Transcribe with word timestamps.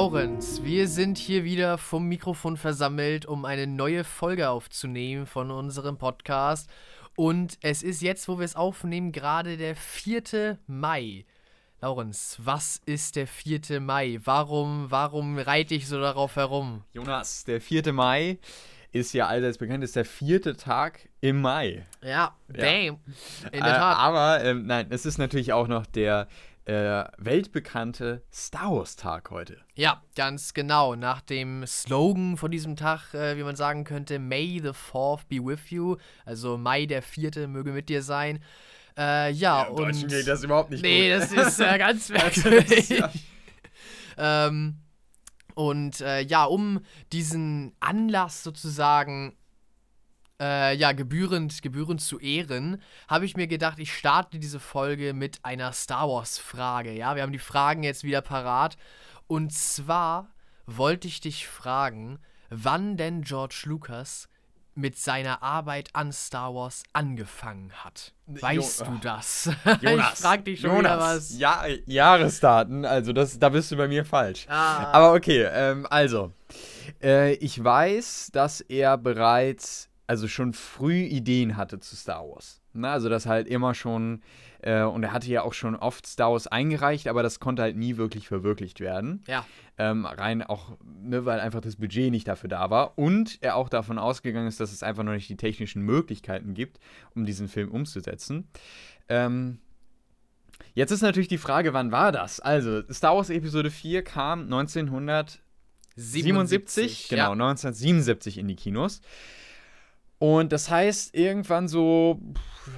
Laurenz, 0.00 0.62
wir 0.64 0.88
sind 0.88 1.18
hier 1.18 1.44
wieder 1.44 1.76
vom 1.76 2.06
Mikrofon 2.06 2.56
versammelt, 2.56 3.26
um 3.26 3.44
eine 3.44 3.66
neue 3.66 4.02
Folge 4.02 4.48
aufzunehmen 4.48 5.26
von 5.26 5.50
unserem 5.50 5.98
Podcast. 5.98 6.70
Und 7.16 7.58
es 7.60 7.82
ist 7.82 8.00
jetzt, 8.00 8.26
wo 8.26 8.38
wir 8.38 8.46
es 8.46 8.56
aufnehmen, 8.56 9.12
gerade 9.12 9.58
der 9.58 9.76
4. 9.76 10.56
Mai. 10.66 11.26
Laurenz, 11.82 12.38
was 12.42 12.80
ist 12.86 13.16
der 13.16 13.26
4. 13.26 13.78
Mai? 13.82 14.18
Warum, 14.24 14.86
warum 14.90 15.36
reite 15.38 15.74
ich 15.74 15.86
so 15.86 16.00
darauf 16.00 16.34
herum? 16.36 16.82
Jonas, 16.94 17.44
der 17.44 17.60
4. 17.60 17.92
Mai 17.92 18.38
ist 18.92 19.12
ja 19.12 19.26
allseits 19.26 19.58
bekannt, 19.58 19.84
ist 19.84 19.96
der 19.96 20.06
vierte 20.06 20.56
Tag 20.56 21.10
im 21.20 21.42
Mai. 21.42 21.86
Ja, 22.02 22.34
damn. 22.48 22.62
Ja. 22.62 23.48
In 23.52 23.62
der 23.62 23.74
Äh, 23.74 23.78
Tat. 23.78 23.98
aber 23.98 24.44
ähm, 24.44 24.64
nein, 24.64 24.86
es 24.88 25.04
ist 25.04 25.18
natürlich 25.18 25.52
auch 25.52 25.68
noch 25.68 25.84
der 25.84 26.26
äh, 26.70 27.04
weltbekannte 27.18 28.22
Star 28.32 28.70
Wars 28.72 28.94
Tag 28.94 29.30
heute. 29.30 29.58
Ja, 29.74 30.02
ganz 30.14 30.54
genau. 30.54 30.94
Nach 30.94 31.20
dem 31.20 31.66
Slogan 31.66 32.36
von 32.36 32.50
diesem 32.50 32.76
Tag, 32.76 33.12
äh, 33.12 33.36
wie 33.36 33.42
man 33.42 33.56
sagen 33.56 33.82
könnte, 33.84 34.18
May 34.20 34.60
the 34.62 34.70
4th 34.70 35.22
be 35.28 35.44
with 35.44 35.70
you. 35.70 35.96
Also 36.24 36.56
Mai 36.56 36.86
der 36.86 37.02
4. 37.02 37.48
möge 37.48 37.72
mit 37.72 37.88
dir 37.88 38.02
sein. 38.02 38.42
Äh, 38.96 39.32
ja, 39.32 39.64
Im 39.64 39.74
und. 39.74 39.82
Deutschen 39.86 40.08
geht 40.08 40.28
das 40.28 40.44
überhaupt 40.44 40.70
nicht 40.70 40.82
nee, 40.82 41.12
gut. 41.12 41.22
das 41.22 41.32
ist 41.32 41.60
äh, 41.60 41.78
ganz 41.78 42.08
merkwürdig. 42.08 42.88
ja- 42.88 43.10
ähm, 44.46 44.76
und 45.54 46.00
äh, 46.00 46.20
ja, 46.20 46.44
um 46.44 46.80
diesen 47.12 47.72
Anlass 47.80 48.44
sozusagen 48.44 49.36
äh, 50.40 50.74
ja, 50.74 50.92
gebührend, 50.92 51.62
gebührend 51.62 52.00
zu 52.00 52.18
ehren, 52.18 52.80
habe 53.08 53.24
ich 53.26 53.36
mir 53.36 53.46
gedacht, 53.46 53.78
ich 53.78 53.94
starte 53.94 54.38
diese 54.38 54.58
Folge 54.60 55.12
mit 55.12 55.44
einer 55.44 55.72
Star 55.72 56.08
Wars-Frage. 56.08 56.92
Ja, 56.92 57.14
wir 57.14 57.22
haben 57.22 57.32
die 57.32 57.38
Fragen 57.38 57.82
jetzt 57.82 58.02
wieder 58.04 58.22
parat. 58.22 58.76
Und 59.26 59.52
zwar 59.52 60.28
wollte 60.66 61.06
ich 61.08 61.20
dich 61.20 61.46
fragen, 61.46 62.18
wann 62.48 62.96
denn 62.96 63.22
George 63.22 63.62
Lucas 63.66 64.28
mit 64.74 64.96
seiner 64.96 65.42
Arbeit 65.42 65.90
an 65.92 66.12
Star 66.12 66.54
Wars 66.54 66.84
angefangen 66.92 67.72
hat. 67.84 68.14
Weißt 68.26 68.80
Jo- 68.80 68.86
du 68.86 68.98
das? 69.02 69.50
Jonas, 69.82 70.12
ich 70.14 70.18
frag 70.20 70.44
dich 70.44 70.60
schon 70.60 70.70
Jonas, 70.70 70.82
wieder 70.84 70.98
was. 70.98 71.38
Ja, 71.38 71.64
Jahresdaten, 71.86 72.84
also 72.84 73.12
das, 73.12 73.38
da 73.38 73.50
bist 73.50 73.70
du 73.72 73.76
bei 73.76 73.88
mir 73.88 74.04
falsch. 74.04 74.46
Ah. 74.48 74.84
Aber 74.92 75.12
okay, 75.12 75.42
ähm, 75.52 75.86
also, 75.90 76.32
äh, 77.02 77.34
ich 77.34 77.62
weiß, 77.62 78.30
dass 78.32 78.60
er 78.62 78.96
bereits, 78.96 79.89
also 80.10 80.26
schon 80.26 80.52
früh 80.54 81.02
Ideen 81.04 81.56
hatte 81.56 81.78
zu 81.78 81.94
Star 81.94 82.28
Wars. 82.28 82.60
Na, 82.72 82.94
also 82.94 83.08
das 83.08 83.26
halt 83.26 83.46
immer 83.46 83.74
schon, 83.74 84.22
äh, 84.60 84.82
und 84.82 85.04
er 85.04 85.12
hatte 85.12 85.28
ja 85.28 85.42
auch 85.42 85.54
schon 85.54 85.76
oft 85.76 86.04
Star 86.04 86.32
Wars 86.32 86.48
eingereicht, 86.48 87.06
aber 87.06 87.22
das 87.22 87.38
konnte 87.38 87.62
halt 87.62 87.76
nie 87.76 87.96
wirklich 87.96 88.26
verwirklicht 88.26 88.80
werden. 88.80 89.22
Ja. 89.28 89.46
Ähm, 89.78 90.06
rein 90.06 90.42
auch, 90.42 90.76
ne, 90.84 91.26
weil 91.26 91.38
einfach 91.38 91.60
das 91.60 91.76
Budget 91.76 92.10
nicht 92.10 92.26
dafür 92.26 92.48
da 92.48 92.70
war 92.70 92.98
und 92.98 93.38
er 93.40 93.54
auch 93.54 93.68
davon 93.68 94.00
ausgegangen 94.00 94.48
ist, 94.48 94.58
dass 94.58 94.72
es 94.72 94.82
einfach 94.82 95.04
noch 95.04 95.12
nicht 95.12 95.28
die 95.28 95.36
technischen 95.36 95.82
Möglichkeiten 95.82 96.54
gibt, 96.54 96.80
um 97.14 97.24
diesen 97.24 97.46
Film 97.46 97.70
umzusetzen. 97.70 98.48
Ähm, 99.08 99.58
jetzt 100.74 100.90
ist 100.90 101.02
natürlich 101.02 101.28
die 101.28 101.38
Frage, 101.38 101.72
wann 101.72 101.92
war 101.92 102.10
das? 102.10 102.40
Also, 102.40 102.82
Star 102.92 103.14
Wars 103.14 103.30
Episode 103.30 103.70
4 103.70 104.02
kam 104.02 104.40
1977, 104.40 107.06
genau, 107.10 107.26
Ja. 107.26 107.30
1977 107.30 108.38
in 108.38 108.48
die 108.48 108.56
Kinos. 108.56 109.02
Und 110.20 110.52
das 110.52 110.70
heißt, 110.70 111.16
irgendwann 111.16 111.66
so 111.66 112.20
pff, 112.34 112.70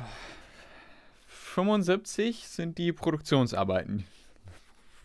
75 1.27 2.49
sind 2.49 2.79
die 2.79 2.93
Produktionsarbeiten 2.93 4.05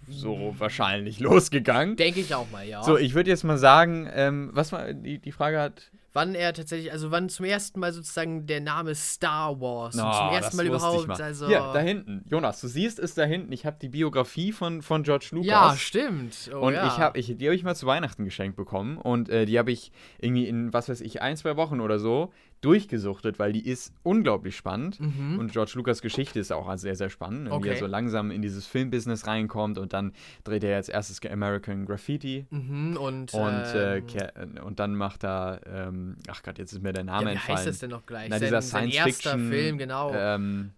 so 0.10 0.56
wahrscheinlich 0.58 1.20
losgegangen. 1.20 1.96
Denke 1.96 2.22
ich 2.22 2.34
auch 2.34 2.50
mal, 2.52 2.66
ja. 2.66 2.84
So, 2.84 2.98
ich 2.98 3.14
würde 3.14 3.30
jetzt 3.30 3.44
mal 3.44 3.58
sagen, 3.58 4.10
ähm, 4.14 4.50
was 4.54 4.72
war 4.72 4.94
die, 4.94 5.20
die 5.20 5.32
Frage 5.32 5.60
hat. 5.60 5.92
Wann 6.14 6.34
er 6.36 6.54
tatsächlich, 6.54 6.92
also 6.92 7.12
wann 7.12 7.30
zum 7.30 7.46
ersten 7.46 7.80
Mal 7.80 7.94
sozusagen 7.94 8.46
der 8.48 8.60
Name 8.62 8.96
Star 8.96 9.60
Wars 9.62 9.96
und 9.96 10.02
Oh, 10.02 10.12
zum 10.12 10.28
das 10.28 10.36
ersten 10.36 10.58
Mal 10.58 10.66
überhaupt, 10.68 11.08
mal. 11.08 11.22
also. 11.22 11.48
Hier, 11.48 11.60
da 11.74 11.80
hinten. 11.80 12.24
Jonas, 12.30 12.60
du 12.62 12.68
siehst 12.68 12.98
es 13.00 13.14
da 13.14 13.24
hinten. 13.24 13.52
Ich 13.52 13.66
habe 13.66 13.78
die 13.82 13.90
Biografie 13.90 14.52
von, 14.52 14.82
von 14.82 15.04
George 15.04 15.28
Lucas. 15.32 15.48
ja, 15.48 15.76
stimmt. 15.78 16.50
Oh, 16.54 16.60
und 16.68 16.74
ja. 16.74 16.88
ich 16.88 16.98
habe, 16.98 17.20
ich, 17.20 17.38
die 17.38 17.46
habe 17.46 17.56
ich 17.56 17.64
mal 17.64 17.76
zu 17.76 17.86
Weihnachten 17.86 18.26
geschenkt 18.26 18.56
bekommen 18.58 18.98
und 18.98 19.30
äh, 19.30 19.46
die 19.46 19.60
habe 19.60 19.72
ich 19.72 19.92
irgendwie 20.20 20.48
in, 20.48 20.74
was 20.74 20.90
weiß 20.90 21.02
ich, 21.02 21.22
ein, 21.22 21.38
zwei 21.38 21.56
Wochen 21.56 21.80
oder 21.82 22.00
so 22.00 22.32
durchgesuchtet, 22.62 23.38
weil 23.38 23.54
die 23.54 23.68
ist 23.68 23.94
unglaublich 24.04 24.56
spannend. 24.58 25.00
Mhm. 25.00 25.38
Und 25.40 25.52
George 25.52 25.74
Lucas 25.76 26.02
Geschichte 26.02 26.40
ist 26.40 26.52
auch 26.52 26.76
sehr, 26.78 26.96
sehr 26.96 27.10
spannend, 27.12 27.44
ne, 27.44 27.50
wie 27.52 27.54
er 27.54 27.58
Okay. 27.58 27.76
so 27.78 27.86
langsam 27.86 28.32
in 28.32 28.42
dieses 28.42 28.66
Filmbusiness 28.66 29.28
reinkommt 29.28 29.78
und 29.78 29.94
dann 29.94 30.12
dreht 30.44 30.64
er 30.64 30.72
jetzt 30.72 30.90
erstes 30.90 31.20
American 31.32 31.86
Graffiti 31.86 32.48
Mhm, 32.50 32.98
und. 32.98 33.34
und, 33.34 33.44
äh, 33.76 33.98
ähm, 33.98 34.08
ke- 34.08 34.34
und 34.66 34.80
dann 34.80 34.96
macht 34.96 35.24
er, 35.24 35.62
ähm, 35.72 35.97
ach 36.28 36.44
Gott, 36.44 36.58
jetzt 36.58 36.74
ist 36.74 36.82
mir 36.84 36.94
der 36.94 37.04
Name 37.04 37.24
ja, 37.24 37.28
wie 37.30 37.34
entfallen. 37.34 37.58
heißt 37.58 37.68
das 37.68 37.80
denn 37.80 37.90
noch 37.90 38.06
gleich? 38.06 38.30
Na, 38.30 38.38
sein, 38.40 38.48
dieser 38.48 38.62
sein 38.62 38.92
Science 38.92 38.96
erster 38.96 39.12
Fiction 39.32 39.50
Film, 39.50 39.78
genau. 39.78 40.14
Ähm, 40.14 40.72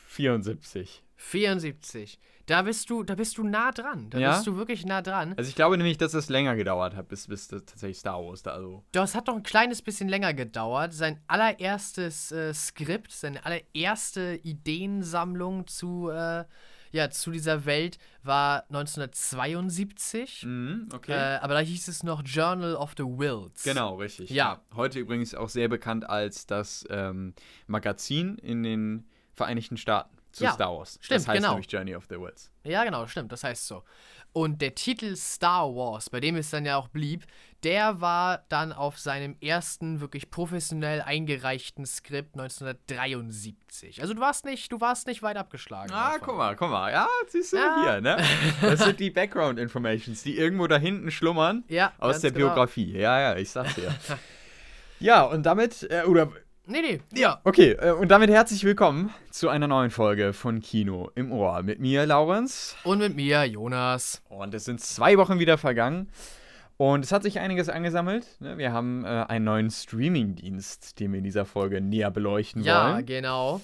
74. 0.07 1.03
74. 1.17 2.19
Da 2.51 2.63
bist 2.63 2.91
du, 2.91 3.05
da 3.05 3.15
bist 3.15 3.39
du 3.39 3.45
nah 3.45 3.71
dran. 3.71 4.11
Da 4.11 4.19
Ja? 4.19 4.33
bist 4.35 4.45
du 4.49 4.57
wirklich 4.57 4.85
nah 4.85 5.03
dran. 5.03 5.35
Also 5.37 5.49
ich 5.49 5.55
glaube 5.55 5.77
nämlich, 5.79 5.99
dass 5.99 6.15
es 6.15 6.29
länger 6.29 6.57
gedauert 6.57 6.97
hat, 6.97 7.07
bis, 7.07 7.29
bis 7.29 7.47
das 7.47 7.65
tatsächlich 7.65 7.99
Star 7.99 8.21
Wars 8.25 8.43
da 8.43 8.61
so. 8.61 8.83
Das 8.91 9.15
hat 9.15 9.29
doch 9.29 9.37
ein 9.37 9.45
kleines 9.45 9.83
bisschen 9.83 10.09
länger 10.09 10.35
gedauert. 10.35 10.93
Sein 10.93 11.21
allererstes 11.29 12.33
äh, 12.33 12.53
Skript, 12.53 13.13
seine 13.13 13.45
allererste 13.47 14.41
Ideensammlung 14.43 15.69
zu, 15.69 16.11
äh, 16.11 16.45
ja, 16.91 17.09
zu 17.11 17.31
dieser 17.31 17.67
Welt 17.67 17.99
war 18.25 18.65
1972. 18.69 20.45
Mhm, 20.45 20.89
okay. 20.93 21.13
Äh, 21.13 21.39
aber 21.41 21.55
da 21.55 21.61
hieß 21.61 21.87
es 21.87 22.03
noch 22.03 22.23
Journal 22.25 22.75
of 22.75 22.95
the 22.97 23.05
Wills. 23.05 23.63
Genau, 23.63 23.95
richtig. 23.95 24.29
Ja. 24.31 24.61
Heute 24.75 24.99
übrigens 24.99 25.37
auch 25.37 25.49
sehr 25.49 25.69
bekannt 25.69 26.09
als 26.11 26.47
das 26.47 26.85
ähm, 26.91 27.35
Magazin 27.69 28.39
in 28.39 28.65
den 28.65 29.07
Vereinigten 29.35 29.77
Staaten 29.77 30.17
zu 30.33 30.45
Ja, 30.45 30.53
Star 30.53 30.77
Wars. 30.77 30.99
stimmt, 31.01 31.21
das 31.21 31.29
heißt 31.29 31.37
genau. 31.37 31.51
nämlich 31.51 31.71
Journey 31.71 31.95
of 31.95 32.05
the 32.09 32.19
Wills. 32.21 32.51
Ja, 32.65 32.85
genau, 32.85 33.07
stimmt, 33.07 33.33
das 33.33 33.43
heißt 33.45 33.67
so. 33.67 33.83
Und 34.33 34.63
der 34.63 34.77
Titel 34.77 35.17
Star 35.17 35.75
Wars, 35.75 36.09
bei 36.09 36.21
dem 36.21 36.37
es 36.37 36.51
dann 36.51 36.65
ja 36.65 36.77
auch 36.77 36.87
blieb, 36.89 37.25
der 37.65 38.01
war 38.01 38.45
dann 38.49 38.73
auf 38.73 38.97
seinem 38.99 39.37
ersten 39.41 40.01
wirklich 40.01 40.31
professionell 40.31 41.03
eingereichten 41.03 41.85
Skript 41.85 42.39
1973. 42.39 44.01
Also 44.01 44.15
du 44.15 44.21
warst 44.21 44.45
nicht, 44.45 44.71
du 44.73 44.81
warst 44.81 45.07
nicht 45.07 45.23
weit 45.23 45.37
abgeschlagen. 45.37 45.91
Ah, 45.93 46.13
davon. 46.13 46.21
guck 46.29 46.37
mal, 46.37 46.57
guck 46.57 46.71
mal. 46.71 46.93
Ja, 46.93 47.09
siehst 47.29 47.53
du 47.53 47.57
Ja. 47.57 47.83
hier, 47.83 48.01
ne? 48.01 48.17
Das 48.61 48.81
sind 48.81 49.01
die 49.01 49.11
Background 49.11 49.59
Informations, 49.59 50.23
die 50.23 50.37
irgendwo 50.37 50.67
da 50.67 50.79
hinten 50.79 51.11
schlummern 51.11 51.65
Ja, 51.69 51.93
aus 51.99 52.21
der 52.21 52.31
genau. 52.33 52.47
Biografie. 52.47 52.93
Ja, 52.93 53.21
ja, 53.21 53.37
ich 53.37 53.51
sag's 53.51 53.75
dir. 53.75 53.95
ja, 55.01 55.23
und 55.23 55.45
damit, 55.45 55.83
äh, 55.91 56.03
oder, 56.05 56.31
Nee, 56.71 56.83
nee, 56.83 57.01
ja. 57.21 57.41
okay, 57.43 57.73
äh, 57.73 57.91
und 57.91 58.13
damit 58.13 58.31
herzlich 58.31 58.63
willkommen 58.63 59.13
zu 59.33 59.49
einer 59.49 59.67
neuen 59.67 59.91
Folge 59.91 60.33
von 60.33 60.61
Kino 60.61 61.11
im 61.17 61.33
Ohr. 61.33 61.65
Mit 61.65 61.81
mir, 61.81 62.07
Laurenz. 62.07 62.77
Und 62.85 62.99
mit 63.01 63.17
mir, 63.17 63.43
Jonas. 63.45 64.23
Und 64.29 64.55
es 64.55 64.67
sind 64.67 64.81
zwei 64.81 65.17
Wochen 65.19 65.41
wieder 65.41 65.59
vergangen. 65.59 66.09
Und 66.77 67.05
es 67.05 67.11
hat 67.11 67.25
sich 67.25 67.41
einiges 67.41 67.69
angesammelt. 67.69 68.25
ne? 68.41 68.57
Wir 68.57 68.73
haben 68.73 69.05
äh, 69.05 69.09
einen 69.09 69.47
neuen 69.47 69.71
Streaming-Dienst, 69.71 71.01
den 71.01 71.11
wir 71.11 71.19
in 71.19 71.25
dieser 71.25 71.45
Folge 71.45 71.81
näher 71.81 72.13
beleuchten 72.13 72.63
Ja, 72.63 72.93
wollen. 72.95 73.05
genau. 73.07 73.61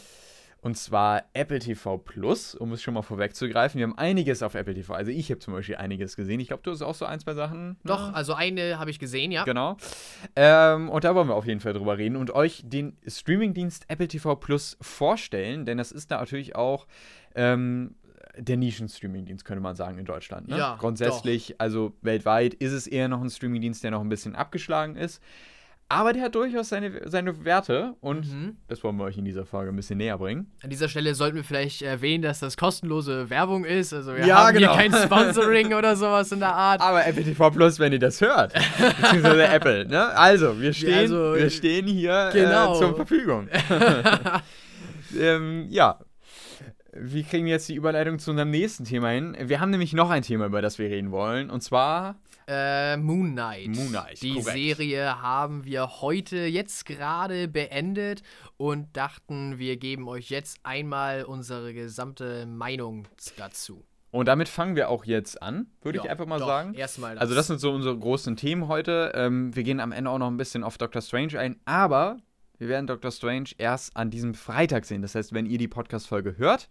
Und 0.61 0.77
zwar 0.77 1.25
Apple 1.33 1.61
TV 1.61 1.99
Plus, 1.99 2.55
um 2.55 2.73
es 2.73 2.83
schon 2.83 2.95
mal 2.95 3.03
vorwegzugreifen. 3.03 3.79
Wir 3.79 3.87
haben 3.87 3.97
einiges 3.99 4.43
auf 4.43 4.55
Apple 4.55 4.75
TV. 4.75 4.95
Also 4.95 5.13
ich 5.13 5.31
habe 5.31 5.39
zum 5.39 5.55
Beispiel 5.55 5.77
einiges 5.77 6.17
gesehen. 6.17 6.41
Ich 6.41 6.49
glaube, 6.49 6.63
du 6.65 6.73
hast 6.73 6.83
auch 6.83 6.95
so 6.95 7.05
ein, 7.05 7.21
zwei 7.21 7.35
Sachen. 7.35 7.77
Doch, 7.85 8.13
also 8.13 8.35
eine 8.35 8.79
habe 8.79 8.91
ich 8.91 8.99
gesehen, 8.99 9.31
ja. 9.31 9.45
Genau. 9.45 9.77
Ähm, 10.35 10.89
und 10.89 11.05
da 11.05 11.15
wollen 11.15 11.29
wir 11.29 11.35
auf 11.35 11.47
jeden 11.47 11.61
Fall 11.61 11.73
drüber 11.73 11.99
reden 11.99 12.17
und 12.17 12.33
euch 12.33 12.63
den 12.65 12.97
Streamingdienst 13.07 13.85
Apple 13.89 14.09
TV 14.09 14.35
Plus 14.35 14.77
vorstellen, 14.81 15.67
denn 15.67 15.79
das 15.79 15.93
ist 15.93 16.11
da 16.11 16.19
natürlich 16.19 16.57
auch 16.57 16.87
ähm, 17.37 17.95
der 18.39 18.57
Nischen-Streamingdienst, 18.57 19.45
könnte 19.45 19.63
man 19.63 19.77
sagen, 19.77 19.99
in 19.99 20.05
Deutschland. 20.05 20.49
Ne? 20.49 20.59
Ja, 20.59 20.77
Grundsätzlich, 20.79 21.61
also 21.61 21.93
weltweit, 22.03 22.55
ist 22.55 22.73
es 22.73 22.87
eher 22.87 23.09
noch 23.09 23.23
ein 23.23 23.31
Streamingdienst, 23.31 23.83
der 23.85 23.93
noch 23.93 24.01
ein 24.01 24.09
bisschen 24.09 24.35
abgeschlagen 24.35 24.97
ist. 24.97 25.23
Aber 25.89 26.13
der 26.13 26.23
hat 26.25 26.35
durchaus 26.35 26.71
seine, 26.71 27.09
seine 27.09 27.45
Werte 27.45 27.95
und 28.01 28.27
Mhm. 28.27 28.57
das 28.67 28.83
wollen 28.83 28.97
wir 28.97 29.05
euch 29.05 29.19
in 29.19 29.25
dieser 29.25 29.47
Folge 29.47 29.71
ein 29.71 29.77
bisschen 29.77 29.99
näher 29.99 30.19
bringen. 30.19 30.51
An 30.65 30.71
dieser 30.71 30.89
Stelle 30.89 31.15
sollten 31.15 31.37
wir 31.37 31.45
vielleicht 31.45 31.81
erwähnen, 31.83 32.23
dass 32.23 32.41
das 32.41 32.57
kostenlose 32.57 33.31
Werbung 33.31 33.65
ist. 33.65 33.93
Also 33.93 34.17
wir 34.17 34.27
Ja, 34.27 34.47
haben 34.49 34.57
genau. 34.59 34.77
hier 34.77 34.91
kein 34.91 35.03
Sponsoring 35.05 35.75
oder 35.75 35.95
sowas 35.95 36.33
in 36.33 36.41
der 36.41 36.53
Art. 36.53 36.81
Aber 36.81 37.07
Apple 37.07 37.23
TV 37.23 37.51
Plus, 37.51 37.79
wenn 37.79 37.93
ihr 37.93 38.01
das 38.01 38.21
hört, 38.21 38.53
beziehungsweise 38.53 39.45
Apple, 39.47 39.87
ne? 39.87 40.09
Also, 40.17 40.61
wir 40.61 40.73
stehen, 40.73 40.99
also, 40.99 41.35
wir 41.37 41.51
stehen 41.51 41.87
hier 41.87 42.31
genau. 42.33 42.75
äh, 42.75 42.79
zur 42.81 42.97
Verfügung. 42.97 43.49
ähm, 45.21 45.67
ja. 45.71 46.01
wie 46.93 47.23
kriegen 47.23 47.45
wir 47.45 47.53
jetzt 47.53 47.69
die 47.69 47.75
Überleitung 47.77 48.19
zu 48.19 48.31
unserem 48.33 48.51
nächsten 48.51 48.85
Thema 48.85 49.11
hin? 49.11 49.37
Wir 49.41 49.61
haben 49.61 49.71
nämlich 49.71 49.93
noch 49.93 50.11
ein 50.11 50.23
Thema, 50.23 50.47
über 50.47 50.63
das 50.63 50.79
wir 50.79 50.89
reden 50.89 51.11
wollen. 51.13 51.49
Und 51.51 51.61
zwar. 51.63 52.17
Äh, 52.49 52.97
Moon 52.97 53.33
Knight. 53.33 53.69
Moon 53.69 53.89
Knight, 53.89 54.23
Die 54.23 54.35
korrekt. 54.35 54.57
Serie 54.57 55.21
haben 55.21 55.65
wir 55.65 56.01
heute 56.01 56.37
jetzt 56.47 56.87
gerade 56.87 57.49
beendet 57.49 58.23
und 58.57 58.97
dachten, 58.97 59.59
wir 59.59 59.77
geben 59.77 60.07
euch 60.09 60.31
jetzt 60.31 60.61
einmal 60.63 61.25
unsere 61.25 61.75
gesamte 61.75 62.47
Meinung 62.47 63.09
dazu. 63.37 63.85
Und 64.13 64.27
damit 64.29 64.49
fangen 64.49 64.77
wir 64.77 64.89
auch 64.89 65.05
jetzt 65.05 65.43
an, 65.43 65.67
würde 65.83 65.99
ich 65.99 66.05
Ja, 66.05 66.11
einfach 66.11 66.27
mal 66.27 66.39
doch, 66.39 66.47
sagen. 66.47 66.75
Erstmal 66.75 67.19
Also, 67.19 67.35
das 67.35 67.49
sind 67.49 67.59
so 67.59 67.73
unsere 67.73 67.99
großen 67.99 68.37
Themen 68.37 68.69
heute. 68.69 69.13
Ähm, 69.15 69.55
wir 69.55 69.65
gehen 69.65 69.81
am 69.81 69.93
Ende 69.93 70.11
auch 70.11 70.19
noch 70.19 70.29
ein 70.29 70.37
bisschen 70.37 70.63
auf 70.63 70.79
Doctor 70.79 71.03
Strange 71.03 71.39
ein, 71.39 71.57
aber 71.65 72.19
wir 72.59 72.69
werden 72.69 72.87
Doctor 72.87 73.11
Strange 73.11 73.51
erst 73.59 73.97
an 73.97 74.11
diesem 74.11 74.35
Freitag 74.35 74.85
sehen. 74.87 75.03
Das 75.03 75.15
heißt, 75.15 75.35
wenn 75.35 75.45
ihr 75.47 75.59
die 75.59 75.69
Podcast-Folge 75.69 76.39
hört, 76.39 76.69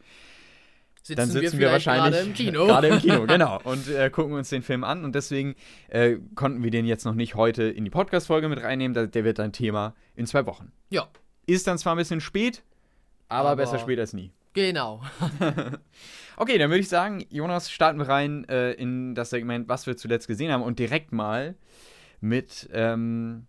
sitzen, 1.06 1.18
dann 1.18 1.30
sitzen 1.30 1.60
wir, 1.60 1.70
vielleicht 1.70 1.86
wahrscheinlich 1.86 2.14
gerade 2.14 2.28
im 2.28 2.34
Kino. 2.34 2.66
gerade 2.68 2.88
im 2.88 3.00
Kino, 3.00 3.26
genau. 3.28 3.60
Und 3.64 3.88
äh, 3.90 4.10
gucken 4.10 4.34
uns 4.34 4.50
den 4.50 4.62
Film 4.64 4.84
an. 4.84 5.04
Und 5.06 5.14
deswegen 5.16 5.56
äh, 5.90 6.18
konnten 6.36 6.64
wir 6.64 6.72
den 6.72 6.86
jetzt 6.86 7.06
noch 7.06 7.14
nicht 7.16 7.36
heute 7.36 7.64
in 7.64 7.84
die 7.84 7.92
Podcast-Folge 7.92 8.50
mit 8.50 8.62
reinnehmen. 8.62 9.12
Der 9.12 9.24
wird 9.24 9.40
ein 9.40 9.52
Thema 9.52 9.94
in 10.16 10.26
zwei 10.26 10.46
Wochen. 10.46 10.72
ja, 10.90 11.08
Ist 11.46 11.68
dann 11.68 11.78
zwar 11.78 11.94
ein 11.96 11.98
bisschen 11.98 12.22
spät, 12.22 12.64
aber, 13.30 13.50
Aber- 13.50 13.56
besser 13.64 13.80
spät 13.80 14.00
als 14.00 14.14
nie. 14.14 14.32
genau. 14.54 15.02
Okay, 16.38 16.58
dann 16.58 16.70
würde 16.70 16.82
ich 16.82 16.90
sagen, 16.90 17.26
Jonas, 17.30 17.72
starten 17.72 17.98
wir 17.98 18.10
rein 18.10 18.44
äh, 18.50 18.72
in 18.74 19.16
das 19.16 19.30
Segment, 19.30 19.70
was 19.70 19.88
wir 19.88 19.96
zuletzt 19.96 20.28
gesehen 20.28 20.52
haben 20.52 20.64
und 20.64 20.80
direkt 20.80 21.14
mal 21.14 21.56
mit, 22.20 22.70
ähm, 22.74 23.48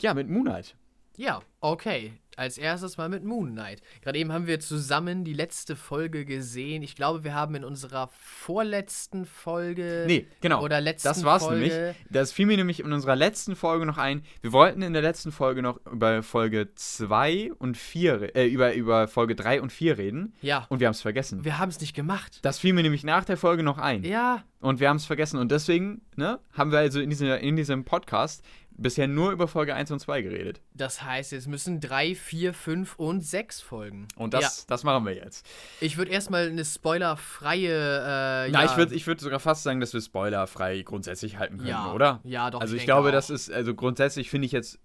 ja, 0.00 0.12
mit 0.14 0.28
Moonlight. 0.28 0.74
Ja, 1.16 1.40
okay. 1.60 2.12
Als 2.40 2.56
erstes 2.56 2.96
mal 2.96 3.10
mit 3.10 3.22
Moon 3.22 3.50
Knight. 3.52 3.82
Gerade 4.00 4.18
eben 4.18 4.32
haben 4.32 4.46
wir 4.46 4.60
zusammen 4.60 5.24
die 5.24 5.34
letzte 5.34 5.76
Folge 5.76 6.24
gesehen. 6.24 6.82
Ich 6.82 6.96
glaube, 6.96 7.22
wir 7.22 7.34
haben 7.34 7.54
in 7.54 7.64
unserer 7.64 8.08
vorletzten 8.14 9.26
Folge 9.26 10.04
Nee, 10.06 10.26
genau. 10.40 10.62
oder 10.62 10.80
letzten 10.80 11.08
Das 11.08 11.22
war's 11.22 11.42
Folge 11.44 11.60
nämlich. 11.68 11.96
Das 12.08 12.32
fiel 12.32 12.46
mir 12.46 12.56
nämlich 12.56 12.80
in 12.80 12.94
unserer 12.94 13.14
letzten 13.14 13.56
Folge 13.56 13.84
noch 13.84 13.98
ein. 13.98 14.22
Wir 14.40 14.52
wollten 14.52 14.80
in 14.80 14.94
der 14.94 15.02
letzten 15.02 15.32
Folge 15.32 15.60
noch 15.60 15.84
über 15.84 16.22
Folge 16.22 16.70
2 16.74 17.52
und 17.58 17.76
4, 17.76 18.34
äh, 18.34 18.46
über, 18.46 18.72
über 18.72 19.06
Folge 19.06 19.34
3 19.34 19.60
und 19.60 19.70
4 19.70 19.98
reden. 19.98 20.32
Ja, 20.40 20.64
Und 20.70 20.80
wir 20.80 20.86
haben 20.86 20.94
es 20.94 21.02
vergessen. 21.02 21.44
wir 21.44 21.58
haben 21.58 21.68
es 21.68 21.78
nicht 21.78 21.92
gemacht. 21.94 22.38
Das 22.40 22.58
fiel 22.58 22.72
mir 22.72 22.82
nämlich 22.82 23.04
nach 23.04 23.26
der 23.26 23.36
Folge 23.36 23.62
noch 23.62 23.76
ein. 23.76 24.02
Ja, 24.02 24.44
Und 24.60 24.80
wir 24.80 24.88
haben 24.88 24.96
es 24.96 25.04
vergessen. 25.04 25.38
Und 25.38 25.52
deswegen 25.52 26.00
ne, 26.16 26.38
haben 26.54 26.72
wir 26.72 26.78
also 26.78 27.00
in, 27.00 27.10
dieser, 27.10 27.38
in 27.40 27.56
diesem 27.56 27.84
Podcast 27.84 28.42
bisher 28.80 29.06
nur 29.06 29.30
über 29.30 29.46
Folge 29.46 29.74
1 29.74 29.90
und 29.90 30.00
2 30.00 30.22
geredet. 30.22 30.60
das 30.74 31.02
heißt, 31.02 31.32
es 31.32 31.46
müssen 31.46 31.80
drei, 31.80 32.14
vier, 32.14 32.54
fünf 32.54 32.96
und 32.96 33.20
sechs 33.20 33.60
Folgen. 33.60 34.08
Und 34.16 34.34
das, 34.34 34.66
das 34.66 34.84
machen 34.84 35.04
wir 35.04 35.14
jetzt. 35.14 35.46
Ja, 35.80 35.86
ich 35.86 35.96
würde 35.96 36.10
erstmal 36.10 36.48
eine 36.48 36.64
spoilerfreie. 36.64 37.68
Äh, 37.68 38.50
Na, 38.50 38.64
ja, 38.64 38.64
ich 38.64 38.76
würde 38.76 38.94
ich 38.94 39.06
würd 39.06 39.20
sogar 39.20 39.40
fast 39.40 39.62
sagen, 39.62 39.80
dass 39.80 39.92
wir 39.92 40.00
spoilerfrei 40.00 40.82
grundsätzlich 40.82 41.38
halten 41.38 41.58
können, 41.58 41.68
ja, 41.68 41.92
oder? 41.92 42.20
Ja, 42.24 42.50
doch. 42.50 42.60
also 42.60 42.74
ich, 42.74 42.80
denke 42.80 42.92
glaube, 42.92 43.08
auch. 43.08 43.12
das 43.12 43.30
ist, 43.30 43.52
also 43.52 43.74
grundsätzlich 43.74 44.30
finde 44.30 44.46
ich 44.46 44.52
jetzt 44.52 44.78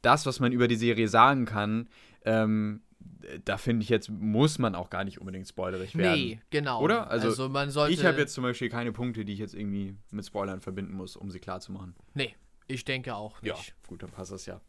das, 0.00 0.26
was 0.26 0.40
man 0.40 0.52
über 0.52 0.68
die 0.68 0.76
Serie 0.76 1.08
sagen 1.08 1.44
kann, 1.44 1.88
ähm, 2.24 2.82
da 3.44 3.56
finde 3.56 3.82
ich 3.84 3.88
jetzt, 3.88 4.10
muss 4.10 4.58
man 4.58 4.74
auch 4.74 4.90
gar 4.90 5.04
nicht 5.04 5.20
unbedingt 5.20 5.46
spoilerig 5.46 5.96
werden. 5.96 6.20
Nee, 6.20 6.40
genau. 6.50 6.82
Oder? 6.82 7.10
Also, 7.10 7.48
man 7.48 7.70
sollte. 7.70 7.92
Ich 7.92 8.04
habe 8.04 8.18
jetzt 8.18 8.34
zum 8.34 8.42
Beispiel 8.42 8.68
keine 8.68 8.92
Punkte, 8.92 9.24
die 9.24 9.32
ich 9.32 9.38
jetzt 9.38 9.54
irgendwie 9.54 9.96
mit 10.10 10.24
Spoilern 10.26 10.60
verbinden 10.60 10.94
muss, 10.94 11.16
um 11.16 11.30
sie 11.30 11.38
klar 11.38 11.60
zu 11.60 11.72
machen. 11.72 11.94
Nee, 12.14 12.34
ich 12.66 12.84
denke 12.84 13.14
auch 13.14 13.40
nicht. 13.42 13.74
gut, 13.86 14.02
dann 14.02 14.10
passt 14.10 14.32
das 14.32 14.46
ja. 14.46 14.60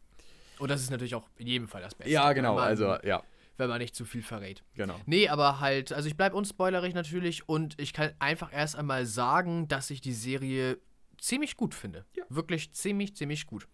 Und 0.58 0.70
das 0.70 0.82
ist 0.82 0.90
natürlich 0.90 1.14
auch 1.14 1.28
in 1.36 1.46
jedem 1.46 1.68
Fall 1.68 1.82
das 1.82 1.94
Beste. 1.94 2.12
Ja, 2.12 2.32
genau, 2.32 2.54
man, 2.54 2.64
also, 2.64 2.96
ja, 3.02 3.22
Wenn 3.56 3.68
man 3.68 3.78
nicht 3.78 3.94
zu 3.94 4.04
viel 4.04 4.22
verrät. 4.22 4.62
genau. 4.74 5.00
Nee, 5.06 5.28
aber 5.28 5.60
halt, 5.60 5.92
also 5.92 6.08
ich 6.08 6.16
bleibe 6.16 6.36
unspoilerig 6.36 6.94
natürlich 6.94 7.48
und 7.48 7.78
ich 7.80 7.92
kann 7.92 8.12
einfach 8.18 8.52
erst 8.52 8.76
einmal 8.76 9.06
sagen, 9.06 9.68
dass 9.68 9.90
ich 9.90 10.00
die 10.00 10.12
Serie 10.12 10.78
ziemlich 11.18 11.56
gut 11.56 11.74
finde. 11.74 12.04
Ja. 12.16 12.24
Wirklich 12.28 12.72
ziemlich, 12.72 13.16
ziemlich 13.16 13.46
gut. 13.46 13.66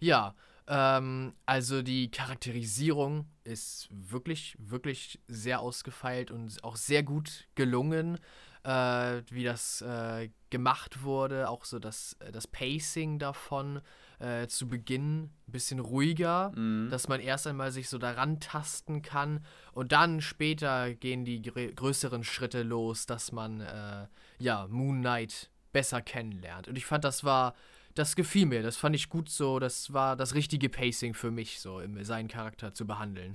Ja, 0.00 0.34
ähm, 0.68 1.34
also 1.44 1.82
die 1.82 2.10
Charakterisierung 2.10 3.26
ist 3.44 3.88
wirklich, 3.90 4.56
wirklich 4.58 5.20
sehr 5.28 5.60
ausgefeilt 5.60 6.30
und 6.30 6.62
auch 6.64 6.76
sehr 6.76 7.02
gut 7.02 7.46
gelungen, 7.54 8.18
äh, 8.66 9.22
wie 9.30 9.44
das 9.44 9.80
äh, 9.82 10.28
gemacht 10.50 11.02
wurde. 11.04 11.48
Auch 11.48 11.64
so 11.64 11.78
das, 11.78 12.16
äh, 12.18 12.32
das 12.32 12.46
Pacing 12.48 13.18
davon 13.18 13.80
äh, 14.18 14.48
zu 14.48 14.66
Beginn 14.66 15.30
ein 15.46 15.52
bisschen 15.52 15.78
ruhiger, 15.78 16.50
Mhm. 16.56 16.88
dass 16.90 17.06
man 17.06 17.20
erst 17.20 17.46
einmal 17.46 17.70
sich 17.70 17.88
so 17.88 17.98
daran 17.98 18.40
tasten 18.40 19.02
kann 19.02 19.44
und 19.72 19.92
dann 19.92 20.20
später 20.20 20.94
gehen 20.94 21.24
die 21.24 21.42
grö 21.42 21.72
größeren 21.72 22.24
Schritte 22.24 22.62
los, 22.62 23.06
dass 23.06 23.30
man 23.30 23.60
äh, 23.60 24.06
ja 24.38 24.66
Moon 24.68 25.00
Knight 25.00 25.50
besser 25.72 26.00
kennenlernt. 26.00 26.66
Und 26.68 26.76
ich 26.76 26.86
fand, 26.86 27.04
das 27.04 27.22
war, 27.22 27.54
das 27.94 28.16
gefiel 28.16 28.46
mir, 28.46 28.62
das 28.62 28.76
fand 28.76 28.96
ich 28.96 29.10
gut 29.10 29.28
so, 29.28 29.58
das 29.58 29.92
war 29.92 30.16
das 30.16 30.34
richtige 30.34 30.68
Pacing 30.70 31.14
für 31.14 31.30
mich, 31.30 31.60
so 31.60 31.80
im, 31.80 32.02
seinen 32.02 32.28
Charakter 32.28 32.72
zu 32.72 32.86
behandeln. 32.86 33.34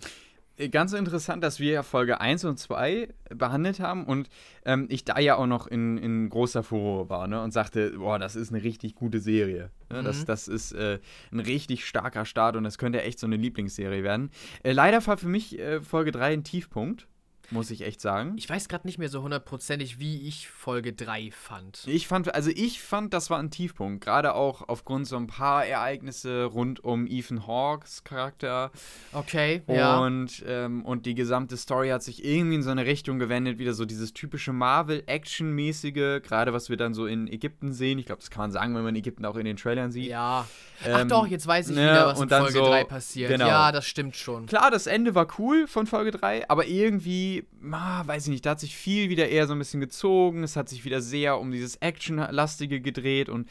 Ganz 0.70 0.94
interessant, 0.94 1.44
dass 1.44 1.60
wir 1.60 1.72
ja 1.72 1.84
Folge 1.84 2.22
1 2.22 2.46
und 2.46 2.58
2 2.58 3.10
behandelt 3.34 3.80
haben 3.80 4.06
und 4.06 4.30
ähm, 4.66 4.88
ich 4.90 5.06
da 5.06 5.20
ja 5.20 5.36
auch 5.36 5.48
noch 5.48 5.68
in, 5.68 5.98
in 5.98 6.30
großer 6.30 6.64
Furore 6.64 7.10
war 7.10 7.28
ne, 7.28 7.42
und 7.42 7.52
sagte, 7.52 7.92
boah, 7.92 8.20
das 8.20 8.36
ist 8.36 8.54
eine 8.54 8.64
richtig 8.64 8.96
gute 8.96 9.20
Serie. 9.20 9.72
Ne, 9.90 10.04
das, 10.04 10.22
Mhm. 10.22 10.26
das 10.26 10.48
ist 10.48 10.74
äh, 10.74 11.00
ein 11.32 11.40
richtig 11.40 11.86
starker 11.86 12.26
Start 12.26 12.56
und 12.56 12.64
das 12.64 12.78
könnte 12.78 13.02
echt 13.02 13.20
so 13.20 13.28
eine 13.28 13.38
Lieblingsserie 13.38 14.04
werden. 14.04 14.30
Äh, 14.64 14.74
leider 14.74 15.06
war 15.08 15.18
für 15.18 15.28
mich 15.28 15.58
äh, 15.58 15.82
Folge 15.82 16.12
3 16.12 16.34
ein 16.34 16.44
Tiefpunkt, 16.44 17.08
muss 17.52 17.70
ich 17.70 17.82
echt 17.82 18.02
sagen. 18.02 18.34
Ich 18.38 18.50
weiß 18.50 18.68
gerade 18.70 18.88
nicht 18.88 18.98
mehr 18.98 19.10
so 19.10 19.22
hundertprozentig, 19.22 20.00
wie 20.00 20.28
ich 20.28 20.48
Folge 20.50 20.94
3 20.94 21.30
fand. 21.32 21.84
Ich 21.86 22.08
fand, 22.08 22.34
also 22.34 22.50
ich 22.54 22.82
fand, 22.82 23.14
das 23.14 23.30
war 23.30 23.40
ein 23.40 23.52
Tiefpunkt. 23.52 24.04
Gerade 24.04 24.34
auch 24.36 24.68
aufgrund 24.70 25.06
so 25.08 25.18
ein 25.18 25.28
paar 25.28 25.66
Ereignisse 25.66 26.46
rund 26.46 26.84
um 26.84 27.06
Ethan 27.08 27.46
Hawks 27.48 28.04
Charakter. 28.04 28.72
Okay, 29.14 29.62
ja. 29.68 30.00
Und, 30.00 30.44
ähm, 30.48 30.86
und 30.86 31.06
die 31.06 31.14
gesamte 31.16 31.58
Story 31.58 31.90
hat 31.90 32.04
sich 32.04 32.24
irgendwie 32.26 32.56
in 32.56 32.64
so 32.64 32.70
eine 32.72 32.86
Richtung 32.86 33.20
gewendet, 33.20 33.60
wieder 33.60 33.74
so 33.74 33.86
dieses 33.86 34.14
typische 34.14 34.54
Marvel-Action-mäßige, 34.54 36.22
gerade 36.24 36.54
was 36.54 36.70
wir 36.70 36.78
dann 36.78 36.94
so 36.94 37.06
in 37.06 37.28
Ägypten 37.28 37.74
sehen. 37.74 38.00
Ich 38.00 38.06
glaube, 38.06 38.20
das 38.22 38.30
kann 38.30 38.42
man 38.44 38.52
sagen, 38.52 38.76
wenn 38.76 38.84
man 38.84 38.96
Ägypten 38.96 39.26
auch 39.26 39.36
in 39.36 39.46
den 39.46 39.58
Trailern 39.58 39.92
sieht. 39.92 40.10
Ja. 40.10 40.48
Ach 40.84 41.02
Ähm, 41.02 41.10
doch, 41.10 41.28
jetzt 41.28 41.46
weiß 41.46 41.70
ich 41.70 41.76
ne, 41.76 41.84
wieder, 41.84 42.08
was 42.08 42.20
in 42.22 42.30
Folge 42.30 42.54
so- 42.54 42.66
3 42.66 42.84
passiert. 42.86 43.30
genau. 43.30 43.48
Ja, 43.48 43.72
das 43.72 43.86
stimmt 43.86 44.16
schon. 44.16 44.48
Klar, 44.48 44.72
das 44.72 44.88
Ende 44.88 45.14
war 45.14 45.28
cool 45.38 45.68
von 45.68 45.86
Folge 45.86 46.12
3, 46.12 46.50
aber 46.50 46.66
irgendwie, 46.66 47.41
ah, 47.72 48.06
weiß 48.06 48.24
ich 48.24 48.30
nicht, 48.30 48.46
da 48.46 48.52
hat 48.52 48.60
sich 48.60 48.76
viel 48.76 49.10
wieder 49.10 49.30
eher 49.30 49.48
so 49.48 49.54
ein 49.54 49.60
bisschen 49.60 49.80
gezogen. 49.80 50.44
Es 50.44 50.56
hat 50.56 50.70
sich 50.70 50.86
wieder 50.86 51.02
sehr 51.02 51.40
um 51.40 51.52
dieses 51.52 51.76
Action-lastige 51.78 52.82
gedreht 52.82 53.30
und 53.30 53.50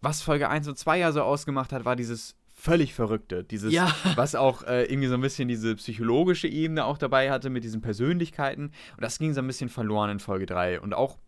was 0.00 0.20
Folge 0.22 0.48
1 0.48 0.66
und 0.68 0.76
2 0.76 0.98
ja 0.98 1.12
so 1.12 1.22
ausgemacht 1.22 1.72
hat, 1.72 1.84
war 1.84 1.94
dieses 1.96 2.34
völlig 2.52 2.94
Verrückte. 2.94 3.44
Dieses, 3.44 3.72
Ja. 3.72 3.94
was 4.16 4.34
auch 4.34 4.62
äh, 4.64 4.84
irgendwie 4.84 5.08
so 5.08 5.14
ein 5.14 5.20
bisschen 5.20 5.48
diese 5.48 5.74
psychologische 5.76 6.48
Ebene 6.48 6.84
auch 6.84 6.98
dabei 6.98 7.30
hatte 7.30 7.50
mit 7.50 7.64
diesen 7.64 7.80
Persönlichkeiten. 7.80 8.66
Und 8.66 9.00
das 9.00 9.18
ging 9.18 9.32
so 9.32 9.40
ein 9.40 9.46
bisschen 9.46 9.68
verloren 9.68 10.10
in 10.10 10.18
Folge 10.18 10.46
3 10.46 10.80
und 10.80 10.94
auch 10.94 11.18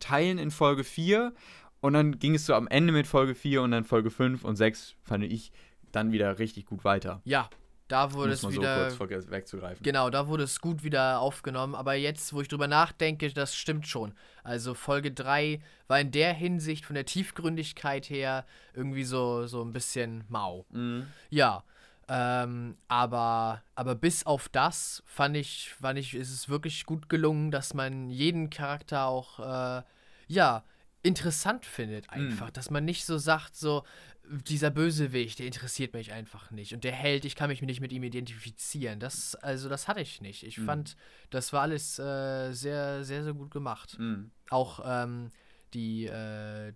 Teilen 0.00 0.38
in 0.38 0.50
Folge 0.50 0.84
4. 0.84 1.32
Und 1.80 1.92
dann 1.92 2.18
ging 2.18 2.34
es 2.34 2.46
so 2.46 2.54
am 2.54 2.68
Ende 2.68 2.92
mit 2.92 3.06
Folge 3.06 3.34
4 3.34 3.62
und 3.62 3.70
dann 3.70 3.84
Folge 3.84 4.10
5 4.10 4.44
und 4.44 4.56
6, 4.56 4.96
fand 5.04 5.24
ich, 5.24 5.52
dann 5.92 6.12
wieder 6.12 6.38
richtig 6.38 6.66
gut 6.66 6.84
weiter. 6.84 7.20
Ja, 7.24 7.48
da 7.88 8.12
wurde 8.12 8.32
es 8.32 8.42
man 8.42 8.52
so 8.52 8.60
wieder. 8.60 8.90
kurz 8.96 9.30
wegzugreifen. 9.30 9.82
Genau, 9.82 10.10
da 10.10 10.28
wurde 10.28 10.44
es 10.44 10.60
gut 10.60 10.84
wieder 10.84 11.20
aufgenommen. 11.20 11.74
Aber 11.74 11.94
jetzt, 11.94 12.32
wo 12.34 12.40
ich 12.42 12.48
drüber 12.48 12.68
nachdenke, 12.68 13.32
das 13.32 13.56
stimmt 13.56 13.86
schon. 13.86 14.14
Also 14.44 14.74
Folge 14.74 15.10
3 15.10 15.60
war 15.86 15.98
in 15.98 16.10
der 16.10 16.34
Hinsicht 16.34 16.84
von 16.84 16.94
der 16.94 17.06
Tiefgründigkeit 17.06 18.08
her 18.10 18.44
irgendwie 18.74 19.04
so, 19.04 19.46
so 19.46 19.62
ein 19.62 19.72
bisschen 19.72 20.24
mau. 20.28 20.66
Mhm. 20.70 21.06
Ja. 21.30 21.64
Ähm, 22.10 22.76
aber, 22.88 23.62
aber 23.74 23.94
bis 23.94 24.24
auf 24.24 24.48
das 24.48 25.02
fand 25.06 25.36
ich, 25.36 25.74
fand 25.78 25.98
ich, 25.98 26.14
ist 26.14 26.32
es 26.32 26.48
wirklich 26.48 26.86
gut 26.86 27.08
gelungen, 27.08 27.50
dass 27.50 27.74
man 27.74 28.08
jeden 28.10 28.48
Charakter 28.48 29.04
auch, 29.04 29.40
äh, 29.40 29.82
ja, 30.26 30.64
interessant 31.02 31.64
findet 31.64 32.10
einfach. 32.10 32.50
Dass 32.50 32.70
man 32.70 32.84
nicht 32.84 33.04
so 33.04 33.18
sagt, 33.18 33.56
so, 33.56 33.84
dieser 34.30 34.70
Bösewicht, 34.70 35.38
der 35.38 35.46
interessiert 35.46 35.94
mich 35.94 36.12
einfach 36.12 36.50
nicht. 36.50 36.74
Und 36.74 36.84
der 36.84 36.92
Held, 36.92 37.24
ich 37.24 37.34
kann 37.34 37.48
mich 37.48 37.62
nicht 37.62 37.80
mit 37.80 37.92
ihm 37.92 38.02
identifizieren. 38.02 39.00
Das, 39.00 39.34
also, 39.36 39.68
das 39.68 39.88
hatte 39.88 40.00
ich 40.00 40.20
nicht. 40.20 40.42
Ich 40.44 40.58
fand, 40.60 40.96
das 41.30 41.52
war 41.52 41.62
alles 41.62 41.98
äh, 41.98 42.52
sehr, 42.52 43.04
sehr, 43.04 43.24
sehr 43.24 43.34
gut 43.34 43.50
gemacht. 43.50 43.98
Mhm. 43.98 44.30
Auch 44.50 44.80
ähm, 44.84 45.30
die, 45.74 46.06
äh, 46.06 46.72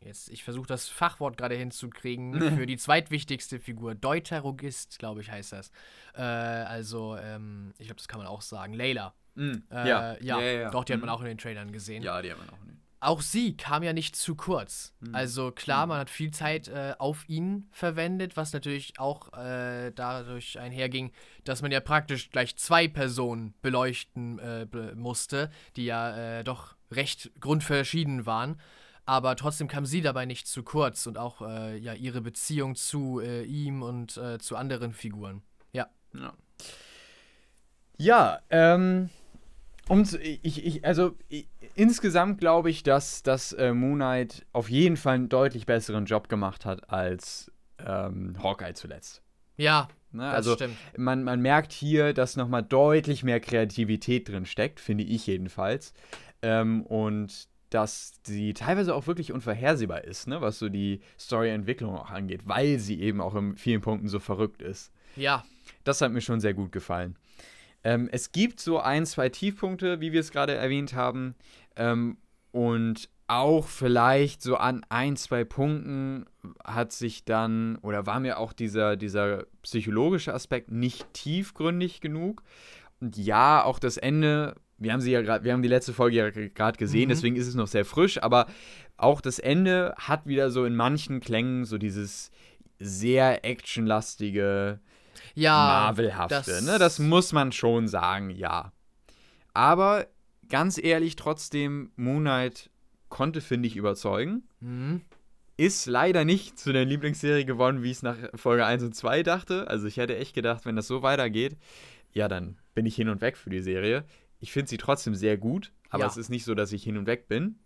jetzt, 0.00 0.30
ich 0.30 0.42
versuche 0.44 0.66
das 0.66 0.88
Fachwort 0.88 1.36
gerade 1.36 1.54
hinzukriegen, 1.56 2.34
für 2.56 2.66
die 2.66 2.76
zweitwichtigste 2.76 3.60
Figur. 3.60 3.94
Deuterogist, 3.94 4.98
glaube 4.98 5.20
ich, 5.20 5.30
heißt 5.30 5.52
das. 5.52 5.70
Äh, 6.14 6.22
also, 6.22 7.16
ähm, 7.16 7.72
ich 7.78 7.86
glaube, 7.86 7.98
das 7.98 8.08
kann 8.08 8.18
man 8.18 8.26
auch 8.26 8.42
sagen. 8.42 8.72
Layla. 8.74 9.14
Mhm. 9.36 9.62
Äh, 9.70 9.88
ja. 9.88 10.16
ja, 10.20 10.40
ja, 10.40 10.50
ja. 10.62 10.70
doch, 10.70 10.84
die 10.84 10.92
hat 10.92 11.00
man 11.00 11.08
Mhm. 11.08 11.14
auch 11.14 11.20
in 11.20 11.26
den 11.28 11.38
Trailern 11.38 11.70
gesehen. 11.72 12.02
Ja, 12.02 12.20
die 12.20 12.32
haben 12.32 12.40
wir 12.40 12.46
noch. 12.50 12.64
nicht. 12.64 12.78
Auch 13.00 13.22
sie 13.22 13.56
kam 13.56 13.82
ja 13.82 13.92
nicht 13.92 14.14
zu 14.14 14.34
kurz. 14.34 14.94
Mhm. 15.00 15.14
Also 15.14 15.50
klar, 15.50 15.86
man 15.86 15.98
hat 15.98 16.10
viel 16.10 16.30
Zeit 16.30 16.68
äh, 16.68 16.94
auf 16.98 17.28
ihn 17.28 17.68
verwendet, 17.72 18.36
was 18.36 18.52
natürlich 18.52 18.98
auch 18.98 19.32
äh, 19.32 19.90
dadurch 19.90 20.58
einherging, 20.58 21.10
dass 21.44 21.62
man 21.62 21.72
ja 21.72 21.80
praktisch 21.80 22.30
gleich 22.30 22.56
zwei 22.56 22.88
Personen 22.88 23.54
beleuchten 23.62 24.38
äh, 24.38 24.66
be 24.70 24.94
musste, 24.94 25.50
die 25.76 25.86
ja 25.86 26.40
äh, 26.40 26.44
doch 26.44 26.76
recht 26.90 27.30
grundverschieden 27.40 28.26
waren. 28.26 28.60
Aber 29.06 29.34
trotzdem 29.34 29.66
kam 29.66 29.86
sie 29.86 30.02
dabei 30.02 30.26
nicht 30.26 30.46
zu 30.46 30.62
kurz 30.62 31.06
und 31.06 31.16
auch 31.16 31.40
äh, 31.40 31.78
ja 31.78 31.94
ihre 31.94 32.20
Beziehung 32.20 32.76
zu 32.76 33.20
äh, 33.20 33.42
ihm 33.44 33.82
und 33.82 34.20
zu 34.40 34.56
anderen 34.56 34.92
Figuren. 34.92 35.42
Ja. 35.72 35.88
Ja. 36.14 36.34
Ja, 37.96 38.40
ähm, 38.48 39.10
um 39.90 40.04
zu, 40.04 40.18
ich, 40.20 40.64
ich, 40.64 40.84
also 40.84 41.16
ich, 41.28 41.48
insgesamt 41.74 42.38
glaube 42.40 42.70
ich, 42.70 42.82
dass, 42.82 43.22
dass 43.22 43.52
äh, 43.52 43.72
Moon 43.74 43.96
Knight 43.96 44.46
auf 44.52 44.70
jeden 44.70 44.96
Fall 44.96 45.14
einen 45.16 45.28
deutlich 45.28 45.66
besseren 45.66 46.06
Job 46.06 46.28
gemacht 46.28 46.64
hat 46.64 46.90
als 46.90 47.50
ähm, 47.78 48.36
Hawkeye 48.42 48.72
zuletzt. 48.74 49.22
Ja, 49.56 49.88
Ne? 50.12 50.22
das 50.22 50.32
Also 50.34 50.54
stimmt. 50.54 50.76
man, 50.96 51.22
man 51.22 51.40
merkt 51.40 51.70
hier, 51.72 52.12
dass 52.12 52.34
nochmal 52.34 52.64
deutlich 52.64 53.22
mehr 53.22 53.38
Kreativität 53.38 54.28
drin 54.28 54.44
steckt, 54.44 54.80
finde 54.80 55.04
ich 55.04 55.26
jedenfalls. 55.28 55.92
Ähm, 56.42 56.82
und 56.82 57.46
dass 57.70 58.14
sie 58.26 58.52
teilweise 58.52 58.92
auch 58.96 59.06
wirklich 59.06 59.30
unvorhersehbar 59.32 60.02
ist, 60.02 60.26
ne? 60.26 60.40
was 60.40 60.58
so 60.58 60.68
die 60.68 61.00
Storyentwicklung 61.16 61.94
auch 61.94 62.10
angeht, 62.10 62.40
weil 62.44 62.80
sie 62.80 63.00
eben 63.00 63.20
auch 63.20 63.36
in 63.36 63.56
vielen 63.56 63.80
Punkten 63.82 64.08
so 64.08 64.18
verrückt 64.18 64.62
ist. 64.62 64.90
Ja, 65.14 65.44
Das 65.84 66.00
hat 66.00 66.10
mir 66.10 66.20
schon 66.20 66.40
sehr 66.40 66.54
gut 66.54 66.72
gefallen. 66.72 67.14
Ähm, 67.84 68.08
es 68.12 68.32
gibt 68.32 68.60
so 68.60 68.78
ein, 68.78 69.06
zwei 69.06 69.28
Tiefpunkte, 69.28 70.00
wie 70.00 70.12
wir 70.12 70.20
es 70.20 70.30
gerade 70.30 70.54
erwähnt 70.54 70.94
haben. 70.94 71.34
Ähm, 71.76 72.18
und 72.52 73.08
auch 73.26 73.68
vielleicht 73.68 74.42
so 74.42 74.56
an 74.56 74.84
ein, 74.88 75.16
zwei 75.16 75.44
Punkten 75.44 76.26
hat 76.64 76.92
sich 76.92 77.24
dann, 77.24 77.76
oder 77.76 78.04
war 78.04 78.18
mir 78.18 78.38
auch 78.38 78.52
dieser, 78.52 78.96
dieser 78.96 79.44
psychologische 79.62 80.34
Aspekt 80.34 80.72
nicht 80.72 81.12
tiefgründig 81.14 82.00
genug. 82.00 82.42
Und 83.00 83.16
ja, 83.16 83.62
auch 83.64 83.78
das 83.78 83.96
Ende, 83.98 84.56
wir 84.78 84.92
haben 84.92 85.00
sie 85.00 85.12
ja 85.12 85.22
gerade, 85.22 85.44
wir 85.44 85.52
haben 85.52 85.62
die 85.62 85.68
letzte 85.68 85.92
Folge 85.92 86.16
ja 86.16 86.30
gerade 86.30 86.76
gesehen, 86.76 87.04
Mhm. 87.04 87.10
deswegen 87.10 87.36
ist 87.36 87.46
es 87.46 87.54
noch 87.54 87.68
sehr 87.68 87.84
frisch, 87.84 88.20
aber 88.20 88.46
auch 88.96 89.20
das 89.20 89.38
Ende 89.38 89.94
hat 89.96 90.26
wieder 90.26 90.50
so 90.50 90.64
in 90.64 90.74
manchen 90.74 91.20
Klängen 91.20 91.64
so 91.64 91.78
dieses 91.78 92.32
sehr 92.80 93.44
actionlastige, 93.44 94.80
ja. 95.40 95.52
Marvelhafte. 95.54 96.42
das- 96.46 96.62
ne? 96.62 96.78
das 96.78 96.98
muss 96.98 97.32
man 97.32 97.52
schon 97.52 97.88
sagen, 97.88 98.30
ja. 98.30 98.72
Aber 99.54 100.06
ganz 100.48 100.78
ehrlich, 100.78 101.16
trotzdem, 101.16 101.90
Moon 101.96 102.20
Knight 102.22 102.70
konnte, 103.08 103.40
finde 103.40 103.66
ich, 103.68 103.76
überzeugen. 103.76 104.44
Mhm. 104.60 105.00
Ist 105.56 105.86
leider 105.86 106.24
nicht 106.24 106.58
zu 106.58 106.72
der 106.72 106.84
Lieblingsserie 106.84 107.44
geworden, 107.44 107.82
wie 107.82 107.90
ich 107.90 107.98
es 107.98 108.02
nach 108.02 108.16
Folge 108.34 108.64
1 108.64 108.82
und 108.82 108.94
2 108.94 109.22
dachte. 109.22 109.68
Also 109.68 109.86
ich 109.86 109.96
hätte 109.98 110.16
echt 110.16 110.34
gedacht, 110.34 110.64
wenn 110.64 110.76
das 110.76 110.86
so 110.86 111.02
weitergeht, 111.02 111.56
ja, 112.12 112.28
dann 112.28 112.56
bin 112.74 112.86
ich 112.86 112.94
hin 112.96 113.08
und 113.08 113.20
weg 113.20 113.36
für 113.36 113.50
die 113.50 113.60
Serie. 113.60 114.04
Ich 114.38 114.52
finde 114.52 114.70
sie 114.70 114.78
trotzdem 114.78 115.14
sehr 115.14 115.36
gut, 115.36 115.72
aber 115.90 116.04
Ja. 116.04 116.08
es 116.08 116.16
ist 116.16 116.30
nicht 116.30 116.44
so, 116.44 116.54
dass 116.54 116.72
ich 116.72 116.82
hin 116.82 116.96
und 116.96 117.06
weg 117.06 117.28
bin. 117.28 117.58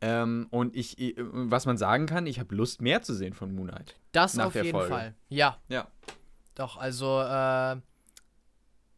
Ähm, 0.00 0.46
und 0.50 0.76
ich, 0.76 0.98
ich- 0.98 1.14
was 1.18 1.64
man 1.66 1.76
sagen 1.78 2.06
kann, 2.06 2.26
ich 2.26 2.38
habe 2.38 2.54
Lust, 2.54 2.82
mehr 2.82 3.02
zu 3.02 3.14
sehen 3.14 3.32
von 3.32 3.54
Moon 3.54 3.68
Knight. 3.68 3.96
Das 4.12 4.38
auf 4.38 4.54
jeden 4.54 4.70
Folge. 4.70 4.90
Fall. 4.90 5.14
Ja. 5.28 5.58
Ja. 5.68 5.88
Doch, 6.58 6.76
also, 6.76 7.20
äh, 7.20 7.76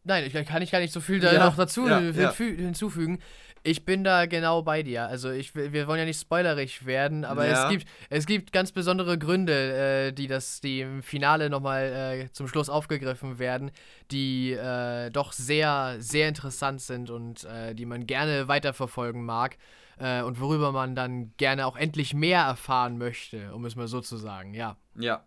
nein, 0.04 0.24
ich 0.24 0.32
kann 0.46 0.62
ich 0.62 0.70
gar 0.70 0.80
nicht 0.80 0.92
so 0.92 1.00
viel 1.00 1.20
da 1.20 1.32
Ja, 1.32 1.44
noch 1.44 1.56
dazu 1.56 1.86
ja, 1.86 1.98
hinfü- 1.98 2.56
hinzufügen. 2.56 3.20
Ich 3.62 3.84
bin 3.84 4.02
da 4.02 4.24
genau 4.24 4.62
bei 4.62 4.82
dir. 4.82 5.06
Also 5.06 5.30
ich, 5.30 5.54
wir 5.54 5.86
wollen 5.86 5.98
ja 5.98 6.06
nicht 6.06 6.18
spoilerig 6.18 6.86
werden, 6.86 7.26
aber 7.26 7.46
Ja. 7.46 7.64
es 7.64 7.68
gibt 7.68 7.86
es 8.08 8.24
gibt 8.24 8.52
ganz 8.54 8.72
besondere 8.72 9.18
Gründe, 9.18 10.06
äh, 10.08 10.12
die 10.12 10.26
das 10.26 10.62
die 10.62 10.80
im 10.80 11.02
Finale 11.02 11.50
nochmal 11.50 11.82
äh, 12.28 12.32
zum 12.32 12.48
Schluss 12.48 12.70
aufgegriffen 12.70 13.38
werden, 13.38 13.70
die 14.10 14.52
äh, 14.52 15.10
doch 15.10 15.32
sehr 15.32 15.96
sehr 15.98 16.28
interessant 16.28 16.80
sind 16.80 17.10
und 17.10 17.44
äh, 17.44 17.74
die 17.74 17.84
man 17.84 18.06
gerne 18.06 18.48
weiterverfolgen 18.48 19.22
mag 19.22 19.58
äh, 19.98 20.22
und 20.22 20.40
worüber 20.40 20.72
man 20.72 20.94
dann 20.94 21.34
gerne 21.36 21.66
auch 21.66 21.76
endlich 21.76 22.14
mehr 22.14 22.40
erfahren 22.40 22.96
möchte, 22.96 23.52
um 23.54 23.66
es 23.66 23.76
mal 23.76 23.88
so 23.88 24.00
zu 24.00 24.16
sagen. 24.16 24.54
Ja. 24.54 24.78
Ja. 24.94 25.22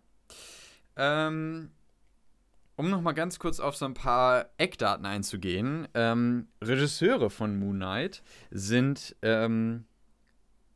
Ähm, 0.96 1.70
um 2.76 2.90
noch 2.90 3.00
mal 3.00 3.12
ganz 3.12 3.38
kurz 3.38 3.60
auf 3.60 3.76
so 3.76 3.84
ein 3.84 3.94
paar 3.94 4.46
Eckdaten 4.58 5.06
einzugehen. 5.06 5.86
Ähm, 5.94 6.48
Regisseure 6.62 7.30
von 7.30 7.58
Moon 7.58 7.76
Knight 7.76 8.22
sind 8.50 9.14
ähm, 9.22 9.84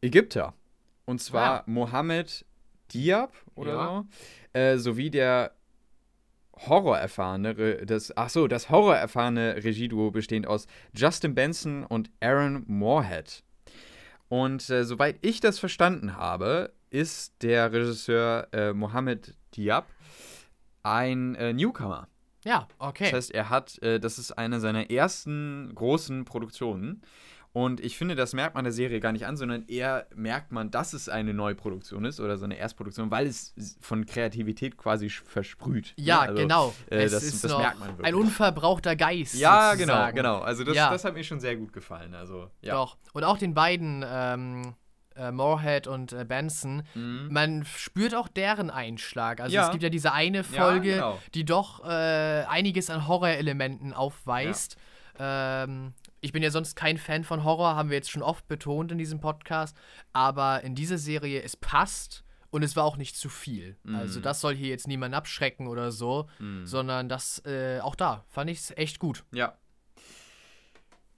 Ägypter. 0.00 0.54
Und 1.06 1.20
zwar 1.20 1.60
Ah. 1.60 1.64
Mohammed 1.66 2.44
Diab 2.92 3.32
oder 3.54 3.72
Ja. 3.72 3.86
so. 4.52 4.58
Äh, 4.58 4.78
sowie 4.78 5.10
der 5.10 5.52
horrorerfahrene, 6.56 7.56
Re- 7.56 7.86
das, 7.86 8.16
ach 8.16 8.30
so, 8.30 8.48
das 8.48 8.68
horrorerfahrene 8.70 9.62
Regieduo 9.64 10.10
bestehend 10.10 10.46
aus 10.46 10.66
Justin 10.94 11.34
Benson 11.34 11.84
und 11.84 12.10
Aaron 12.20 12.64
Moorhead. 12.66 13.42
Und 14.28 14.68
äh, 14.68 14.84
soweit 14.84 15.16
ich 15.22 15.40
das 15.40 15.58
verstanden 15.58 16.16
habe, 16.16 16.72
ist 16.90 17.42
der 17.42 17.72
Regisseur 17.72 18.48
äh, 18.52 18.72
Mohammed 18.72 19.34
Diab 19.56 19.86
ein 20.82 21.34
äh, 21.34 21.52
Newcomer. 21.52 22.08
Ja, 22.44 22.68
okay. 22.78 23.04
Das 23.04 23.12
heißt, 23.14 23.30
er 23.34 23.50
hat, 23.50 23.80
äh, 23.82 23.98
das 24.00 24.18
ist 24.18 24.32
eine 24.32 24.60
seiner 24.60 24.90
ersten 24.90 25.72
großen 25.74 26.24
Produktionen. 26.24 27.02
Und 27.54 27.80
ich 27.80 27.96
finde, 27.96 28.14
das 28.14 28.34
merkt 28.34 28.54
man 28.54 28.64
der 28.64 28.72
Serie 28.72 29.00
gar 29.00 29.10
nicht 29.10 29.26
an, 29.26 29.36
sondern 29.36 29.64
eher 29.66 30.06
merkt 30.14 30.52
man, 30.52 30.70
dass 30.70 30.92
es 30.92 31.08
eine 31.08 31.32
Neuproduktion 31.34 32.04
ist 32.04 32.20
oder 32.20 32.36
so 32.36 32.44
eine 32.44 32.56
Erstproduktion, 32.56 33.10
weil 33.10 33.26
es 33.26 33.54
von 33.80 34.04
Kreativität 34.06 34.76
quasi 34.76 35.08
versprüht. 35.08 35.94
Ja, 35.96 36.16
Ne? 36.22 36.28
Also, 36.28 36.42
genau. 36.42 36.74
äh, 36.90 37.08
das- 37.08 37.22
ist 37.22 37.42
das 37.44 37.56
merkt 37.56 37.80
man 37.80 37.88
wirklich. 37.88 38.06
ein 38.06 38.14
unverbrauchter 38.14 38.94
Geist. 38.96 39.34
Ja, 39.34 39.72
genau, 39.74 39.94
sozusagen. 39.94 40.16
genau. 40.16 40.38
Also 40.40 40.62
das, 40.62 40.76
Ja. 40.76 40.90
das 40.90 41.04
hat 41.04 41.14
mir 41.14 41.24
schon 41.24 41.40
sehr 41.40 41.56
gut 41.56 41.72
gefallen. 41.72 42.14
Also, 42.14 42.50
ja. 42.60 42.74
Doch. 42.74 42.98
Und 43.14 43.24
auch 43.24 43.38
den 43.38 43.54
beiden, 43.54 44.04
ähm, 44.06 44.74
äh, 45.18 45.32
Moorhead 45.32 45.86
und 45.86 46.12
äh, 46.12 46.24
Benson, 46.24 46.82
Mhm. 46.94 47.28
man 47.30 47.64
spürt 47.64 48.14
auch 48.14 48.28
deren 48.28 48.70
Einschlag. 48.70 49.40
Also 49.40 49.54
Ja. 49.54 49.66
es 49.66 49.70
gibt 49.72 49.82
ja 49.82 49.90
diese 49.90 50.12
eine 50.12 50.44
Folge, 50.44 50.94
genau. 50.94 51.18
die 51.34 51.44
doch 51.44 51.84
äh, 51.84 52.44
einiges 52.48 52.88
an 52.90 53.06
Horrorelementen 53.08 53.92
aufweist. 53.92 54.76
Ähm, 55.18 55.94
ich 56.20 56.32
bin 56.32 56.42
ja 56.42 56.50
sonst 56.50 56.74
kein 56.76 56.98
Fan 56.98 57.24
von 57.24 57.44
Horror, 57.44 57.74
haben 57.76 57.90
wir 57.90 57.96
jetzt 57.96 58.10
schon 58.10 58.22
oft 58.22 58.46
betont 58.48 58.92
in 58.92 58.98
diesem 58.98 59.20
Podcast. 59.20 59.76
Aber 60.12 60.62
in 60.62 60.74
dieser 60.74 60.98
Serie, 60.98 61.42
es 61.42 61.56
passt 61.56 62.24
und 62.50 62.62
es 62.62 62.76
war 62.76 62.84
auch 62.84 62.96
nicht 62.96 63.16
zu 63.16 63.28
viel. 63.28 63.76
Mhm. 63.82 63.96
Also 63.96 64.20
das 64.20 64.40
soll 64.40 64.54
hier 64.54 64.68
jetzt 64.68 64.88
niemand 64.88 65.14
abschrecken 65.14 65.66
oder 65.66 65.90
so, 65.92 66.28
sondern 66.64 67.08
das 67.08 67.42
äh, 67.44 67.80
auch 67.80 67.94
da 67.94 68.24
fand 68.28 68.50
ich 68.50 68.58
es 68.58 68.70
echt 68.76 68.98
gut. 68.98 69.24
Ja. 69.32 69.54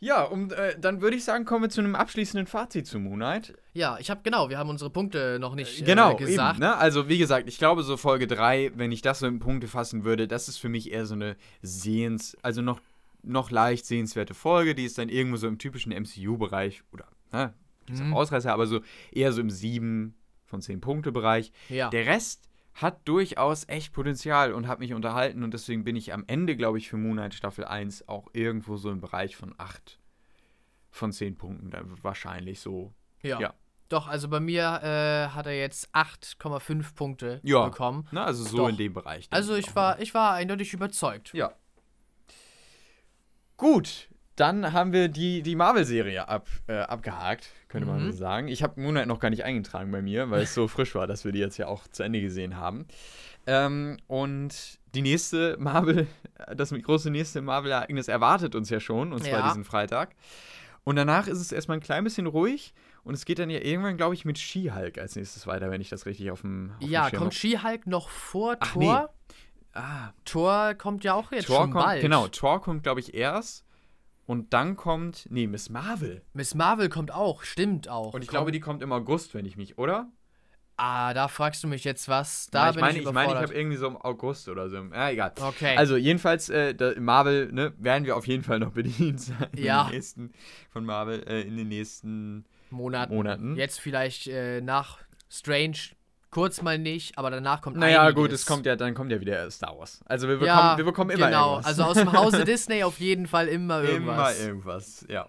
Ja, 0.03 0.23
und 0.25 0.53
äh, 0.53 0.79
dann 0.79 1.03
würde 1.03 1.17
ich 1.17 1.25
sagen, 1.25 1.45
kommen 1.45 1.65
wir 1.65 1.69
zu 1.69 1.81
einem 1.83 1.95
abschließenden 1.95 2.47
Fazit 2.47 2.87
zu 2.87 2.99
Moon 2.99 3.17
Knight. 3.17 3.55
Ja, 3.75 3.99
ich 4.01 4.11
habe 4.11 4.23
genau, 4.23 4.49
wir 4.49 4.57
haben 4.59 4.71
unsere 4.71 4.91
Punkte 4.91 5.39
noch 5.39 5.55
nicht 5.55 5.85
genau, 5.85 6.15
äh, 6.15 6.17
gesagt. 6.17 6.57
Eben, 6.57 6.67
ne? 6.67 6.77
Also, 6.77 7.09
wie 7.09 7.19
gesagt, 7.19 7.49
ich 7.49 7.59
glaube, 7.59 7.83
so 7.83 7.97
Folge 7.99 8.27
3, 8.27 8.73
wenn 8.77 8.93
ich 8.93 9.03
das 9.03 9.19
so 9.19 9.27
in 9.27 9.39
Punkte 9.39 9.69
fassen 9.69 10.05
würde, 10.05 10.27
das 10.27 10.49
ist 10.49 10.57
für 10.57 10.71
mich 10.71 10.91
eher 10.91 11.05
so 11.05 11.15
eine 11.15 11.37
sehens-, 11.63 12.37
also 12.43 12.63
noch, 12.63 12.81
noch 13.23 13.51
leicht 13.51 13.85
sehenswerte 13.85 14.33
Folge, 14.33 14.75
die 14.75 14.87
ist 14.87 14.97
dann 14.97 15.11
irgendwo 15.11 15.37
so 15.37 15.47
im 15.47 15.59
typischen 15.59 15.93
MCU-Bereich 15.93 16.83
oder, 16.93 17.07
ne, 17.33 17.53
Mhm. 17.89 18.15
Ausreißer, 18.15 18.53
aber 18.53 18.67
so 18.67 18.81
eher 19.11 19.33
so 19.33 19.41
im 19.41 19.51
7 19.51 20.15
von 20.45 20.61
10 20.61 20.81
Punkte-Bereich. 20.81 21.53
Ja. 21.69 21.91
Der 21.91 22.07
Rest 22.07 22.49
hat 22.75 23.07
durchaus 23.07 23.69
echt 23.69 23.93
Potenzial 23.93 24.53
und 24.53 24.69
hat 24.69 24.79
mich 24.79 24.95
unterhalten 24.95 25.43
und 25.43 25.53
deswegen 25.55 25.85
bin 25.85 25.97
ich 25.97 26.13
am 26.13 26.25
Ende, 26.27 26.57
glaube 26.57 26.79
ich, 26.79 26.89
für 26.89 26.97
Moon 26.97 27.13
Knight 27.15 27.35
Staffel 27.35 27.65
1 27.65 28.09
auch 28.09 28.29
irgendwo 28.33 28.77
so 28.77 28.91
im 28.91 29.01
Bereich 29.01 29.37
von 29.37 29.55
8 29.59 29.99
von 30.91 31.13
10 31.13 31.37
Punkten. 31.37 31.73
Wahrscheinlich 32.03 32.61
so. 32.61 32.93
ja. 33.23 33.41
ja. 33.41 33.55
Doch, 33.89 34.07
also 34.07 34.29
bei 34.29 34.39
mir 34.39 34.63
äh, 34.85 35.35
hat 35.35 35.47
er 35.47 35.59
jetzt 35.59 35.93
8,5 35.97 36.95
Punkte 36.95 37.41
Ja. 37.43 37.65
bekommen. 37.65 38.07
Ne, 38.13 38.23
also 38.23 38.45
so 38.45 38.59
Doch. 38.59 38.69
in 38.69 38.77
dem 38.77 38.93
Bereich. 38.93 39.27
Also 39.31 39.57
ich 39.57 39.75
war, 39.75 39.99
ich 40.01 40.15
war 40.15 40.35
eindeutig 40.35 40.73
überzeugt. 40.73 41.33
Ja. 41.35 41.53
Gut, 43.57 44.09
dann 44.41 44.73
haben 44.73 44.93
wir 44.93 45.09
die, 45.09 45.43
die 45.43 45.55
Marvel-Serie 45.57 46.29
ab, 46.29 46.47
äh, 46.67 46.79
abgehakt, 46.79 47.49
könnte 47.69 47.87
man 47.87 48.05
Mhm. 48.07 48.13
so 48.13 48.19
sagen. 48.19 48.49
Ich 48.49 48.63
habe 48.63 48.81
Moon 48.81 48.93
Knight 48.95 49.07
noch 49.07 49.21
gar 49.21 49.31
nicht 49.31 49.45
eingetragen 49.45 49.91
bei 49.93 50.03
mir, 50.03 50.31
weil 50.31 50.43
es 50.43 50.55
so 50.55 50.67
frisch 50.69 50.95
war, 50.95 51.07
dass 51.07 51.25
wir 51.25 51.33
die 51.33 51.39
jetzt 51.39 51.59
ja 51.59 51.67
auch 51.67 51.87
zu 51.89 52.03
Ende 52.03 52.21
gesehen 52.21 52.57
haben. 52.57 52.87
Ähm, 53.47 53.99
und 54.07 54.79
die 54.95 55.03
nächste 55.03 55.57
Marvel, 55.59 56.07
das 56.57 56.71
große 56.73 57.11
nächste 57.11 57.43
Marvel-Ereignis 57.43 58.09
erwartet 58.09 58.55
uns 58.55 58.71
ja 58.71 58.81
schon, 58.81 59.13
und 59.13 59.21
zwar 59.23 59.39
Ja. 59.39 59.49
diesen 59.49 59.65
Freitag. 59.65 60.15
Und 60.85 60.97
danach 60.97 61.27
ist 61.27 61.39
es 61.41 61.53
erstmal 61.53 61.77
ein 61.77 61.83
klein 61.83 62.05
bisschen 62.05 62.27
ruhig 62.27 62.73
und 63.05 63.13
es 63.15 63.25
geht 63.27 63.39
dann 63.39 63.51
ja 63.51 63.61
irgendwann, 63.61 63.97
glaube 63.99 64.15
ich, 64.15 64.25
mit 64.25 64.39
She-Hulk 64.39 64.99
als 64.99 65.15
nächstes 65.15 65.47
weiter, 65.47 65.71
wenn 65.71 65.81
ich 65.81 65.91
das 65.91 66.07
richtig 66.07 66.31
auf 66.31 66.41
dem, 66.41 66.73
auf 66.81 66.87
Ja, 66.89 67.11
dem 67.11 67.19
kommt 67.19 67.35
She-Hulk 67.35 67.87
noch 67.87 68.09
vor 68.09 68.57
Ach, 68.61 68.73
Tor? 68.73 68.95
hab. 68.95 69.15
Ah, 69.73 70.13
Tor 70.25 70.75
kommt 70.75 71.05
ja 71.05 71.15
auch 71.15 71.31
jetzt 71.33 71.47
Tor 71.47 71.59
schon 71.63 71.71
kommt, 71.71 71.85
bald. 71.85 72.01
genau, 72.03 72.27
Tor 72.29 72.61
kommt, 72.63 72.83
glaube 72.83 73.01
ich, 73.01 73.15
erst. 73.15 73.65
Und 74.31 74.53
dann 74.53 74.77
kommt, 74.77 75.27
nee, 75.29 75.49
Miss 75.49 75.71
Marvel. 75.71 76.23
Miss 76.35 76.55
Marvel 76.55 76.89
kommt 76.89 77.13
auch, 77.13 77.43
stimmt 77.43 77.89
auch. 77.89 78.15
Und 78.15 78.23
ich 78.23 78.29
glaube, 78.29 78.53
die 78.53 78.61
kommt 78.61 78.81
im 78.81 78.93
August, 78.93 79.35
wenn 79.35 79.45
ich 79.45 79.57
mich, 79.57 79.77
oder? 79.77 80.09
Ah, 80.77 81.13
da 81.15 81.27
fragst 81.27 81.65
du 81.65 81.67
mich 81.67 81.83
jetzt 81.83 82.09
was. 82.09 82.47
Da 82.53 82.67
ja, 82.67 82.71
ich 82.71 82.77
meine, 82.77 82.99
ich 83.01 83.05
ich, 83.05 83.13
meine, 83.13 83.33
ich 83.33 83.39
habe 83.39 83.53
irgendwie 83.53 83.77
so 83.77 83.89
im 83.89 83.97
August 83.97 84.49
oder 84.49 84.71
so. 84.71 84.77
Ja, 84.77 85.11
egal. 85.11 85.33
Okay. 85.37 85.77
Also 85.77 85.97
jedenfalls, 85.97 86.49
äh, 86.49 86.77
da, 86.77 86.93
Marvel, 87.01 87.51
ne, 87.51 87.73
werden 87.79 88.05
wir 88.05 88.17
auf 88.17 88.29
jeden 88.29 88.45
Fall 88.45 88.61
noch 88.61 88.71
bedient 88.73 89.21
sein. 89.21 89.49
Ja. 89.57 89.91
Nächsten, 89.91 90.31
von 90.71 90.85
Marvel, 90.85 91.25
äh, 91.27 91.41
in 91.41 91.57
den 91.57 91.67
nächsten 91.67 92.45
Monaten. 92.71 93.13
Monaten. 93.13 93.57
Jetzt 93.57 93.81
vielleicht 93.81 94.29
äh, 94.29 94.61
nach 94.61 95.01
Strange 95.29 95.79
kurz 96.31 96.63
mal 96.63 96.79
nicht, 96.79 97.19
aber 97.19 97.31
danach 97.31 97.61
kommt 97.61 97.77
Naja, 97.77 98.03
einiges. 98.03 98.15
gut, 98.15 98.33
es 98.33 98.47
kommt 98.47 98.67
ja, 98.67 98.77
dann 98.77 98.95
kommt 98.95 99.11
ja 99.11 99.21
wieder 99.21 99.51
Star 99.51 99.79
Wars. 99.79 100.01
Also 100.07 100.29
wir 100.29 100.37
bekommen, 100.37 100.49
ja, 100.49 100.77
wir 100.77 100.85
bekommen 100.85 101.11
immer 101.11 101.27
genau. 101.27 101.55
irgendwas. 101.55 101.67
Also 101.67 101.85
aus 101.85 101.95
dem 101.95 102.13
Hause 102.13 102.45
Disney 102.47 102.83
auf 102.85 103.01
jeden 103.01 103.27
Fall 103.27 103.49
immer 103.49 103.83
irgendwas. 103.83 104.39
Immer 104.39 104.49
irgendwas, 104.49 105.07
ja. 105.09 105.29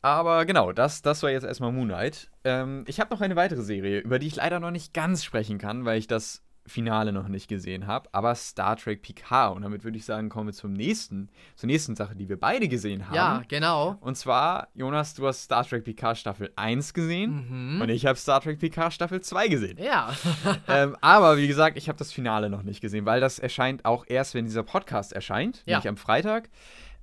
Aber 0.00 0.44
genau, 0.46 0.72
das, 0.72 1.02
das 1.02 1.22
war 1.22 1.30
jetzt 1.30 1.44
erstmal 1.44 1.70
Moon 1.70 1.88
Knight. 1.88 2.28
Ähm, 2.44 2.84
ich 2.88 2.98
habe 2.98 3.14
noch 3.14 3.20
eine 3.20 3.36
weitere 3.36 3.62
Serie, 3.62 4.00
über 4.00 4.18
die 4.18 4.26
ich 4.26 4.36
leider 4.36 4.58
noch 4.58 4.72
nicht 4.72 4.92
ganz 4.92 5.22
sprechen 5.24 5.58
kann, 5.58 5.84
weil 5.84 5.98
ich 5.98 6.08
das 6.08 6.42
Finale 6.66 7.12
noch 7.12 7.28
nicht 7.28 7.48
gesehen 7.48 7.86
habe. 7.86 8.08
Aber 8.12 8.34
Star 8.34 8.76
Trek 8.76 9.02
Picard. 9.02 9.56
Und 9.56 9.62
damit 9.62 9.82
würde 9.84 9.96
ich 9.98 10.04
sagen, 10.04 10.28
kommen 10.28 10.46
wir 10.48 10.52
zum 10.54 10.72
nächsten, 10.72 11.28
zur 11.56 11.66
nächsten 11.66 11.96
Sache, 11.96 12.14
die 12.14 12.28
wir 12.28 12.38
beide 12.38 12.68
gesehen 12.68 13.06
haben. 13.06 13.14
Ja, 13.14 13.42
genau. 13.48 13.96
Und 14.00 14.16
zwar, 14.16 14.68
Jonas, 14.74 15.14
du 15.14 15.26
hast 15.26 15.42
Star 15.42 15.64
Trek 15.66 15.84
Picard 15.84 16.16
Staffel 16.18 16.52
1 16.56 16.94
gesehen 16.94 17.74
Mhm. 17.76 17.80
und 17.80 17.88
ich 17.88 18.06
habe 18.06 18.16
Star 18.18 18.40
Trek 18.40 18.58
Picard 18.60 18.92
Staffel 18.92 19.20
2 19.20 19.48
gesehen. 19.48 19.78
Ja. 19.78 20.14
ähm, 20.68 20.96
aber 21.00 21.36
wie 21.36 21.48
gesagt, 21.48 21.76
ich 21.76 21.88
habe 21.88 21.98
das 21.98 22.12
Finale 22.12 22.48
noch 22.50 22.62
nicht 22.62 22.80
gesehen, 22.80 23.06
weil 23.06 23.20
das 23.20 23.38
erscheint 23.38 23.84
auch 23.84 24.04
erst, 24.08 24.34
wenn 24.34 24.44
dieser 24.44 24.62
Podcast 24.62 25.12
erscheint, 25.12 25.62
Ja. 25.66 25.76
nämlich 25.78 25.88
am 25.88 25.96
Freitag. 25.96 26.48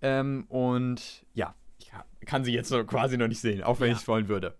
Ähm, 0.01 0.45
und 0.47 1.25
ja, 1.33 1.53
ich 1.79 1.91
kann 2.25 2.43
sie 2.45 2.53
jetzt 2.53 2.69
so 2.69 2.83
quasi 2.85 3.17
noch 3.17 3.27
nicht 3.27 3.41
sehen, 3.41 3.63
auch 3.63 3.79
wenn 3.79 3.87
Ja. 3.89 3.93
ich 3.95 3.99
es 4.01 4.07
wollen 4.07 4.27
würde. 4.29 4.55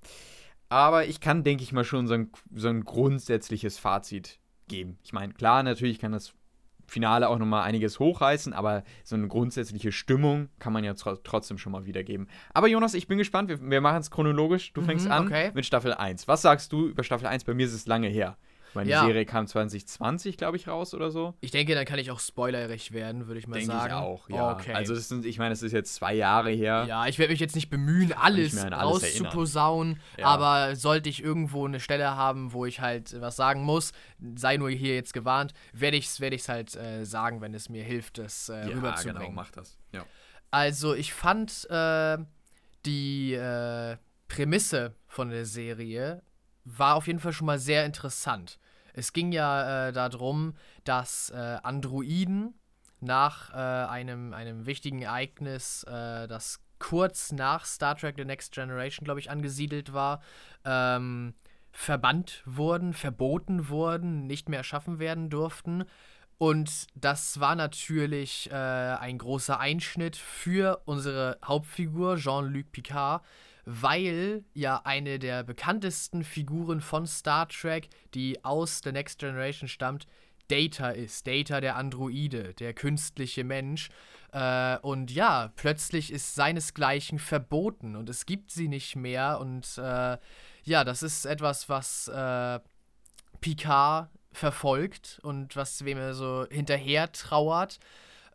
Aber 0.70 1.06
ich 1.06 1.20
kann, 1.20 1.44
denke 1.44 1.64
ich 1.64 1.72
mal, 1.72 1.84
schon 1.84 2.08
so 2.08 2.14
ein, 2.14 2.32
so 2.54 2.68
ein 2.68 2.84
grundsätzliches 2.84 3.78
Fazit 3.80 4.40
geben. 4.70 4.98
Ich 5.04 5.12
meine, 5.12 5.34
klar, 5.34 5.62
natürlich 5.64 6.00
kann 6.00 6.12
das 6.14 6.34
Finale 6.88 7.30
auch 7.30 7.38
nochmal 7.38 7.64
einiges 7.64 8.00
hochreißen, 8.00 8.52
aber 8.54 8.84
so 9.04 9.16
eine 9.16 9.28
grundsätzliche 9.28 9.92
Stimmung 9.92 10.50
kann 10.58 10.74
man 10.74 10.84
ja 10.84 10.94
tro 10.96 11.16
trotzdem 11.18 11.58
schon 11.60 11.72
mal 11.72 11.86
wiedergeben. 11.86 12.28
Aber 12.54 12.68
Jonas, 12.68 12.96
ich 12.96 13.08
bin 13.08 13.18
gespannt, 13.20 13.50
wir, 13.50 13.62
wir 13.62 13.82
machen 13.82 14.00
es 14.00 14.10
chronologisch. 14.10 14.74
Du 14.74 14.82
fängst 14.82 15.06
Mhm, 15.06 15.12
an 15.12 15.26
okay. 15.28 15.52
mit 15.54 15.66
Staffel 15.66 15.94
1. 15.94 16.28
Was 16.28 16.42
sagst 16.42 16.72
du 16.74 16.88
über 16.88 17.04
Staffel 17.04 17.28
1? 17.28 17.44
Bei 17.44 17.54
mir 17.54 17.66
ist 17.68 17.74
es 17.74 17.86
lange 17.86 18.08
her. 18.08 18.38
Meine 18.74 18.90
Ja. 18.90 19.06
Serie 19.06 19.26
kam 19.26 19.48
2020, 19.48 20.38
glaube 20.38 20.58
ich, 20.58 20.68
raus 20.68 20.94
oder 20.94 21.12
so. 21.12 21.34
Ich 21.42 21.52
denke, 21.52 21.74
dann 21.76 21.86
kann 21.86 22.00
ich 22.00 22.12
auch 22.12 22.20
spoilerig 22.20 22.92
werden, 22.92 23.28
würde 23.28 23.40
ich 23.40 23.48
mal 23.48 23.58
Denke 23.58 23.72
sagen. 23.72 23.88
ich 23.88 23.94
auch, 23.94 24.30
ja. 24.30 24.52
Okay. 24.54 24.74
Also 24.74 24.94
das 24.94 25.10
sind, 25.10 25.26
ich 25.26 25.38
meine, 25.40 25.50
das 25.52 25.62
ist 25.64 25.72
jetzt 25.72 25.96
zwei 25.96 26.14
Jahre 26.14 26.52
her. 26.52 26.86
ja, 26.88 27.08
ich 27.08 27.18
werde 27.20 27.32
mich 27.34 27.40
jetzt 27.40 27.56
nicht 27.56 27.70
bemühen, 27.70 28.14
alles, 28.14 28.58
alles 28.58 28.80
rauszuposaunen, 28.84 30.00
Ja. 30.18 30.26
aber 30.28 30.76
sollte 30.76 31.10
ich 31.10 31.24
irgendwo 31.24 31.66
eine 31.66 31.80
Stelle 31.80 32.16
haben, 32.16 32.54
wo 32.54 32.66
ich 32.66 32.80
halt 32.80 33.20
was 33.20 33.36
sagen 33.36 33.64
muss, 33.64 33.92
sei 34.36 34.58
nur 34.58 34.70
hier 34.70 34.96
jetzt 34.96 35.14
gewarnt, 35.14 35.54
werde 35.74 35.98
ich 35.98 36.06
es 36.08 36.20
werd 36.20 36.34
ich's 36.34 36.50
halt 36.50 36.76
äh, 36.76 37.06
sagen, 37.06 37.42
wenn 37.42 37.54
es 37.54 37.70
mir 37.70 37.84
hilft, 37.84 38.18
das 38.18 38.50
äh, 38.50 38.54
ja, 38.70 38.76
rüberzubringen. 38.76 39.22
genau, 39.22 39.32
mach 39.32 39.52
das. 39.52 39.78
Ja. 39.94 40.06
Also 40.52 40.94
ich 40.96 41.14
fand 41.14 41.68
äh, 41.70 42.18
die 42.86 43.34
äh, 43.34 43.98
Prämisse 44.28 44.94
von 45.08 45.30
der 45.30 45.46
Serie 45.46 46.22
war 46.78 46.96
auf 46.96 47.08
jeden 47.08 47.20
Fall 47.20 47.34
schon 47.34 47.48
mal 47.48 47.60
sehr 47.60 47.86
interessant. 47.86 48.60
Es 48.94 49.14
ging 49.14 49.32
ja 49.32 49.88
äh, 49.88 49.94
darum, 49.94 50.56
dass 50.84 51.30
äh, 51.30 51.58
Androiden 51.64 52.54
nach 53.00 53.54
äh, 53.54 53.56
einem, 53.56 54.34
einem 54.34 54.66
wichtigen 54.66 55.02
Ereignis, 55.02 55.84
äh, 55.84 56.28
das 56.28 56.60
kurz 56.80 57.32
nach 57.32 57.66
Star 57.66 57.96
Trek 57.96 58.16
The 58.18 58.26
Next 58.26 58.54
Generation, 58.54 59.06
glaube 59.06 59.20
ich, 59.20 59.30
angesiedelt 59.30 59.94
war, 59.94 60.22
ähm, 60.66 61.34
verbannt 61.72 62.42
wurden, 62.46 62.94
verboten 62.94 63.70
wurden, 63.70 64.28
nicht 64.28 64.50
mehr 64.50 64.60
erschaffen 64.60 65.00
werden 65.00 65.30
durften. 65.30 65.86
Und 66.38 66.88
das 66.96 67.42
war 67.42 67.56
natürlich 67.56 68.50
äh, 68.50 68.56
ein 68.56 69.18
großer 69.18 69.60
Einschnitt 69.60 70.16
für 70.16 70.82
unsere 70.86 71.38
Hauptfigur 71.44 72.16
Jean-Luc 72.16 72.72
Picard, 72.72 73.24
weil 73.72 74.44
ja 74.56 74.82
eine 74.84 75.20
der 75.20 75.44
bekanntesten 75.44 76.24
Figuren 76.24 76.82
von 76.82 77.06
Star 77.06 77.48
Trek, 77.48 77.90
die 78.16 78.44
aus 78.44 78.82
The 78.84 78.92
Next 78.92 79.20
Generation 79.20 79.70
stammt, 79.70 80.08
Data 80.48 80.90
ist. 80.90 81.28
Data 81.28 81.62
der 81.62 81.76
Androide, 81.76 82.56
der 82.56 82.74
künstliche 82.74 83.44
Mensch. 83.44 83.90
Äh, 84.32 84.78
und 84.80 85.12
ja, 85.12 85.54
plötzlich 85.56 86.12
ist 86.12 86.34
seinesgleichen 86.34 87.20
verboten 87.20 87.96
und 87.96 88.10
es 88.10 88.26
gibt 88.26 88.50
sie 88.50 88.68
nicht 88.68 88.96
mehr. 88.96 89.40
Und 89.40 89.78
äh, 89.78 90.18
ja, 90.64 90.84
das 90.84 91.04
ist 91.04 91.26
etwas, 91.26 91.70
was 91.70 92.08
äh, 92.08 92.60
Picard 93.40 94.10
verfolgt 94.32 95.20
und 95.22 95.56
was 95.56 95.86
wem 95.86 96.00
er 96.00 96.16
so 96.16 96.48
hinterher 96.50 97.12
trauert 97.12 97.80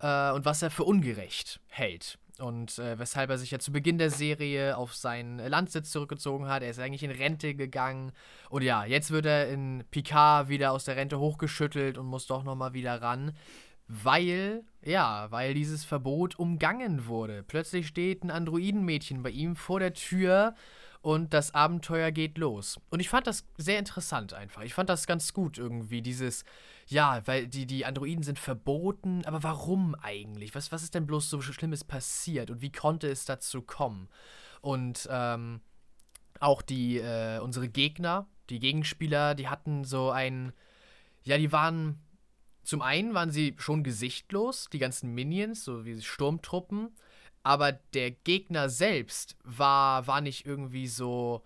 äh, 0.01 0.31
und 0.31 0.44
was 0.44 0.62
er 0.62 0.70
für 0.70 0.85
ungerecht 0.85 1.61
hält. 1.66 2.18
Und 2.40 2.79
äh, 2.81 2.99
weshalb 2.99 3.31
er 3.31 3.38
sich 3.38 3.53
ja 3.53 3.61
zu 3.61 3.70
Beginn 3.70 3.97
der 3.97 4.11
Serie 4.11 4.77
auf 4.77 4.94
seinen 4.94 5.38
Landsitz 5.38 5.90
zurückgezogen 5.90 6.49
hat. 6.49 6.62
Er 6.62 6.70
ist 6.70 6.81
eigentlich 6.81 7.05
in 7.05 7.12
Rente 7.12 7.55
gegangen. 7.55 8.12
Und 8.51 8.62
ja, 8.62 8.85
jetzt 8.85 9.12
wird 9.12 9.27
er 9.27 9.49
in 9.49 9.85
Picard 9.90 10.49
wieder 10.49 10.73
aus 10.73 10.85
der 10.85 10.97
Rente 10.97 11.20
hochgeschüttelt 11.20 11.97
und 11.97 12.07
muss 12.07 12.27
doch 12.27 12.42
nochmal 12.42 12.75
wieder 12.75 13.01
ran. 13.01 13.33
Weil, 13.87 14.64
ja, 14.83 15.31
weil 15.31 15.55
dieses 15.55 15.85
Verbot 15.85 16.38
umgangen 16.38 17.07
wurde. 17.07 17.44
Plötzlich 17.44 17.87
steht 17.87 18.25
ein 18.25 18.31
Androidenmädchen 18.31 19.23
bei 19.23 19.31
ihm 19.31 19.55
vor 19.55 19.79
der 19.79 19.94
Tür 19.94 20.55
und 21.03 21.35
das 21.35 21.55
Abenteuer 21.55 22.11
geht 22.11 22.38
los. 22.38 22.81
Und 22.88 23.01
ich 23.01 23.11
fand 23.11 23.27
das 23.27 23.44
sehr 23.59 23.79
interessant 23.79 24.33
einfach. 24.33 24.62
Ich 24.62 24.75
fand 24.75 24.88
das 24.88 25.07
ganz 25.07 25.35
gut 25.35 25.59
irgendwie, 25.59 26.01
dieses, 26.01 26.44
ja, 26.87 27.23
weil 27.27 27.47
die, 27.47 27.66
die 27.66 27.85
Androiden 27.85 28.23
sind 28.23 28.38
verboten, 28.38 29.25
aber 29.25 29.42
warum 29.42 29.94
eigentlich? 29.94 30.55
Was, 30.55 30.73
was 30.73 30.83
ist 30.83 30.94
denn 30.94 31.07
bloß 31.07 31.31
so 31.31 31.40
Schlimmes 31.40 31.85
passiert 31.85 32.51
und 32.51 32.61
wie 32.61 32.73
konnte 32.73 33.09
es 33.09 33.25
dazu 33.25 33.62
kommen? 33.62 34.09
Und 34.61 35.09
ähm, 35.11 35.61
auch 36.40 36.62
die, 36.62 36.99
äh, 36.99 37.38
unsere 37.38 37.68
Gegner, 37.68 38.27
die 38.51 38.59
Gegenspieler, 38.59 39.35
die 39.35 39.49
hatten 39.49 39.85
so 39.85 40.11
ein, 40.11 40.53
ja, 41.23 41.38
die 41.38 41.53
waren, 41.53 42.01
zum 42.62 42.83
einen 42.83 43.14
waren 43.14 43.31
sie 43.31 43.55
schon 43.59 43.83
gesichtlos, 43.83 44.68
die 44.73 44.79
ganzen 44.79 45.14
Minions, 45.14 45.64
so 45.64 45.85
wie 45.85 46.01
Sturmtruppen, 46.01 46.94
aber 47.42 47.73
der 47.73 48.11
Gegner 48.11 48.68
selbst 48.68 49.37
war, 49.44 50.07
war 50.07 50.20
nicht 50.20 50.47
irgendwie 50.47 50.88
so, 50.88 51.44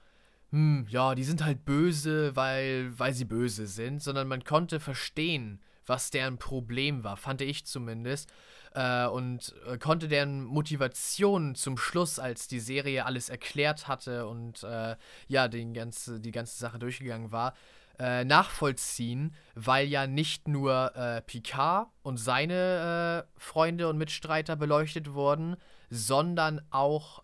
hm, 0.51 0.87
ja, 0.89 1.15
die 1.15 1.25
sind 1.25 1.45
halt 1.45 1.65
böse, 1.65 2.35
weil, 2.35 2.99
weil 2.99 3.13
sie 3.13 3.25
böse 3.25 3.67
sind, 3.67 4.03
sondern 4.03 4.29
man 4.29 4.45
konnte 4.45 4.81
verstehen, 4.81 5.61
was 5.87 6.11
deren 6.11 6.39
Problem 6.39 7.05
war, 7.05 7.17
fand 7.17 7.41
ich 7.41 7.67
zumindest. 7.67 8.31
Äh, 8.75 9.07
und 9.07 9.55
äh, 9.67 9.79
konnte 9.79 10.09
deren 10.09 10.45
Motivation 10.45 11.55
zum 11.55 11.77
Schluss, 11.79 12.19
als 12.19 12.49
die 12.49 12.61
Serie 12.61 13.07
alles 13.07 13.29
erklärt 13.29 13.89
hatte 13.89 14.27
und 14.27 14.63
äh, 14.63 14.97
ja, 15.27 15.49
den 15.49 15.75
ganze, 15.75 16.21
die 16.21 16.33
ganze 16.33 16.59
Sache 16.59 16.79
durchgegangen 16.79 17.33
war, 17.33 17.55
äh, 17.99 18.25
nachvollziehen, 18.25 19.35
weil 19.55 19.89
ja 19.89 20.07
nicht 20.07 20.47
nur 20.47 20.95
äh, 20.95 21.21
Picard 21.23 21.89
und 22.03 22.17
seine 22.17 23.27
äh, 23.27 23.41
Freunde 23.41 23.89
und 23.89 23.99
Mitstreiter 23.99 24.55
beleuchtet 24.55 25.13
wurden, 25.15 25.57
sondern 25.91 26.61
auch 26.71 27.23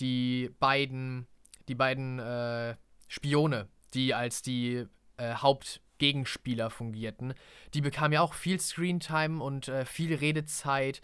die 0.00 0.50
beiden, 0.58 1.26
die 1.68 1.74
beiden 1.74 2.18
äh, 2.18 2.76
Spione, 3.08 3.68
die 3.94 4.14
als 4.14 4.42
die 4.42 4.86
äh, 5.16 5.34
Hauptgegenspieler 5.34 6.70
fungierten. 6.70 7.34
Die 7.74 7.80
bekamen 7.80 8.12
ja 8.12 8.20
auch 8.20 8.34
viel 8.34 8.60
Screentime 8.60 9.42
und 9.42 9.68
äh, 9.68 9.84
viel 9.84 10.14
Redezeit. 10.14 11.00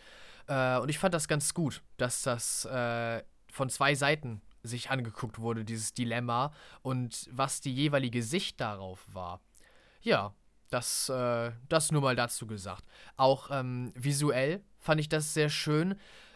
Äh, 0.47 0.79
und 0.79 0.89
ich 0.89 0.99
fand 0.99 1.15
das 1.15 1.29
ganz 1.29 1.55
gut, 1.55 1.83
dass 1.97 2.23
das 2.23 2.65
äh, 2.65 3.23
von 3.51 3.69
zwei 3.69 3.95
Seiten 3.95 4.43
sich 4.63 4.91
angeguckt 4.91 5.39
wurde, 5.39 5.65
dieses 5.65 5.93
Dilemma 5.93 6.53
und 6.83 7.29
was 7.31 7.61
die 7.61 7.75
jeweilige 7.75 8.23
Sicht 8.23 8.61
darauf 8.61 9.07
war. 9.13 9.41
Ja, 10.01 10.35
das, 10.71 11.09
äh, 11.09 11.53
das 11.69 11.93
nur 11.93 12.03
mal 12.03 12.17
dazu 12.17 12.47
gesagt. 12.47 12.85
Auch 13.17 13.51
ähm, 13.51 13.93
visuell 13.95 14.63
fand 14.79 15.01
ich 15.01 15.09
das 15.09 15.35
sehr 15.35 15.51
schön. 15.51 15.95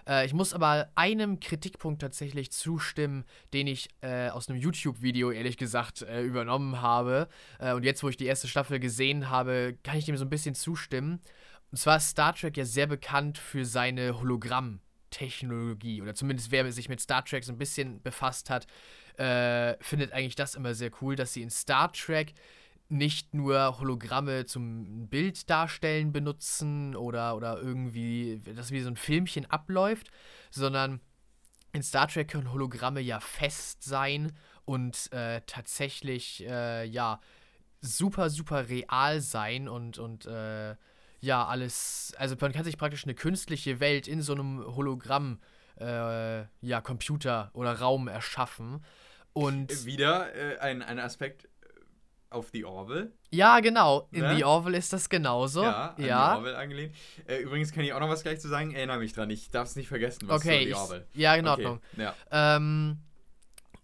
Äh, 0.09 0.27
ich 0.27 0.33
muss 0.33 0.55
aber 0.55 0.91
einem 0.95 1.39
Kritikpunkt 1.39 2.01
tatsächlich 2.01 2.51
zustimmen, 2.51 3.25
den 3.53 3.67
ich 3.67 3.89
äh, 4.01 4.31
aus 4.31 4.49
einem 4.49 4.59
YouTube-Video 4.59 5.31
ehrlich 5.31 5.57
gesagt 5.57 6.03
äh, 6.03 6.23
übernommen 6.23 6.81
habe. 6.81 7.29
Äh, 7.59 7.75
und 7.75 7.85
jetzt, 7.85 8.03
wo 8.03 8.09
ich 8.09 8.17
die 8.17 8.27
erste 8.27 8.49
Staffel 8.49 8.81
gesehen 8.81 9.31
habe, 9.31 9.77
kann 9.85 9.99
ich 9.99 10.07
dem 10.07 10.17
so 10.17 10.25
ein 10.25 10.31
bisschen 10.31 10.55
zustimmen. 10.55 11.21
Und 11.71 11.79
zwar 11.79 11.99
ist 11.99 12.09
Star 12.09 12.35
Trek 12.35 12.57
ja 12.57 12.65
sehr 12.65 12.87
bekannt 12.87 13.39
für 13.39 13.65
seine 13.65 14.19
Hologramm- 14.19 14.81
Technologie 15.11 16.03
oder 16.03 16.15
zumindest 16.15 16.51
wer 16.51 16.71
sich 16.71 16.89
mit 16.89 17.01
Star 17.01 17.25
Trek 17.25 17.45
so 17.45 17.53
ein 17.53 17.59
bisschen 17.59 18.03
befasst 18.03 18.51
hat, 18.51 18.67
äh, 19.17 19.77
findet 19.83 20.13
eigentlich 20.13 20.37
das 20.37 20.55
immer 20.55 20.75
sehr 20.75 20.91
cool, 21.01 21.17
dass 21.17 21.33
sie 21.33 21.43
in 21.43 21.51
Star 21.51 21.93
Trek 21.93 22.35
nicht 22.89 23.35
nur 23.35 23.79
Hologramme 23.79 24.47
zum 24.47 25.09
Bild 25.09 25.51
darstellen 25.51 26.13
benutzen 26.13 26.97
oder, 26.97 27.37
oder 27.37 27.61
irgendwie, 27.61 28.41
dass 28.57 28.71
wie 28.71 28.81
so 28.81 28.89
ein 28.89 28.97
Filmchen 28.97 29.47
abläuft, 29.47 30.11
sondern 30.51 31.01
in 31.73 31.83
Star 31.83 32.09
Trek 32.09 32.29
können 32.29 32.53
Hologramme 32.53 33.01
ja 33.01 33.21
fest 33.21 33.83
sein 33.83 34.33
und 34.65 35.13
äh, 35.13 35.43
tatsächlich, 35.47 36.45
äh, 36.47 36.85
ja, 36.85 37.21
super, 37.81 38.31
super 38.31 38.69
real 38.69 39.21
sein 39.21 39.69
und, 39.69 39.99
und 39.99 40.27
äh, 40.27 40.75
ja, 41.21 41.47
alles, 41.47 42.15
also 42.19 42.37
man 42.41 42.53
kann 42.53 42.65
sich 42.65 42.79
praktisch 42.79 43.05
eine 43.05 43.15
künstliche 43.15 43.81
Welt 43.81 44.09
in 44.09 44.23
so 44.23 44.33
einem 44.33 44.65
Hologramm, 44.65 45.41
äh, 45.79 46.45
ja, 46.61 46.81
Computer 46.81 47.51
oder 47.55 47.79
Raum 47.79 48.09
erschaffen. 48.09 48.85
Und 49.33 49.85
Wieder 49.85 50.35
äh, 50.35 50.59
ein, 50.59 50.83
ein 50.83 50.99
Aspekt 50.99 51.45
äh, 51.45 51.49
auf 52.31 52.49
The 52.53 52.65
Orville. 52.65 53.13
ja, 53.31 53.61
genau, 53.61 54.09
in 54.13 54.21
Ne? 54.23 54.37
The 54.37 54.45
Orville 54.45 54.77
ist 54.77 54.93
das 54.93 55.09
genauso. 55.09 55.63
Ja, 55.63 55.95
an 55.97 56.05
ja. 56.05 56.31
The 56.33 56.37
Orville 56.39 56.59
angelehnt. 56.59 56.95
Äh, 57.27 57.39
übrigens 57.39 57.73
kann 57.73 57.85
ich 57.85 57.93
auch 57.93 58.01
noch 58.01 58.09
was 58.11 58.23
gleich 58.23 58.41
zu 58.41 58.49
sagen. 58.49 58.75
Erinnere 58.75 58.99
mich 58.99 59.13
dran. 59.15 59.31
Ich 59.31 59.51
darf 59.51 59.69
es 59.69 59.77
nicht 59.77 59.89
vergessen. 59.89 60.29
Was 60.29 60.43
Okay, 60.43 60.59
zu 60.59 60.65
The 60.65 60.71
ich, 60.71 60.77
Orville. 60.77 61.07
ja, 61.15 61.35
in 61.35 61.49
Okay, 61.49 61.65
Ordnung. 61.65 61.81
Ja. 61.97 62.15
Ähm, 62.31 62.99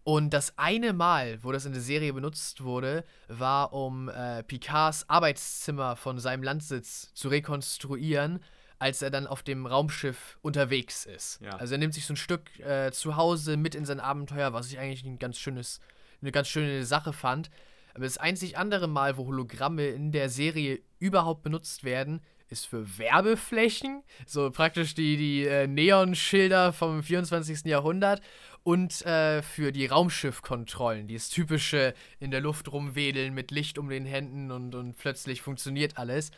und 0.06 0.34
das 0.34 0.52
eine 0.58 0.92
Mal, 0.92 1.38
wo 1.42 1.50
das 1.52 1.64
in 1.64 1.72
der 1.72 1.80
Serie 1.80 2.12
benutzt 2.12 2.62
wurde, 2.62 3.04
war, 3.28 3.72
um 3.72 4.10
äh, 4.10 4.42
Picards 4.42 5.08
Arbeitszimmer 5.08 5.96
von 5.96 6.18
seinem 6.18 6.42
Landsitz 6.42 7.14
zu 7.14 7.28
rekonstruieren, 7.28 8.40
als 8.78 9.00
er 9.00 9.08
dann 9.10 9.26
auf 9.26 9.42
dem 9.42 9.64
Raumschiff 9.64 10.36
unterwegs 10.42 11.06
ist. 11.06 11.40
Ja. 11.40 11.56
Also 11.56 11.74
er 11.76 11.78
nimmt 11.78 11.94
sich 11.94 12.04
so 12.04 12.12
ein 12.12 12.16
Stück 12.18 12.58
äh, 12.60 12.90
zu 12.92 13.16
Hause 13.16 13.56
mit 13.56 13.74
in 13.74 13.86
sein 13.86 14.00
Abenteuer, 14.00 14.52
was 14.52 14.66
ich 14.70 14.78
eigentlich 14.78 15.04
ein 15.06 15.18
ganz 15.18 15.38
schönes, 15.38 15.80
eine 16.20 16.32
ganz 16.32 16.48
schöne 16.48 16.84
Sache 16.84 17.14
fand. 17.14 17.48
Aber 17.94 18.04
das 18.04 18.18
einzig 18.18 18.58
andere 18.58 18.88
Mal, 18.88 19.16
wo 19.16 19.26
Hologramme 19.26 19.86
in 19.86 20.10
der 20.12 20.28
Serie 20.28 20.80
überhaupt 20.98 21.42
benutzt 21.42 21.84
werden, 21.84 22.20
ist 22.48 22.66
für 22.66 22.98
Werbeflächen, 22.98 24.02
so 24.26 24.50
praktisch 24.50 24.94
die, 24.94 25.16
die 25.16 25.46
äh, 25.46 25.66
Neonschilder 25.66 26.72
vom 26.72 27.02
24. 27.02 27.64
Jahrhundert 27.64 28.20
und 28.62 29.04
äh, 29.06 29.42
für 29.42 29.72
die 29.72 29.86
Raumschiffkontrollen, 29.86 31.06
dieses 31.06 31.28
typische 31.30 31.94
in 32.18 32.30
der 32.30 32.40
Luft 32.40 32.70
rumwedeln 32.72 33.32
mit 33.32 33.50
Licht 33.50 33.78
um 33.78 33.88
den 33.88 34.06
Händen 34.06 34.50
und, 34.50 34.74
und 34.74 34.96
plötzlich 34.96 35.42
funktioniert 35.42 35.96
alles. 35.96 36.30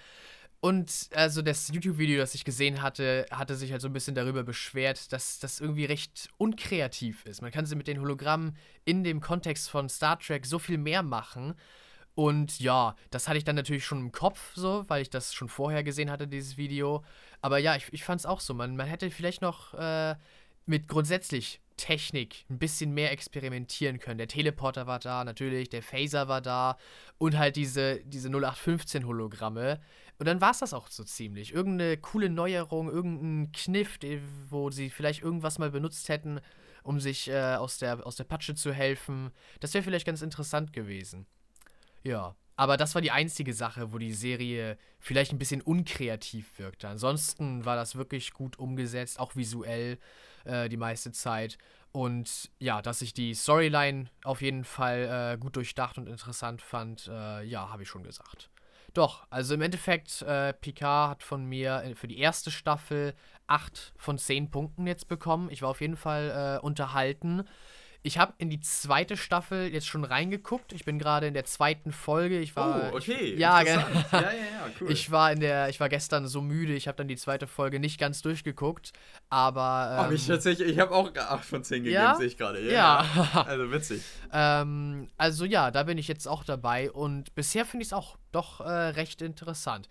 Und 0.61 1.11
also 1.15 1.43
das 1.43 1.69
YouTube-Video, 1.69 2.19
das 2.19 2.35
ich 2.35 2.45
gesehen 2.45 2.83
hatte, 2.83 3.27
hatte 3.31 3.55
sich 3.55 3.73
halt 3.73 3.83
so 3.83 3.89
ein 3.89 3.93
bisschen 3.93 4.15
darüber 4.15 4.43
beschwert, 4.43 5.13
dass 5.13 5.39
das 5.39 5.61
irgendwie 5.61 5.85
recht 5.85 6.29
unkreativ 6.39 7.25
ist. 7.27 7.43
Man 7.43 7.53
kann 7.53 7.67
sie 7.67 7.77
mit 7.77 7.87
den 7.87 8.01
Hologrammen 8.01 8.57
in 8.85 9.05
dem 9.05 9.21
Kontext 9.21 9.69
von 9.69 9.89
Star 9.89 10.19
Trek 10.19 10.47
so 10.47 10.59
viel 10.59 10.79
mehr 10.79 11.03
machen. 11.03 11.55
Und 12.15 12.61
ja, 12.61 12.97
das 13.11 13.29
hatte 13.29 13.37
ich 13.37 13.45
dann 13.45 13.57
natürlich 13.57 13.85
schon 13.85 14.01
im 14.01 14.13
Kopf 14.13 14.55
so, 14.55 14.85
weil 14.89 15.03
ich 15.03 15.11
das 15.11 15.35
schon 15.35 15.51
vorher 15.51 15.85
gesehen 15.85 16.11
hatte, 16.11 16.27
dieses 16.27 16.57
Video. 16.57 17.05
Aber 17.43 17.59
ja, 17.59 17.77
ich, 17.77 17.93
ich 17.93 18.05
fand 18.05 18.21
es 18.21 18.27
auch 18.27 18.41
so. 18.41 18.55
Man, 18.55 18.75
man 18.75 18.87
hätte 18.87 19.11
vielleicht 19.11 19.43
noch 19.43 19.75
äh, 19.75 20.17
mit 20.65 20.89
grundsätzlich 20.89 21.61
Technik 21.77 22.45
ein 22.49 22.59
bisschen 22.59 22.93
mehr 22.95 23.13
experimentieren 23.13 23.99
können. 23.99 24.19
Der 24.19 24.29
Teleporter 24.29 24.87
war 24.87 24.99
da, 24.99 25.25
natürlich, 25.25 25.69
der 25.69 25.83
Phaser 25.83 26.27
war 26.29 26.41
da 26.41 26.79
und 27.19 27.37
halt 27.37 27.57
diese, 27.57 28.01
diese 28.05 28.29
0815-Hologramme. 28.31 29.81
Und 30.19 30.27
dann 30.27 30.41
war 30.41 30.51
es 30.51 30.61
das 30.61 30.73
auch 30.73 30.89
so 30.89 31.05
ziemlich. 31.05 31.53
Irgendeine 31.53 31.97
coole 31.99 32.31
Neuerung, 32.31 32.89
irgendein 32.89 33.53
Kniff, 33.53 33.99
wo 34.49 34.71
sie 34.71 34.91
vielleicht 34.91 35.23
irgendwas 35.23 35.59
mal 35.59 35.71
benutzt 35.71 36.09
hätten, 36.09 36.41
um 36.83 37.01
sich 37.01 37.29
äh, 37.29 37.57
aus, 37.57 37.79
der, 37.79 38.07
aus 38.07 38.17
der 38.17 38.25
Patsche 38.25 38.55
zu 38.55 38.73
helfen. 38.73 39.31
Das 39.61 39.75
wäre 39.75 39.85
vielleicht 39.85 40.07
ganz 40.07 40.23
interessant 40.23 40.73
gewesen. 40.73 41.27
Ja. 42.03 42.35
Aber 42.59 42.79
das 42.79 42.95
war 42.95 43.03
die 43.03 43.11
einzige 43.11 43.53
Sache, 43.53 43.93
wo 43.93 43.99
die 43.99 44.15
Serie 44.15 44.79
vielleicht 44.99 45.31
ein 45.31 45.39
bisschen 45.39 45.61
unkreativ 45.61 46.59
wirkte. 46.59 46.89
Ansonsten 46.89 47.67
war 47.67 47.77
das 47.77 47.97
wirklich 47.97 48.33
gut 48.33 48.59
umgesetzt, 48.59 49.21
auch 49.21 49.37
visuell 49.37 49.99
äh, 50.47 50.71
die 50.71 50.79
meiste 50.79 51.13
Zeit. 51.13 51.59
Und 51.93 52.51
ja, 52.59 52.81
dass 52.81 53.03
ich 53.03 53.13
die 53.13 53.35
Storyline 53.35 54.07
auf 54.25 54.41
jeden 54.41 54.65
Fall 54.65 55.35
äh, 55.35 55.39
gut 55.39 55.57
durchdacht 55.57 55.99
und 55.99 56.09
interessant 56.09 56.63
fand, 56.63 57.09
äh, 57.09 57.43
ja, 57.43 57.69
habe 57.69 57.83
ich 57.83 57.91
schon 57.91 58.03
gesagt. 58.03 58.51
Doch, 58.97 59.27
also 59.29 59.53
im 59.53 59.61
Endeffekt, 59.61 60.23
äh, 60.23 60.55
Picard 60.55 61.11
hat 61.11 61.23
von 61.23 61.45
mir 61.45 61.83
äh, 61.85 61.95
für 61.95 62.09
die 62.09 62.19
erste 62.19 62.51
Staffel 62.51 63.13
8 63.47 63.93
von 63.99 64.17
10 64.17 64.51
Punkten 64.51 64.87
jetzt 64.87 65.07
bekommen. 65.07 65.51
Ich 65.51 65.61
war 65.61 65.69
auf 65.69 65.83
jeden 65.83 65.99
Fall 65.99 66.59
äh, 66.63 66.65
unterhalten. 66.65 67.45
Ich 68.07 68.19
habe 68.19 68.35
in 68.39 68.51
die 68.51 68.61
zweite 68.61 69.17
Staffel 69.17 69.67
jetzt 69.67 69.89
schon 69.89 70.05
reingeguckt. 70.05 70.73
Ich 70.73 70.85
bin 70.85 71.01
gerade 71.01 71.27
in 71.27 71.35
der 71.35 71.45
zweiten 71.45 71.91
Folge. 71.91 72.39
Ich 72.39 72.55
war, 72.55 72.93
oh, 72.93 72.97
okay. 72.99 73.33
Ich, 73.33 73.41
ja, 73.41 73.65
genau. 73.65 73.81
ja, 74.13 74.21
ja, 74.21 74.23
ja, 74.23 74.71
cool. 74.81 74.93
Ich 74.93 75.11
war 75.11 75.33
in 75.33 75.41
der, 75.41 75.71
ich 75.71 75.81
war 75.81 75.89
gestern 75.89 76.29
so 76.29 76.41
müde, 76.41 76.75
ich 76.75 76.87
habe 76.87 76.97
dann 76.97 77.09
die 77.09 77.17
zweite 77.17 77.49
Folge 77.49 77.81
nicht 77.81 77.99
ganz 77.99 78.23
durchgeguckt, 78.23 78.93
aber 79.29 80.03
oh, 80.03 80.09
ähm, 80.09 80.15
ich 80.15 80.25
tatsächlich, 80.25 80.69
ich 80.69 80.79
habe 80.79 80.95
auch 80.95 81.13
8 81.17 81.45
von 81.45 81.65
10 81.65 81.83
gegeben, 81.83 81.95
Ja? 82.01 82.15
sehe 82.15 82.27
ich 82.27 82.37
gerade. 82.39 82.61
Ja. 82.73 83.05
Also 83.47 83.73
witzig. 83.73 84.03
ähm, 84.33 85.09
also 85.17 85.45
ja, 85.45 85.73
da 85.73 85.83
bin 85.83 85.99
ich 85.99 86.07
jetzt 86.07 86.29
auch 86.29 86.45
dabei 86.45 86.93
und 86.93 87.35
bisher 87.35 87.65
finde 87.65 87.83
ich 87.83 87.89
es 87.89 87.93
auch 87.93 88.17
doch 88.31 88.61
äh, 88.61 88.71
recht 88.71 89.21
interessant. 89.21 89.89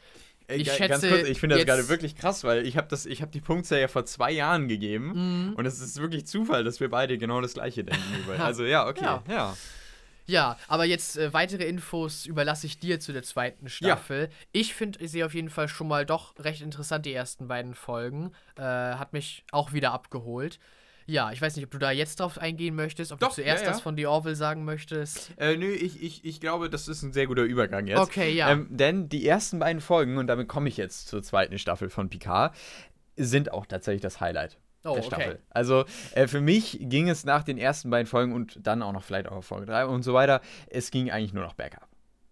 Ey, 0.47 0.61
Ich 0.61 0.71
schätze, 0.71 1.09
kurz, 1.09 1.27
ich 1.27 1.39
finde 1.39 1.55
das 1.57 1.65
gerade 1.65 1.89
wirklich 1.89 2.15
krass, 2.15 2.43
weil 2.43 2.65
ich 2.67 2.77
habe 2.77 2.87
das, 2.87 3.05
ich 3.05 3.21
habe 3.21 3.31
die 3.31 3.41
Punktzahl 3.41 3.79
ja 3.79 3.87
vor 3.87 4.05
zwei 4.05 4.31
Jahren 4.31 4.67
gegeben 4.67 5.47
Mhm. 5.47 5.53
und 5.55 5.65
es 5.65 5.79
ist 5.81 5.99
wirklich 5.99 6.27
Zufall, 6.27 6.63
dass 6.63 6.79
wir 6.79 6.89
beide 6.89 7.17
genau 7.17 7.41
das 7.41 7.53
gleiche 7.55 7.83
denken. 7.83 8.01
also 8.39 8.63
ja, 8.63 8.87
okay, 8.87 9.03
Ja. 9.03 9.23
ja. 9.29 9.57
Ja, 10.27 10.57
aber 10.67 10.85
jetzt 10.85 11.17
äh, 11.17 11.33
weitere 11.33 11.65
Infos 11.65 12.25
überlasse 12.25 12.65
ich 12.65 12.79
dir 12.79 12.99
zu 12.99 13.13
der 13.13 13.21
zweiten 13.21 13.69
Staffel. 13.69 14.29
Ich 14.51 14.73
finde 14.73 15.07
sie 15.07 15.23
auf 15.23 15.35
jeden 15.35 15.51
Fall 15.51 15.67
schon 15.67 15.87
mal 15.87 16.03
doch 16.03 16.33
recht 16.39 16.61
interessant, 16.61 17.05
die 17.05 17.13
ersten 17.13 17.47
beiden 17.47 17.75
Folgen. 17.75 18.31
Äh, 18.57 18.63
hat 18.63 19.13
mich 19.13 19.43
auch 19.51 19.71
wieder 19.73 19.91
abgeholt. 19.93 20.57
Ja, 21.07 21.31
ich 21.31 21.41
weiß 21.41 21.55
nicht, 21.55 21.65
ob 21.65 21.71
du 21.71 21.77
da 21.77 21.91
jetzt 21.91 22.19
drauf 22.19 22.37
eingehen 22.37 22.75
möchtest, 22.75 23.11
ob 23.11 23.19
Doch, 23.19 23.29
du 23.29 23.35
zuerst 23.35 23.61
ja, 23.61 23.67
ja. 23.67 23.73
das 23.73 23.81
von 23.81 23.95
The 23.95 24.07
Orville 24.07 24.35
sagen 24.35 24.65
möchtest. 24.65 25.31
Äh, 25.37 25.55
nö, 25.55 25.71
ich, 25.71 26.01
ich, 26.01 26.25
ich 26.25 26.39
glaube, 26.39 26.69
das 26.69 26.87
ist 26.87 27.03
ein 27.03 27.13
sehr 27.13 27.27
guter 27.27 27.43
Übergang 27.43 27.85
jetzt. 27.85 27.99
Okay, 27.99 28.31
ja. 28.31 28.49
Ähm, 28.49 28.67
denn 28.69 29.07
die 29.07 29.27
ersten 29.27 29.59
beiden 29.59 29.81
Folgen, 29.81 30.17
und 30.17 30.27
damit 30.27 30.47
komme 30.47 30.67
ich 30.67 30.77
jetzt 30.77 31.07
zur 31.07 31.21
zweiten 31.21 31.59
Staffel 31.59 31.89
von 31.89 32.09
Picard, 32.09 32.55
sind 33.15 33.51
auch 33.51 33.65
tatsächlich 33.65 34.01
das 34.01 34.19
Highlight 34.19 34.57
Oh, 34.85 34.93
der 34.93 35.03
okay. 35.03 35.07
Staffel. 35.07 35.39
Also 35.49 35.85
äh, 36.13 36.27
für 36.27 36.41
mich 36.41 36.77
ging 36.81 37.09
es 37.09 37.25
nach 37.25 37.43
den 37.43 37.57
ersten 37.57 37.89
beiden 37.89 38.05
Folgen 38.05 38.33
und 38.33 38.59
dann 38.61 38.83
auch 38.83 38.93
noch 38.93 39.03
vielleicht 39.03 39.27
auch 39.27 39.43
Folge 39.43 39.65
3 39.65 39.87
und 39.87 40.03
so 40.03 40.13
weiter, 40.13 40.41
es 40.67 40.91
ging 40.91 41.09
eigentlich 41.09 41.33
nur 41.33 41.43
noch 41.43 41.55
bergab. 41.55 41.87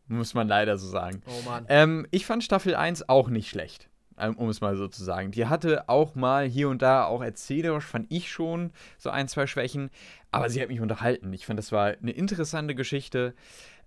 Muss 0.08 0.34
man 0.34 0.48
leider 0.48 0.78
so 0.78 0.88
sagen. 0.88 1.24
Oh 1.26 1.50
Mann. 1.50 1.66
Ähm, 1.70 2.08
ich 2.12 2.26
fand 2.26 2.44
Staffel 2.44 2.76
1 2.76 3.10
auch 3.10 3.30
nicht 3.30 3.50
schlecht, 3.50 3.90
um 4.38 4.50
es 4.50 4.62
mal 4.62 4.76
so 4.76 4.88
zu 4.88 5.04
sagen. 5.04 5.32
Die 5.32 5.46
hatte 5.48 5.88
auch 5.90 6.16
mal 6.16 6.46
hier 6.46 6.70
und 6.70 6.82
da, 6.82 7.06
auch 7.06 7.22
erzählerisch, 7.22 7.86
fand 7.86 8.06
ich 8.10 8.32
schon 8.32 8.72
so 8.98 9.10
ein, 9.10 9.28
zwei 9.28 9.48
Schwächen, 9.48 9.90
aber 10.32 10.50
sie 10.50 10.62
hat 10.62 10.70
mich 10.70 10.82
unterhalten. 10.82 11.32
Ich 11.34 11.46
fand, 11.46 11.58
das 11.60 11.72
war 11.72 11.88
eine 12.02 12.12
interessante 12.12 12.76
Geschichte 12.76 13.34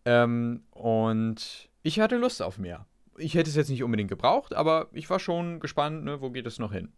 ähm, 0.05 0.63
und 0.71 1.69
ich 1.83 2.01
hatte 2.01 2.17
Lust 2.17 2.43
auf 2.43 2.59
mehr. 2.59 2.87
Ich 3.19 3.35
hätte 3.35 3.49
es 3.49 3.57
jetzt 3.57 3.71
nicht 3.71 3.83
unbedingt 3.83 4.11
gebraucht, 4.11 4.55
aber 4.55 4.89
ich 4.93 5.09
war 5.09 5.19
schon 5.19 5.59
gespannt, 5.61 6.05
ne, 6.05 6.21
wo 6.21 6.31
geht 6.31 6.47
es 6.47 6.59
noch 6.59 6.73
hin. 6.73 6.93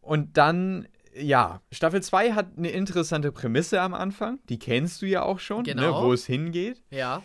Und 0.00 0.36
dann, 0.36 0.88
ja, 1.14 1.60
Staffel 1.70 2.02
2 2.02 2.32
hat 2.32 2.48
eine 2.56 2.70
interessante 2.70 3.32
Prämisse 3.32 3.80
am 3.80 3.94
Anfang. 3.94 4.40
Die 4.48 4.58
kennst 4.58 5.00
du 5.02 5.06
ja 5.06 5.22
auch 5.22 5.38
schon, 5.38 5.62
ne, 5.62 5.74
Genau. 5.74 6.04
wo 6.04 6.12
es 6.12 6.26
hingeht. 6.26 6.82
Ja. 6.90 7.22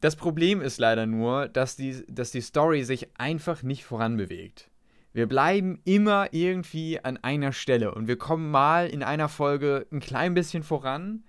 Das 0.00 0.16
Problem 0.16 0.60
ist 0.60 0.78
leider 0.78 1.06
nur, 1.06 1.48
dass 1.48 1.76
die, 1.76 2.04
dass 2.08 2.30
die 2.30 2.40
Story 2.40 2.84
sich 2.84 3.08
einfach 3.18 3.62
nicht 3.62 3.84
voranbewegt. 3.84 4.70
Wir 5.12 5.26
bleiben 5.26 5.80
immer 5.84 6.32
irgendwie 6.32 7.00
an 7.02 7.16
einer 7.18 7.52
Stelle 7.52 7.94
und 7.94 8.06
wir 8.06 8.16
kommen 8.16 8.50
mal 8.50 8.86
in 8.86 9.02
einer 9.02 9.28
Folge 9.28 9.86
ein 9.90 10.00
klein 10.00 10.34
bisschen 10.34 10.62
voran 10.62 11.24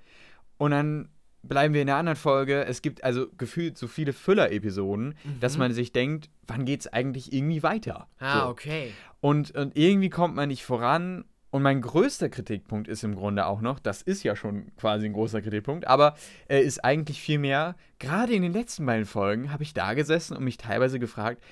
und 0.57 0.71
dann 0.71 1.09
bleiben 1.43 1.73
wir 1.73 1.81
in 1.81 1.87
der 1.87 1.95
anderen 1.95 2.17
Folge. 2.17 2.65
Es 2.65 2.81
gibt 2.83 3.03
also 3.03 3.27
gefühlt 3.37 3.77
so 3.77 3.87
viele 3.87 4.13
Füller-Episoden, 4.13 5.15
dass 5.39 5.57
man 5.57 5.73
sich 5.73 5.91
denkt, 5.91 6.29
wann 6.47 6.65
geht's 6.65 6.87
eigentlich 6.87 7.33
irgendwie 7.33 7.63
weiter? 7.63 8.07
Ah, 8.19 8.41
so. 8.41 8.49
okay. 8.49 8.93
Und, 9.19 9.51
und 9.51 9.75
irgendwie 9.75 10.09
kommt 10.09 10.35
man 10.35 10.49
nicht 10.49 10.63
voran. 10.63 11.25
Und 11.51 11.61
mein 11.63 11.81
größter 11.81 12.29
Kritikpunkt 12.29 12.87
ist 12.87 13.03
im 13.03 13.13
Grunde 13.15 13.45
auch 13.45 13.61
noch, 13.61 13.79
das 13.79 14.01
ist 14.01 14.23
ja 14.23 14.35
schon 14.35 14.73
quasi 14.77 15.05
ein 15.05 15.13
großer 15.13 15.41
Kritikpunkt, 15.41 15.85
aber 15.85 16.15
äh, 16.47 16.61
ist 16.61 16.83
eigentlich 16.83 17.21
viel 17.21 17.39
mehr, 17.39 17.75
gerade 17.99 18.33
in 18.33 18.41
den 18.41 18.53
letzten 18.53 18.85
beiden 18.85 19.05
Folgen 19.05 19.51
habe 19.51 19.63
ich 19.63 19.73
da 19.73 19.93
gesessen 19.93 20.35
und 20.37 20.43
mich 20.45 20.57
teilweise 20.57 20.97
gefragt, 20.97 21.43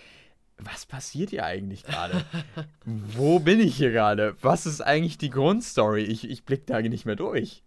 was 0.57 0.85
passiert 0.85 1.29
hier 1.29 1.45
eigentlich 1.45 1.83
gerade? 1.83 2.23
Wo 2.85 3.39
bin 3.39 3.59
ich 3.59 3.75
hier 3.75 3.91
gerade? 3.91 4.35
Was 4.41 4.65
ist 4.65 4.81
eigentlich 4.81 5.17
die 5.17 5.29
Grundstory? 5.29 6.03
Ich, 6.03 6.29
ich 6.29 6.43
blicke 6.45 6.65
da 6.65 6.81
nicht 6.81 7.05
mehr 7.05 7.15
durch. 7.15 7.63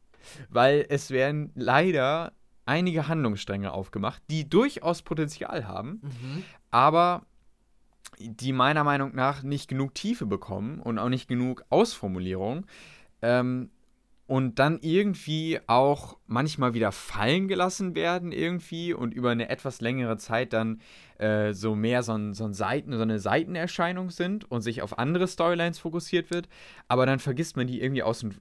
Weil 0.51 0.87
es 0.89 1.11
werden 1.11 1.51
leider 1.55 2.33
einige 2.65 3.09
Handlungsstränge 3.09 3.73
aufgemacht, 3.73 4.23
die 4.31 4.49
durchaus 4.49 5.03
Potenzial 5.03 5.67
haben, 5.67 6.01
Mhm. 6.03 6.45
aber 6.71 7.27
die 8.29 8.53
meiner 8.53 8.85
Meinung 8.85 9.15
nach 9.15 9.43
nicht 9.43 9.69
genug 9.69 9.95
Tiefe 9.95 10.27
bekommen 10.27 10.81
und 10.81 10.99
auch 10.99 11.09
nicht 11.09 11.29
genug 11.29 11.65
Ausformulierung. 11.71 12.67
Ähm, 13.21 13.71
und 14.27 14.59
dann 14.59 14.79
irgendwie 14.81 15.61
auch 15.67 16.17
manchmal 16.27 16.75
wieder 16.75 16.93
fallen 16.93 17.49
gelassen 17.49 17.95
werden 17.95 18.33
irgendwie 18.33 18.95
und 18.95 19.13
über 19.13 19.31
eine 19.31 19.51
etwas 19.51 19.81
längere 19.81 20.17
Zeit 20.17 20.53
dann 20.53 20.81
äh, 21.23 21.55
so 21.55 21.75
mehr 21.75 22.03
so, 22.03 22.13
ein, 22.15 22.35
so, 22.35 22.45
ein 22.45 22.53
Seiten, 22.53 22.93
so 22.97 23.03
eine 23.03 23.19
Seitenerscheinung 23.19 24.11
sind 24.11 24.51
und 24.51 24.63
sich 24.63 24.83
auf 24.83 24.99
andere 24.99 25.29
Storylines 25.29 25.79
fokussiert 25.79 26.31
wird, 26.31 26.49
aber 26.89 27.07
dann 27.07 27.19
vergisst 27.19 27.57
man 27.57 27.67
die 27.67 27.81
irgendwie 27.81 28.03
aus 28.03 28.21
dem, 28.21 28.33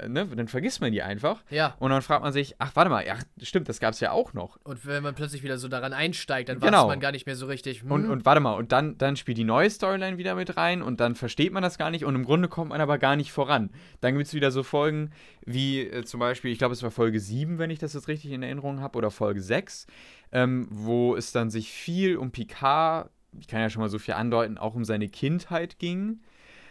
äh, 0.00 0.08
ne, 0.08 0.26
dann 0.26 0.48
vergisst 0.48 0.80
man 0.80 0.92
die 0.92 1.02
einfach. 1.02 1.42
Ja. 1.50 1.74
Und 1.78 1.90
dann 1.90 2.02
fragt 2.02 2.22
man 2.22 2.32
sich, 2.32 2.54
ach, 2.58 2.70
warte 2.74 2.90
mal, 2.90 3.06
ja, 3.06 3.16
stimmt, 3.42 3.68
das 3.68 3.80
gab 3.80 3.92
es 3.94 4.00
ja 4.00 4.12
auch 4.12 4.32
noch. 4.34 4.58
Und 4.64 4.86
wenn 4.86 5.02
man 5.02 5.14
plötzlich 5.14 5.42
wieder 5.42 5.58
so 5.58 5.68
daran 5.68 5.92
einsteigt, 5.92 6.48
dann 6.48 6.60
Genau. 6.60 6.82
weiß 6.82 6.88
man 6.88 7.00
gar 7.00 7.12
nicht 7.12 7.26
mehr 7.26 7.36
so 7.36 7.46
richtig. 7.46 7.82
Hm, 7.82 7.90
Und, 7.92 8.10
und 8.10 8.24
warte 8.24 8.40
mal, 8.40 8.52
und 8.54 8.72
dann, 8.72 8.96
dann 8.98 9.16
spielt 9.16 9.38
die 9.38 9.44
neue 9.44 9.68
Storyline 9.70 10.18
wieder 10.18 10.34
mit 10.34 10.56
rein 10.56 10.82
und 10.82 11.00
dann 11.00 11.14
versteht 11.14 11.52
man 11.52 11.62
das 11.62 11.78
gar 11.78 11.90
nicht 11.90 12.04
und 12.04 12.14
im 12.14 12.24
Grunde 12.24 12.48
kommt 12.48 12.70
man 12.70 12.80
aber 12.80 12.98
gar 12.98 13.16
nicht 13.16 13.32
voran. 13.32 13.70
Dann 14.00 14.14
gibt 14.14 14.26
es 14.26 14.34
wieder 14.34 14.50
so 14.50 14.62
Folgen 14.62 15.10
wie 15.44 15.80
äh, 15.80 16.04
zum 16.04 16.20
Beispiel, 16.20 16.52
ich 16.52 16.58
glaube, 16.58 16.74
es 16.74 16.82
war 16.82 16.90
Folge 16.90 17.20
7, 17.20 17.58
wenn 17.58 17.70
ich 17.70 17.78
das 17.78 17.94
jetzt 17.94 18.08
richtig 18.08 18.32
in 18.32 18.42
Erinnerung 18.42 18.80
habe, 18.80 18.98
oder 18.98 19.10
Folge 19.10 19.40
6, 19.40 19.86
ähm, 20.32 20.66
wo 20.70 21.16
es 21.16 21.32
dann 21.32 21.50
sich 21.50 21.70
viel 21.70 22.16
um 22.16 22.30
Picard, 22.30 23.10
ich 23.38 23.46
kann 23.46 23.60
ja 23.60 23.70
schon 23.70 23.82
mal 23.82 23.88
so 23.88 23.98
viel 23.98 24.14
andeuten, 24.14 24.58
auch 24.58 24.74
um 24.74 24.84
seine 24.84 25.08
Kindheit 25.08 25.78
ging. 25.78 26.20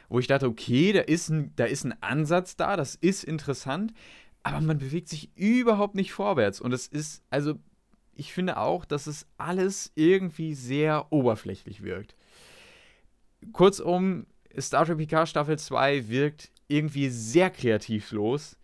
Wo 0.10 0.20
ich 0.20 0.28
dachte, 0.28 0.48
okay, 0.48 0.94
da 0.94 1.02
ist 1.02 1.30
ein, 1.30 1.52
da 1.58 1.66
ist 1.66 1.84
ein 1.84 2.02
Ansatz 2.02 2.56
da, 2.56 2.78
das 2.78 2.96
ist 2.96 3.26
interessant, 3.26 3.94
aber 4.42 4.62
man 4.62 4.78
bewegt 4.78 5.10
sich 5.10 5.36
überhaupt 5.36 5.96
nicht 5.96 6.14
vorwärts. 6.14 6.62
Und 6.62 6.72
es 6.72 6.88
ist, 6.88 7.24
also 7.30 7.56
ich 8.16 8.34
finde 8.34 8.58
auch, 8.58 8.86
dass 8.86 9.08
es 9.08 9.28
alles 9.38 9.92
irgendwie 9.96 10.54
sehr 10.54 11.12
oberflächlich 11.12 11.84
wirkt. 11.84 12.16
Kurzum, 13.52 14.26
Star 14.58 14.86
Trek 14.86 14.98
Picard 14.98 15.30
Staffel 15.30 15.60
2 15.60 16.08
wirkt 16.08 16.52
irgendwie 16.68 17.10
sehr 17.10 17.50
kreativlos, 17.50 18.58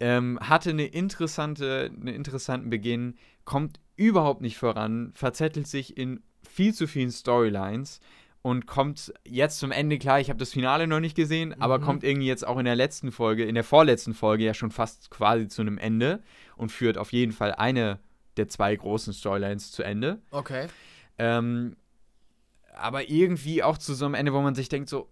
ähm, 0.00 0.38
hatte 0.40 0.70
eine 0.70 0.86
interessante, 0.86 1.90
einen 1.92 2.08
interessanten 2.08 2.70
Beginn, 2.70 3.16
kommt 3.44 3.80
überhaupt 3.96 4.40
nicht 4.40 4.58
voran, 4.58 5.12
verzettelt 5.14 5.66
sich 5.66 5.96
in 5.96 6.22
viel 6.48 6.74
zu 6.74 6.86
vielen 6.86 7.10
Storylines 7.10 8.00
und 8.42 8.66
kommt 8.66 9.12
jetzt 9.24 9.58
zum 9.58 9.72
Ende 9.72 9.98
klar, 9.98 10.20
ich 10.20 10.28
habe 10.28 10.38
das 10.38 10.52
Finale 10.52 10.86
noch 10.86 11.00
nicht 11.00 11.16
gesehen, 11.16 11.58
aber 11.62 11.78
Mhm. 11.78 11.82
kommt 11.84 12.04
irgendwie 12.04 12.26
jetzt 12.26 12.46
auch 12.46 12.58
in 12.58 12.66
der 12.66 12.76
letzten 12.76 13.10
Folge, 13.12 13.44
in 13.44 13.54
der 13.54 13.64
vorletzten 13.64 14.12
Folge 14.14 14.44
ja 14.44 14.52
schon 14.54 14.70
fast 14.70 15.10
quasi 15.10 15.48
zu 15.48 15.62
einem 15.62 15.78
Ende 15.78 16.22
und 16.56 16.70
führt 16.70 16.98
auf 16.98 17.12
jeden 17.12 17.32
Fall 17.32 17.52
eine 17.54 17.98
der 18.36 18.48
zwei 18.48 18.74
großen 18.76 19.12
Storylines 19.14 19.70
zu 19.72 19.82
Ende. 19.82 20.20
Okay. 20.30 20.66
Ähm, 21.18 21.76
aber 22.76 23.08
irgendwie 23.08 23.62
auch 23.62 23.78
zu 23.78 23.94
so 23.94 24.04
einem 24.04 24.14
Ende, 24.14 24.32
wo 24.34 24.40
man 24.42 24.54
sich 24.56 24.68
denkt, 24.68 24.88
so, 24.90 25.08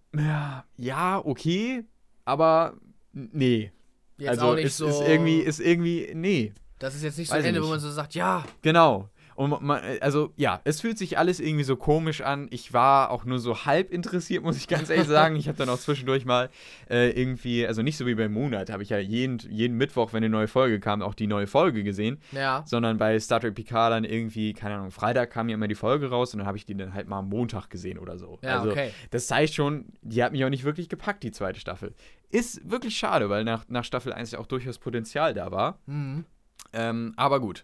ja, 0.77 1.21
okay, 1.23 1.85
aber 2.25 2.75
nee. 3.13 3.71
Jetzt 4.17 4.29
also 4.29 4.45
auch 4.47 4.55
nicht 4.55 4.65
ist, 4.65 4.77
so. 4.77 4.87
ist 4.87 5.01
irgendwie, 5.01 5.39
ist 5.39 5.59
irgendwie, 5.59 6.11
nee. 6.13 6.53
Das 6.83 6.95
ist 6.95 7.03
jetzt 7.03 7.17
nicht 7.17 7.29
so 7.29 7.35
ein 7.35 7.43
Ende, 7.43 7.61
wo 7.61 7.65
nicht. 7.65 7.71
man 7.71 7.79
so 7.79 7.89
sagt, 7.89 8.13
ja, 8.13 8.43
Genau. 8.61 9.09
Und 9.35 9.61
man, 9.61 9.81
also 10.01 10.31
ja, 10.35 10.61
es 10.63 10.81
fühlt 10.81 10.97
sich 10.97 11.17
alles 11.17 11.39
irgendwie 11.39 11.63
so 11.63 11.75
komisch 11.75 12.21
an. 12.21 12.47
Ich 12.51 12.73
war 12.73 13.09
auch 13.11 13.25
nur 13.25 13.39
so 13.39 13.65
halb 13.65 13.91
interessiert, 13.91 14.43
muss 14.43 14.57
ich 14.57 14.67
ganz 14.67 14.89
ehrlich 14.89 15.07
sagen. 15.07 15.35
Ich 15.35 15.47
habe 15.47 15.57
dann 15.57 15.69
auch 15.69 15.79
zwischendurch 15.79 16.25
mal 16.25 16.49
äh, 16.89 17.09
irgendwie, 17.19 17.65
also 17.65 17.81
nicht 17.81 17.97
so 17.97 18.05
wie 18.05 18.15
bei 18.15 18.29
Monat, 18.29 18.69
habe 18.69 18.83
ich 18.83 18.89
ja 18.89 18.99
jeden, 18.99 19.39
jeden 19.49 19.77
Mittwoch, 19.77 20.13
wenn 20.13 20.23
eine 20.23 20.29
neue 20.29 20.47
Folge 20.47 20.79
kam, 20.79 21.01
auch 21.01 21.15
die 21.15 21.27
neue 21.27 21.47
Folge 21.47 21.83
gesehen. 21.83 22.19
ja. 22.31 22.63
sondern 22.65 22.97
bei 22.97 23.19
Star 23.19 23.39
Trek 23.39 23.55
Picard 23.55 23.91
dann 23.91 24.03
irgendwie, 24.03 24.53
keine 24.53 24.75
Ahnung, 24.75 24.91
Freitag 24.91 25.31
kam 25.31 25.49
ja 25.49 25.55
immer 25.55 25.67
die 25.67 25.75
Folge 25.75 26.09
raus 26.09 26.33
und 26.33 26.39
dann 26.39 26.47
habe 26.47 26.57
ich 26.57 26.65
die 26.65 26.75
dann 26.75 26.93
halt 26.93 27.07
mal 27.07 27.19
am 27.19 27.29
Montag 27.29 27.69
gesehen 27.69 27.97
oder 27.97 28.17
so. 28.17 28.37
Ja, 28.43 28.59
also, 28.59 28.71
okay. 28.71 28.91
das 29.09 29.27
zeigt 29.27 29.53
schon, 29.53 29.85
die 30.01 30.23
hat 30.23 30.31
mich 30.31 30.45
auch 30.45 30.49
nicht 30.49 30.63
wirklich 30.63 30.89
gepackt, 30.89 31.23
die 31.23 31.31
zweite 31.31 31.59
Staffel. 31.59 31.95
Ist 32.29 32.69
wirklich 32.69 32.97
schade, 32.97 33.29
weil 33.29 33.43
nach, 33.43 33.65
nach 33.67 33.83
Staffel 33.83 34.13
1 34.13 34.31
ja 34.31 34.39
auch 34.39 34.47
durchaus 34.47 34.79
Potenzial 34.79 35.33
da 35.33 35.51
war. 35.51 35.79
Mhm. 35.85 36.25
Ähm, 36.73 37.13
aber 37.15 37.39
gut. 37.39 37.63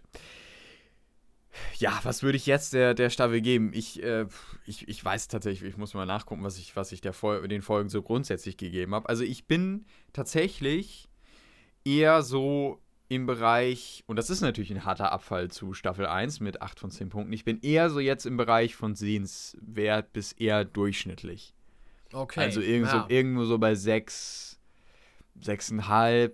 Ja, 1.78 1.98
was 2.04 2.22
würde 2.22 2.36
ich 2.36 2.46
jetzt 2.46 2.72
der, 2.72 2.94
der 2.94 3.10
Staffel 3.10 3.40
geben? 3.40 3.72
Ich, 3.74 4.02
äh, 4.02 4.26
ich, 4.66 4.88
ich 4.88 5.04
weiß 5.04 5.28
tatsächlich, 5.28 5.70
ich 5.70 5.76
muss 5.76 5.94
mal 5.94 6.06
nachgucken, 6.06 6.44
was 6.44 6.58
ich, 6.58 6.76
was 6.76 6.92
ich 6.92 7.00
der 7.00 7.12
Fol 7.12 7.46
den 7.48 7.62
Folgen 7.62 7.88
so 7.88 8.02
grundsätzlich 8.02 8.56
gegeben 8.56 8.94
habe. 8.94 9.08
Also 9.08 9.24
ich 9.24 9.46
bin 9.46 9.84
tatsächlich 10.12 11.08
eher 11.84 12.22
so 12.22 12.80
im 13.08 13.26
Bereich, 13.26 14.04
und 14.06 14.16
das 14.16 14.30
ist 14.30 14.40
natürlich 14.40 14.70
ein 14.70 14.84
harter 14.84 15.10
Abfall 15.10 15.50
zu 15.50 15.74
Staffel 15.74 16.06
1 16.06 16.38
mit 16.38 16.62
8 16.62 16.78
von 16.78 16.90
10 16.92 17.08
Punkten, 17.08 17.32
ich 17.32 17.44
bin 17.44 17.60
eher 17.60 17.90
so 17.90 17.98
jetzt 17.98 18.24
im 18.24 18.36
Bereich 18.36 18.76
von 18.76 18.94
sehenswert 18.94 20.12
bis 20.12 20.30
eher 20.32 20.64
durchschnittlich. 20.64 21.52
Okay. 22.12 22.40
Also 22.40 22.60
irgend 22.60 22.86
ja. 22.86 23.02
so, 23.02 23.12
irgendwo 23.12 23.44
so 23.44 23.58
bei 23.58 23.74
6, 23.74 24.60
6,5 25.42 26.32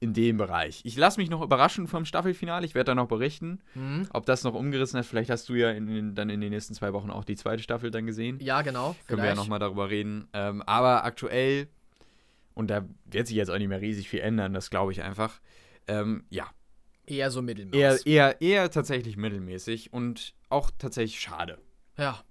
in 0.00 0.12
dem 0.14 0.36
Bereich. 0.36 0.80
Ich 0.84 0.96
lasse 0.96 1.20
mich 1.20 1.28
noch 1.30 1.42
überraschen 1.42 1.88
vom 1.88 2.04
Staffelfinale. 2.04 2.64
Ich 2.64 2.74
werde 2.74 2.90
da 2.92 2.94
noch 2.94 3.08
berichten, 3.08 3.60
Mhm. 3.74 4.06
ob 4.12 4.26
das 4.26 4.44
noch 4.44 4.54
umgerissen 4.54 4.98
hat. 4.98 5.06
Vielleicht 5.06 5.28
hast 5.30 5.48
du 5.48 5.54
ja 5.54 5.70
in, 5.70 5.86
den- 5.86 6.14
dann 6.14 6.30
in 6.30 6.40
den 6.40 6.50
nächsten 6.50 6.74
zwei 6.74 6.92
Wochen 6.92 7.10
auch 7.10 7.24
die 7.24 7.34
zweite 7.36 7.62
Staffel 7.62 7.90
dann 7.90 8.06
gesehen. 8.06 8.38
Ja, 8.40 8.62
genau. 8.62 8.94
Können 9.06 9.18
wir 9.18 9.24
ja 9.26 9.32
vielleicht. 9.32 9.36
nochmal 9.38 9.58
darüber 9.58 9.90
reden. 9.90 10.28
Ähm, 10.32 10.62
aber 10.62 11.04
aktuell, 11.04 11.66
und 12.54 12.68
da 12.70 12.84
wird 13.06 13.26
sich 13.26 13.36
jetzt 13.36 13.50
auch 13.50 13.58
nicht 13.58 13.68
mehr 13.68 13.80
riesig 13.80 14.08
viel 14.08 14.20
ändern, 14.20 14.52
das 14.54 14.70
glaube 14.70 14.92
ich 14.92 15.02
einfach. 15.02 15.40
Ähm, 15.88 16.24
ja, 16.30 16.46
Eher 17.06 17.30
so 17.30 17.40
Mittelmaß. 17.40 17.74
eher, 17.74 18.06
eher, 18.06 18.40
eher 18.42 18.70
tatsächlich 18.70 19.16
mittelmäßig 19.16 19.92
und 19.94 20.34
auch 20.50 20.70
tatsächlich 20.78 21.18
schade, 21.18 21.58
ja. 21.96 22.22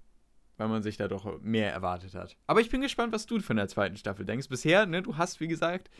weil 0.56 0.68
man 0.68 0.82
sich 0.84 0.96
da 0.96 1.08
doch 1.08 1.40
mehr 1.42 1.72
erwartet 1.72 2.14
hat. 2.14 2.36
Aber 2.46 2.60
ich 2.60 2.70
bin 2.70 2.80
gespannt, 2.80 3.12
was 3.12 3.26
du 3.26 3.40
von 3.40 3.56
der 3.56 3.66
zweiten 3.68 3.96
Staffel 3.96 4.24
denkst. 4.24 4.48
Bisher, 4.48 4.86
ne, 4.86 5.02
du 5.02 5.16
hast, 5.16 5.40
wie 5.40 5.48
gesagt, 5.48 5.90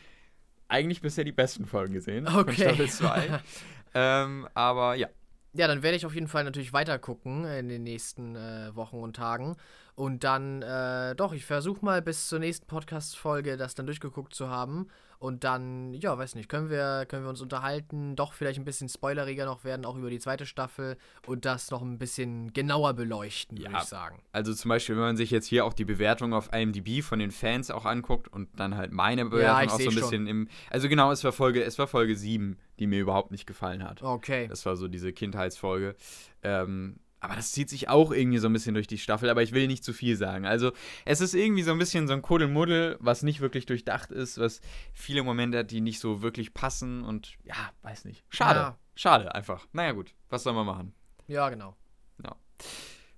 eigentlich 0.69 1.01
bisher 1.01 1.23
die 1.25 1.31
besten 1.31 1.65
Folgen 1.65 1.93
gesehen 1.93 2.25
von 2.27 2.39
Okay. 2.41 2.53
Staffel 2.53 2.87
2. 2.89 3.39
ähm, 3.93 4.47
aber 4.53 4.95
ja, 4.95 5.07
Ja, 5.53 5.67
dann 5.67 5.81
werde 5.83 5.97
ich 5.97 6.05
auf 6.05 6.13
jeden 6.13 6.27
Fall 6.27 6.43
natürlich 6.43 6.73
weiter 6.73 6.99
gucken 6.99 7.43
in 7.45 7.69
den 7.69 7.83
nächsten 7.83 8.35
äh, 8.35 8.75
Wochen 8.75 8.97
und 8.97 9.15
Tagen. 9.15 9.57
Und 9.99 10.23
dann, 10.23 10.61
äh, 10.61 11.13
doch, 11.15 11.33
ich 11.33 11.43
versuche 11.43 11.83
mal 11.83 12.01
bis 12.01 12.29
zur 12.29 12.39
nächsten 12.39 12.65
Podcast-Folge 12.67 13.57
das 13.57 13.75
dann 13.75 13.85
durchgeguckt 13.85 14.33
zu 14.33 14.47
haben. 14.47 14.87
Und 15.17 15.43
dann, 15.43 15.93
ja, 15.93 16.17
weiß 16.17 16.35
nicht, 16.35 16.47
können 16.47 16.69
wir, 16.69 17.05
können 17.05 17.23
wir 17.25 17.29
uns 17.29 17.41
unterhalten, 17.41 18.15
doch 18.15 18.31
vielleicht 18.31 18.57
ein 18.59 18.63
bisschen 18.63 18.87
spoileriger 18.87 19.43
noch 19.43 19.65
werden, 19.65 19.83
auch 19.83 19.97
über 19.97 20.09
die 20.09 20.19
zweite 20.19 20.45
Staffel 20.45 20.95
und 21.27 21.43
das 21.43 21.69
noch 21.69 21.81
ein 21.81 21.97
bisschen 21.97 22.53
genauer 22.53 22.93
beleuchten, 22.93 23.57
würde 23.57 23.73
Ja. 23.73 23.79
ich 23.79 23.83
sagen. 23.89 24.23
Also 24.31 24.53
zum 24.53 24.69
Beispiel, 24.69 24.95
wenn 24.95 25.03
man 25.03 25.17
sich 25.17 25.31
jetzt 25.31 25.47
hier 25.47 25.65
auch 25.65 25.73
die 25.73 25.83
Bewertung 25.83 26.33
auf 26.33 26.49
IMDb 26.53 27.03
von 27.03 27.19
den 27.19 27.31
Fans 27.31 27.69
auch 27.69 27.83
anguckt 27.83 28.29
und 28.29 28.57
dann 28.57 28.77
halt 28.77 28.93
meine 28.93 29.25
Bewertung 29.25 29.63
ich 29.65 29.69
auch 29.71 29.79
so 29.81 29.89
ein 29.89 29.95
bisschen 29.95 30.27
im. 30.27 30.47
Also 30.69 30.87
genau, 30.87 31.11
es 31.11 31.21
war 31.25 31.33
Folge, 31.33 31.61
es 31.61 31.77
war 31.77 31.87
Folge 31.87 32.15
7, 32.15 32.57
die 32.79 32.87
mir 32.87 33.01
überhaupt 33.01 33.31
nicht 33.31 33.45
gefallen 33.45 33.83
hat. 33.83 34.01
Okay. 34.01 34.47
Das 34.47 34.65
war 34.65 34.77
so 34.77 34.87
diese 34.87 35.11
Kindheitsfolge. 35.11 35.95
Ähm, 36.41 37.01
aber 37.19 37.35
das 37.35 37.51
zieht 37.51 37.69
sich 37.69 37.89
auch 37.89 38.11
irgendwie 38.11 38.37
so 38.37 38.47
ein 38.47 38.53
bisschen 38.53 38.73
durch 38.73 38.87
die 38.87 38.97
Staffel, 38.97 39.29
aber 39.29 39.41
ich 39.41 39.51
will 39.51 39.67
nicht 39.67 39.83
zu 39.83 39.93
viel 39.93 40.15
sagen. 40.15 40.45
Also, 40.45 40.71
es 41.05 41.21
ist 41.21 41.33
irgendwie 41.33 41.63
so 41.63 41.71
ein 41.71 41.77
bisschen 41.77 42.07
so 42.07 42.13
ein 42.13 42.21
Kuddelmuddel, 42.21 42.97
was 42.99 43.23
nicht 43.23 43.41
wirklich 43.41 43.65
durchdacht 43.65 44.11
ist, 44.11 44.37
was 44.37 44.61
viele 44.93 45.23
Momente 45.23 45.59
hat, 45.59 45.71
die 45.71 45.81
nicht 45.81 45.99
so 45.99 46.21
wirklich 46.21 46.53
passen 46.53 47.03
und 47.03 47.35
ja, 47.43 47.55
weiß 47.81 48.05
nicht. 48.05 48.23
Schade. 48.29 48.59
Ja. 48.59 48.77
Schade 48.95 49.33
einfach. 49.35 49.67
Naja, 49.73 49.91
gut. 49.93 50.13
Was 50.29 50.43
soll 50.43 50.53
man 50.53 50.65
machen? 50.65 50.93
Ja, 51.27 51.49
genau. 51.49 51.75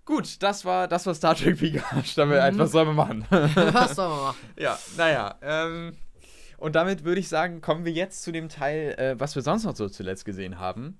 Gut, 0.05 0.41
das 0.41 0.65
war, 0.65 0.87
das 0.87 1.05
war 1.05 1.13
Star 1.13 1.35
Trek 1.35 1.59
Picard. 1.59 2.17
Mhm. 2.17 2.33
1. 2.33 2.57
Was 2.57 2.71
soll 2.71 2.85
man 2.85 2.95
machen? 2.95 3.25
Was 3.29 3.95
soll 3.95 4.09
man 4.09 4.19
machen? 4.19 4.37
ja, 4.57 4.77
naja. 4.97 5.37
Ähm, 5.41 5.95
und 6.57 6.75
damit 6.75 7.03
würde 7.03 7.19
ich 7.19 7.29
sagen, 7.29 7.61
kommen 7.61 7.85
wir 7.85 7.91
jetzt 7.91 8.23
zu 8.23 8.31
dem 8.31 8.49
Teil, 8.49 8.93
äh, 8.97 9.19
was 9.19 9.35
wir 9.35 9.41
sonst 9.41 9.63
noch 9.63 9.75
so 9.75 9.89
zuletzt 9.89 10.25
gesehen 10.25 10.59
haben. 10.59 10.99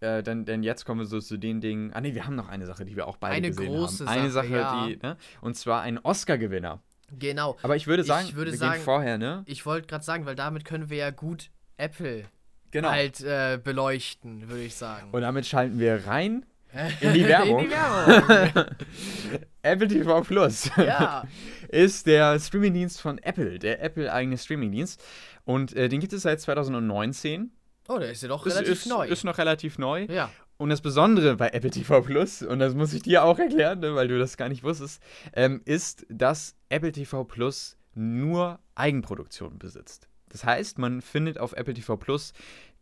Äh, 0.00 0.22
denn, 0.22 0.44
denn 0.44 0.62
jetzt 0.62 0.84
kommen 0.84 1.00
wir 1.00 1.06
so 1.06 1.20
zu 1.20 1.36
den 1.38 1.60
Dingen. 1.60 1.92
Ah, 1.94 2.00
nee, 2.00 2.14
wir 2.14 2.26
haben 2.26 2.34
noch 2.36 2.48
eine 2.48 2.66
Sache, 2.66 2.84
die 2.84 2.96
wir 2.96 3.06
auch 3.08 3.16
beide 3.16 3.36
Eine 3.36 3.48
gesehen 3.48 3.72
große 3.72 4.06
haben. 4.06 4.18
Eine 4.20 4.30
Sache, 4.30 4.48
Sache, 4.48 4.56
ja. 4.58 4.86
die, 4.86 4.96
ne? 5.02 5.16
Und 5.40 5.56
zwar 5.56 5.82
ein 5.82 5.98
Oscar-Gewinner. 5.98 6.80
Genau. 7.18 7.56
Aber 7.62 7.76
ich 7.76 7.86
würde 7.86 8.02
Ich 8.02 8.08
sagen, 8.08 8.34
würde 8.34 8.50
wir 8.50 8.58
sagen- 8.58 8.74
gehen 8.74 8.82
vorher, 8.84 9.16
ne? 9.18 9.42
Ich 9.46 9.64
wollte 9.64 9.86
gerade 9.86 10.04
sagen, 10.04 10.26
weil 10.26 10.34
damit 10.34 10.64
können 10.64 10.90
wir 10.90 10.96
ja 10.98 11.10
gut 11.10 11.50
Apple 11.78 12.24
Genau. 12.72 12.90
halt 12.90 13.20
äh, 13.22 13.58
beleuchten, 13.62 14.48
würde 14.48 14.64
ich 14.64 14.74
sagen. 14.74 15.08
Und 15.12 15.22
damit 15.22 15.46
schalten 15.46 15.78
wir 15.78 16.06
rein 16.06 16.44
in 17.00 17.14
die 17.14 17.24
Werbung. 17.26 17.60
in 17.60 17.66
die 17.66 17.70
Werbung. 17.70 18.64
Apple 19.62 19.88
TV 19.88 20.20
Plus. 20.22 20.70
ja. 20.76 21.24
ist 21.68 22.06
der 22.06 22.38
Streamingdienst 22.38 23.00
von 23.00 23.18
Apple, 23.18 23.58
der 23.58 23.82
Apple-eigene 23.82 24.36
Streamingdienst. 24.36 25.02
Und 25.44 25.74
äh, 25.74 25.88
den 25.88 26.00
gibt 26.00 26.12
es 26.12 26.22
seit 26.22 26.40
2019. 26.40 27.50
Oh, 27.88 27.98
der 27.98 28.10
ist 28.10 28.22
ja 28.22 28.28
doch 28.28 28.44
Ist, 28.46 28.54
relativ 28.54 28.72
ist, 28.72 28.86
neu. 28.86 29.06
ist 29.06 29.24
noch 29.24 29.38
relativ 29.38 29.78
neu. 29.78 30.06
ja. 30.08 30.30
Und 30.58 30.70
das 30.70 30.80
Besondere 30.80 31.36
bei 31.36 31.50
Apple 31.50 31.70
TV 31.70 32.00
Plus, 32.00 32.40
und 32.40 32.60
das 32.60 32.74
muss 32.74 32.94
ich 32.94 33.02
dir 33.02 33.24
auch 33.24 33.38
erklären, 33.38 33.80
ne, 33.80 33.94
weil 33.94 34.08
du 34.08 34.18
das 34.18 34.38
gar 34.38 34.48
nicht 34.48 34.64
wusstest, 34.64 35.02
ähm, 35.34 35.60
ist, 35.66 36.06
dass 36.08 36.54
Apple 36.70 36.92
TV 36.92 37.24
Plus 37.24 37.76
nur 37.94 38.58
Eigenproduktionen 38.74 39.58
besitzt. 39.58 40.08
Das 40.30 40.44
heißt, 40.44 40.78
man 40.78 41.02
findet 41.02 41.38
auf 41.38 41.52
Apple 41.52 41.74
TV 41.74 41.98
Plus 41.98 42.32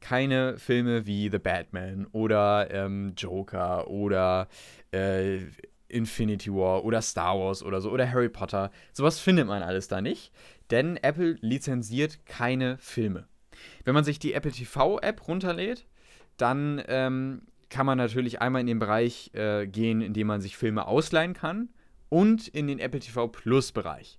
keine 0.00 0.56
Filme 0.56 1.04
wie 1.06 1.30
The 1.30 1.38
Batman 1.38 2.06
oder 2.12 2.68
ähm, 2.70 3.14
Joker 3.16 3.88
oder 3.88 4.46
äh, 4.92 5.38
Infinity 5.88 6.52
War 6.52 6.84
oder 6.84 7.02
Star 7.02 7.36
Wars 7.38 7.62
oder 7.62 7.80
so 7.80 7.90
oder 7.90 8.08
Harry 8.08 8.28
Potter. 8.28 8.70
Sowas 8.92 9.18
findet 9.18 9.46
man 9.48 9.62
alles 9.62 9.88
da 9.88 10.00
nicht, 10.00 10.32
denn 10.70 10.96
Apple 10.98 11.38
lizenziert 11.40 12.24
keine 12.24 12.78
Filme. 12.78 13.26
Wenn 13.84 13.94
man 13.94 14.04
sich 14.04 14.18
die 14.18 14.32
Apple 14.32 14.52
TV-App 14.52 15.28
runterlädt, 15.28 15.86
dann 16.36 16.82
ähm, 16.88 17.42
kann 17.68 17.86
man 17.86 17.98
natürlich 17.98 18.40
einmal 18.40 18.60
in 18.60 18.66
den 18.66 18.78
Bereich 18.78 19.30
äh, 19.34 19.66
gehen, 19.66 20.00
in 20.00 20.14
dem 20.14 20.26
man 20.26 20.40
sich 20.40 20.56
Filme 20.56 20.86
ausleihen 20.86 21.34
kann 21.34 21.68
und 22.08 22.48
in 22.48 22.66
den 22.66 22.78
Apple 22.78 23.00
TV 23.00 23.28
Plus-Bereich. 23.28 24.18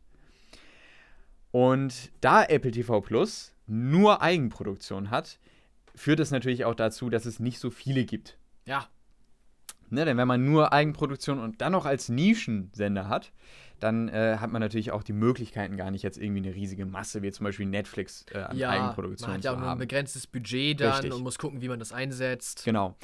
Und 1.51 2.11
da 2.19 2.43
Apple 2.43 2.71
TV 2.71 2.99
Plus 2.99 3.53
nur 3.67 4.21
Eigenproduktion 4.21 5.09
hat, 5.09 5.39
führt 5.95 6.19
es 6.19 6.31
natürlich 6.31 6.65
auch 6.65 6.75
dazu, 6.75 7.09
dass 7.09 7.25
es 7.25 7.39
nicht 7.39 7.59
so 7.59 7.69
viele 7.69 8.03
gibt. 8.03 8.37
Ja. 8.65 8.89
Ne, 9.89 10.03
denn 10.03 10.17
wenn 10.17 10.27
man 10.27 10.43
nur 10.43 10.73
Eigenproduktion 10.73 11.39
und 11.39 11.61
dann 11.61 11.71
noch 11.71 11.85
als 11.85 12.09
Nischensender 12.09 13.07
hat, 13.07 13.31
dann 13.79 14.09
äh, 14.09 14.37
hat 14.39 14.51
man 14.51 14.61
natürlich 14.61 14.91
auch 14.91 15.03
die 15.03 15.13
Möglichkeiten 15.13 15.77
gar 15.77 15.91
nicht 15.91 16.03
jetzt 16.03 16.17
irgendwie 16.17 16.41
eine 16.47 16.55
riesige 16.55 16.85
Masse, 16.85 17.21
wie 17.21 17.31
zum 17.31 17.43
Beispiel 17.43 17.65
Netflix 17.65 18.25
äh, 18.31 18.39
an 18.39 18.57
ja, 18.57 18.69
Eigenproduktion 18.69 19.29
man 19.29 19.37
hat 19.37 19.43
ja 19.43 19.53
auch 19.53 19.59
nur 19.59 19.71
ein 19.71 19.77
begrenztes 19.77 20.27
Budget 20.27 20.79
dann 20.81 20.93
Richtig. 20.93 21.13
und 21.13 21.23
muss 21.23 21.37
gucken, 21.37 21.61
wie 21.61 21.67
man 21.67 21.79
das 21.79 21.91
einsetzt. 21.91 22.63
Genau. 22.65 22.95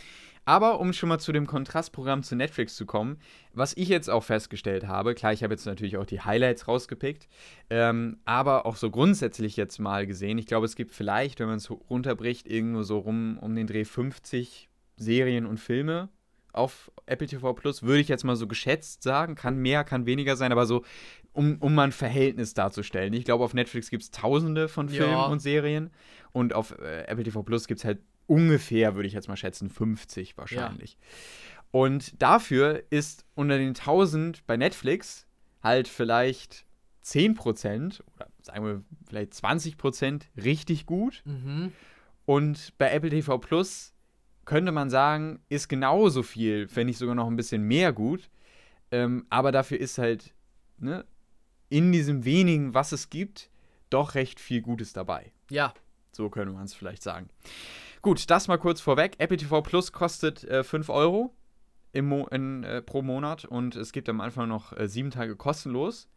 Aber 0.44 0.80
um 0.80 0.92
schon 0.92 1.10
mal 1.10 1.20
zu 1.20 1.32
dem 1.32 1.46
Kontrastprogramm 1.46 2.24
zu 2.24 2.36
Netflix 2.36 2.76
zu 2.76 2.88
kommen, 2.88 3.20
was 3.54 3.78
ich 3.78 3.90
jetzt 3.90 4.10
auch 4.10 4.24
festgestellt 4.24 4.88
habe, 4.88 5.14
klar, 5.14 5.34
ich 5.34 5.44
habe 5.44 5.54
jetzt 5.54 5.66
natürlich 5.66 5.98
auch 5.98 6.06
die 6.06 6.22
Highlights 6.22 6.68
rausgepickt, 6.68 7.28
ähm, 7.70 8.18
aber 8.26 8.66
auch 8.66 8.76
so 8.76 8.90
grundsätzlich 8.90 9.56
jetzt 9.56 9.78
mal 9.78 10.08
gesehen, 10.08 10.40
ich 10.40 10.48
glaube, 10.48 10.66
es 10.66 10.76
gibt 10.76 10.94
vielleicht, 10.94 11.40
wenn 11.40 11.48
man 11.48 11.58
es 11.58 11.70
runterbricht, 11.70 12.48
irgendwo 12.48 12.82
so 12.82 12.98
rum 12.98 13.38
um 13.40 13.56
den 13.56 13.68
Dreh 13.68 13.86
50 13.86 14.68
Serien 14.98 15.46
und 15.46 15.60
Filme 15.60 16.10
auf 16.54 16.92
Apple 17.06 17.28
TV 17.28 17.54
Plus, 17.54 17.84
würde 17.84 18.00
ich 18.02 18.08
jetzt 18.08 18.24
mal 18.24 18.36
so 18.36 18.48
geschätzt 18.48 19.04
sagen. 19.04 19.36
Kann 19.36 19.58
mehr, 19.58 19.84
kann 19.84 20.06
weniger 20.06 20.36
sein, 20.36 20.52
aber 20.52 20.66
so, 20.66 20.84
um, 21.34 21.58
um 21.60 21.74
mal 21.76 21.84
ein 21.86 21.92
Verhältnis 21.92 22.54
darzustellen. 22.54 23.14
Ich 23.14 23.26
glaube, 23.26 23.44
auf 23.44 23.54
Netflix 23.54 23.90
gibt 23.90 24.04
es 24.04 24.12
tausende 24.12 24.68
von 24.68 24.90
Filmen 24.90 25.12
Ja. 25.14 25.26
und 25.28 25.40
Serien 25.40 25.90
und 26.32 26.54
auf 26.54 26.78
äh, 26.80 27.04
Apple 27.04 27.24
TV 27.24 27.44
Plus 27.44 27.68
gibt 27.68 27.80
es 27.80 27.86
halt 27.86 28.00
ungefähr, 28.28 28.96
würde 28.96 29.08
ich 29.08 29.14
jetzt 29.14 29.28
mal 29.28 29.36
schätzen, 29.38 29.70
50 29.70 30.38
wahrscheinlich. 30.38 30.98
Und 31.72 32.22
dafür 32.22 32.84
ist 32.90 33.26
unter 33.36 33.58
den 33.58 33.70
1000 33.70 34.46
bei 34.46 34.58
Netflix 34.58 35.26
halt 35.64 35.88
vielleicht 35.88 36.66
10% 37.06 38.02
oder 38.16 38.28
sagen 38.42 38.66
wir 38.66 38.84
vielleicht 39.08 39.34
20% 39.34 40.24
richtig 40.44 40.86
gut. 40.86 41.22
Mhm. 41.26 41.72
Und 42.26 42.74
bei 42.78 42.92
Apple 42.92 43.10
TV 43.10 43.38
Plus 43.38 43.91
könnte 44.52 44.74
man 44.74 44.90
sagen, 44.90 45.40
ist 45.48 45.70
genauso 45.70 46.24
viel, 46.24 46.68
wenn 46.76 46.88
nicht 46.88 46.98
sogar 46.98 47.16
noch 47.16 47.28
ein 47.28 47.38
bisschen 47.38 47.64
mehr 47.64 47.94
gut. 47.94 48.30
Ähm, 48.92 49.26
aber 49.30 49.54
dafür 49.54 49.80
ist 49.80 49.98
halt 49.98 50.34
ne, 50.78 51.06
in 51.70 51.94
diesem 51.94 52.26
wenigen, 52.26 52.74
was 52.74 52.92
es 52.92 53.10
gibt, 53.10 53.50
doch 53.90 54.14
recht 54.14 54.42
viel 54.42 54.62
Gutes 54.62 54.92
dabei. 54.92 55.32
Ja, 55.50 55.74
So 56.12 56.30
könnte 56.30 56.52
man 56.52 56.66
es 56.66 56.74
vielleicht 56.74 57.02
sagen. 57.02 57.30
Gut, 58.02 58.30
das 58.30 58.50
mal 58.50 58.58
kurz 58.58 58.82
vorweg. 58.82 59.16
Apple 59.20 59.38
TV 59.38 59.62
Plus 59.62 59.94
kostet 59.94 60.44
äh, 60.44 60.66
5 60.66 60.90
Euro 60.90 61.34
im 61.94 62.10
Mo 62.10 62.28
in, 62.28 62.66
äh, 62.66 62.82
pro 62.82 63.02
Monat 63.02 63.46
und 63.46 63.78
es 63.78 63.94
gibt 63.94 64.10
am 64.10 64.20
Anfang 64.20 64.50
noch 64.50 64.78
äh, 64.78 64.90
sieben 64.90 65.12
Tage 65.12 65.38
kostenlos. 65.38 66.10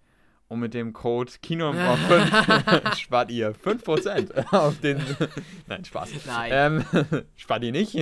Und 0.49 0.61
mit 0.61 0.75
dem 0.75 0.93
Code 0.93 1.33
Kino 1.43 1.73
5 1.73 2.97
spart 2.99 3.31
ihr 3.31 3.55
5% 3.55 4.53
auf 4.53 4.79
den. 4.81 5.01
Nein, 5.67 5.85
Spaß. 5.85 6.11
Nein. 6.27 6.51
Ähm, 6.53 7.25
spart 7.35 7.65
ihr 7.65 7.73
nicht. 7.73 7.95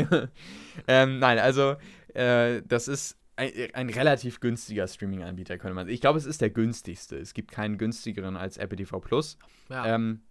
ähm, 0.88 1.18
nein, 1.18 1.38
also 1.38 1.76
äh, 2.14 2.62
das 2.66 2.88
ist 2.88 3.16
ein, 3.36 3.50
ein 3.74 3.88
relativ 3.90 4.40
günstiger 4.40 4.88
Streaming-Anbieter, 4.88 5.56
könnte 5.56 5.74
man 5.74 5.86
sagen. 5.86 5.94
Ich 5.94 6.00
glaube, 6.00 6.18
es 6.18 6.26
ist 6.26 6.40
der 6.40 6.50
günstigste. 6.50 7.16
Es 7.16 7.32
gibt 7.32 7.52
keinen 7.52 7.78
günstigeren 7.78 8.36
als 8.36 8.56
Apple 8.56 8.76
TV 8.76 8.98
Plus. 9.00 9.38
ja. 9.68 9.94
Ähm, 9.94 10.22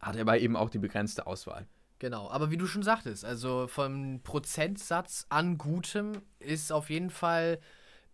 hat 0.00 0.16
aber 0.16 0.38
eben 0.40 0.56
auch 0.56 0.68
die 0.68 0.80
begrenzte 0.80 1.26
Auswahl. 1.28 1.66
Genau, 2.00 2.28
aber 2.28 2.50
wie 2.50 2.56
du 2.56 2.66
schon 2.66 2.82
sagtest, 2.82 3.24
also 3.24 3.68
vom 3.68 4.20
Prozentsatz 4.24 5.26
an 5.28 5.56
Gutem 5.56 6.20
ist 6.40 6.72
auf 6.72 6.90
jeden 6.90 7.10
Fall 7.10 7.60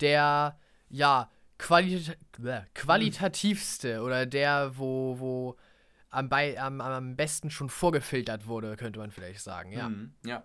der, 0.00 0.58
ja, 0.90 1.30
qualita 1.58 2.12
bäh, 2.38 2.62
qualitativste 2.74 4.02
oder 4.02 4.26
der, 4.26 4.78
wo, 4.78 5.18
wo 5.18 5.56
am, 6.10 6.28
bei, 6.28 6.58
am, 6.58 6.80
am 6.80 7.16
besten 7.16 7.50
schon 7.50 7.68
vorgefiltert 7.68 8.46
wurde, 8.46 8.76
könnte 8.76 8.98
man 8.98 9.10
vielleicht 9.10 9.40
sagen, 9.40 9.72
ja. 9.72 9.88
Mhm, 9.88 10.14
ja. 10.24 10.44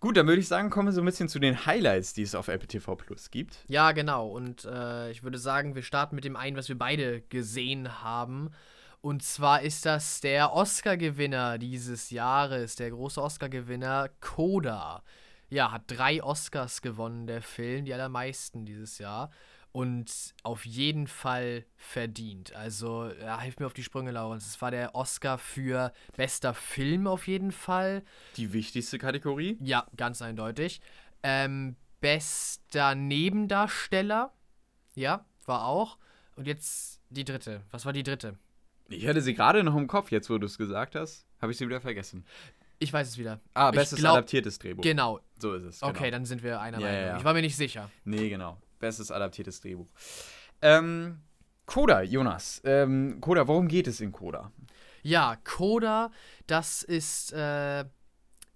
Gut, 0.00 0.16
dann 0.16 0.28
würde 0.28 0.40
ich 0.40 0.46
sagen, 0.46 0.70
kommen 0.70 0.88
wir 0.88 0.92
so 0.92 1.02
ein 1.02 1.06
bisschen 1.06 1.28
zu 1.28 1.40
den 1.40 1.66
Highlights, 1.66 2.14
die 2.14 2.22
es 2.22 2.36
auf 2.36 2.46
Apple 2.46 2.68
TV 2.68 2.94
Plus 2.94 3.30
gibt. 3.30 3.64
Ja, 3.66 3.90
genau. 3.90 4.28
Und 4.28 4.64
äh, 4.64 5.10
ich 5.10 5.24
würde 5.24 5.38
sagen, 5.38 5.74
wir 5.74 5.82
starten 5.82 6.14
mit 6.14 6.24
dem 6.24 6.36
einen, 6.36 6.56
was 6.56 6.68
wir 6.68 6.78
beide 6.78 7.20
gesehen 7.22 8.00
haben. 8.00 8.50
Und 9.00 9.24
zwar 9.24 9.62
ist 9.62 9.86
das 9.86 10.20
der 10.20 10.52
Oscar-Gewinner 10.52 11.58
dieses 11.58 12.10
Jahres, 12.10 12.76
der 12.76 12.90
große 12.90 13.20
Oscar-Gewinner 13.20 14.10
Coda. 14.20 15.02
Ja, 15.50 15.72
hat 15.72 15.82
drei 15.86 16.22
Oscars 16.22 16.82
gewonnen, 16.82 17.26
der 17.26 17.42
Film, 17.42 17.84
die 17.84 17.94
allermeisten 17.94 18.66
dieses 18.66 18.98
Jahr. 18.98 19.30
Und 19.72 20.34
auf 20.42 20.64
jeden 20.64 21.06
Fall 21.06 21.64
verdient. 21.76 22.54
Also, 22.54 23.10
ja, 23.20 23.40
hilf 23.40 23.58
mir 23.58 23.66
auf 23.66 23.74
die 23.74 23.82
Sprünge, 23.82 24.10
Laurens. 24.10 24.46
Es 24.46 24.60
war 24.60 24.70
der 24.70 24.94
Oscar 24.94 25.38
für 25.38 25.92
bester 26.16 26.54
Film 26.54 27.06
auf 27.06 27.26
jeden 27.26 27.52
Fall. 27.52 28.02
Die 28.36 28.52
wichtigste 28.52 28.98
Kategorie. 28.98 29.58
Ja, 29.60 29.86
ganz 29.96 30.22
eindeutig. 30.22 30.80
Ähm, 31.22 31.76
bester 32.00 32.94
Nebendarsteller. 32.94 34.32
Ja, 34.94 35.26
war 35.44 35.66
auch. 35.66 35.98
Und 36.34 36.46
jetzt 36.46 37.00
die 37.10 37.24
dritte. 37.24 37.62
Was 37.70 37.84
war 37.84 37.92
die 37.92 38.02
dritte? 38.02 38.38
Ich 38.88 39.06
hatte 39.06 39.20
sie 39.20 39.34
gerade 39.34 39.62
noch 39.64 39.76
im 39.76 39.86
Kopf, 39.86 40.10
jetzt 40.10 40.30
wo 40.30 40.38
du 40.38 40.46
es 40.46 40.56
gesagt 40.56 40.94
hast, 40.94 41.26
habe 41.42 41.52
ich 41.52 41.58
sie 41.58 41.66
wieder 41.66 41.80
vergessen. 41.80 42.24
Ich 42.78 42.92
weiß 42.92 43.08
es 43.08 43.18
wieder. 43.18 43.40
Ah, 43.54 43.70
bestes 43.70 43.98
glaub- 43.98 44.14
adaptiertes 44.18 44.58
Drehbuch. 44.58 44.82
Genau. 44.82 45.20
So 45.40 45.54
ist 45.54 45.64
es. 45.64 45.80
Genau. 45.80 45.90
Okay, 45.90 46.10
dann 46.10 46.24
sind 46.24 46.42
wir 46.42 46.60
einer 46.60 46.78
Ja, 46.78 46.86
Meinung. 46.86 47.00
ja, 47.00 47.06
ja. 47.08 47.16
Ich 47.18 47.24
war 47.24 47.34
mir 47.34 47.40
nicht 47.42 47.56
sicher. 47.56 47.90
Nee, 48.04 48.28
genau. 48.28 48.56
Bestes 48.78 49.10
adaptiertes 49.10 49.60
Drehbuch. 49.60 49.88
Ähm, 50.62 51.20
Coda, 51.66 52.02
Jonas. 52.02 52.60
Ähm, 52.64 53.18
Coda, 53.20 53.46
worum 53.48 53.68
geht 53.68 53.88
es 53.88 54.00
in 54.00 54.12
Coda? 54.12 54.52
Ja, 55.02 55.36
Coda, 55.44 56.10
das 56.46 56.82
ist, 56.82 57.32
äh, 57.32 57.84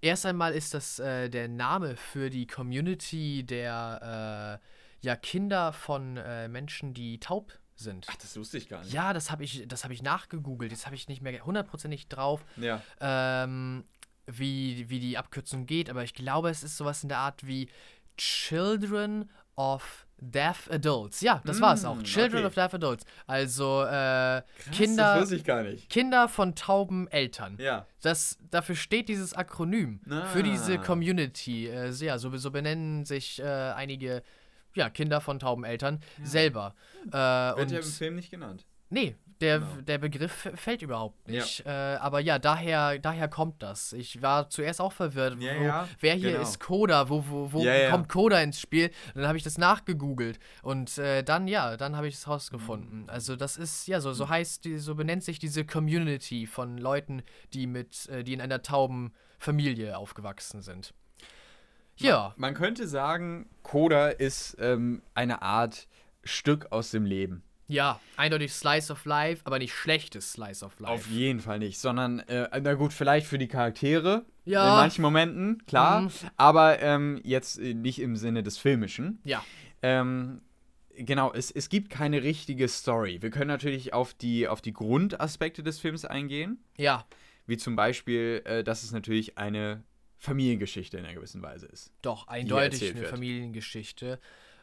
erst 0.00 0.26
einmal 0.26 0.52
ist 0.54 0.74
das 0.74 0.98
äh, 0.98 1.28
der 1.28 1.48
Name 1.48 1.96
für 1.96 2.30
die 2.30 2.46
Community 2.46 3.44
der, 3.44 4.60
äh, 4.60 5.06
ja, 5.06 5.16
Kinder 5.16 5.72
von 5.72 6.16
äh, 6.16 6.46
Menschen, 6.48 6.94
die 6.94 7.18
taub 7.18 7.52
sind. 7.74 8.06
Ach, 8.08 8.16
das 8.16 8.36
wusste 8.36 8.58
ich 8.58 8.68
gar 8.68 8.82
nicht. 8.82 8.92
Ja, 8.92 9.12
das 9.12 9.30
habe 9.32 9.42
ich, 9.44 9.66
das 9.66 9.82
hab 9.84 9.90
ich 9.90 10.02
nachgegoogelt. 10.02 10.70
Jetzt 10.70 10.86
habe 10.86 10.94
ich 10.94 11.08
nicht 11.08 11.22
mehr 11.22 11.44
hundertprozentig 11.44 12.08
drauf, 12.08 12.44
Ja. 12.56 12.80
ähm, 13.00 13.84
wie, 14.26 14.88
wie 14.88 15.00
die 15.00 15.18
Abkürzung 15.18 15.66
geht, 15.66 15.90
aber 15.90 16.04
ich 16.04 16.14
glaube, 16.14 16.50
es 16.50 16.62
ist 16.62 16.76
sowas 16.76 17.02
in 17.02 17.08
der 17.08 17.18
Art 17.18 17.46
wie 17.46 17.68
Children 18.16 19.28
of 19.56 20.06
Deaf 20.18 20.68
Adults. 20.70 21.20
Ja, 21.20 21.42
das 21.44 21.60
war 21.60 21.74
es 21.74 21.84
auch. 21.84 21.96
Mm, 21.96 22.04
Children 22.04 22.38
okay. 22.40 22.46
of 22.46 22.54
Deaf 22.54 22.74
Adults. 22.74 23.04
Also 23.26 23.82
äh, 23.82 24.42
Das 24.42 24.44
Kinder. 24.72 25.26
Kinder 25.88 26.28
von 26.28 26.54
tauben 26.54 27.08
Eltern. 27.08 27.56
Ja. 27.58 27.86
Das, 28.02 28.38
dafür 28.50 28.76
steht 28.76 29.08
dieses 29.08 29.34
Akronym 29.34 30.00
für 30.32 30.42
diese 30.44 30.74
Ah. 30.78 30.82
Community. 30.82 31.66
Äh, 31.68 31.90
so- 31.92 32.04
ja, 32.04 32.18
so, 32.18 32.34
so 32.36 32.50
benennen 32.52 33.04
sich 33.04 33.40
äh, 33.40 33.44
einige 33.44 34.22
ja, 34.74 34.88
Kinder 34.90 35.20
von 35.20 35.38
tauben 35.40 35.64
Eltern 35.64 36.00
selber. 36.22 36.74
Äh, 37.08 37.12
Wird 37.12 37.70
ja 37.72 37.78
im 37.80 37.84
Film 37.84 38.14
nicht 38.14 38.30
genannt. 38.30 38.64
Nee, 38.90 39.16
der, 39.42 39.58
Genau. 39.58 39.80
der 39.82 39.98
Begriff 39.98 40.48
fällt 40.54 40.80
überhaupt 40.82 41.28
nicht. 41.28 41.66
Äh, 41.66 41.68
aber 41.68 42.20
ja, 42.20 42.38
daher, 42.38 42.98
daher 42.98 43.28
kommt 43.28 43.62
das. 43.62 43.92
Ich 43.92 44.22
war 44.22 44.48
zuerst 44.48 44.80
auch 44.80 44.92
verwirrt. 44.92 45.42
Ja, 45.42 45.58
wo, 45.58 45.62
ja, 45.64 45.88
wer 46.00 46.14
hier 46.14 46.30
genau. 46.32 46.42
ist 46.42 46.60
Coda? 46.60 47.08
Wo, 47.10 47.24
wo, 47.28 47.52
wo 47.52 47.62
Ja, 47.62 47.74
ja. 47.74 47.90
kommt 47.90 48.08
Coda 48.08 48.40
ins 48.40 48.58
Spiel? 48.60 48.86
Und 49.14 49.16
dann 49.20 49.26
habe 49.28 49.36
ich 49.36 49.44
das 49.44 49.58
nachgegoogelt. 49.58 50.38
Und 50.62 50.96
äh, 50.98 51.22
dann, 51.22 51.46
ja, 51.48 51.76
dann 51.76 51.96
habe 51.96 52.08
ich 52.08 52.14
es 52.14 52.26
rausgefunden. 52.26 53.10
Also 53.10 53.36
das 53.36 53.56
ist, 53.58 53.86
ja, 53.88 54.00
so, 54.00 54.12
so 54.14 54.28
heißt, 54.28 54.64
die, 54.64 54.78
so 54.78 54.94
benennt 54.94 55.24
sich 55.24 55.38
diese 55.38 55.64
Community 55.66 56.46
von 56.46 56.78
Leuten, 56.78 57.22
die 57.52 57.66
mit, 57.66 58.08
äh, 58.08 58.22
die 58.24 58.32
in 58.32 58.40
einer 58.40 58.62
tauben 58.62 59.12
Familie 59.38 59.98
aufgewachsen 59.98 60.62
sind. 60.62 60.94
Ja, 61.96 62.32
Man 62.36 62.54
könnte 62.54 62.86
sagen, 62.88 63.50
Coda 63.62 64.08
ist 64.08 64.56
ähm, 64.58 65.02
eine 65.14 65.42
Art 65.42 65.88
Stück 66.24 66.70
aus 66.70 66.90
dem 66.90 67.04
Leben. 67.04 67.42
Ja, 67.68 68.00
eindeutig 68.16 68.52
Slice 68.52 68.92
of 68.92 69.04
Life, 69.04 69.42
aber 69.44 69.58
nicht 69.58 69.72
schlechtes 69.72 70.32
Slice 70.32 70.64
of 70.64 70.78
Life. 70.80 70.92
Auf 70.92 71.06
jeden 71.08 71.40
Fall 71.40 71.58
nicht, 71.58 71.78
sondern, 71.78 72.18
äh, 72.20 72.48
na 72.60 72.74
gut, 72.74 72.92
vielleicht 72.92 73.26
für 73.26 73.38
die 73.38 73.48
Charaktere 73.48 74.24
Ja. 74.44 74.68
in 74.68 74.74
manchen 74.76 75.02
Momenten, 75.02 75.64
klar, 75.66 76.02
Mhm. 76.02 76.10
aber 76.36 76.80
ähm, 76.80 77.20
jetzt 77.24 77.58
äh, 77.58 77.74
nicht 77.74 77.98
im 78.00 78.16
Sinne 78.16 78.42
des 78.42 78.58
Filmischen. 78.58 79.20
Ja, 79.24 79.44
Ähm, 79.84 80.42
genau, 80.96 81.32
es, 81.32 81.50
es 81.50 81.68
gibt 81.68 81.90
keine 81.90 82.22
richtige 82.22 82.68
Story. 82.68 83.20
Wir 83.22 83.30
können 83.30 83.48
natürlich 83.48 83.92
auf 83.94 84.14
die, 84.14 84.46
auf 84.48 84.60
die 84.60 84.72
Grundaspekte 84.72 85.62
des 85.62 85.80
Films 85.80 86.04
eingehen, 86.04 86.62
ja, 86.76 87.04
wie 87.46 87.56
zum 87.56 87.74
Beispiel, 87.74 88.42
äh, 88.44 88.62
dass 88.62 88.82
es 88.84 88.92
natürlich 88.92 89.38
eine 89.38 89.82
Familiengeschichte 90.18 90.98
in 90.98 91.04
einer 91.04 91.14
gewissen 91.14 91.42
Weise 91.42 91.66
ist. 91.66 91.90
Doch, 92.02 92.28
eindeutig 92.28 92.90
eine 92.90 93.00
wird. 93.00 93.10
Familiengeschichte. 93.10 94.20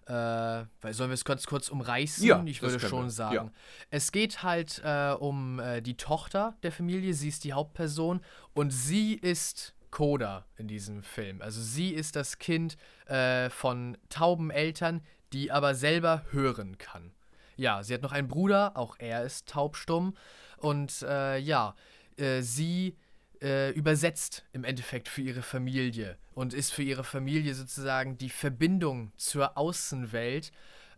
Äh, 0.10 0.66
weil 0.82 0.94
sollen 0.94 1.12
wir 1.12 1.14
es 1.14 1.24
kurz, 1.24 1.46
kurz 1.46 1.70
umreißen? 1.70 2.26
Ja, 2.26 2.42
ich 2.44 2.64
würde 2.64 2.80
schon 2.80 3.06
wir, 3.06 3.10
sagen. 3.12 3.36
ja. 3.36 3.52
Es 3.92 4.12
geht 4.12 4.42
halt 4.42 4.82
äh, 4.84 5.12
um 5.12 5.60
äh, 5.60 5.82
die 5.82 5.98
Tochter 5.98 6.58
der 6.64 6.72
Familie, 6.72 7.14
sie 7.14 7.28
ist 7.28 7.44
die 7.44 7.54
Hauptperson 7.54 8.22
und 8.54 8.72
sie 8.72 9.14
ist 9.14 9.76
Coda 9.92 10.48
in 10.58 10.68
diesem 10.68 11.04
Film. 11.04 11.44
Also 11.44 11.62
sie 11.62 11.92
ist 11.92 12.16
das 12.16 12.40
Kind 12.40 12.76
äh, 13.06 13.52
von 13.52 13.98
tauben 14.10 14.50
Eltern, 14.50 15.02
die 15.32 15.52
aber 15.52 15.76
selber 15.76 16.24
hören 16.32 16.80
kann. 16.80 17.12
Ja, 17.56 17.84
sie 17.84 17.94
hat 17.94 18.02
noch 18.02 18.12
einen 18.12 18.28
Bruder, 18.28 18.76
auch 18.76 18.96
er 18.98 19.24
ist 19.24 19.48
taubstumm. 19.48 20.16
Und 20.58 21.04
äh, 21.04 21.38
ja, 21.38 21.76
äh, 22.18 22.42
sie 22.42 22.98
äh, 23.42 23.72
übersetzt 23.72 24.46
im 24.54 24.64
Endeffekt 24.64 25.08
für 25.08 25.22
ihre 25.22 25.42
Familie 25.42 26.18
und 26.34 26.54
ist 26.54 26.72
für 26.72 26.84
ihre 26.84 27.04
Familie 27.04 27.54
sozusagen 27.54 28.18
die 28.18 28.30
Verbindung 28.30 29.12
zur 29.18 29.58
Außenwelt. 29.58 30.52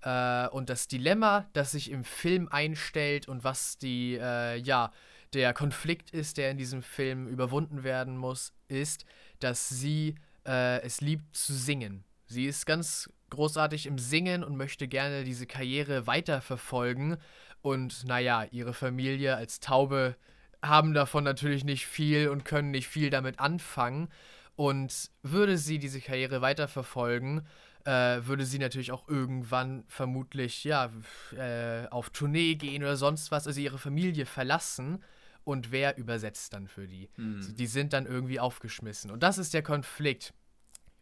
Äh, 0.04 0.48
und 0.50 0.70
das 0.70 0.88
Dilemma, 0.88 1.48
das 1.54 1.72
sich 1.72 1.92
im 1.92 2.04
Film 2.04 2.48
einstellt 2.50 3.28
und 3.28 3.44
was 3.44 3.78
die, 3.78 4.18
äh, 4.20 4.58
ja, 4.58 4.92
der 5.34 5.54
Konflikt 5.54 6.12
ist, 6.12 6.38
der 6.38 6.52
in 6.52 6.58
diesem 6.58 6.82
Film 6.84 7.28
überwunden 7.28 7.84
werden 7.84 8.18
muss, 8.18 8.54
ist, 8.68 9.06
dass 9.40 9.70
sie 9.70 10.16
äh, 10.46 10.82
es 10.82 11.02
liebt 11.02 11.36
zu 11.36 11.54
singen. 11.54 12.04
Sie 12.26 12.46
ist 12.46 12.66
ganz 12.66 13.10
großartig 13.30 13.86
im 13.86 13.98
Singen 13.98 14.44
und 14.44 14.58
möchte 14.58 14.88
gerne 14.88 15.24
diese 15.24 15.48
Karriere 15.48 16.08
weiterverfolgen. 16.08 17.18
Und 17.62 18.06
naja, 18.06 18.46
ihre 18.52 18.74
Familie 18.74 19.36
als 19.36 19.60
Taube 19.60 20.16
haben 20.64 20.94
davon 20.94 21.24
natürlich 21.24 21.64
nicht 21.64 21.88
viel 21.88 22.30
und 22.30 22.46
können 22.46 22.72
nicht 22.72 22.88
viel 22.88 23.10
damit 23.10 23.40
anfangen. 23.40 24.10
Und 24.56 25.10
würde 25.24 25.58
sie 25.58 25.80
diese 25.80 26.02
Karriere 26.02 26.42
weiterverfolgen, 26.42 27.48
äh, 27.86 28.20
würde 28.24 28.46
sie 28.46 28.60
natürlich 28.60 28.92
auch 28.92 29.08
irgendwann 29.08 29.84
vermutlich 29.88 30.64
ja 30.64 30.92
äh, 31.36 31.88
auf 31.88 32.12
Tournee 32.12 32.56
gehen 32.56 32.84
oder 32.84 32.96
sonst 32.96 33.32
was, 33.32 33.48
also 33.48 33.60
ihre 33.60 33.80
Familie 33.80 34.26
verlassen. 34.26 35.04
Und 35.44 35.72
wer 35.72 35.98
übersetzt 35.98 36.54
dann 36.54 36.68
für 36.68 36.88
die? 36.88 37.10
Hm. 37.16 37.56
Die 37.56 37.66
sind 37.66 37.94
dann 37.94 38.06
irgendwie 38.06 38.40
aufgeschmissen. 38.40 39.10
Und 39.10 39.24
das 39.24 39.40
ist 39.40 39.56
der 39.56 39.64
Konflikt. 39.64 40.34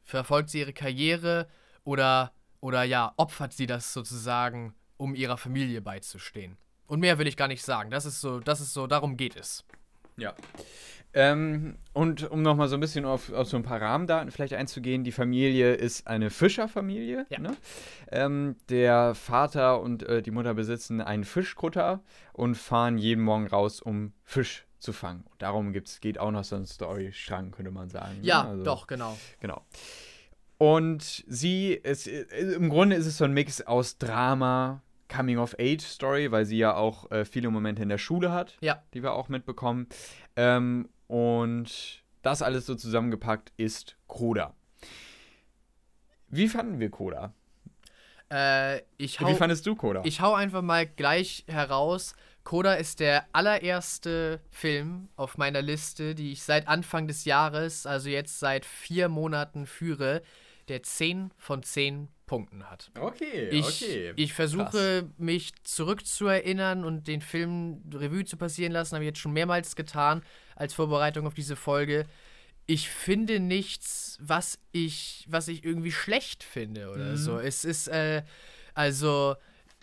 Verfolgt 0.06 0.50
sie 0.50 0.60
ihre 0.60 0.72
Karriere 0.74 1.50
oder, 1.84 2.32
oder 2.62 2.84
ja, 2.84 3.14
opfert 3.18 3.52
sie 3.52 3.68
das 3.68 3.92
sozusagen, 3.92 4.74
um 4.96 5.14
ihrer 5.14 5.38
Familie 5.38 5.82
beizustehen? 5.82 6.58
Und 6.90 7.00
mehr 7.00 7.18
will 7.20 7.28
ich 7.28 7.38
gar 7.38 7.48
nicht 7.48 7.64
sagen. 7.64 7.90
Das 7.92 8.06
ist 8.06 8.20
so, 8.20 8.40
das 8.42 8.60
ist 8.60 8.74
so, 8.74 8.86
darum 8.88 9.16
geht 9.16 9.36
es. 9.38 9.64
Ja. 10.18 10.34
Ähm, 11.14 11.78
und 11.94 12.30
um 12.30 12.42
nochmal 12.44 12.68
so 12.68 12.76
ein 12.76 12.80
bisschen 12.82 13.06
auf, 13.06 13.32
auf 13.32 13.48
so 13.48 13.58
ein 13.58 13.64
paar 13.64 13.82
Rahmendaten 13.82 14.30
vielleicht 14.32 14.54
einzugehen, 14.54 15.04
die 15.04 15.12
Familie 15.12 15.74
ist 15.74 16.06
eine 16.08 16.30
Fischerfamilie. 16.30 17.26
Ja. 17.30 17.40
Ne? 17.40 17.56
Ähm, 18.12 18.56
der 18.70 19.16
Vater 19.16 19.82
und 19.82 20.04
äh, 20.04 20.22
die 20.22 20.32
Mutter 20.32 20.54
besitzen 20.54 21.00
einen 21.02 21.24
Fischkutter 21.24 22.02
und 22.34 22.56
fahren 22.56 22.98
jeden 22.98 23.24
Morgen 23.24 23.48
raus, 23.48 23.82
um 23.82 24.14
Fisch 24.24 24.66
zu 24.80 24.94
fangen. 24.94 25.24
Und 25.32 25.42
darum 25.42 25.74
gibt's, 25.74 26.00
geht 26.00 26.20
auch 26.20 26.32
noch 26.32 26.44
so 26.44 26.56
ein 26.56 26.66
Story-Strang, 26.66 27.52
könnte 27.52 27.72
man 27.72 27.90
sagen. 27.90 28.20
ne? 28.22 28.28
Ja, 28.28 28.48
Also- 28.50 28.64
doch, 28.64 28.86
genau. 28.88 29.18
Genau. 29.40 29.62
Und 30.58 31.24
sie 31.28 31.72
ist, 31.74 32.08
äh, 32.08 32.22
im 32.54 32.70
Grunde 32.70 32.96
ist 32.98 33.06
es 33.06 33.18
so 33.18 33.26
ein 33.26 33.34
Mix 33.34 33.62
aus 33.62 33.98
Drama, 33.98 34.82
Coming-of-Age-Story, 35.10 36.32
weil 36.32 36.46
sie 36.46 36.58
ja 36.58 36.76
auch 36.76 37.12
äh, 37.12 37.26
viele 37.26 37.50
Momente 37.50 37.84
in 37.84 37.90
der 37.90 37.98
Schule 37.98 38.32
hat, 38.32 38.58
Ja. 38.62 38.82
die 38.94 39.04
wir 39.04 39.14
auch 39.14 39.28
mitbekommen. 39.30 39.88
Ähm, 40.36 40.88
und 41.08 42.04
das 42.22 42.42
alles 42.42 42.66
so 42.66 42.76
zusammengepackt 42.76 43.52
ist 43.58 43.98
Coda. 44.08 44.54
Wie 46.28 46.48
fanden 46.48 46.80
wir 46.80 46.90
Coda? 46.92 47.34
Äh, 48.32 48.82
ich 48.98 49.20
Wie 49.20 49.26
hau, 49.26 49.36
fandest 49.36 49.66
du 49.66 49.76
Coda? 49.76 50.02
ich 50.06 50.22
hau 50.22 50.34
einfach 50.36 50.62
mal 50.62 50.86
gleich 50.86 51.44
heraus. 51.48 52.16
Coda 52.50 52.74
ist 52.74 53.00
der 53.00 53.28
allererste 53.32 54.42
Film 54.50 55.10
auf 55.16 55.38
meiner 55.38 55.62
Liste, 55.62 56.16
die 56.16 56.32
ich 56.32 56.42
seit 56.42 56.68
Anfang 56.68 57.06
des 57.08 57.26
Jahres, 57.26 57.86
also 57.86 58.10
jetzt 58.10 58.40
seit 58.40 58.66
vier 58.66 59.08
Monaten 59.08 59.68
führe, 59.68 60.24
der 60.68 60.82
10 60.82 61.30
von 61.38 61.62
10 61.62 62.08
Punkten 62.26 62.68
hat. 62.68 62.90
okay, 63.00 63.50
Ich, 63.50 63.86
ich 64.16 64.34
versuche 64.34 65.08
mich 65.20 65.52
zurückzuerinnern 65.64 66.86
und 66.86 67.08
den 67.08 67.22
Film 67.22 67.84
Revue 67.94 68.26
zu 68.26 68.36
passieren 68.36 68.72
lassen, 68.72 68.96
habe 68.96 69.04
ich 69.04 69.10
jetzt 69.10 69.20
schon 69.20 69.34
mehrmals 69.34 69.76
getan 69.76 70.24
als 70.56 70.74
Vorbereitung 70.74 71.28
auf 71.28 71.36
diese 71.36 71.56
Folge. 71.56 72.08
Ich 72.66 72.90
finde 72.90 73.40
nichts, 73.40 74.18
was 74.22 74.58
ich, 74.72 75.24
was 75.30 75.50
ich 75.50 75.64
irgendwie 75.64 75.92
schlecht 75.92 76.44
finde 76.44 76.90
oder 76.90 77.12
Mhm. 77.12 77.18
so. 77.18 77.38
Es 77.38 77.64
ist, 77.64 77.90
äh, 77.90 78.24
also, 78.74 79.36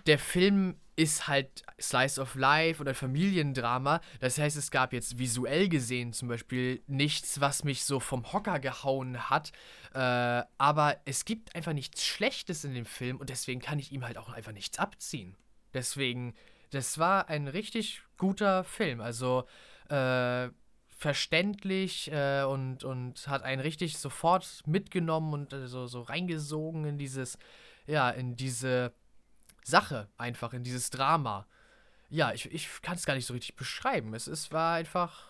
der 0.07 0.19
Film 0.19 0.77
ist 0.97 1.29
halt 1.29 1.63
Slice 1.79 2.21
of 2.21 2.35
Life 2.37 2.81
oder 2.81 2.95
Familiendrama. 2.95 4.01
Das 4.21 4.39
heißt, 4.39 4.57
es 4.57 4.71
gab 4.71 4.95
jetzt 4.95 5.19
visuell 5.19 5.69
gesehen 5.69 6.15
zum 6.15 6.29
Beispiel 6.29 6.83
nichts, 6.87 7.41
was 7.41 7.65
mich 7.65 7.85
so 7.85 8.01
vom 8.01 8.33
Hocker 8.33 8.59
gehauen 8.59 9.29
hat. 9.29 9.53
Äh, 9.93 9.99
aber 10.59 10.97
es 11.05 11.27
gibt 11.27 11.55
einfach 11.55 11.75
nichts 11.75 12.03
Schlechtes 12.03 12.65
in 12.65 12.73
dem 12.73 12.87
Film 12.87 13.19
und 13.19 13.29
deswegen 13.29 13.61
kann 13.61 13.79
ich 13.79 13.93
ihm 13.93 14.05
halt 14.05 14.17
auch 14.17 14.31
einfach 14.31 14.53
nichts 14.53 14.79
abziehen. 14.79 15.37
Deswegen, 15.75 16.35
das 16.71 16.99
war 16.99 17.29
ein 17.29 17.47
richtig 17.47 18.01
guter 18.17 18.65
Film. 18.65 19.03
Also 19.03 19.45
äh, 19.91 20.49
verständlich 20.89 22.11
äh, 22.11 22.43
und, 22.45 22.85
und 22.85 23.29
hat 23.29 23.43
einen 23.43 23.61
richtig 23.61 23.99
sofort 23.99 24.63
mitgenommen 24.65 25.35
und 25.35 25.53
äh, 25.53 25.69
so, 25.69 25.87
so 25.87 26.01
reingesogen 26.01 26.87
in 26.87 26.97
dieses, 26.97 27.37
ja, 27.87 28.09
in 28.09 28.35
diese 28.35 28.95
Sache 29.67 30.09
einfach, 30.17 30.53
in 30.53 30.63
dieses 30.63 30.91
Drama. 30.91 31.47
Ja, 32.09 32.33
ich, 32.33 32.51
ich 32.53 32.69
kann 32.83 32.95
es 32.95 33.05
gar 33.05 33.15
nicht 33.15 33.27
so 33.27 33.35
richtig 33.35 33.57
beschreiben. 33.57 34.15
Es, 34.15 34.27
es 34.29 34.53
war 34.53 34.75
einfach 34.77 35.25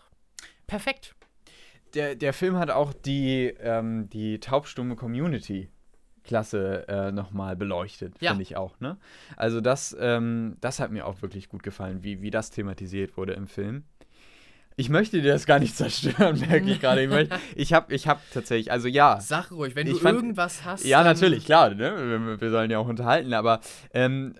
perfekt. 0.66 1.14
der, 1.94 2.14
der 2.16 2.32
Film 2.34 2.56
hat 2.58 2.70
auch 2.70 2.92
die, 2.92 3.46
ähm, 3.60 4.10
die 4.10 4.38
taubstumme 4.40 4.94
Community 4.96 5.70
Klasse 6.22 6.86
äh, 6.88 7.12
nochmal 7.12 7.54
beleuchtet, 7.56 8.20
Ja. 8.20 8.30
finde 8.30 8.42
ich 8.42 8.56
auch. 8.56 8.78
Ne? 8.80 8.98
Also 9.36 9.60
das, 9.60 9.96
ähm, 9.98 10.56
das 10.60 10.80
hat 10.80 10.90
mir 10.90 11.06
auch 11.06 11.22
wirklich 11.22 11.48
gut 11.48 11.62
gefallen, 11.62 12.02
wie, 12.02 12.20
wie 12.20 12.30
das 12.32 12.50
thematisiert 12.50 13.16
wurde 13.16 13.32
im 13.34 13.46
Film. 13.46 13.84
Ich 14.78 14.88
möchte 14.90 15.22
dir 15.22 15.32
das 15.32 15.46
gar 15.46 15.58
nicht 15.58 15.74
zerstören, 15.76 16.38
merke 16.48 16.70
ich 16.70 16.80
gerade. 16.80 17.02
Ich, 17.02 17.08
möchte- 17.08 17.38
ich 17.54 17.72
habe 17.72 17.94
ich 17.94 18.06
hab 18.06 18.20
tatsächlich, 18.30 18.70
also 18.70 18.88
ja, 18.88 19.18
Sag 19.20 19.50
ruhig, 19.50 19.74
wenn 19.74 19.86
Ich 19.86 19.94
du 19.94 19.98
fand- 20.00 20.16
irgendwas 20.16 20.64
hast. 20.64 20.84
ja, 20.84 21.02
natürlich, 21.02 21.46
klar, 21.46 21.70
ne? 21.70 21.96
wir, 22.26 22.40
wir 22.40 22.50
sollen 22.50 22.70
ja 22.70 22.78
auch 22.78 22.86
unterhalten, 22.88 23.32
aber 23.32 23.60
ähm, 23.94 24.34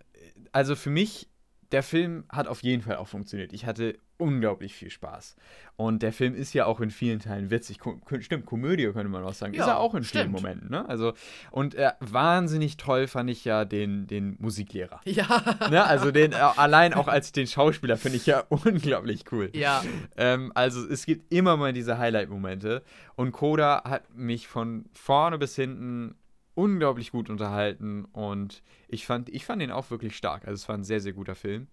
also 0.52 0.76
für 0.76 0.90
mich, 0.90 1.28
der 1.72 1.82
Film 1.82 2.24
hat 2.30 2.48
auf 2.48 2.62
jeden 2.62 2.82
Fall 2.82 2.96
auch 2.96 3.08
funktioniert. 3.08 3.52
Ich 3.52 3.64
hatte 3.66 3.98
unglaublich 4.18 4.74
viel 4.74 4.90
Spaß. 4.90 5.36
Und 5.76 6.02
der 6.02 6.12
Film 6.12 6.34
ist 6.34 6.54
ja 6.54 6.66
auch 6.66 6.80
in 6.80 6.90
vielen 6.90 7.18
Teilen 7.18 7.50
witzig. 7.50 7.78
Ko 7.78 8.00
stimmt, 8.20 8.46
Komödie 8.46 8.84
könnte 8.92 9.08
man 9.08 9.22
auch 9.24 9.34
sagen. 9.34 9.52
ist 9.52 9.58
Ja, 9.58 9.68
er 9.68 9.78
auch 9.78 9.94
in 9.94 10.04
vielen 10.04 10.24
stimmt. 10.28 10.32
Momenten, 10.32 10.70
ne? 10.70 10.88
Also, 10.88 11.12
und 11.50 11.74
äh, 11.74 11.92
wahnsinnig 12.00 12.76
toll 12.78 13.08
fand 13.08 13.28
ich 13.28 13.44
ja 13.44 13.64
den, 13.64 14.06
den 14.06 14.36
Musiklehrer. 14.38 15.00
Ja. 15.04 15.42
ne? 15.70 15.84
Also 15.84 16.10
den 16.10 16.32
äh, 16.32 16.36
allein 16.36 16.94
auch 16.94 17.08
als 17.08 17.32
den 17.32 17.46
Schauspieler 17.46 17.96
finde 17.96 18.16
ich 18.16 18.26
ja 18.26 18.40
unglaublich 18.48 19.24
cool. 19.32 19.50
Ja, 19.52 19.82
Ähm, 20.16 20.52
also 20.54 20.86
es 20.86 21.04
gibt 21.04 21.32
immer 21.32 21.56
mal 21.56 21.72
diese 21.72 21.98
Highlight-Momente 21.98 22.82
und 23.16 23.32
Koda 23.32 23.82
hat 23.84 24.14
mich 24.14 24.48
von 24.48 24.86
vorne 24.92 25.38
bis 25.38 25.56
hinten 25.56 26.14
unglaublich 26.54 27.12
gut 27.12 27.28
unterhalten 27.28 28.06
und 28.12 28.62
ich 28.88 29.06
fand, 29.06 29.28
ich 29.28 29.44
fand 29.44 29.62
ihn 29.62 29.70
auch 29.70 29.90
wirklich 29.90 30.16
stark. 30.16 30.46
Also 30.46 30.54
es 30.54 30.68
war 30.68 30.76
ein 30.76 30.84
sehr, 30.84 31.00
sehr 31.00 31.12
guter 31.12 31.34
Film. 31.34 31.68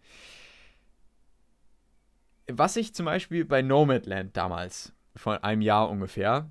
Was 2.52 2.76
ich 2.76 2.94
zum 2.94 3.06
Beispiel 3.06 3.46
bei 3.46 3.62
Nomadland 3.62 4.36
damals, 4.36 4.94
vor 5.16 5.44
einem 5.44 5.62
Jahr 5.62 5.90
ungefähr, 5.90 6.50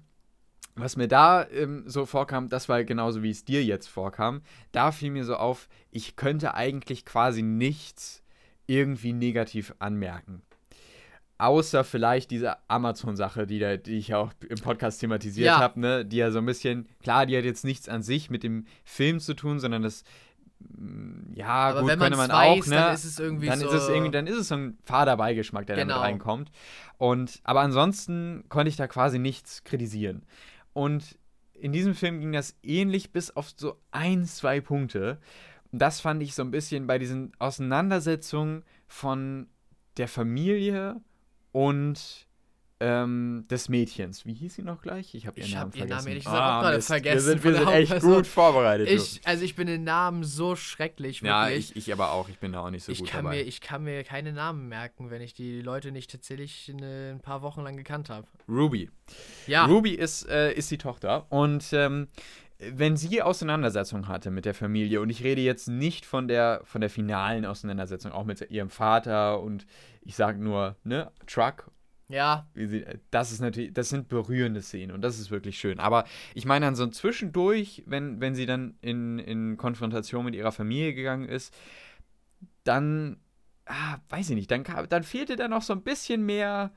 was 0.75 0.97
mir 0.97 1.09
da 1.09 1.47
ähm, 1.51 1.85
so 1.87 2.07
vorkam, 2.07 2.49
das 2.49 2.69
war 2.69 2.83
genauso 2.85 3.23
wie 3.23 3.31
es 3.31 3.45
dir 3.45 3.63
jetzt 3.63 3.89
vorkam, 3.89 4.41
da 4.73 4.91
fiel 4.91 5.11
mir 5.11 5.25
so 5.25 5.37
auf, 5.37 5.69
ich 5.91 6.17
könnte 6.17 6.55
eigentlich 6.55 7.05
quasi 7.05 7.43
nichts 7.43 8.23
irgendwie 8.67 9.13
negativ 9.13 9.75
anmerken. 9.81 10.43
Außer 11.37 11.83
vielleicht 11.83 12.31
diese 12.31 12.57
Amazon-Sache, 12.71 13.47
die, 13.47 13.59
da- 13.59 13.77
die 13.77 13.99
ich 13.99 14.15
auch 14.15 14.33
im 14.49 14.59
Podcast 14.61 15.01
thematisiert 15.01 15.47
Ja. 15.49 15.59
habe, 15.59 15.81
ne? 15.81 16.05
die 16.07 16.19
ja 16.19 16.31
so 16.31 16.39
ein 16.39 16.47
bisschen, 16.47 16.89
klar, 17.03 17.27
die 17.27 17.37
hat 17.37 17.45
jetzt 17.45 17.65
nichts 17.65 17.89
an 17.89 18.03
sich 18.03 18.31
mit 18.31 18.45
dem 18.45 18.65
Film 18.85 19.19
zu 19.19 19.35
tun, 19.35 19.59
sondern 19.59 19.83
das, 19.83 20.05
ja, 21.35 21.47
aber 21.47 21.81
gut, 21.81 21.91
wenn 21.91 21.99
könnte 21.99 22.17
man 22.17 22.31
weiß, 22.31 22.65
auch, 22.65 22.67
ne? 22.67 22.77
dann 22.77 22.95
ist 22.95 23.05
es 23.05 23.19
irgendwie 23.19 23.47
dann 23.47 23.59
so. 23.61 23.69
ist 23.69 23.75
es 23.75 23.89
irgendwie, 23.89 24.11
dann 24.11 24.27
ist 24.27 24.37
es 24.37 24.49
so 24.49 24.55
ein 24.57 24.79
fader 24.85 25.17
Beigeschmack, 25.17 25.67
der 25.67 25.77
Genau. 25.77 25.95
damit 25.95 26.05
reinkommt. 26.07 26.51
Und, 26.99 27.41
aber 27.45 27.61
ansonsten 27.61 28.45
konnte 28.49 28.69
ich 28.69 28.77
da 28.77 28.87
quasi 28.87 29.19
nichts 29.19 29.65
kritisieren. 29.65 30.23
Und 30.73 31.19
in 31.55 31.73
diesem 31.73 31.95
Film 31.95 32.21
ging 32.21 32.33
das 32.33 32.57
ähnlich 32.63 33.13
bis 33.13 33.31
auf 33.31 33.51
so 33.57 33.77
ein, 33.91 34.25
zwei 34.25 34.61
Punkte. 34.61 35.19
Das 35.71 36.01
fand 36.01 36.23
ich 36.23 36.35
so 36.35 36.43
ein 36.43 36.51
bisschen 36.51 36.87
bei 36.87 36.99
diesen 36.99 37.33
Auseinandersetzungen 37.39 38.63
von 38.89 39.47
der 39.97 40.09
Familie 40.09 40.97
und 41.53 42.27
ähm, 42.83 43.47
des 43.49 43.69
Mädchens. 43.69 44.27
Wie 44.27 44.35
hieß 44.35 44.57
sie 44.57 44.63
noch 44.63 44.83
gleich? 44.83 45.15
Ich 45.15 45.27
habe 45.27 45.39
ihren 45.39 45.47
Ich 45.47 45.55
Namen 45.55 45.71
habe 45.71 45.79
ihren 45.79 45.89
vergessen. 45.89 45.97
Namen 45.99 46.09
ehrlich 46.09 46.25
gesagt 46.25 46.43
auch 46.43 46.61
gerade 46.61 46.77
Mist. 46.77 46.87
vergessen. 46.89 47.15
Wir 47.15 47.21
sind, 47.21 47.45
wir 47.45 47.55
sind 47.55 47.69
echt 47.69 48.01
gut 48.01 48.27
vorbereitet. 48.27 48.89
Ich, 48.91 49.21
also 49.25 49.45
ich 49.45 49.55
bin 49.55 49.69
den 49.69 49.85
Namen 49.85 50.25
so 50.25 50.57
schrecklich, 50.57 51.21
ja, 51.21 51.47
wirklich. 51.47 51.71
ich, 51.71 51.89
ich 51.89 51.93
aber 51.93 52.11
auch. 52.13 52.29
Ich 52.29 52.39
bin 52.39 52.53
da 52.53 52.65
auch 52.65 52.71
nicht 52.71 52.85
so 52.85 52.91
ich, 52.91 52.99
gut 52.99 53.09
kann 53.09 53.25
dabei. 53.25 53.37
mir, 53.37 53.43
ich 53.43 53.61
kann 53.61 53.85
mir 53.85 54.03
keine 54.03 54.33
Namen 54.33 54.69
merken, 54.69 55.11
wenn 55.11 55.23
ich 55.23 55.33
die 55.33 55.63
Leute 55.63 55.93
nicht 55.93 56.11
tatsächlich 56.11 56.73
eine, 56.73 57.13
ein 57.15 57.21
paar 57.21 57.43
Wochen 57.43 57.63
lang 57.63 57.77
gekannt 57.77 58.11
habe. 58.11 58.27
Ruby. 58.49 58.91
Ja, 59.47 59.67
Ruby 59.67 59.93
ist, 59.95 60.29
äh, 60.29 60.53
ist 60.53 60.71
die 60.71 60.79
Tochter 60.79 61.27
und 61.31 61.73
ähm, 61.73 62.09
wenn 62.59 62.97
sie 62.97 63.23
Auseinandersetzung 63.23 64.09
hatte 64.09 64.31
mit 64.31 64.45
der 64.45 64.55
Familie, 64.55 65.01
und 65.01 65.11
ich 65.11 65.25
rede 65.25 65.41
jetzt 65.41 65.69
nicht 65.69 66.07
von 66.07 66.29
der, 66.29 66.61
von 66.65 66.81
der 66.81 66.91
finalen 66.91 67.45
Auseinandersetzung, 67.45 68.13
auch 68.13 68.25
mit 68.25 68.51
ihrem 68.51 68.71
Vater 68.71 69.41
und 69.41 69.67
ich 70.03 70.15
sage 70.15 70.39
nur, 70.39 70.77
ne, 70.85 71.11
Truck, 71.27 71.71
ja, 72.13 72.47
sie, 72.55 72.85
das 73.11 73.33
ist 73.33 73.41
natürlich, 73.41 73.73
das 73.73 73.89
sind 73.89 74.09
berührende 74.09 74.61
Szenen 74.61 74.93
und 74.93 75.01
das 75.01 75.19
ist 75.19 75.31
wirklich 75.31 75.59
schön. 75.59 75.81
Aber 75.81 76.05
ich 76.35 76.45
meine 76.45 76.67
dann 76.67 76.75
so 76.75 76.87
Zwischendurch, 76.87 77.83
wenn, 77.87 78.21
wenn 78.21 78.35
sie 78.35 78.45
dann 78.45 78.77
in, 78.83 79.19
in 79.19 79.57
Konfrontation 79.57 80.25
mit 80.27 80.35
ihrer 80.35 80.53
Familie 80.53 80.93
gegangen 80.93 81.27
ist, 81.27 81.55
dann, 82.65 83.17
ah, 83.65 83.97
weiß 84.11 84.31
ich 84.31 84.37
nicht, 84.37 84.51
dann, 84.51 84.65
dann 84.89 85.03
fehlte 85.05 85.37
da 85.37 85.49
noch 85.49 85.63
so 85.63 85.73
ein 85.73 85.83
bisschen 85.83 86.27
mehr, 86.27 86.73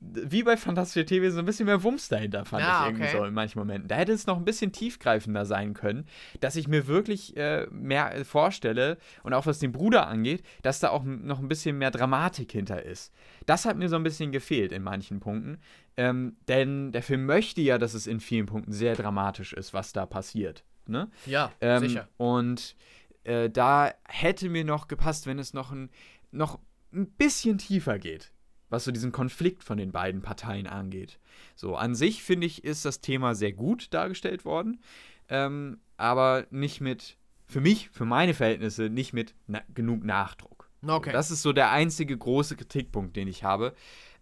wie 0.00 0.42
bei 0.42 0.56
Fantastische 0.56 1.06
Tierwesen, 1.06 1.34
so 1.36 1.38
ein 1.40 1.46
bisschen 1.46 1.66
mehr 1.66 1.82
Wumms 1.82 2.08
dahinter, 2.08 2.44
fand 2.44 2.62
Ja, 2.62 2.82
ich 2.82 2.86
irgendwie 2.90 3.04
okay. 3.08 3.16
so 3.18 3.24
in 3.24 3.32
manchen 3.34 3.58
Momenten. 3.58 3.88
Da 3.88 3.96
hätte 3.96 4.12
es 4.12 4.26
noch 4.26 4.36
ein 4.36 4.44
bisschen 4.44 4.70
tiefgreifender 4.72 5.46
sein 5.46 5.72
können, 5.74 6.06
dass 6.40 6.56
ich 6.56 6.68
mir 6.68 6.86
wirklich 6.86 7.36
äh, 7.36 7.66
mehr 7.70 8.14
äh, 8.14 8.24
vorstelle 8.24 8.98
und 9.22 9.32
auch 9.32 9.46
was 9.46 9.58
den 9.58 9.72
Bruder 9.72 10.06
angeht, 10.06 10.42
dass 10.62 10.80
da 10.80 10.90
auch 10.90 11.02
noch 11.04 11.38
ein 11.38 11.48
bisschen 11.48 11.78
mehr 11.78 11.90
Dramatik 11.90 12.52
hinter 12.52 12.82
ist. 12.84 13.12
Das 13.46 13.64
hat 13.64 13.76
mir 13.78 13.88
so 13.88 13.96
ein 13.96 14.02
bisschen 14.02 14.32
gefehlt 14.32 14.72
in 14.72 14.82
manchen 14.82 15.20
Punkten. 15.20 15.58
Ähm, 15.96 16.36
denn 16.46 16.92
der 16.92 17.02
Film 17.02 17.24
möchte 17.24 17.62
ja, 17.62 17.78
dass 17.78 17.94
es 17.94 18.06
in 18.06 18.20
vielen 18.20 18.46
Punkten 18.46 18.72
sehr 18.72 18.94
dramatisch 18.96 19.54
ist, 19.54 19.72
was 19.72 19.92
da 19.94 20.04
passiert. 20.04 20.64
Ne? 20.86 21.10
ja, 21.24 21.50
Ähm, 21.60 21.80
sicher. 21.80 22.08
Und 22.18 22.76
äh, 23.24 23.48
da 23.50 23.92
hätte 24.06 24.50
mir 24.50 24.64
noch 24.64 24.88
gepasst, 24.88 25.26
wenn 25.26 25.38
es 25.38 25.54
noch 25.54 25.72
ein, 25.72 25.90
noch 26.30 26.58
ein 26.92 27.06
bisschen 27.12 27.58
tiefer 27.58 27.98
geht, 27.98 28.30
was 28.68 28.84
so 28.84 28.92
diesen 28.92 29.12
Konflikt 29.12 29.62
von 29.62 29.78
den 29.78 29.92
beiden 29.92 30.22
Parteien 30.22 30.66
angeht. 30.66 31.18
So, 31.54 31.76
an 31.76 31.94
sich 31.94 32.22
finde 32.22 32.46
ich, 32.46 32.64
ist 32.64 32.84
das 32.84 33.00
Thema 33.00 33.34
sehr 33.34 33.52
gut 33.52 33.92
dargestellt 33.94 34.44
worden, 34.44 34.80
ähm, 35.28 35.78
aber 35.96 36.46
nicht 36.50 36.80
mit, 36.80 37.16
für 37.46 37.60
mich, 37.60 37.90
für 37.90 38.04
meine 38.04 38.34
Verhältnisse, 38.34 38.90
nicht 38.90 39.12
mit 39.12 39.34
na 39.46 39.62
genug 39.74 40.04
Nachdruck. 40.04 40.68
Okay. 40.86 41.12
Das 41.12 41.30
ist 41.30 41.42
so 41.42 41.52
der 41.52 41.70
einzige 41.70 42.16
große 42.16 42.56
Kritikpunkt, 42.56 43.16
den 43.16 43.28
ich 43.28 43.44
habe. 43.44 43.74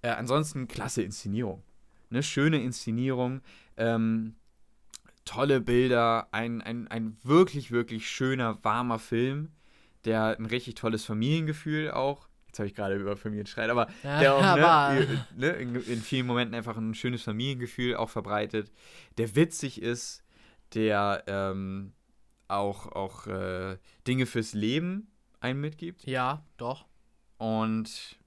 Äh, 0.02 0.10
ansonsten 0.10 0.68
klasse 0.68 1.02
Inszenierung. 1.02 1.62
Eine 2.10 2.22
schöne 2.22 2.62
Inszenierung, 2.62 3.40
ähm, 3.76 4.36
tolle 5.24 5.60
Bilder, 5.60 6.28
ein, 6.32 6.60
ein, 6.62 6.86
ein 6.88 7.16
wirklich, 7.22 7.70
wirklich 7.70 8.08
schöner, 8.08 8.62
warmer 8.62 8.98
Film, 8.98 9.50
der 10.04 10.38
ein 10.38 10.46
richtig 10.46 10.74
tolles 10.74 11.04
Familiengefühl 11.04 11.90
auch. 11.90 12.28
Jetzt 12.54 12.60
habe 12.60 12.68
ich 12.68 12.74
gerade 12.76 12.94
über 12.94 13.16
Familienstreit, 13.16 13.68
aber 13.68 13.88
Ja, 14.04 14.20
der 14.20 14.34
auch 14.36 14.40
ne, 14.56 15.24
ne, 15.36 15.48
in, 15.54 15.74
in 15.74 16.00
vielen 16.02 16.24
Momenten 16.24 16.54
einfach 16.54 16.76
ein 16.76 16.94
schönes 16.94 17.24
Familiengefühl 17.24 17.96
auch 17.96 18.10
verbreitet, 18.10 18.70
der 19.18 19.34
witzig 19.34 19.82
ist, 19.82 20.22
der 20.72 21.24
ähm, 21.26 21.94
auch, 22.46 22.86
auch 22.92 23.26
äh, 23.26 23.76
Dinge 24.06 24.26
fürs 24.26 24.52
Leben 24.52 25.08
einem 25.40 25.62
mitgibt. 25.62 26.04
ja, 26.06 26.44
doch. 26.58 26.86
Und 27.38 28.20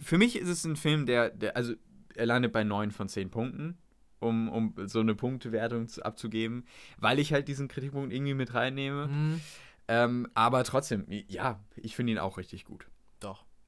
für 0.00 0.18
mich 0.18 0.34
ist 0.34 0.48
es 0.48 0.64
ein 0.64 0.74
Film, 0.74 1.06
der, 1.06 1.30
der 1.30 1.56
also 1.56 1.74
er 2.16 2.26
landet 2.26 2.50
bei 2.52 2.64
9 2.64 2.90
von 2.90 3.08
10 3.08 3.30
Punkten, 3.30 3.78
um, 4.18 4.48
um 4.48 4.74
so 4.88 4.98
eine 4.98 5.14
Punktewertung 5.14 5.86
zu- 5.86 6.04
abzugeben, 6.04 6.64
weil 6.98 7.20
ich 7.20 7.32
halt 7.32 7.46
diesen 7.46 7.68
Kritikpunkt 7.68 8.12
irgendwie 8.12 8.34
mit 8.34 8.52
reinnehme. 8.52 9.04
Hm, 9.04 9.40
Ähm, 9.88 10.28
aber 10.34 10.64
trotzdem, 10.64 11.04
ja, 11.28 11.60
ich 11.76 11.96
finde 11.96 12.12
ihn 12.12 12.18
auch 12.18 12.38
richtig 12.38 12.64
gut. 12.64 12.86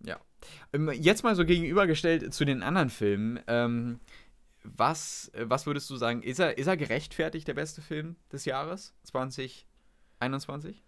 Doch. 0.04 0.20
Ähm, 0.72 0.90
Jetzt 0.92 1.24
mal 1.24 1.34
so 1.34 1.44
gegenübergestellt 1.44 2.32
zu 2.34 2.44
den 2.44 2.62
anderen 2.62 2.90
Filmen. 2.90 3.40
Ähm, 3.46 4.00
was, 4.62 5.30
äh, 5.34 5.44
was 5.48 5.66
würdest 5.66 5.88
du 5.90 5.96
sagen? 5.96 6.22
Ist 6.22 6.38
er, 6.38 6.56
ist 6.58 6.66
er 6.66 6.76
gerechtfertigt 6.76 7.46
der 7.48 7.54
beste 7.54 7.82
Film 7.82 8.16
des 8.32 8.44
Jahres 8.44 8.94
2021? 9.04 10.82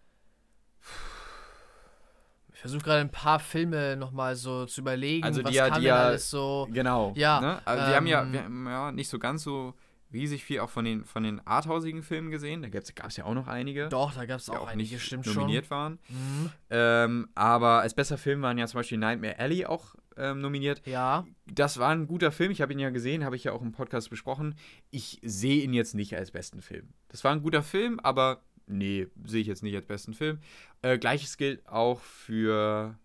Ich 2.54 2.60
versuche 2.60 2.82
gerade 2.82 3.00
ein 3.00 3.10
paar 3.10 3.38
Filme 3.38 3.96
nochmal 3.96 4.34
so 4.34 4.64
zu 4.64 4.80
überlegen, 4.80 5.24
Also 5.24 5.44
was 5.44 5.50
die 5.50 5.56
ja- 5.58 5.68
kann 5.68 5.80
die 5.80 5.86
ja- 5.88 6.06
alles 6.06 6.30
so. 6.30 6.66
Genau. 6.72 7.12
Ja, 7.16 7.40
Ne? 7.40 7.60
Also 7.66 7.86
wir 7.86 7.96
haben 7.96 8.06
ja, 8.06 8.22
ähm, 8.22 8.32
wir 8.32 8.42
haben 8.44 8.66
ja 8.66 8.92
nicht 8.92 9.08
so 9.10 9.18
ganz 9.18 9.42
so 9.42 9.74
riesig 10.12 10.44
viel 10.44 10.60
auch 10.60 10.70
von 10.70 10.84
den, 10.84 11.04
von 11.04 11.22
den 11.22 11.44
arthausigen 11.46 12.02
Filmen 12.02 12.30
gesehen. 12.30 12.62
Da 12.62 12.68
gab 12.68 12.82
es 13.08 13.16
ja 13.16 13.24
auch 13.24 13.34
noch 13.34 13.48
einige, 13.48 13.88
Doch, 13.88 14.14
da 14.14 14.24
gab 14.26 14.38
es 14.38 14.46
die 14.46 14.52
auch, 14.52 14.66
einige, 14.68 14.98
stimmt 14.98 15.26
nominiert 15.26 15.70
waren. 15.70 15.98
schon. 16.06 16.16
Mhm. 16.16 16.50
Ähm, 16.70 17.28
aber 17.34 17.80
als 17.80 17.94
bester 17.94 18.18
Film 18.18 18.42
waren 18.42 18.58
ja 18.58 18.66
zum 18.66 18.78
Beispiel 18.78 18.98
Nightmare 18.98 19.38
Alley 19.38 19.66
auch 19.66 19.94
ähm, 20.16 20.40
nominiert. 20.40 20.86
Ja, 20.86 21.26
Das 21.46 21.78
war 21.78 21.90
ein 21.90 22.06
guter 22.06 22.32
Film. 22.32 22.50
Ich 22.50 22.62
habe 22.62 22.72
ihn 22.72 22.78
ja 22.78 22.90
gesehen, 22.90 23.24
habe 23.24 23.36
ich 23.36 23.44
ja 23.44 23.52
auch 23.52 23.62
im 23.62 23.72
Podcast 23.72 24.08
besprochen. 24.10 24.54
Ich 24.90 25.20
sehe 25.22 25.62
ihn 25.62 25.74
jetzt 25.74 25.94
nicht 25.94 26.16
als 26.16 26.30
besten 26.30 26.62
Film. 26.62 26.88
Das 27.08 27.22
war 27.24 27.32
ein 27.32 27.42
guter 27.42 27.62
Film, 27.62 28.00
aber 28.00 28.42
nee, 28.66 29.08
sehe 29.24 29.40
ich 29.42 29.46
jetzt 29.46 29.62
nicht 29.62 29.74
als 29.76 29.86
besten 29.86 30.14
Film. 30.14 30.38
Äh, 30.82 30.98
Gleiches 30.98 31.36
gilt 31.36 31.68
auch 31.68 32.00
für 32.00 32.98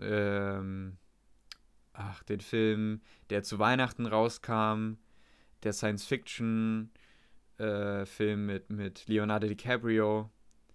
ähm, 0.00 0.96
ach, 1.92 2.22
den 2.24 2.40
Film, 2.40 3.00
der 3.30 3.42
zu 3.42 3.58
Weihnachten 3.58 4.06
rauskam, 4.06 4.94
der 5.62 5.72
Science-Fiction 5.72 6.90
äh, 7.58 8.36
mit, 8.36 8.70
mit 8.70 9.06
Leonardo 9.08 9.46
DiCaprio. 9.46 10.30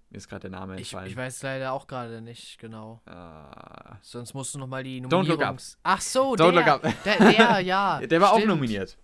Mir 0.10 0.18
ist 0.18 0.30
gerade 0.30 0.50
der 0.50 0.52
Name 0.52 0.76
ich, 0.76 0.82
entfallen. 0.82 1.10
ich 1.10 1.18
weiß 1.18 1.44
leider 1.44 1.74
auch 1.74 1.88
gerade 1.88 2.22
nicht 2.22 2.60
genau. 2.60 3.02
Ah, 3.06 3.98
Sonst 4.02 4.34
musst 4.34 4.56
du 4.56 4.60
nochmal 4.60 4.84
die 4.84 5.02
Don't 5.02 5.28
Look 5.28 5.42
Up. 5.44 5.58
Ach 5.84 6.00
so, 6.00 6.34
Don't 6.34 6.38
der, 6.38 6.52
Look 6.54 6.68
Up. 6.68 6.82
Der, 7.04 7.18
der, 7.18 7.60
ja. 7.60 8.00
der 8.08 8.22
war 8.22 8.32
auch 8.32 8.38
stimmt. 8.38 8.54
nominiert. 8.54 8.98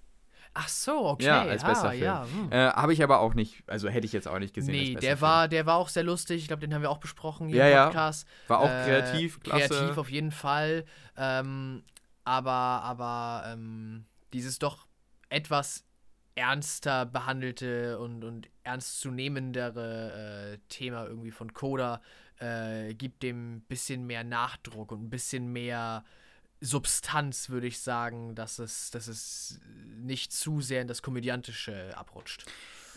Ach 0.53 0.67
so, 0.67 1.07
okay. 1.07 1.25
Ja, 1.25 1.41
als 1.41 1.63
bester 1.63 1.87
ah, 1.87 1.91
Film. 1.91 2.03
Ja, 2.03 2.27
hm. 2.31 2.51
Äh, 2.51 2.69
Habe 2.69 2.93
ich 2.93 3.01
aber 3.03 3.19
auch 3.19 3.33
nicht, 3.33 3.63
also 3.67 3.89
hätte 3.89 4.05
ich 4.05 4.13
jetzt 4.13 4.27
auch 4.27 4.37
nicht 4.37 4.53
gesehen. 4.53 4.75
Nee, 4.75 4.93
bester 4.93 5.01
der 5.01 5.17
Film. 5.17 5.21
war, 5.21 5.47
der 5.47 5.65
war 5.65 5.77
auch 5.77 5.89
sehr 5.89 6.03
lustig. 6.03 6.43
Ich 6.43 6.47
glaube, 6.47 6.61
den 6.61 6.73
haben 6.73 6.83
wir 6.83 6.91
auch 6.91 6.99
besprochen 6.99 7.47
hier 7.47 7.57
Ja, 7.57 7.65
im 7.65 7.71
ja. 7.73 7.85
Podcast. 7.85 8.27
War 8.47 8.59
auch 8.59 8.69
Äh, 8.69 8.83
kreativ, 8.85 9.39
klasse. 9.39 9.69
Kreativ 9.69 9.97
auf 9.97 10.09
jeden 10.09 10.31
Fall. 10.31 10.85
Ähm, 11.17 11.83
aber 12.23 12.51
aber 12.51 13.43
ähm, 13.47 14.05
dieses 14.31 14.59
doch 14.59 14.85
etwas 15.33 15.85
ernster 16.35 17.05
behandelte 17.05 17.99
und, 17.99 18.23
und 18.23 18.49
ernstzunehmendere 18.63 20.53
äh, 20.53 20.57
Thema 20.69 21.05
irgendwie 21.05 21.31
von 21.31 21.53
Coda 21.53 22.01
äh, 22.39 22.93
gibt 22.93 23.23
dem 23.23 23.57
ein 23.57 23.61
bisschen 23.61 24.05
mehr 24.05 24.23
Nachdruck 24.23 24.91
und 24.91 25.03
ein 25.03 25.09
bisschen 25.09 25.51
mehr 25.51 26.03
Substanz, 26.61 27.49
würde 27.49 27.67
ich 27.67 27.79
sagen, 27.79 28.35
dass 28.35 28.57
es, 28.57 28.89
dass 28.91 29.07
es 29.07 29.59
nicht 29.97 30.31
zu 30.31 30.61
sehr 30.61 30.81
in 30.81 30.87
das 30.87 31.01
Komödiantische 31.01 31.95
abrutscht. 31.97 32.45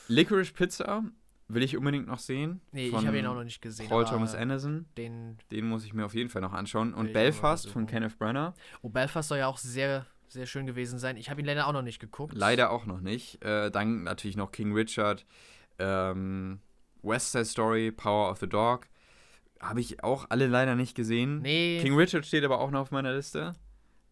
Licorice 0.08 0.52
Pizza 0.52 1.02
will 1.48 1.62
ich 1.62 1.76
unbedingt 1.76 2.06
noch 2.06 2.18
sehen. 2.18 2.60
Nee, 2.72 2.88
ich 2.88 2.94
habe 2.94 3.18
ihn 3.18 3.26
auch 3.26 3.34
noch 3.34 3.44
nicht 3.44 3.60
gesehen. 3.60 3.88
Paul 3.88 4.04
Thomas 4.04 4.34
Anderson. 4.34 4.86
Den, 4.96 5.38
Den 5.50 5.68
muss 5.68 5.84
ich 5.84 5.92
mir 5.92 6.04
auf 6.04 6.14
jeden 6.14 6.30
Fall 6.30 6.42
noch 6.42 6.52
anschauen. 6.52 6.94
Und 6.94 7.12
Belfast 7.12 7.68
von 7.68 7.86
Kenneth 7.86 8.18
Branagh. 8.18 8.54
oh, 8.82 8.88
Belfast 8.88 9.28
soll 9.28 9.38
ja 9.38 9.46
auch 9.46 9.58
sehr, 9.58 10.06
sehr 10.28 10.46
schön 10.46 10.66
gewesen 10.66 10.98
sein. 10.98 11.16
Ich 11.16 11.30
habe 11.30 11.40
ihn 11.40 11.46
leider 11.46 11.66
auch 11.66 11.72
noch 11.72 11.82
nicht 11.82 11.98
geguckt. 11.98 12.34
Leider 12.34 12.70
auch 12.70 12.86
noch 12.86 13.00
nicht. 13.00 13.44
Äh, 13.44 13.70
dann 13.70 14.02
natürlich 14.04 14.36
noch 14.36 14.52
King 14.52 14.72
Richard, 14.72 15.26
ähm, 15.78 16.60
West 17.02 17.32
Side 17.32 17.44
Story, 17.44 17.92
Power 17.92 18.30
of 18.30 18.38
the 18.38 18.48
Dog. 18.48 18.88
Habe 19.60 19.80
ich 19.80 20.02
auch 20.04 20.26
alle 20.28 20.46
leider 20.46 20.74
nicht 20.74 20.94
gesehen. 20.94 21.40
Nee. 21.40 21.80
King 21.80 21.96
Richard 21.96 22.26
steht 22.26 22.44
aber 22.44 22.60
auch 22.60 22.70
noch 22.70 22.80
auf 22.80 22.90
meiner 22.90 23.12
Liste. 23.12 23.54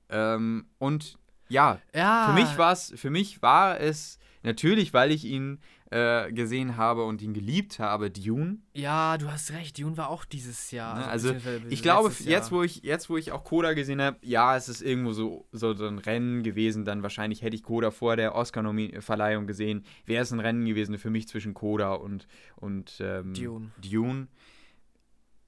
Ähm, 0.08 0.66
und 0.78 1.18
ja, 1.48 1.78
ja. 1.94 2.26
Für 2.26 2.32
mich 2.32 2.58
war's, 2.58 2.92
für 2.96 3.10
mich 3.10 3.42
war 3.42 3.80
es 3.80 4.18
natürlich, 4.42 4.94
weil 4.94 5.10
ich 5.10 5.24
ihn 5.24 5.60
äh, 5.95 6.32
gesehen 6.32 6.76
habe 6.76 7.05
und 7.05 7.22
ihn 7.22 7.34
geliebt 7.34 7.78
habe, 7.78 8.11
Dune. 8.11 8.59
Ja, 8.72 9.16
du 9.16 9.30
hast 9.30 9.53
recht. 9.53 9.78
Dune 9.78 9.97
war 9.97 10.09
auch 10.11 10.24
dieses 10.24 10.72
Jahr. 10.72 10.99
Ne, 10.99 11.07
also, 11.07 11.32
beziehungsweise 11.32 11.68
Ich 11.68 11.82
glaube, 11.82 12.12
jetzt 12.24 12.51
wo 12.51 12.64
ich 12.64 12.82
jetzt 12.82 13.09
wo 13.09 13.16
ich 13.16 13.30
auch 13.30 13.45
Coda 13.45 13.74
gesehen 13.74 14.03
habe, 14.03 14.16
ja, 14.22 14.57
es 14.57 14.68
ist 14.68 14.82
irgendwo 14.82 15.12
so 15.12 15.47
so 15.53 15.70
ein 15.70 15.99
Rennen 15.99 16.42
gewesen. 16.42 16.84
Dann 16.84 17.05
wahrscheinlich 17.05 17.42
hätte 17.42 17.55
ich 17.55 17.62
Coda 17.62 17.92
vor 17.92 18.16
der 18.16 18.34
Oscar-Verleihung 18.34 19.47
gesehen, 19.47 19.84
wäre 20.05 20.24
es 20.24 20.32
ein 20.32 20.40
Rennen 20.40 20.64
gewesen 20.64 20.99
für 20.99 21.11
mich 21.11 21.28
zwischen 21.28 21.55
Coda 21.55 21.92
und 21.92 22.26
und 22.57 22.97
ähm, 22.99 23.32
Dune. 23.34 23.70
Dune. 23.80 24.26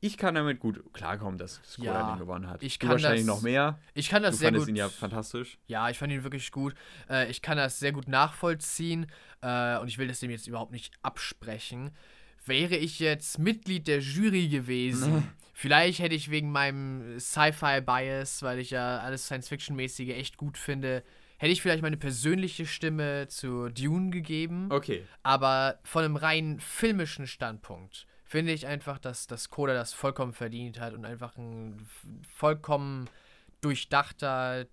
Ich 0.00 0.16
kann 0.18 0.34
damit 0.34 0.60
gut 0.60 0.82
klarkommen, 0.92 1.38
dass 1.38 1.60
das 1.62 1.76
Coda 1.76 1.86
Ja, 1.86 2.10
den 2.14 2.18
gewonnen 2.18 2.48
hat. 2.48 2.62
ich 2.62 2.78
du 2.78 2.86
kann 2.86 2.92
wahrscheinlich 2.94 3.26
das- 3.26 3.34
noch 3.36 3.42
mehr. 3.42 3.78
Ich 3.94 4.08
kann 4.08 4.22
das 4.22 4.34
Du 4.34 4.38
sehr 4.40 4.48
fandest 4.48 4.66
gut. 4.66 4.70
ihn 4.70 4.76
ja 4.76 4.88
fantastisch. 4.88 5.58
Ja, 5.66 5.88
ich 5.90 5.98
fand 5.98 6.12
ihn 6.12 6.22
wirklich 6.22 6.50
gut. 6.52 6.74
Äh, 7.08 7.30
ich 7.30 7.40
kann 7.42 7.56
das 7.56 7.78
sehr 7.78 7.92
gut 7.92 8.06
nachvollziehen 8.08 9.06
äh, 9.40 9.78
und 9.78 9.88
ich 9.88 9.98
will 9.98 10.06
das 10.08 10.20
dem 10.20 10.30
jetzt 10.30 10.46
überhaupt 10.46 10.72
nicht 10.72 10.92
absprechen. 11.02 11.90
Wäre 12.44 12.76
ich 12.76 13.00
jetzt 13.00 13.38
Mitglied 13.38 13.88
der 13.88 14.00
Jury 14.00 14.48
gewesen 14.48 15.28
Vielleicht 15.58 16.00
hätte 16.00 16.14
ich 16.14 16.30
wegen 16.30 16.52
meinem 16.52 17.18
Sci-Fi-Bias, 17.18 18.42
weil 18.42 18.58
ich 18.58 18.70
ja 18.72 18.98
alles 18.98 19.24
Science-Fiction-mäßige 19.24 20.10
echt 20.10 20.36
gut 20.36 20.58
finde, 20.58 21.02
hätte 21.38 21.50
ich 21.50 21.62
vielleicht 21.62 21.80
meine 21.82 21.96
persönliche 21.96 22.66
Stimme 22.66 23.26
zu 23.28 23.70
Dune 23.70 24.10
gegeben. 24.10 24.68
Okay. 24.70 25.02
Aber 25.22 25.78
von 25.82 26.04
einem 26.04 26.16
rein 26.16 26.60
filmischen 26.60 27.26
Standpunkt 27.26 28.06
finde 28.28 28.52
ich 28.52 28.66
einfach, 28.66 28.98
dass 28.98 29.26
das 29.26 29.48
Coda 29.50 29.72
das 29.72 29.92
vollkommen 29.94 30.32
verdient 30.32 30.80
hat 30.80 30.92
und 30.94 31.04
einfach 31.04 31.36
ein 31.36 31.88
vollkommen 32.34 33.08
durchdachter, 33.62 34.64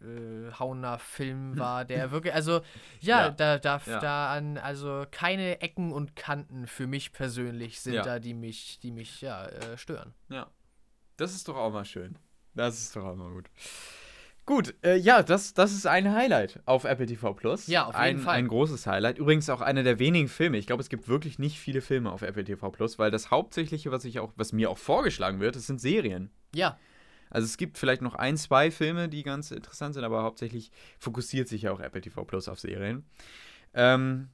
durchgehauener 0.00 0.98
Film 0.98 1.58
war, 1.58 1.84
der 1.84 2.10
wirklich, 2.10 2.34
also 2.34 2.60
ja, 3.00 3.26
Ja. 3.26 3.30
da 3.30 3.58
darf 3.58 3.86
Ja. 3.86 3.98
da 4.00 4.32
an, 4.32 4.58
also 4.58 5.04
keine 5.10 5.60
Ecken 5.60 5.92
und 5.92 6.14
Kanten 6.16 6.66
für 6.66 6.86
mich 6.86 7.12
persönlich 7.12 7.80
sind 7.80 7.94
Ja. 7.94 8.02
da, 8.02 8.18
die 8.18 8.34
mich, 8.34 8.78
die 8.80 8.90
mich 8.92 9.20
ja 9.20 9.46
äh, 9.46 9.76
stören. 9.78 10.14
Ja. 10.28 10.50
Das 11.16 11.34
ist 11.34 11.48
doch 11.48 11.56
auch 11.56 11.72
mal 11.72 11.84
schön. 11.84 12.16
Das 12.54 12.78
ist 12.78 12.94
doch 12.96 13.04
auch 13.04 13.16
mal 13.16 13.32
gut. 13.32 13.48
Gut, 14.48 14.74
äh, 14.82 14.96
ja, 14.96 15.22
das, 15.22 15.52
das 15.52 15.72
ist 15.72 15.86
ein 15.86 16.10
Highlight 16.10 16.60
auf 16.64 16.84
Apple 16.84 17.04
TV 17.04 17.34
Plus. 17.34 17.66
Ja, 17.66 17.84
auf 17.84 17.92
jeden 17.92 18.16
ein, 18.16 18.18
Fall. 18.18 18.36
Ein 18.36 18.48
großes 18.48 18.86
Highlight. 18.86 19.18
Übrigens 19.18 19.50
auch 19.50 19.60
einer 19.60 19.82
der 19.82 19.98
wenigen 19.98 20.26
Filme. 20.26 20.56
Ich 20.56 20.66
glaube, 20.66 20.80
es 20.80 20.88
gibt 20.88 21.06
wirklich 21.06 21.38
nicht 21.38 21.60
viele 21.60 21.82
Filme 21.82 22.10
auf 22.10 22.22
Apple 22.22 22.44
TV 22.44 22.70
Plus, 22.70 22.98
weil 22.98 23.10
das 23.10 23.30
Hauptsächliche, 23.30 23.92
was 23.92 24.06
ich 24.06 24.20
auch, 24.20 24.32
was 24.36 24.54
mir 24.54 24.70
auch 24.70 24.78
vorgeschlagen 24.78 25.38
wird, 25.40 25.54
das 25.54 25.66
sind 25.66 25.82
Serien. 25.82 26.30
Ja, 26.54 26.78
Also 27.28 27.44
es 27.44 27.58
gibt 27.58 27.76
vielleicht 27.76 28.00
noch 28.00 28.14
ein, 28.14 28.38
zwei 28.38 28.70
Filme, 28.70 29.10
die 29.10 29.22
ganz 29.22 29.50
interessant 29.50 29.92
sind, 29.92 30.04
aber 30.04 30.22
hauptsächlich 30.22 30.70
fokussiert 30.98 31.46
sich 31.46 31.60
ja 31.60 31.72
auch 31.72 31.80
Apple 31.80 32.00
TV 32.00 32.24
Plus 32.24 32.48
auf 32.48 32.58
Serien. 32.58 33.04
Ähm, 33.74 34.30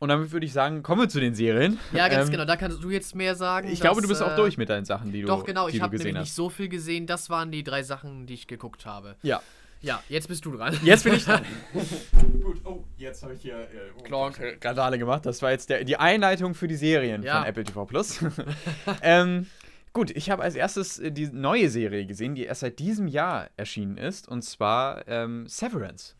und 0.00 0.08
damit 0.08 0.32
würde 0.32 0.44
ich 0.46 0.52
sagen, 0.52 0.82
kommen 0.82 1.02
wir 1.02 1.08
zu 1.08 1.20
den 1.20 1.34
Serien. 1.34 1.78
ja, 1.92 2.08
ganz 2.08 2.26
Ähm, 2.26 2.32
genau. 2.32 2.44
Da 2.44 2.56
kannst 2.56 2.82
du 2.82 2.90
jetzt 2.90 3.14
mehr 3.14 3.34
sagen. 3.34 3.68
Ich 3.70 3.80
glaube, 3.80 4.00
du 4.02 4.08
dass, 4.08 4.18
bist 4.18 4.22
auch 4.22 4.32
äh, 4.34 4.36
durch 4.36 4.58
mit 4.58 4.68
deinen 4.68 4.84
Sachen, 4.84 5.12
die 5.12 5.20
du, 5.22 5.26
Doch, 5.28 5.44
genau. 5.44 5.68
Ich 5.68 5.80
habe 5.80 5.96
nämlich 5.96 6.14
hast. 6.14 6.20
nicht 6.22 6.34
so 6.34 6.50
viel 6.50 6.68
gesehen. 6.68 7.06
Das 7.06 7.30
waren 7.30 7.50
die 7.52 7.62
drei 7.64 7.82
Sachen, 7.82 8.26
die 8.26 8.34
ich 8.34 8.46
geguckt 8.46 8.86
habe. 8.86 9.16
Ja. 9.22 9.40
Ja, 9.80 10.02
jetzt 10.08 10.28
bist 10.28 10.44
du 10.46 10.52
dran. 10.56 10.74
Jetzt 10.82 11.04
bin 11.04 11.12
ich 11.12 11.24
dran. 11.26 11.42
Gut, 12.42 12.56
oh, 12.64 12.84
jetzt 12.96 13.22
habe 13.22 13.34
ich 13.34 13.42
hier 13.42 13.58
äh, 13.58 14.02
Klonk. 14.02 14.40
Randale 14.64 14.98
gemacht. 14.98 15.26
Das 15.26 15.42
war 15.42 15.50
jetzt 15.50 15.68
der, 15.68 15.84
die 15.84 15.98
Einleitung 15.98 16.54
für 16.54 16.68
die 16.68 16.76
Serien 16.76 17.22
Ja. 17.22 17.40
von 17.40 17.46
Apple 17.48 17.64
TV 17.64 17.84
Plus. 17.84 18.20
ähm, 19.02 19.46
gut, 19.92 20.10
ich 20.10 20.30
habe 20.30 20.42
als 20.42 20.54
erstes 20.54 20.98
äh, 21.00 21.12
die 21.12 21.26
neue 21.26 21.68
Serie 21.68 22.06
gesehen, 22.06 22.34
die 22.34 22.44
erst 22.44 22.60
seit 22.62 22.78
diesem 22.78 23.08
Jahr 23.08 23.50
erschienen 23.58 23.98
ist, 23.98 24.26
und 24.26 24.40
zwar 24.42 25.06
ähm, 25.06 25.46
Severance. 25.48 26.14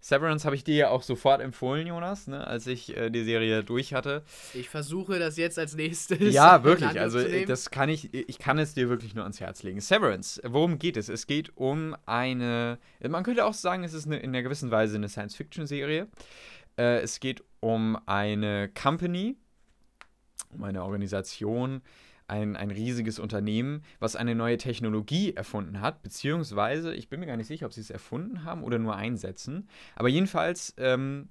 Severance 0.00 0.44
habe 0.44 0.56
ich 0.56 0.64
dir 0.64 0.74
ja 0.74 0.88
auch 0.88 1.02
sofort 1.02 1.40
empfohlen, 1.40 1.86
Jonas, 1.86 2.26
ne, 2.26 2.46
als 2.46 2.66
ich 2.66 2.96
äh, 2.96 3.10
die 3.10 3.22
Serie 3.24 3.62
durch 3.62 3.92
hatte. 3.92 4.22
Ich 4.54 4.68
versuche 4.70 5.18
das 5.18 5.36
jetzt 5.36 5.58
als 5.58 5.74
nächstes. 5.74 6.32
Ja, 6.32 6.64
wirklich. 6.64 6.98
Also 6.98 7.18
äh, 7.18 7.44
das 7.44 7.70
kann 7.70 7.88
ich, 7.88 8.14
ich 8.14 8.38
kann 8.38 8.58
es 8.58 8.74
dir 8.74 8.88
wirklich 8.88 9.14
nur 9.14 9.24
ans 9.24 9.40
Herz 9.40 9.62
legen. 9.62 9.80
Severance, 9.80 10.40
worum 10.44 10.78
geht 10.78 10.96
es? 10.96 11.08
Es 11.08 11.26
geht 11.26 11.54
um 11.56 11.94
eine, 12.06 12.78
man 13.06 13.24
könnte 13.24 13.44
auch 13.44 13.54
sagen, 13.54 13.84
es 13.84 13.92
ist 13.92 14.06
eine, 14.06 14.18
in 14.18 14.30
einer 14.30 14.42
gewissen 14.42 14.70
Weise 14.70 14.96
eine 14.96 15.08
Science-Fiction-Serie. 15.08 16.08
Äh, 16.78 17.00
es 17.00 17.20
geht 17.20 17.44
um 17.60 17.98
eine 18.06 18.70
Company, 18.70 19.36
um 20.54 20.64
eine 20.64 20.82
Organisation, 20.82 21.82
ein, 22.30 22.56
ein 22.56 22.70
riesiges 22.70 23.18
Unternehmen, 23.18 23.82
was 23.98 24.16
eine 24.16 24.34
neue 24.34 24.56
Technologie 24.56 25.34
erfunden 25.34 25.80
hat, 25.80 26.02
beziehungsweise, 26.02 26.94
ich 26.94 27.08
bin 27.08 27.20
mir 27.20 27.26
gar 27.26 27.36
nicht 27.36 27.48
sicher, 27.48 27.66
ob 27.66 27.72
sie 27.72 27.80
es 27.80 27.90
erfunden 27.90 28.44
haben 28.44 28.62
oder 28.62 28.78
nur 28.78 28.96
einsetzen, 28.96 29.68
aber 29.96 30.08
jedenfalls 30.08 30.74
ähm, 30.78 31.28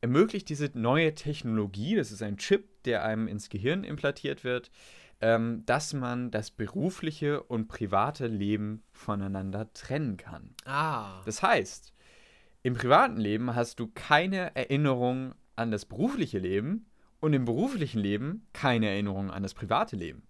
ermöglicht 0.00 0.48
diese 0.48 0.70
neue 0.74 1.14
Technologie, 1.14 1.96
das 1.96 2.12
ist 2.12 2.22
ein 2.22 2.36
Chip, 2.36 2.82
der 2.84 3.04
einem 3.04 3.28
ins 3.28 3.48
Gehirn 3.48 3.84
implantiert 3.84 4.44
wird, 4.44 4.70
ähm, 5.20 5.64
dass 5.66 5.92
man 5.92 6.30
das 6.30 6.50
berufliche 6.50 7.42
und 7.42 7.66
private 7.66 8.28
Leben 8.28 8.82
voneinander 8.92 9.72
trennen 9.72 10.16
kann. 10.16 10.54
Ah. 10.64 11.20
Das 11.24 11.42
heißt, 11.42 11.92
im 12.62 12.74
privaten 12.74 13.16
Leben 13.16 13.54
hast 13.54 13.80
du 13.80 13.88
keine 13.88 14.54
Erinnerung 14.54 15.34
an 15.56 15.70
das 15.70 15.84
berufliche 15.84 16.38
Leben 16.38 16.86
und 17.20 17.32
im 17.32 17.44
beruflichen 17.44 17.98
Leben 17.98 18.46
keine 18.52 18.88
Erinnerung 18.88 19.30
an 19.30 19.42
das 19.42 19.54
private 19.54 19.96
Leben. 19.96 20.22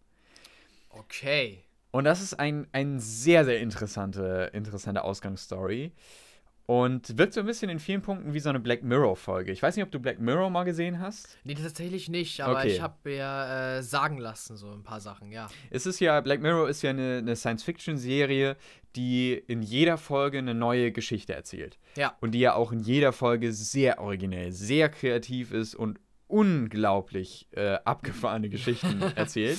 Okay. 0.91 1.64
Und 1.91 2.05
das 2.05 2.20
ist 2.22 2.34
ein, 2.39 2.66
ein 2.72 3.01
sehr, 3.01 3.45
sehr 3.45 3.61
interessante, 3.61 4.51
interessante 4.53 5.05
Ausgangsstory. 5.05 5.93
Und 6.66 7.16
wirkt 7.16 7.32
so 7.32 7.41
ein 7.41 7.47
bisschen 7.47 7.70
in 7.70 7.78
vielen 7.78 8.03
Punkten 8.03 8.34
wie 8.34 8.41
so 8.41 8.51
eine 8.51 8.61
Black 8.61 8.82
Mirror-Folge. 8.82 9.53
Ich 9.53 9.62
weiß 9.62 9.74
nicht, 9.74 9.84
ob 9.86 9.91
du 9.91 9.99
Black 10.01 10.20
Mirror 10.20 10.51
mal 10.51 10.64
gesehen 10.64 11.01
hast. 11.01 11.39
Nee, 11.43 11.55
tatsächlich 11.55 12.11
nicht, 12.11 12.43
aber 12.43 12.59
Okay. 12.59 12.68
ich 12.74 12.82
habe 12.82 12.95
mir 13.05 13.78
äh, 13.78 13.82
sagen 13.82 14.18
lassen, 14.18 14.59
so 14.59 14.70
ein 14.70 14.82
paar 14.82 15.01
Sachen, 15.01 15.32
ja. 15.32 15.49
Es 15.70 15.86
ist 15.86 15.99
ja, 15.99 16.20
Black 16.20 16.43
Mirror 16.43 16.68
ist 16.68 16.82
ja 16.82 16.91
eine, 16.91 17.18
eine 17.18 17.36
Science-Fiction-Serie, 17.36 18.59
die 18.97 19.32
in 19.32 19.62
jeder 19.62 19.97
Folge 19.97 20.36
eine 20.36 20.53
neue 20.53 20.93
Geschichte 20.93 21.32
erzählt. 21.34 21.78
Ja. 21.97 22.18
Und 22.20 22.32
die 22.32 22.41
ja 22.41 22.53
auch 22.53 22.70
in 22.70 22.80
jeder 22.80 23.12
Folge 23.14 23.55
sehr 23.55 23.99
originell, 23.99 24.53
sehr 24.53 24.91
kreativ 24.91 25.53
ist 25.53 25.74
und 25.74 25.99
unglaublich 26.26 27.49
äh, 27.53 27.78
abgefahrene 27.84 28.51
Geschichten 28.51 29.01
erzählt. 29.16 29.59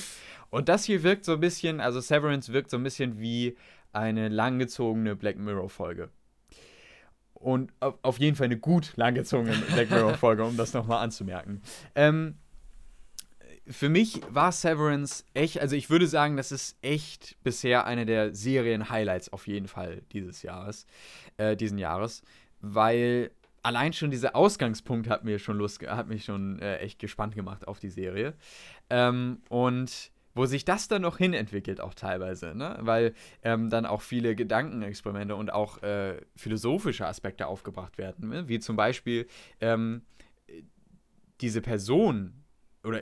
Und 0.50 0.70
das 0.70 0.84
hier 0.86 1.04
wirkt 1.04 1.26
so 1.26 1.34
ein 1.34 1.40
bisschen, 1.40 1.80
also 1.80 2.00
Severance 2.00 2.52
wirkt 2.52 2.70
so 2.70 2.78
ein 2.78 2.84
bisschen 2.84 3.20
wie 3.20 3.56
eine 3.94 4.30
langgezogene 4.30 5.16
Black 5.16 5.38
Mirror-Folge. 5.38 6.10
Und 7.34 7.72
auf, 7.80 8.20
jeden 8.20 8.36
Fall 8.36 8.46
eine 8.46 8.58
gut 8.58 8.94
langgezogene 8.98 9.56
Black 9.74 9.90
Mirror-Folge, 9.90 10.44
um 10.44 10.58
das 10.58 10.74
nochmal 10.74 11.04
anzumerken. 11.04 11.62
Ähm, 11.96 12.36
für 13.70 13.88
mich 13.88 14.22
war 14.30 14.52
Severance 14.52 15.24
echt, 15.34 15.62
also 15.62 15.76
ich 15.76 15.90
würde 15.90 16.08
sagen, 16.08 16.36
das 16.36 16.52
ist 16.52 16.78
echt 16.82 17.38
bisher 17.44 17.86
eine 17.86 18.06
der 18.06 18.34
Serien-Highlights 18.34 19.32
auf 19.32 19.48
jeden 19.48 19.68
Fall 19.68 20.02
dieses 20.12 20.42
Jahres, 20.42 20.88
äh, 21.38 21.56
diesen 21.56 21.78
Jahres, 21.78 22.24
weil 22.62 23.32
allein 23.62 23.94
schon 23.94 24.12
dieser 24.12 24.36
Ausgangspunkt 24.36 25.08
hat 25.10 25.24
mir 25.24 25.40
schon 25.40 25.58
Lust, 25.58 25.86
hat 25.88 26.08
mich 26.08 26.26
schon 26.26 26.60
äh, 26.60 26.78
echt 26.78 27.00
gespannt 27.00 27.36
gemacht 27.36 27.68
auf 27.68 27.80
die 27.80 27.90
Serie. 27.90 28.34
Ähm, 28.90 29.42
und 29.50 30.12
wo 30.36 30.46
sich 30.46 30.66
das 30.66 30.88
dann 30.88 31.02
noch 31.02 31.18
hin 31.18 31.34
entwickelt, 31.34 31.82
auch 31.82 31.94
teilweise, 31.94 32.56
ne? 32.56 32.78
Weil 32.82 33.14
ähm, 33.44 33.70
dann 33.70 33.86
auch 33.86 34.02
viele 34.02 34.36
Gedankenexperimente 34.36 35.36
und 35.36 35.52
auch 35.52 35.82
äh, 35.84 36.22
philosophische 36.36 37.08
Aspekte 37.08 37.48
aufgebracht 37.48 37.98
werden, 37.98 38.30
ne? 38.30 38.48
wie 38.48 38.60
zum 38.60 38.76
Beispiel 38.76 39.28
ähm, 39.60 40.04
diese 41.42 41.62
Person 41.62 42.44
oder 42.84 43.02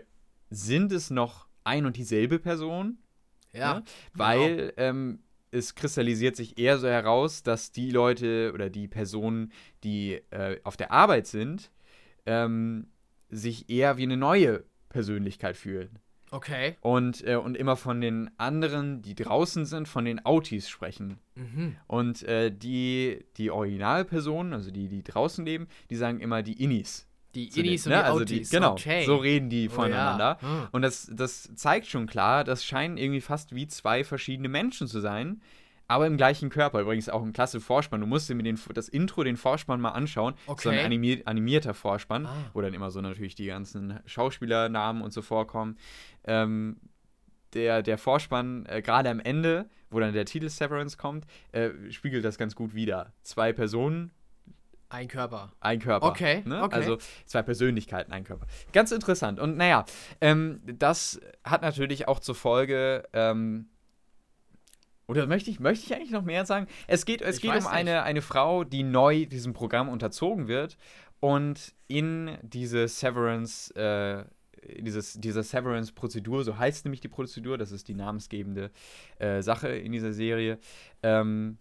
sind 0.50 0.92
es 0.92 1.10
noch 1.10 1.48
ein 1.64 1.86
und 1.86 1.98
dieselbe 1.98 2.40
Person? 2.40 2.98
Ja. 3.54 3.76
Ne? 3.76 3.84
Weil 4.14 4.74
ähm, 4.78 5.20
es 5.52 5.76
kristallisiert 5.76 6.36
sich 6.36 6.58
eher 6.58 6.78
so 6.78 6.88
heraus, 6.88 7.44
dass 7.44 7.72
die 7.72 7.92
Leute 7.92 8.52
oder 8.54 8.70
die 8.70 8.88
Personen, 8.88 9.52
die 9.84 10.22
äh, 10.32 10.60
auf 10.64 10.78
der 10.78 10.92
Arbeit 10.92 11.28
sind, 11.28 11.72
ähm, 12.26 12.88
sich 13.30 13.70
eher 13.70 13.98
wie 13.98 14.04
eine 14.04 14.18
neue 14.18 14.64
Persönlichkeit 14.90 15.58
fühlen. 15.58 16.00
Okay. 16.32 16.76
Und, 16.82 17.26
äh, 17.26 17.36
und 17.36 17.56
immer 17.56 17.76
von 17.76 18.02
den 18.02 18.30
anderen, 18.38 19.02
die 19.02 19.16
draußen 19.16 19.66
sind, 19.66 19.88
von 19.88 20.06
den 20.06 20.26
Autis 20.26 20.70
sprechen. 20.70 21.20
Mhm. 21.36 21.76
Und 21.88 22.24
äh, 22.24 22.52
die, 22.52 23.26
die 23.38 23.52
Originalpersonen, 23.52 24.54
also 24.54 24.72
die, 24.72 24.88
die 24.88 25.04
draußen 25.04 25.46
leben, 25.46 25.68
die 25.90 25.96
sagen 25.96 26.20
immer 26.20 26.44
die 26.44 26.62
Innis. 26.62 27.08
Die 27.36 27.48
Innis 27.60 27.84
denen, 27.84 27.96
und 27.96 28.00
ne? 28.00 28.04
die 28.04 28.04
also 28.04 28.22
Autis. 28.22 28.50
genau, 28.50 28.72
okay. 28.72 29.06
so 29.06 29.18
reden 29.18 29.50
die 29.50 29.70
Oh, 29.70 29.74
voneinander. 29.74 30.38
Ja. 30.42 30.48
Hm. 30.48 30.68
Und 30.72 30.82
das, 30.82 31.10
das 31.14 31.50
zeigt 31.56 31.88
schon 31.88 32.08
klar, 32.08 32.44
das 32.44 32.66
scheinen 32.66 32.98
irgendwie 32.98 33.22
fast 33.22 33.56
wie 33.56 33.68
zwei 33.68 34.04
verschiedene 34.04 34.50
Menschen 34.50 34.88
zu 34.88 35.00
sein, 35.00 35.42
aber 35.88 36.06
im 36.08 36.18
gleichen 36.18 36.50
Körper. 36.50 36.82
Übrigens 36.82 37.10
auch 37.10 37.24
ein 37.24 37.34
klasse 37.34 37.60
Vorspann. 37.62 38.02
Du 38.02 38.08
musst 38.08 38.30
dir 38.30 38.36
mir 38.36 38.44
den, 38.44 38.60
das 38.74 38.90
Intro, 38.90 39.24
den 39.24 39.38
Vorspann 39.38 39.80
mal 39.82 39.92
anschauen. 39.92 40.34
So 40.46 40.52
ein 40.70 40.78
Okay. 40.78 40.84
animi 40.86 41.22
animierter 41.26 41.74
Vorspann, 41.74 42.26
Ah. 42.26 42.36
wo 42.54 42.62
dann 42.62 42.74
immer 42.74 42.92
so 42.92 43.02
natürlich 43.02 43.36
die 43.36 43.46
ganzen 43.48 44.00
Schauspielernamen 44.06 45.02
und 45.02 45.12
so 45.14 45.22
vorkommen. 45.22 45.78
Ähm, 46.26 46.78
der, 47.54 47.82
der 47.82 47.98
Vorspann, 47.98 48.66
äh, 48.68 48.82
gerade 48.82 49.10
am 49.10 49.20
Ende, 49.22 49.70
wo 49.90 50.00
dann 50.02 50.14
der 50.14 50.26
Titel 50.26 50.50
Severance 50.50 50.98
kommt, 50.98 51.26
äh, 51.54 51.70
spiegelt 51.92 52.26
das 52.26 52.38
ganz 52.38 52.56
gut 52.56 52.76
wider. 52.76 53.14
Zwei 53.24 53.54
Personen, 53.54 54.12
Ein 54.90 55.08
Körper. 55.08 55.52
ein 55.62 55.80
Körper. 55.80 56.08
Okay, 56.08 56.44
Ne? 56.46 56.62
okay. 56.64 56.76
Also 56.76 56.98
zwei 57.26 57.42
Persönlichkeiten, 57.44 58.12
ein 58.12 58.26
Körper. 58.26 58.48
Ganz 58.74 58.92
interessant. 58.92 59.40
Und 59.40 59.56
naja, 59.58 59.86
ähm, 60.22 60.60
das 60.66 61.20
hat 61.44 61.62
natürlich 61.62 62.08
auch 62.10 62.20
zur 62.20 62.36
Folge. 62.36 63.04
Ähm, 63.14 63.70
oder 65.08 65.26
möchte 65.28 65.50
ich, 65.50 65.60
möchte 65.60 65.86
ich 65.86 65.96
eigentlich 65.96 66.12
noch 66.12 66.24
mehr 66.24 66.46
sagen? 66.46 66.68
Es 66.88 67.06
geht, 67.06 67.22
es 67.22 67.38
Ich 67.38 67.42
geht 67.42 67.52
um 67.52 67.58
nicht. 67.58 67.68
eine, 67.68 68.04
eine 68.04 68.22
Frau, 68.22 68.64
die 68.64 68.84
neu 68.84 69.26
diesem 69.26 69.54
Programm 69.54 69.90
unterzogen 69.90 70.48
wird 70.48 70.78
und 71.20 71.74
in 71.88 72.38
diese 72.42 72.88
Severance, 72.88 73.72
äh, 73.76 74.26
dieses, 74.82 75.14
diese 75.14 75.44
Severance-Prozedur, 75.44 76.44
so 76.44 76.58
heißt 76.58 76.86
nämlich 76.86 77.00
die 77.02 77.08
Prozedur, 77.08 77.58
das 77.58 77.72
ist 77.72 77.88
die 77.88 77.94
namensgebende 77.96 78.72
äh, 79.20 79.42
Sache 79.42 79.70
in 79.70 79.92
dieser 79.94 80.12
Serie, 80.14 80.60
ähm, 81.04 81.58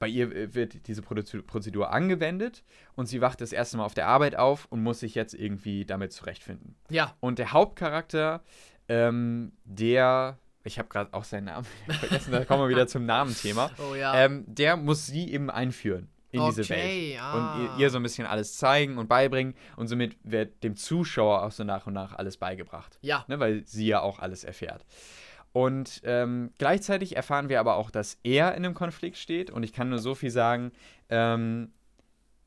bei 0.00 0.08
ihr 0.08 0.34
äh, 0.34 0.54
wird 0.54 0.86
diese 0.88 1.02
Prozedur- 1.02 1.42
Prozedur 1.46 1.92
angewendet 1.92 2.64
und 2.96 3.06
sie 3.06 3.20
wacht 3.20 3.40
das 3.40 3.52
erste 3.52 3.76
Mal 3.76 3.84
auf 3.84 3.94
der 3.94 4.08
Arbeit 4.08 4.36
auf 4.36 4.66
und 4.70 4.82
muss 4.82 5.00
sich 5.00 5.14
jetzt 5.14 5.34
irgendwie 5.34 5.84
damit 5.84 6.12
zurechtfinden. 6.12 6.74
Ja. 6.90 7.14
Und 7.20 7.38
der 7.38 7.52
Hauptcharakter 7.52 8.42
ähm, 8.88 9.52
der, 9.64 10.38
ich 10.68 10.78
habe 10.78 10.88
gerade 10.88 11.12
auch 11.12 11.24
seinen 11.24 11.46
Namen 11.46 11.66
vergessen, 11.88 12.30
da 12.32 12.44
kommen 12.44 12.62
wir 12.62 12.68
wieder 12.68 12.86
zum 12.86 13.04
Namenthema. 13.06 13.70
Oh 13.90 13.94
ja. 13.94 14.14
Ähm, 14.14 14.44
der 14.46 14.76
muss 14.76 15.06
sie 15.06 15.32
eben 15.32 15.50
einführen 15.50 16.08
in 16.30 16.44
diese 16.46 16.62
Okay, 16.62 17.12
Welt. 17.14 17.22
ah. 17.22 17.34
Und 17.56 17.62
ihr, 17.64 17.84
ihr 17.84 17.90
so 17.90 17.96
ein 17.96 18.02
bisschen 18.02 18.26
alles 18.26 18.56
zeigen 18.56 18.98
und 18.98 19.08
beibringen. 19.08 19.54
Und 19.76 19.88
somit 19.88 20.16
wird 20.22 20.62
dem 20.62 20.76
Zuschauer 20.76 21.42
auch 21.42 21.52
so 21.52 21.64
nach 21.64 21.86
und 21.86 21.94
nach 21.94 22.12
alles 22.14 22.36
beigebracht. 22.36 22.98
ja. 23.02 23.24
Ne, 23.28 23.40
weil 23.40 23.66
sie 23.66 23.86
ja 23.86 24.00
auch 24.00 24.18
alles 24.18 24.44
erfährt. 24.44 24.84
Und 25.52 26.02
ähm, 26.04 26.52
gleichzeitig 26.58 27.16
erfahren 27.16 27.48
wir 27.48 27.58
aber 27.60 27.76
auch, 27.76 27.90
dass 27.90 28.18
er 28.22 28.50
in 28.54 28.64
einem 28.64 28.74
Konflikt 28.74 29.16
steht. 29.16 29.50
Und 29.50 29.62
ich 29.62 29.72
kann 29.72 29.88
nur 29.88 29.98
so 29.98 30.14
viel 30.14 30.30
sagen, 30.30 30.72
ähm, 31.08 31.72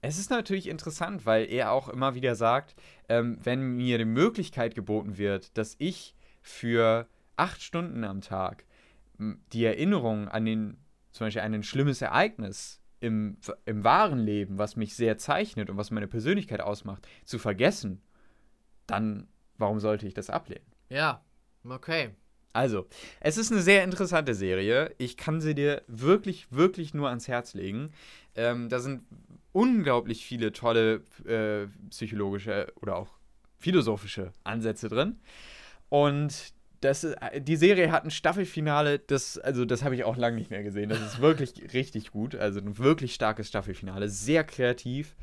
es 0.01 0.17
ist 0.17 0.29
natürlich 0.29 0.67
interessant, 0.67 1.25
weil 1.25 1.51
er 1.51 1.71
auch 1.71 1.87
immer 1.89 2.15
wieder 2.15 2.35
sagt, 2.35 2.75
ähm, 3.09 3.37
wenn 3.43 3.75
mir 3.75 3.97
die 3.97 4.05
Möglichkeit 4.05 4.75
geboten 4.75 5.17
wird, 5.17 5.57
dass 5.57 5.75
ich 5.79 6.15
für 6.41 7.07
acht 7.41 7.61
Stunden 7.61 8.03
am 8.03 8.21
Tag 8.21 8.65
die 9.17 9.65
Erinnerung 9.65 10.27
an 10.27 10.45
den, 10.45 10.77
zum 11.11 11.27
Beispiel 11.27 11.41
an 11.41 11.53
ein 11.53 11.63
schlimmes 11.63 12.01
Ereignis 12.01 12.81
im, 12.99 13.37
im 13.65 13.83
wahren 13.83 14.19
Leben, 14.19 14.57
was 14.57 14.75
mich 14.75 14.95
sehr 14.95 15.17
zeichnet 15.17 15.69
und 15.69 15.77
was 15.77 15.91
meine 15.91 16.07
Persönlichkeit 16.07 16.61
ausmacht, 16.61 17.07
zu 17.25 17.39
vergessen, 17.39 18.01
dann 18.87 19.27
warum 19.57 19.79
sollte 19.79 20.07
ich 20.07 20.13
das 20.13 20.29
ablehnen? 20.29 20.65
Ja. 20.89 21.23
Okay. 21.67 22.11
Also, 22.53 22.87
es 23.21 23.37
ist 23.37 23.51
eine 23.51 23.61
sehr 23.61 23.83
interessante 23.83 24.33
Serie. 24.33 24.93
Ich 24.97 25.15
kann 25.17 25.39
sie 25.39 25.55
dir 25.55 25.83
wirklich, 25.87 26.51
wirklich 26.51 26.93
nur 26.93 27.09
ans 27.09 27.27
Herz 27.27 27.53
legen. 27.53 27.91
Ähm, 28.35 28.67
da 28.69 28.79
sind 28.79 29.03
unglaublich 29.51 30.25
viele 30.25 30.51
tolle 30.51 31.03
äh, 31.25 31.67
psychologische 31.89 32.73
oder 32.81 32.97
auch 32.97 33.09
philosophische 33.57 34.33
Ansätze 34.43 34.89
drin. 34.89 35.19
Und 35.89 36.53
das, 36.81 37.03
ist- 37.03 37.15
die 37.39 37.55
Serie 37.55 37.91
hat 37.91 38.03
ein 38.03 38.11
Staffelfinale, 38.11 38.99
das, 38.99 39.37
also 39.37 39.65
das 39.65 39.83
habe 39.83 39.95
ich 39.95 40.03
auch 40.03 40.17
lange 40.17 40.37
nicht 40.37 40.49
mehr 40.51 40.63
gesehen. 40.63 40.89
Das 40.89 40.99
ist 41.01 41.21
wirklich 41.21 41.53
richtig 41.73 42.11
gut. 42.11 42.35
Also 42.35 42.59
ein 42.59 42.77
wirklich 42.77 43.13
starkes 43.13 43.47
Staffelfinale, 43.47 44.09
sehr 44.09 44.43
kreativ. 44.43 45.15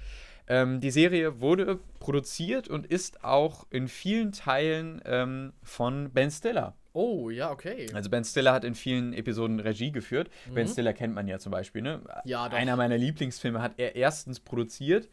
Ähm, 0.50 0.80
die 0.80 0.90
Serie 0.90 1.40
wurde 1.40 1.78
produziert 2.00 2.68
und 2.68 2.86
ist 2.86 3.22
auch 3.22 3.66
in 3.70 3.86
vielen 3.88 4.32
Teilen 4.32 5.02
ähm, 5.04 5.52
von 5.62 6.10
Ben 6.10 6.30
Stiller. 6.30 6.74
Oh, 6.94 7.28
ja, 7.30 7.50
okay. 7.52 7.86
Also 7.92 8.08
Ben 8.08 8.24
Stiller 8.24 8.52
hat 8.54 8.64
in 8.64 8.74
vielen 8.74 9.12
Episoden 9.12 9.60
Regie 9.60 9.92
geführt. 9.92 10.30
Ben 10.54 10.66
Mhm. 10.66 10.72
Stiller 10.72 10.92
kennt 10.94 11.14
man 11.14 11.28
ja 11.28 11.38
zum 11.38 11.52
Beispiel. 11.52 11.82
Ne? 11.82 12.00
Ja, 12.24 12.48
doch. 12.48 12.56
Einer 12.56 12.76
meiner 12.76 12.96
Lieblingsfilme 12.96 13.60
hat 13.60 13.74
er 13.76 13.94
erstens 13.94 14.40
produziert 14.40 15.08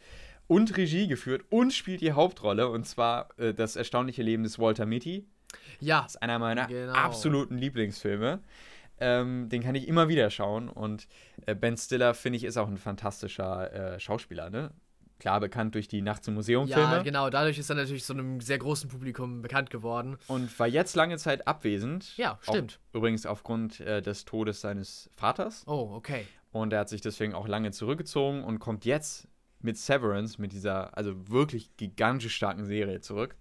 und 0.48 0.78
Regie 0.78 1.08
geführt 1.08 1.44
und 1.50 1.74
spielt 1.74 2.02
die 2.02 2.14
Hauptrolle. 2.14 2.70
Und 2.70 2.88
zwar 2.88 3.30
äh, 3.38 3.54
das 3.54 3.76
erstaunliche 3.76 4.24
Leben 4.24 4.44
des 4.44 4.58
Walter 4.58 4.86
Mitty. 4.86 5.26
Ja. 5.80 6.02
Das 6.04 6.16
ist 6.16 6.22
einer 6.22 6.40
meiner 6.40 6.68
Genau. 6.68 6.94
absoluten 6.94 7.58
Lieblingsfilme. 7.58 8.40
Ähm, 9.00 9.50
den 9.50 9.62
kann 9.62 9.76
ich 9.76 9.88
immer 9.88 10.08
wieder 10.08 10.30
schauen. 10.30 10.70
Und 10.70 11.08
äh, 11.46 11.56
Ben 11.56 11.78
Stiller, 11.78 12.14
finde 12.14 12.38
ich, 12.38 12.44
ist 12.44 12.58
auch 12.58 12.68
ein 12.68 12.78
fantastischer 12.78 13.96
äh, 13.96 14.00
Schauspieler. 14.00 14.50
Ne? 14.50 14.72
Klar 15.20 15.40
bekannt 15.40 15.76
durch 15.76 15.88
die 15.88 16.02
Nachts 16.02 16.28
im 16.28 16.34
Museum-Filme. 16.34 16.96
Ja, 16.98 17.02
genau. 17.02 17.30
Dadurch 17.30 17.58
ist 17.58 17.70
er 17.70 17.76
natürlich 17.76 18.06
so 18.06 18.14
einem 18.14 18.42
sehr 18.42 18.58
großen 18.58 18.90
Publikum 18.90 19.42
bekannt 19.42 19.70
geworden. 19.70 20.18
Und 20.28 20.58
war 20.60 20.68
jetzt 20.68 20.96
lange 20.96 21.18
Zeit 21.18 21.48
abwesend. 21.48 22.16
Ja, 22.18 22.38
stimmt. 22.42 22.80
Auch, 22.92 22.98
übrigens 22.98 23.26
aufgrund 23.26 23.80
äh, 23.80 24.02
des 24.02 24.26
Todes 24.26 24.62
seines 24.62 25.10
Vaters. 25.16 25.64
Oh, 25.68 25.92
okay. 25.94 26.26
Und 26.52 26.72
er 26.74 26.80
hat 26.80 26.90
sich 26.90 27.02
deswegen 27.02 27.34
auch 27.34 27.48
lange 27.48 27.72
zurückgezogen 27.72 28.44
und 28.44 28.60
kommt 28.60 28.86
jetzt 28.86 29.28
mit 29.60 29.78
Severance, 29.78 30.40
mit 30.40 30.54
dieser 30.54 30.98
also 30.98 31.28
wirklich 31.30 31.76
gigantisch 31.76 32.36
starken 32.36 32.66
Serie 32.66 33.02
zurück. 33.02 33.36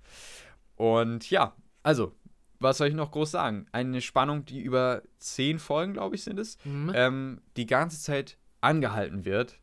Und 0.77 1.31
ja, 1.31 1.55
also, 1.85 2.13
was 2.59 2.79
soll 2.79 2.89
ich 2.89 2.95
noch 2.95 3.13
groß 3.13 3.31
sagen? 3.31 3.67
Eine 3.73 4.01
Spannung, 4.01 4.45
die 4.45 4.61
über 4.61 5.03
zehn 5.19 5.59
Folgen, 5.61 5.93
glaube 5.93 6.17
ich, 6.17 6.25
sind 6.25 6.39
es, 6.41 6.59
Mhm. 6.65 6.93
ähm, 6.95 7.41
die 7.57 7.67
ganze 7.67 8.01
Zeit 8.01 8.39
angehalten 8.61 9.25
wird, 9.25 9.59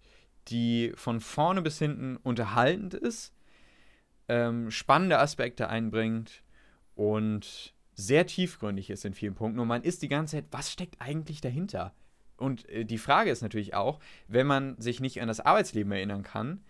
die 0.48 0.92
von 0.96 1.20
vorne 1.20 1.62
bis 1.62 1.78
hinten 1.80 2.18
unterhaltend 2.18 2.94
ist, 2.94 3.34
ähm, 4.28 4.72
spannende 4.72 5.20
Aspekte 5.20 5.68
einbringt 5.70 6.44
und 6.96 7.74
sehr 7.96 8.26
tiefgründig 8.26 8.90
ist 8.90 9.06
in 9.06 9.14
vielen 9.14 9.36
Punkten. 9.36 9.60
Und 9.60 9.68
man 9.68 9.84
ist 9.84 10.02
die 10.02 10.08
ganze 10.08 10.38
Zeit, 10.38 10.46
was 10.52 10.72
steckt 10.72 10.96
eigentlich 11.00 11.42
dahinter? 11.42 11.94
Und 12.38 12.68
äh, 12.70 12.86
die 12.86 12.98
Frage 12.98 13.30
ist 13.30 13.42
natürlich 13.42 13.74
auch, 13.74 14.00
wenn 14.28 14.48
man 14.48 14.80
sich 14.80 15.00
nicht 15.00 15.22
an 15.22 15.28
das 15.28 15.40
Arbeitsleben 15.40 15.92
erinnern 15.92 16.24
kann, 16.24 16.64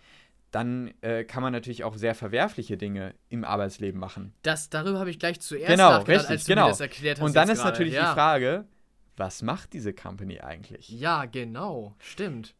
dann 0.51 0.93
äh, 1.01 1.23
kann 1.23 1.41
man 1.41 1.53
natürlich 1.53 1.83
auch 1.83 1.95
sehr 1.95 2.13
verwerfliche 2.13 2.77
Dinge 2.77 3.15
im 3.29 3.43
Arbeitsleben 3.43 3.99
machen. 3.99 4.33
Das, 4.43 4.69
darüber 4.69 4.99
habe 4.99 5.09
ich 5.09 5.17
gleich 5.17 5.39
zuerst 5.39 5.67
Genau, 5.67 5.99
richtig, 5.99 6.29
als 6.29 6.43
du 6.43 6.51
genau. 6.51 6.65
mir 6.65 6.69
das 6.69 6.81
erklärt 6.81 7.19
hast. 7.19 7.25
Und 7.25 7.35
dann 7.35 7.49
ist 7.49 7.59
gerade. 7.59 7.71
natürlich 7.71 7.93
ja. 7.93 8.09
die 8.09 8.13
Frage, 8.13 8.65
was 9.15 9.41
macht 9.41 9.73
diese 9.73 9.93
Company 9.93 10.41
eigentlich? 10.41 10.89
Ja, 10.89 11.25
genau. 11.25 11.95
Stimmt. 11.99 12.53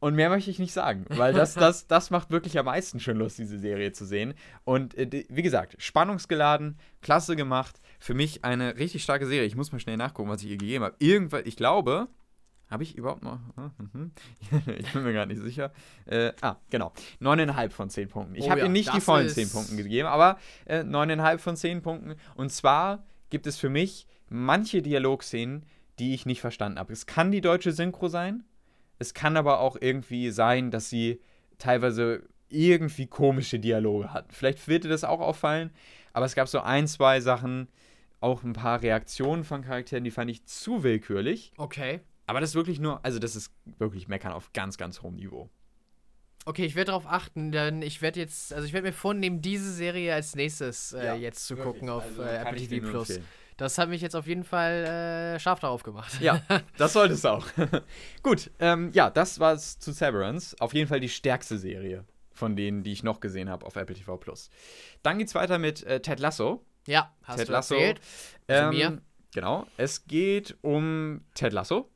Und 0.00 0.16
mehr 0.16 0.30
möchte 0.30 0.50
ich 0.50 0.58
nicht 0.58 0.72
sagen, 0.72 1.06
weil 1.10 1.32
das, 1.32 1.54
das, 1.54 1.86
das 1.86 2.10
macht 2.10 2.32
wirklich 2.32 2.58
am 2.58 2.66
meisten 2.66 2.98
schon 2.98 3.16
Lust, 3.16 3.38
diese 3.38 3.58
Serie 3.58 3.92
zu 3.92 4.04
sehen. 4.04 4.34
Und 4.64 4.94
äh, 4.98 5.24
wie 5.28 5.42
gesagt, 5.42 5.76
spannungsgeladen, 5.78 6.76
klasse 7.00 7.36
gemacht. 7.36 7.80
Für 8.00 8.12
mich 8.12 8.44
eine 8.44 8.76
richtig 8.76 9.04
starke 9.04 9.26
Serie. 9.26 9.46
Ich 9.46 9.54
muss 9.54 9.70
mal 9.70 9.78
schnell 9.78 9.96
nachgucken, 9.96 10.28
was 10.28 10.42
ich 10.42 10.50
ihr 10.50 10.56
gegeben 10.56 10.84
habe. 10.84 10.96
Irgendwann, 10.98 11.46
ich 11.46 11.56
glaube, 11.56 12.08
habe 12.72 12.82
ich 12.82 12.96
überhaupt 12.96 13.22
noch. 13.22 13.38
Mhm. 13.92 14.10
ich 14.78 14.92
bin 14.92 15.02
mir 15.04 15.12
gerade 15.12 15.32
nicht 15.32 15.42
sicher. 15.42 15.72
Äh, 16.06 16.32
ah, 16.40 16.56
genau. 16.70 16.92
9,5 17.20 17.70
von 17.70 17.90
10 17.90 18.08
Punkten. 18.08 18.34
Ich 18.34 18.44
Oh 18.44 18.50
habe 18.50 18.60
ja, 18.60 18.66
ihr 18.66 18.72
nicht 18.72 18.92
die 18.94 19.00
vollen 19.00 19.26
ist- 19.26 19.34
10 19.34 19.50
Punkten 19.50 19.76
gegeben, 19.76 20.08
aber 20.08 20.38
äh, 20.64 20.80
9,5 20.80 21.38
von 21.38 21.56
10 21.56 21.82
Punkten. 21.82 22.14
Und 22.34 22.50
zwar 22.50 23.04
gibt 23.30 23.46
es 23.46 23.56
für 23.58 23.68
mich 23.68 24.06
manche 24.28 24.82
Dialogszenen, 24.82 25.64
die 25.98 26.14
ich 26.14 26.26
nicht 26.26 26.40
verstanden 26.40 26.78
habe. 26.78 26.92
Es 26.92 27.06
kann 27.06 27.30
die 27.30 27.40
deutsche 27.42 27.72
Synchro 27.72 28.08
sein. 28.08 28.44
Es 28.98 29.14
kann 29.14 29.36
aber 29.36 29.60
auch 29.60 29.76
irgendwie 29.80 30.30
sein, 30.30 30.70
dass 30.70 30.88
sie 30.88 31.20
teilweise 31.58 32.22
irgendwie 32.48 33.06
komische 33.06 33.58
Dialoge 33.58 34.12
hatten. 34.12 34.30
Vielleicht 34.32 34.68
wird 34.68 34.84
dir 34.84 34.88
das 34.88 35.04
auch 35.04 35.20
auffallen, 35.20 35.70
aber 36.12 36.26
es 36.26 36.34
gab 36.34 36.48
so 36.48 36.60
ein, 36.60 36.86
zwei 36.86 37.20
Sachen, 37.20 37.68
auch 38.20 38.42
ein 38.44 38.52
paar 38.52 38.82
Reaktionen 38.82 39.42
von 39.44 39.62
Charakteren, 39.62 40.04
die 40.04 40.10
fand 40.10 40.30
ich 40.30 40.44
zu 40.44 40.82
willkürlich. 40.82 41.52
Okay. 41.56 42.00
Aber 42.26 42.40
das 42.40 42.50
ist 42.50 42.54
wirklich 42.54 42.80
nur, 42.80 43.04
also 43.04 43.18
das 43.18 43.36
ist 43.36 43.52
wirklich 43.78 44.08
Meckern 44.08 44.32
auf 44.32 44.52
ganz, 44.52 44.78
ganz 44.78 45.02
hohem 45.02 45.16
Niveau. 45.16 45.50
Okay, 46.44 46.64
ich 46.64 46.74
werde 46.74 46.90
darauf 46.90 47.06
achten, 47.06 47.52
denn 47.52 47.82
ich 47.82 48.02
werde 48.02 48.18
jetzt, 48.18 48.52
also 48.52 48.66
ich 48.66 48.72
werde 48.72 48.88
mir 48.88 48.92
vornehmen, 48.92 49.42
diese 49.42 49.72
Serie 49.72 50.14
als 50.14 50.34
nächstes 50.34 50.92
äh, 50.92 51.04
Ja, 51.06 51.14
jetzt 51.14 51.46
zu 51.46 51.56
Wirklich, 51.56 51.74
gucken 51.74 51.88
auf 51.88 52.04
also 52.04 52.22
äh, 52.22 52.36
Apple 52.36 52.56
TV 52.56 52.88
Plus. 52.88 53.20
Das 53.56 53.78
hat 53.78 53.88
mich 53.88 54.00
jetzt 54.00 54.16
auf 54.16 54.26
jeden 54.26 54.42
Fall 54.42 55.34
äh, 55.36 55.38
scharf 55.38 55.60
darauf 55.60 55.84
gemacht. 55.84 56.20
Ja, 56.20 56.42
das 56.78 56.94
sollte 56.94 57.14
es 57.14 57.24
auch. 57.24 57.46
Gut, 58.22 58.50
ähm, 58.58 58.90
ja, 58.92 59.10
das 59.10 59.38
war's 59.38 59.78
zu 59.78 59.92
Severance. 59.92 60.56
Auf 60.58 60.74
jeden 60.74 60.88
Fall 60.88 60.98
die 61.00 61.08
stärkste 61.08 61.58
Serie 61.58 62.04
von 62.32 62.56
denen, 62.56 62.82
die 62.82 62.92
ich 62.92 63.04
noch 63.04 63.20
gesehen 63.20 63.48
habe 63.48 63.64
auf 63.64 63.76
Apple 63.76 63.94
TV 63.94 64.16
Plus. 64.16 64.50
Dann 65.02 65.18
geht's 65.18 65.34
weiter 65.34 65.58
mit 65.58 65.84
äh, 65.84 66.00
Ted 66.00 66.18
Lasso. 66.18 66.64
Ja, 66.86 67.14
hast 67.22 67.38
Ted 67.38 67.48
du 67.48 67.52
Lasso. 67.52 67.74
erzählt. 67.74 68.00
Zu 68.48 68.68
mir. 68.70 69.02
Genau. 69.34 69.66
Es 69.76 70.06
geht 70.06 70.56
um 70.62 71.22
Ted 71.34 71.52
Lasso, 71.52 71.90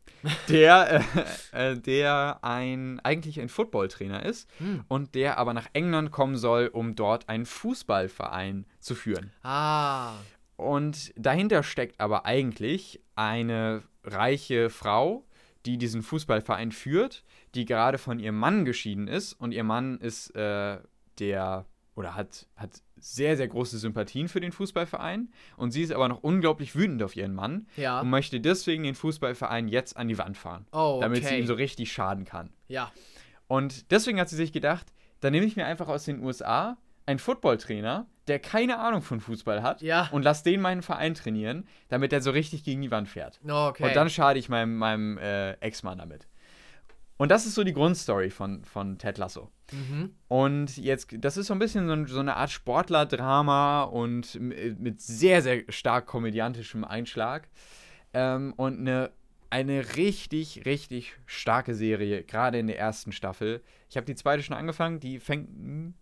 der, 0.49 1.05
äh, 1.53 1.73
äh, 1.73 1.79
der 1.79 2.39
ein, 2.43 2.99
eigentlich 3.01 3.39
ein 3.41 3.49
Footballtrainer 3.49 4.25
ist 4.25 4.49
Hm. 4.59 4.85
und 4.89 5.15
der 5.15 5.39
aber 5.39 5.53
nach 5.55 5.69
England 5.73 6.11
kommen 6.11 6.37
soll, 6.37 6.69
um 6.69 6.95
dort 6.97 7.29
einen 7.29 7.47
Fußballverein 7.47 8.67
zu 8.79 8.95
führen. 8.95 9.33
Ah, 9.43 10.15
Und 10.57 11.13
dahinter 11.17 11.63
steckt 11.63 12.01
aber 12.01 12.25
eigentlich 12.27 13.01
eine 13.15 13.83
reiche 14.05 14.71
Frau, 14.71 15.25
die 15.67 15.79
diesen 15.79 16.03
Fußballverein 16.03 16.73
führt, 16.73 17.25
die 17.55 17.65
gerade 17.65 17.99
von 17.99 18.19
ihrem 18.19 18.39
Mann 18.39 18.65
geschieden 18.65 19.09
ist. 19.09 19.33
Und 19.35 19.53
ihr 19.53 19.65
Mann 19.65 19.99
ist 19.99 20.35
äh, 20.37 20.79
der 21.19 21.67
oder 21.97 22.15
hat, 22.15 22.47
hat 22.55 22.71
sehr, 22.99 23.37
sehr 23.37 23.49
große 23.49 23.79
Sympathien 23.79 24.29
für 24.29 24.39
den 24.41 24.53
Fußballverein. 24.53 25.31
Und 25.57 25.73
sie 25.73 25.83
ist 25.83 25.93
aber 25.93 26.09
noch 26.09 26.23
unglaublich 26.23 26.77
wütend 26.77 27.03
auf 27.03 27.17
ihren 27.17 27.35
Mann 27.35 27.67
ja. 27.77 28.01
und 28.01 28.11
möchte 28.11 28.39
deswegen 28.41 28.85
den 28.85 28.95
Fußballverein 28.95 29.67
jetzt 29.67 29.97
an 29.97 30.07
die 30.07 30.19
Wand 30.19 30.37
fahren, 30.37 30.67
Oh, 30.73 30.99
damit 31.01 31.23
sie 31.25 31.31
okay. 31.31 31.41
ihm 31.41 31.47
so 31.47 31.55
richtig 31.55 31.91
schaden 31.93 32.25
kann. 32.25 32.53
Ja. 32.69 32.93
Und 33.49 33.91
deswegen 33.91 34.21
hat 34.21 34.29
sie 34.29 34.37
sich 34.37 34.53
gedacht, 34.53 34.93
dann 35.21 35.33
nehme 35.33 35.47
ich 35.47 35.57
mir 35.57 35.67
einfach 35.67 35.89
aus 35.89 36.05
den 36.05 36.23
USA 36.23 36.77
einen 37.07 37.19
Footballtrainer, 37.19 38.07
der 38.27 38.41
keine 38.41 38.79
Ahnung 38.79 39.01
von 39.03 39.21
Fußball 39.21 39.63
hat, 39.63 39.81
Ja. 39.81 40.09
und 40.11 40.23
lass 40.23 40.43
den 40.43 40.61
meinen 40.61 40.83
Verein 40.83 41.15
trainieren, 41.15 41.67
damit 41.89 42.13
er 42.13 42.21
so 42.21 42.33
richtig 42.33 42.65
gegen 42.65 42.83
die 42.83 42.91
Wand 42.91 43.09
fährt. 43.09 43.41
Okay. 43.49 43.85
Und 43.85 43.95
dann 43.97 44.11
schade 44.11 44.39
ich 44.39 44.49
meinem, 44.49 44.77
meinem 44.77 45.17
äh, 45.19 45.53
Ex-Mann 45.61 45.99
damit. 45.99 46.27
Und 47.19 47.31
das 47.31 47.47
ist 47.47 47.55
so 47.55 47.65
die 47.65 47.73
Grundstory 47.73 48.31
von, 48.31 48.65
von 48.65 48.99
Ted 48.99 49.17
Lasso. 49.19 49.51
mhm. 49.73 50.11
Und 50.29 50.77
jetzt, 50.77 51.15
das 51.19 51.37
ist 51.37 51.47
so 51.47 51.55
ein 51.55 51.59
bisschen 51.59 51.87
so, 51.87 51.93
ein, 51.95 52.07
so 52.07 52.21
eine 52.21 52.37
Art 52.37 52.51
Sportler-Drama 52.51 53.85
und 53.85 54.35
m- 54.35 54.77
mit 54.79 55.01
sehr, 55.01 55.41
sehr 55.43 55.63
stark 55.71 56.07
komödiantischem 56.07 56.85
Einschlag. 56.85 57.49
Ähm, 58.13 58.53
und 58.57 58.79
eine, 58.81 59.11
eine 59.49 59.97
richtig, 59.97 60.67
richtig 60.67 61.15
starke 61.25 61.75
Serie, 61.75 62.23
gerade 62.23 62.59
in 62.59 62.67
der 62.67 62.79
ersten 62.79 63.13
Staffel. 63.13 63.63
Ich 63.89 63.97
habe 63.97 64.07
die 64.07 64.15
zweite 64.15 64.43
schon 64.43 64.57
angefangen, 64.57 65.01
die 65.01 65.19
fängt 65.19 65.49
ein 65.51 65.95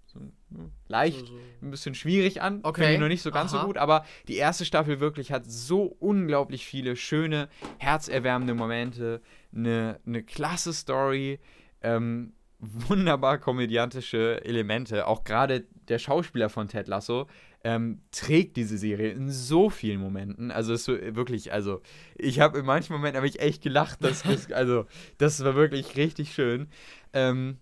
leicht 0.88 1.32
ein 1.62 1.70
bisschen 1.70 1.94
schwierig 1.94 2.42
an. 2.42 2.61
Okay. 2.62 2.82
Finde 2.82 2.94
ich 2.94 3.00
noch 3.00 3.09
nicht 3.09 3.22
so 3.22 3.30
ganz 3.30 3.52
Aha. 3.52 3.61
so 3.61 3.66
gut, 3.66 3.78
aber 3.78 4.05
die 4.28 4.36
erste 4.36 4.64
Staffel 4.64 5.00
wirklich 5.00 5.32
hat 5.32 5.44
so 5.46 5.84
unglaublich 5.98 6.66
viele 6.66 6.96
schöne, 6.96 7.48
herzerwärmende 7.78 8.55
Momente, 8.55 9.20
eine, 9.55 10.00
eine 10.07 10.22
klasse 10.22 10.72
Story, 10.72 11.40
ähm, 11.82 12.32
wunderbar 12.59 13.38
komödiantische 13.38 14.44
Elemente. 14.44 15.07
Auch 15.07 15.24
gerade 15.24 15.64
der 15.88 15.98
Schauspieler 15.98 16.48
von 16.48 16.68
Ted 16.68 16.88
Lasso 16.88 17.26
ähm, 17.62 18.02
trägt 18.11 18.57
diese 18.57 18.76
Serie 18.76 19.11
in 19.11 19.30
so 19.30 19.70
vielen 19.70 20.00
Momenten. 20.00 20.50
Also 20.50 20.72
es 20.74 20.86
ist 20.86 21.16
wirklich, 21.16 21.52
also 21.52 21.80
ich 22.16 22.40
habe 22.40 22.59
in 22.59 22.66
manchen 22.66 22.92
Momenten 22.92 23.16
habe 23.16 23.26
ich 23.26 23.40
echt 23.40 23.62
gelacht. 23.62 23.98
Das, 24.02 24.22
das, 24.22 24.52
also 24.52 24.86
das 25.18 25.42
war 25.42 25.55
wirklich 25.55 25.96
richtig 25.96 26.34
schön. 26.34 26.68
Ähm, 27.12 27.59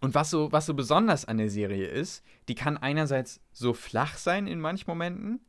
und 0.00 0.14
was 0.14 0.30
so, 0.30 0.52
was 0.52 0.66
so 0.66 0.74
besonders 0.74 1.24
an 1.24 1.38
der 1.38 1.50
Serie 1.50 1.86
ist, 1.86 2.24
die 2.48 2.54
kann 2.54 2.76
einerseits 2.76 3.40
so 3.52 3.72
flach 3.72 4.16
sein 4.16 4.46
in 4.46 4.60
manchen 4.60 4.88
Momenten, 4.88 5.40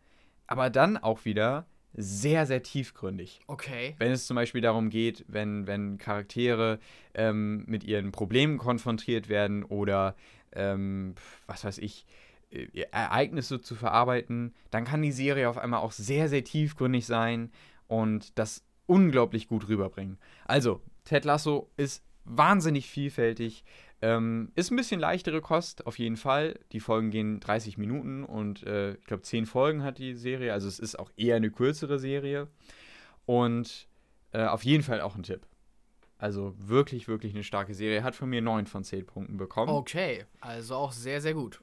aber 0.48 0.70
dann 0.70 0.98
auch 0.98 1.26
wieder 1.26 1.66
sehr, 1.98 2.46
sehr 2.46 2.62
tiefgründig. 2.62 3.39
Okay. 3.48 3.96
Wenn 3.98 4.12
es 4.12 4.28
zum 4.28 4.36
Beispiel 4.36 4.62
darum 4.62 4.89
geht, 4.89 5.24
wenn, 5.28 5.66
wenn 5.66 5.98
Charaktere 5.98 6.80
ähm, 7.14 7.64
mit 7.68 7.84
ihren 7.84 8.12
Problemen 8.12 8.58
konfrontiert 8.58 9.30
werden 9.30 9.64
oder 9.64 10.16
ähm, 10.52 11.16
was 11.48 11.64
weiß 11.64 11.78
ich, 11.78 12.06
äh, 12.52 12.68
Ereignisse 12.91 13.62
zu 13.62 13.76
verarbeiten, 13.76 14.54
dann 14.72 14.84
kann 14.84 15.02
die 15.02 15.12
Serie 15.12 15.50
auf 15.50 15.58
einmal 15.58 15.80
auch 15.80 15.93
sehr, 15.93 16.28
sehr 16.28 16.43
tiefgründig 16.43 17.06
sein 17.06 17.52
und 17.88 18.38
das 18.38 18.64
unglaublich 18.88 19.48
gut 19.48 19.68
rüberbringen. 19.68 20.18
Also, 20.46 20.82
Ted 21.06 21.26
Lasso 21.26 21.70
ist 21.78 22.04
wahnsinnig 22.26 22.89
vielfältig. 22.89 23.64
Ähm, 24.02 24.52
ist 24.56 24.72
ein 24.72 24.76
bisschen 24.76 25.00
leichtere 25.00 25.41
Kost, 25.41 25.88
auf 25.88 25.98
jeden 25.98 26.18
Fall. 26.18 26.60
Die 26.72 26.80
Folgen 26.80 27.12
gehen 27.12 27.39
30 27.39 27.78
Minuten 27.78 28.24
und 28.24 28.64
äh, 28.64 28.93
ich 28.96 29.06
glaube 29.06 29.24
10 29.24 29.46
Folgen 29.46 29.84
hat 29.84 29.98
die 29.98 30.16
Serie. 30.16 30.54
Also 30.54 30.68
es 30.68 30.80
ist 30.80 31.00
auch 31.00 31.12
eher 31.18 31.38
eine 31.38 31.50
kürzere 31.50 31.98
Serie. 32.00 32.48
Und 33.26 33.88
äh, 34.32 34.46
auf 34.46 34.64
jeden 34.64 34.84
Fall 34.84 35.02
auch 35.02 35.16
ein 35.16 35.24
Tipp. 35.24 35.41
Also 36.18 36.54
wirklich, 36.58 37.08
wirklich 37.08 37.34
eine 37.34 37.43
starke 37.43 37.74
Serie. 37.74 38.04
Hat 38.04 38.16
von 38.16 38.30
mir 38.30 38.41
9 38.41 38.68
von 38.68 38.84
10 38.84 39.06
Punkten 39.06 39.38
bekommen. 39.38 39.70
Okay. 39.72 40.26
Also 40.41 40.76
auch 40.76 40.91
sehr, 40.91 41.22
sehr 41.22 41.34
gut. 41.34 41.62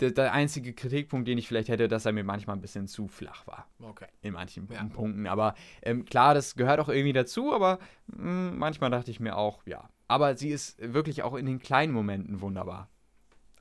Der, 0.00 0.10
der 0.10 0.32
einzige 0.32 0.72
Kritikpunkt, 0.72 1.28
den 1.28 1.38
ich 1.38 1.46
vielleicht 1.46 1.68
hätte, 1.68 1.86
dass 1.88 2.06
er 2.06 2.12
mir 2.12 2.24
manchmal 2.24 2.56
ein 2.56 2.60
bisschen 2.60 2.88
zu 2.88 3.06
flach 3.06 3.46
war. 3.46 3.68
Okay. 3.80 4.06
In 4.22 4.32
manchen 4.32 4.68
Ja. 4.72 4.82
Punkten. 4.84 5.26
Aber 5.26 5.54
ähm, 5.82 6.04
klar, 6.04 6.34
das 6.34 6.54
gehört 6.56 6.80
auch 6.80 6.88
irgendwie 6.88 7.12
dazu, 7.12 7.52
aber 7.52 7.78
mh, 8.06 8.52
manchmal 8.56 8.90
dachte 8.90 9.10
ich 9.10 9.20
mir 9.20 9.36
auch, 9.36 9.64
ja. 9.66 9.88
Aber 10.12 10.36
sie 10.36 10.50
ist 10.50 10.76
wirklich 10.80 11.22
auch 11.22 11.34
in 11.34 11.46
den 11.46 11.58
kleinen 11.58 11.92
Momenten 11.92 12.40
wunderbar. 12.42 12.90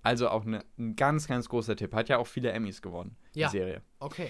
Also 0.03 0.29
auch 0.29 0.45
eine, 0.45 0.65
ein 0.77 0.95
ganz, 0.97 1.27
ganz 1.27 1.47
großer 1.47 1.75
Tipp. 1.77 1.93
Hat 1.93 2.09
ja 2.09 2.17
auch 2.17 2.27
viele 2.27 2.51
Emmys 2.51 2.81
gewonnen, 2.81 3.15
Ja. 3.33 3.47
die 3.47 3.57
Serie. 3.57 3.81
Okay. 3.99 4.27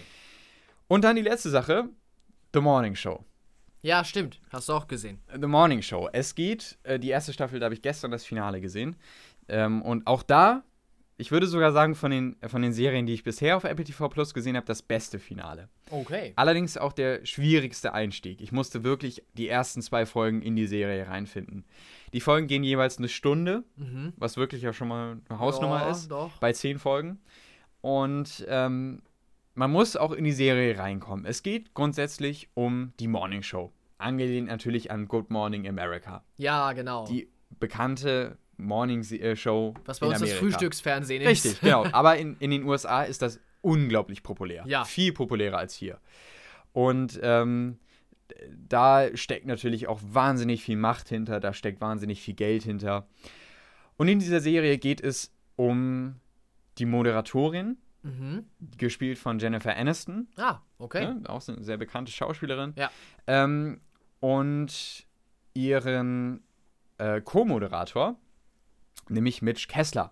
Und 0.87 1.03
dann 1.03 1.15
die 1.15 1.21
letzte 1.23 1.49
Sache: 1.49 1.89
The 2.53 2.59
Morning 2.61 2.95
Show. 2.95 3.23
Ja, 3.81 4.03
stimmt. 4.03 4.39
Hast 4.51 4.69
du 4.69 4.73
auch 4.73 4.87
gesehen. 4.87 5.19
The 5.33 5.47
Morning 5.47 5.81
Show. 5.81 6.07
Es 6.13 6.35
geht, 6.35 6.77
äh, 6.83 6.99
die 6.99 7.09
erste 7.09 7.33
Staffel, 7.33 7.59
da 7.59 7.65
habe 7.65 7.73
ich 7.73 7.81
gestern 7.81 8.11
das 8.11 8.23
Finale 8.23 8.61
gesehen. 8.61 8.95
Ähm, 9.47 9.81
und 9.81 10.05
auch 10.05 10.21
da, 10.21 10.63
ich 11.21 11.31
würde 11.31 11.47
sogar 11.47 11.71
sagen, 11.71 11.95
von 11.95 12.11
den, 12.11 12.35
von 12.47 12.61
den 12.61 12.73
Serien, 12.73 13.05
die 13.05 13.13
ich 13.13 13.23
bisher 13.23 13.55
auf 13.55 13.63
Apple 13.63 13.85
TV 13.85 14.09
Plus 14.09 14.33
gesehen 14.33 14.55
habe, 14.57 14.65
das 14.65 14.81
beste 14.81 15.19
Finale. 15.19 15.69
Okay. 15.89 16.33
Allerdings 16.35 16.77
auch 16.77 16.93
der 16.93 17.25
schwierigste 17.25 17.93
Einstieg. 17.93 18.41
Ich 18.41 18.51
musste 18.51 18.83
wirklich 18.83 19.23
die 19.35 19.47
ersten 19.47 19.81
zwei 19.81 20.05
Folgen 20.05 20.41
in 20.41 20.55
die 20.55 20.67
Serie 20.67 21.07
reinfinden. 21.07 21.63
Die 22.13 22.21
Folgen 22.21 22.47
gehen 22.47 22.63
jeweils 22.63 22.97
eine 22.97 23.07
Stunde, 23.07 23.63
Mhm. 23.77 24.13
was 24.17 24.35
wirklich 24.35 24.61
ja 24.63 24.73
schon 24.73 24.87
mal 24.89 25.19
eine 25.29 25.39
Hausnummer 25.39 25.81
Ja, 25.83 25.91
ist, 25.91 26.09
Doch. 26.11 26.31
bei 26.39 26.51
zehn 26.53 26.79
Folgen. 26.79 27.19
Und 27.81 28.45
ähm, 28.49 29.01
man 29.53 29.71
muss 29.71 29.95
auch 29.95 30.11
in 30.11 30.23
die 30.23 30.31
Serie 30.31 30.77
reinkommen. 30.77 31.25
Es 31.25 31.43
geht 31.43 31.73
grundsätzlich 31.73 32.49
um 32.53 32.93
die 32.99 33.07
Morning 33.07 33.43
Show. 33.43 33.71
Angelehnt 33.97 34.47
natürlich 34.47 34.91
an 34.91 35.07
Good 35.07 35.29
Morning 35.29 35.67
America. 35.67 36.23
Ja, 36.37 36.73
genau. 36.73 37.05
Die 37.05 37.27
bekannte 37.59 38.37
Morning 38.61 39.01
äh, 39.11 39.35
Show. 39.35 39.73
Was 39.85 39.99
bei 39.99 40.07
in 40.07 40.11
uns 40.13 40.19
das 40.21 40.29
Amerika. 40.29 40.45
Frühstücksfernsehen 40.45 41.21
ist. 41.21 41.29
Richtig, 41.45 41.61
genau. 41.61 41.85
Aber 41.91 42.17
in, 42.17 42.35
in 42.39 42.51
den 42.51 42.63
USA 42.63 43.03
ist 43.03 43.21
das 43.21 43.39
unglaublich 43.61 44.23
populär. 44.23 44.63
Ja. 44.67 44.85
Viel 44.85 45.13
populärer 45.13 45.57
als 45.57 45.73
hier. 45.75 45.99
Und 46.73 47.19
ähm, 47.21 47.77
da 48.67 49.15
steckt 49.15 49.45
natürlich 49.45 49.87
auch 49.87 49.99
wahnsinnig 50.03 50.63
viel 50.63 50.77
Macht 50.77 51.09
hinter, 51.09 51.39
da 51.39 51.53
steckt 51.53 51.81
wahnsinnig 51.81 52.21
viel 52.21 52.33
Geld 52.33 52.63
hinter. 52.63 53.07
Und 53.97 54.07
in 54.07 54.19
dieser 54.19 54.39
Serie 54.39 54.77
geht 54.77 55.01
es 55.01 55.33
um 55.57 56.15
die 56.77 56.85
Moderatorin, 56.85 57.77
Mhm. 58.03 58.45
gespielt 58.79 59.19
von 59.19 59.37
Jennifer 59.37 59.75
Aniston, 59.77 60.27
Ah, 60.35 60.57
okay. 60.79 61.05
ne, 61.13 61.21
auch 61.27 61.47
eine 61.47 61.63
sehr 61.63 61.77
bekannte 61.77 62.11
Schauspielerin. 62.11 62.73
Ja. 62.75 62.89
Ähm, 63.27 63.79
und 64.19 65.05
ihren 65.53 66.41
äh, 66.97 67.21
Co-Moderator, 67.21 68.15
nämlich 69.11 69.41
Mitch 69.41 69.67
Kessler. 69.67 70.11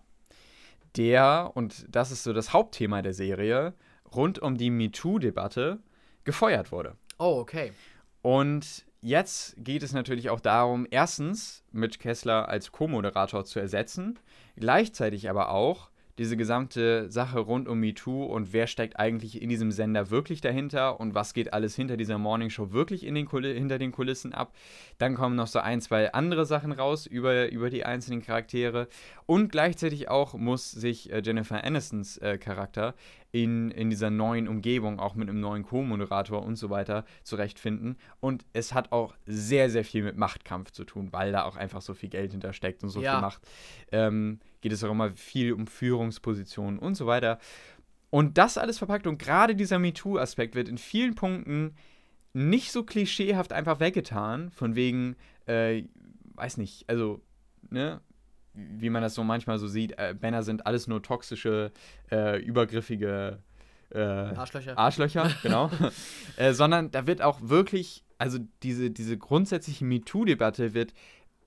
Der, 0.98 1.52
und 1.54 1.86
das 1.90 2.12
ist 2.12 2.24
so 2.24 2.34
das 2.34 2.54
Hauptthema 2.54 3.02
der 3.02 3.14
Serie, 3.14 3.74
rund 4.14 4.40
um 4.40 4.58
die 4.58 4.70
MeToo-Debatte 4.70 5.80
gefeuert 6.24 6.72
wurde. 6.72 6.96
Oh, 7.18 7.40
okay. 7.40 7.72
Und 8.22 8.86
jetzt 9.02 9.56
geht 9.58 9.84
es 9.84 9.94
natürlich 9.94 10.30
auch 10.30 10.40
darum, 10.40 10.88
erstens 10.90 11.64
Mitch 11.72 12.00
Kessler 12.00 12.50
als 12.50 12.72
Co-Moderator 12.72 13.46
zu 13.46 13.60
ersetzen, 13.60 14.20
gleichzeitig 14.56 15.30
aber 15.30 15.50
auch 15.50 15.90
diese 16.20 16.38
gesamte 16.38 17.10
Sache 17.10 17.40
rund 17.40 17.68
um 17.68 17.80
MeToo 17.80 18.26
und 18.26 18.54
wer 18.54 18.68
steckt 18.68 19.00
eigentlich 19.00 19.42
in 19.42 19.50
diesem 19.50 19.72
Sender 19.72 20.12
wirklich 20.12 20.42
dahinter 20.42 21.00
und 21.00 21.16
was 21.16 21.34
geht 21.34 21.54
alles 21.54 21.76
hinter 21.76 21.98
dieser 21.98 22.18
Morningshow 22.18 22.72
wirklich 22.72 23.06
in 23.06 23.16
den 23.16 23.28
hinter 23.30 23.80
den 23.80 23.92
Kulissen 23.92 24.34
ab. 24.34 24.54
Dann 24.98 25.16
kommen 25.16 25.36
noch 25.36 25.48
so 25.48 25.60
ein, 25.60 25.82
zwei 25.82 26.12
andere 26.14 26.46
Sachen 26.46 26.72
raus 26.74 27.06
über, 27.06 27.50
über 27.52 27.70
die 27.70 27.86
einzelnen 27.86 28.22
Charaktere 28.22 28.88
und 29.26 29.52
gleichzeitig 29.52 30.10
auch 30.10 30.34
muss 30.34 30.72
sich 30.72 31.12
äh, 31.12 31.22
Jennifer 31.24 31.64
Anistons 31.64 32.18
äh, 32.18 32.38
Charakter 32.38 32.96
in, 33.32 33.72
in 33.72 33.90
dieser 33.90 34.10
neuen 34.10 34.48
Umgebung, 34.48 35.00
auch 35.00 35.16
mit 35.16 35.30
einem 35.30 35.40
neuen 35.40 35.64
Co-Moderator 35.64 36.44
und 36.44 36.56
so 36.56 36.70
weiter, 36.70 37.06
zurechtfinden. 37.24 37.98
Und 38.20 38.46
es 38.54 38.74
hat 38.74 38.92
auch 38.92 39.14
sehr, 39.26 39.70
sehr 39.70 39.86
viel 39.86 40.04
mit 40.04 40.18
Machtkampf 40.18 40.72
zu 40.72 40.84
tun, 40.84 41.10
weil 41.12 41.32
da 41.32 41.44
auch 41.44 41.56
einfach 41.56 41.82
so 41.82 41.94
viel 41.94 42.10
Geld 42.10 42.32
hintersteckt 42.32 42.84
und 42.84 42.90
so 42.90 43.02
Ja. 43.02 43.14
viel 43.14 43.22
Macht. 43.22 43.42
Ähm, 43.92 44.40
geht 44.62 44.72
es 44.72 44.84
auch 44.84 44.92
immer 44.92 45.12
viel 45.12 45.54
um 45.54 45.68
Führungspositionen 45.68 46.80
und 46.80 46.96
so 46.96 47.08
weiter. 47.08 47.40
Und 48.10 48.38
das 48.38 48.58
alles 48.58 48.78
verpackt 48.78 49.08
und 49.08 49.20
gerade 49.20 49.56
dieser 49.56 49.80
MeToo-Aspekt 49.80 50.56
wird 50.56 50.68
in 50.68 50.78
vielen 50.78 51.16
Punkten 51.16 51.76
nicht 52.34 52.72
so 52.72 52.84
klischeehaft 52.84 53.54
einfach 53.54 53.80
weggetan, 53.80 54.52
von 54.52 54.76
wegen, 54.76 55.16
äh, 55.46 55.84
weiß 56.36 56.58
nicht, 56.58 56.88
also, 56.88 57.22
ne, 57.70 58.02
wie 58.54 58.90
man 58.90 59.02
das 59.02 59.16
so 59.16 59.24
manchmal 59.24 59.60
so 59.60 59.68
sieht, 59.68 59.98
äh, 59.98 60.16
Männer 60.20 60.44
sind 60.44 60.66
alles 60.66 60.88
nur 60.88 61.02
toxische, 61.02 61.72
äh, 62.12 62.40
übergriffige 62.42 63.40
äh, 63.92 64.00
Arschlöcher. 64.00 64.78
Arschlöcher, 64.78 65.32
genau. 65.44 65.72
äh, 66.38 66.54
sondern 66.54 66.92
da 66.92 67.08
wird 67.08 67.22
auch 67.22 67.40
wirklich, 67.42 68.04
also 68.18 68.40
diese, 68.64 68.92
diese 68.92 69.18
grundsätzliche 69.18 69.86
MeToo-Debatte 69.86 70.74
wird 70.74 70.94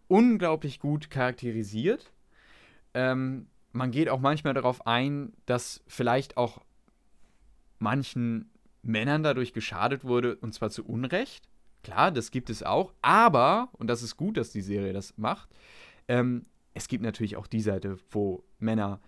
unglaublich 0.09 0.81
gut 0.81 1.11
charakterisiert. 1.11 2.12
Ähm, 2.95 3.47
man 3.73 3.91
geht 3.91 4.09
auch 4.09 4.21
manchmal 4.21 4.55
darauf 4.55 4.87
ein, 4.87 5.33
dass 5.47 5.83
vielleicht 5.87 6.37
auch 6.37 6.61
manchen 7.79 8.51
Männern 8.83 9.23
dadurch 9.23 9.53
geschadet 9.53 10.05
wurde, 10.05 10.37
und 10.37 10.53
zwar 10.55 10.71
zu 10.71 10.85
Unrecht. 10.85 11.49
Klar, 11.83 12.11
das 12.11 12.31
gibt 12.31 12.51
es 12.51 12.63
auch. 12.63 12.93
Aber, 13.03 13.71
und 13.73 13.89
das 13.89 14.03
ist 14.03 14.17
gut, 14.17 14.37
dass 14.37 14.51
die 14.51 14.61
Serie 14.61 14.93
das 14.93 15.17
macht, 15.17 15.49
ähm, 16.09 16.47
es 16.75 16.89
gibt 16.89 17.03
natürlich 17.03 17.37
auch 17.37 17.47
die 17.47 17.61
Seite, 17.61 17.99
wo 18.11 18.45
Männer 18.59 19.01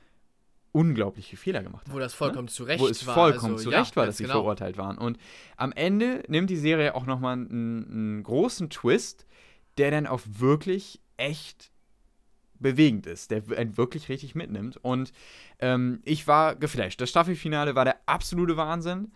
unglaubliche 0.72 1.36
Fehler 1.36 1.62
gemacht 1.62 1.86
haben 1.86 1.94
Wo 1.94 2.00
das 2.00 2.14
vollkommen 2.14 2.48
zu 2.48 2.64
Recht 2.64 2.80
wo 2.80 2.88
es 2.88 3.06
war. 3.06 3.14
vollkommen 3.14 3.54
also, 3.54 3.64
zu 3.64 3.70
Recht 3.70 3.90
ja, 3.90 3.96
war, 3.96 4.04
ganz 4.04 4.14
dass 4.14 4.18
sie 4.18 4.24
genau. 4.24 4.40
verurteilt 4.40 4.76
waren. 4.76 4.98
Und 4.98 5.18
am 5.56 5.72
Ende 5.72 6.24
nimmt 6.26 6.50
die 6.50 6.56
Serie 6.56 6.94
auch 6.94 7.06
nochmal 7.06 7.34
einen, 7.34 7.90
einen 7.90 8.22
großen 8.24 8.70
Twist, 8.70 9.24
der 9.78 9.92
dann 9.92 10.06
auch 10.06 10.20
wirklich 10.26 11.00
echt 11.16 11.70
bewegend 12.64 13.06
ist, 13.06 13.30
der 13.30 13.42
einen 13.56 13.76
wirklich 13.76 14.08
richtig 14.08 14.34
mitnimmt. 14.34 14.76
Und 14.82 15.12
ähm, 15.60 16.00
ich 16.04 16.26
war 16.26 16.56
geflasht. 16.56 17.00
Das 17.00 17.10
Staffelfinale 17.10 17.76
war 17.76 17.84
der 17.84 17.98
absolute 18.06 18.56
Wahnsinn. 18.56 19.12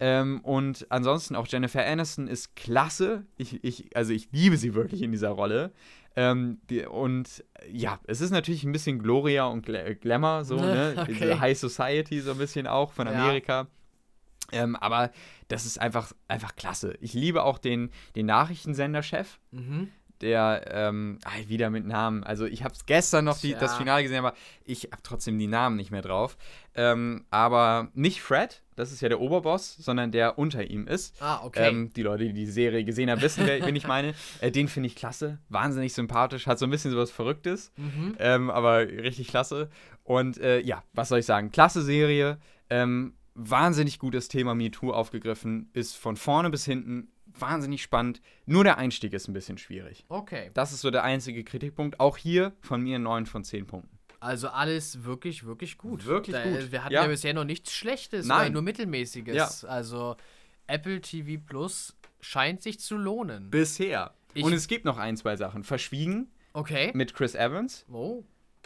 Ähm, 0.00 0.40
und 0.40 0.86
ansonsten 0.90 1.36
auch 1.36 1.46
Jennifer 1.46 1.84
Aniston 1.86 2.26
ist 2.26 2.56
klasse. 2.56 3.24
Ich, 3.36 3.62
ich, 3.64 3.96
also 3.96 4.12
ich 4.12 4.28
liebe 4.32 4.56
sie 4.56 4.74
wirklich 4.74 5.00
in 5.02 5.12
dieser 5.12 5.30
Rolle. 5.30 5.72
Ähm, 6.16 6.58
die, 6.70 6.84
und 6.84 7.44
ja, 7.70 8.00
es 8.06 8.20
ist 8.20 8.30
natürlich 8.30 8.64
ein 8.64 8.72
bisschen 8.72 8.98
Gloria 8.98 9.46
und 9.46 9.64
Gla 9.64 9.92
Glamour, 9.94 10.44
so, 10.44 10.56
ne? 10.60 10.94
Okay. 10.98 11.12
Diese 11.14 11.40
High 11.40 11.58
Society 11.58 12.20
so 12.20 12.32
ein 12.32 12.38
bisschen 12.38 12.66
auch 12.66 12.92
von 12.92 13.06
Ja. 13.06 13.12
Amerika. 13.12 13.68
Ähm, 14.52 14.76
aber 14.76 15.10
das 15.48 15.66
ist 15.66 15.78
einfach, 15.80 16.12
einfach 16.28 16.56
klasse. 16.56 16.94
Ich 17.00 17.14
liebe 17.14 17.42
auch 17.42 17.58
den, 17.58 17.90
den 18.14 18.26
Nachrichtensender-Chef. 18.26 19.38
Mhm. 19.50 19.88
Der, 20.20 20.64
ähm, 20.70 21.18
ah, 21.24 21.30
wieder 21.46 21.70
mit 21.70 21.86
Namen. 21.86 22.24
Also 22.24 22.46
ich 22.46 22.64
habe 22.64 22.74
gestern 22.86 23.24
noch 23.24 23.38
die, 23.38 23.52
das 23.52 23.72
Tja. 23.72 23.78
Finale 23.78 24.02
gesehen, 24.02 24.18
aber 24.18 24.34
ich 24.64 24.84
habe 24.92 25.02
trotzdem 25.02 25.38
die 25.38 25.46
Namen 25.46 25.76
nicht 25.76 25.90
mehr 25.90 26.02
drauf. 26.02 26.36
Ähm, 26.74 27.24
aber 27.30 27.88
nicht 27.94 28.20
Fred, 28.20 28.62
das 28.76 28.92
ist 28.92 29.00
ja 29.00 29.08
der 29.08 29.20
Oberboss, 29.20 29.76
sondern 29.76 30.12
der 30.12 30.38
unter 30.38 30.64
ihm 30.64 30.86
ist. 30.86 31.20
Ah, 31.20 31.40
okay. 31.42 31.68
Ähm, 31.68 31.92
die 31.94 32.02
Leute, 32.02 32.24
die 32.24 32.32
die 32.34 32.46
Serie 32.46 32.84
gesehen 32.84 33.10
haben, 33.10 33.22
wissen, 33.22 33.46
wen 33.46 33.76
ich 33.76 33.86
meine. 33.86 34.14
Äh, 34.40 34.50
den 34.50 34.68
finde 34.68 34.88
ich 34.88 34.96
klasse, 34.96 35.38
wahnsinnig 35.48 35.94
sympathisch, 35.94 36.46
hat 36.46 36.58
so 36.58 36.66
ein 36.66 36.70
bisschen 36.70 36.90
sowas 36.90 37.10
Verrücktes, 37.10 37.72
mhm. 37.76 38.16
ähm, 38.18 38.50
aber 38.50 38.80
richtig 38.80 39.28
klasse. 39.28 39.70
Und 40.04 40.38
äh, 40.38 40.60
ja, 40.60 40.82
was 40.92 41.08
soll 41.08 41.20
ich 41.20 41.26
sagen? 41.26 41.50
Klasse 41.52 41.82
Serie, 41.82 42.38
ähm, 42.68 43.14
wahnsinnig 43.34 43.98
gutes 43.98 44.28
Thema 44.28 44.54
MeToo 44.54 44.92
aufgegriffen, 44.92 45.70
ist 45.72 45.96
von 45.96 46.16
vorne 46.16 46.50
bis 46.50 46.64
hinten 46.64 47.08
wahnsinnig 47.40 47.82
spannend. 47.82 48.20
Nur 48.46 48.64
der 48.64 48.78
Einstieg 48.78 49.12
ist 49.12 49.28
ein 49.28 49.32
bisschen 49.32 49.58
schwierig. 49.58 50.04
Okay. 50.08 50.50
Das 50.54 50.72
ist 50.72 50.80
so 50.80 50.90
der 50.90 51.04
einzige 51.04 51.44
Kritikpunkt. 51.44 52.00
Auch 52.00 52.16
hier 52.16 52.52
von 52.60 52.80
mir 52.82 52.98
9 52.98 53.26
von 53.26 53.44
10 53.44 53.66
Punkten. 53.66 53.98
Also 54.20 54.48
alles 54.48 55.04
wirklich, 55.04 55.44
wirklich 55.44 55.78
gut. 55.78 56.06
Wirklich 56.06 56.34
da, 56.34 56.42
gut. 56.44 56.72
Wir 56.72 56.82
hatten 56.84 56.94
Ja. 56.94 57.02
ja. 57.02 57.08
bisher 57.08 57.34
noch 57.34 57.44
nichts 57.44 57.72
Schlechtes, 57.72 58.26
Nein. 58.26 58.52
nur 58.52 58.62
Mittelmäßiges. 58.62 59.64
Also 59.64 60.16
Apple 60.66 61.00
TV 61.00 61.40
Plus 61.44 61.96
scheint 62.20 62.62
sich 62.62 62.80
zu 62.80 62.96
lohnen. 62.96 63.50
Bisher. 63.50 64.14
Ich- 64.34 64.42
Und 64.44 64.52
es 64.52 64.68
gibt 64.68 64.84
noch 64.84 64.98
ein, 64.98 65.16
zwei 65.16 65.36
Sachen. 65.36 65.64
Verschwiegen 65.64 66.30
Okay. 66.54 66.90
mit 66.94 67.14
Chris 67.14 67.34
Evans, 67.34 67.84
Oh. 67.92 68.24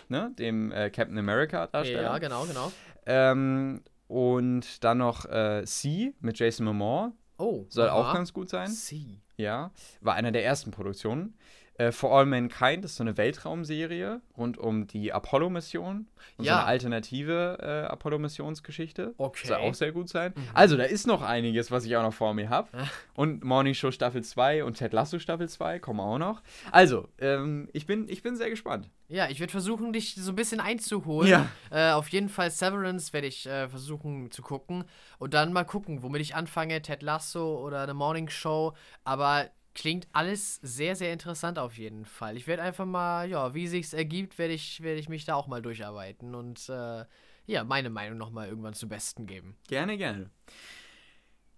ne, 0.09 0.33
dem 0.39 0.73
äh, 0.73 0.89
Captain 0.91 1.19
America 1.19 1.67
Darsteller. 1.67 2.03
Ja, 2.03 2.19
genau, 2.19 2.45
genau. 2.47 2.73
Ähm, 3.07 3.83
und 4.07 4.83
dann 4.85 4.99
noch 4.99 5.27
äh, 5.27 5.65
C 5.67 6.15
mit 6.21 6.39
Jason 6.39 6.65
Momoa. 6.67 7.13
Oh. 7.41 7.67
Soll 7.69 7.89
aha. 7.89 8.11
auch 8.11 8.15
ganz 8.15 8.33
gut 8.33 8.49
sein. 8.51 8.69
Sie. 8.69 9.21
Ja. 9.37 9.71
War 10.01 10.15
einer 10.15 10.33
der 10.33 10.45
ersten 10.45 10.71
Produktionen. 10.71 11.35
Äh, 11.81 11.93
For 11.93 12.13
All 12.13 12.27
Mankind 12.27 12.85
ist 12.85 12.97
so 12.97 13.03
eine 13.05 13.17
Weltraumserie 13.17 14.21
rund 14.37 14.59
um 14.59 14.87
die 14.87 15.13
Apollo-Mission. 15.13 16.07
Und 16.37 16.45
so 16.45 16.45
Ja. 16.45 16.59
eine 16.59 16.67
alternative 16.67 17.59
äh, 17.61 17.87
Apollo-Missionsgeschichte. 17.91 19.15
Okay. 19.17 19.49
Soll 19.49 19.57
auch 19.59 19.75
sehr 19.75 19.93
gut 19.93 20.09
sein. 20.09 20.33
Mhm. 20.37 20.43
Also, 20.55 20.77
da 20.77 20.85
ist 20.85 21.07
noch 21.07 21.23
einiges, 21.23 21.71
was 21.71 21.85
ich 21.85 21.97
auch 21.97 22.03
noch 22.03 22.13
vor 22.15 22.35
mir 22.35 22.49
habe. 22.51 22.69
Und 23.15 23.45
Morning 23.45 23.75
Show 23.75 23.91
Staffel 23.91 24.23
2 24.23 24.65
und 24.65 24.75
Ted 24.75 24.93
Lasso 24.93 25.19
Staffel 25.19 25.49
2 25.49 25.79
kommen 25.79 26.01
auch 26.01 26.19
noch. 26.19 26.43
Also, 26.71 27.09
ähm, 27.19 27.69
ich, 27.73 27.87
bin, 27.87 28.09
ich 28.09 28.23
bin 28.23 28.37
sehr 28.37 28.51
gespannt. 28.51 28.91
Ja, 29.09 29.29
ich 29.29 29.41
werde 29.41 29.51
versuchen, 29.51 29.93
dich 29.93 30.15
so 30.15 30.33
ein 30.33 30.37
bisschen 30.37 30.61
einzuholen. 30.61 31.29
Ja. 31.31 31.47
Äh, 31.71 31.93
auf 31.93 32.09
jeden 32.09 32.29
Fall 32.29 32.51
Severance 32.51 33.13
werde 33.13 33.27
ich 33.27 33.47
äh, 33.47 33.69
versuchen 33.69 34.31
zu 34.31 34.43
gucken. 34.43 34.85
Und 35.19 35.35
dann 35.35 35.53
mal 35.53 35.65
gucken, 35.65 36.03
womit 36.03 36.21
ich 36.21 36.35
anfange. 36.35 36.81
Ted 36.83 37.03
Lasso 37.03 37.59
oder 37.65 37.83
eine 37.83 37.95
Morning 37.95 38.29
Show. 38.29 38.75
Aber 39.05 39.49
klingt 39.75 40.09
alles 40.13 40.57
sehr, 40.63 40.97
sehr 40.97 41.13
interessant 41.13 41.59
auf 41.59 41.79
jeden 41.79 42.05
Fall. 42.05 42.37
Ich 42.37 42.47
werde 42.47 42.63
einfach 42.63 42.87
mal, 42.87 43.29
ja, 43.29 43.55
wie 43.55 43.67
sich's 43.69 43.93
ergibt, 43.93 44.39
werde 44.39 44.55
ich, 44.55 44.83
werd 44.83 44.99
ich 44.99 45.09
mich 45.09 45.25
da 45.25 45.35
auch 45.35 45.47
mal 45.47 45.63
durcharbeiten 45.63 46.35
und 46.35 46.69
äh, 46.69 47.05
ja, 47.47 47.65
meine 47.65 47.91
Meinung 47.91 48.19
nochmal 48.19 48.49
irgendwann 48.49 48.75
zu 48.75 48.89
Besten 48.89 49.27
geben. 49.27 49.57
Gerne, 49.69 49.97
gerne. 49.97 50.31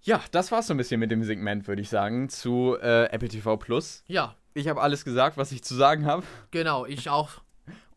Ja, 0.03 0.21
das 0.33 0.51
war's 0.51 0.67
so 0.67 0.75
ein 0.75 0.79
bisschen 0.79 0.99
mit 1.01 1.11
dem 1.11 1.23
Segment, 1.23 1.69
würde 1.69 1.83
ich 1.83 1.89
sagen, 1.89 2.29
zu 2.29 2.77
äh, 2.81 3.05
Apple 3.07 3.29
TV 3.29 3.57
Plus. 3.57 4.03
Ja, 4.09 4.35
Ich 4.55 4.67
habe 4.69 4.81
alles 4.81 5.05
gesagt, 5.05 5.37
was 5.37 5.53
ich 5.53 5.63
zu 5.63 5.75
sagen 5.75 6.07
habe. 6.07 6.25
genau, 6.51 6.87
ich 6.87 7.09
auch. 7.09 7.41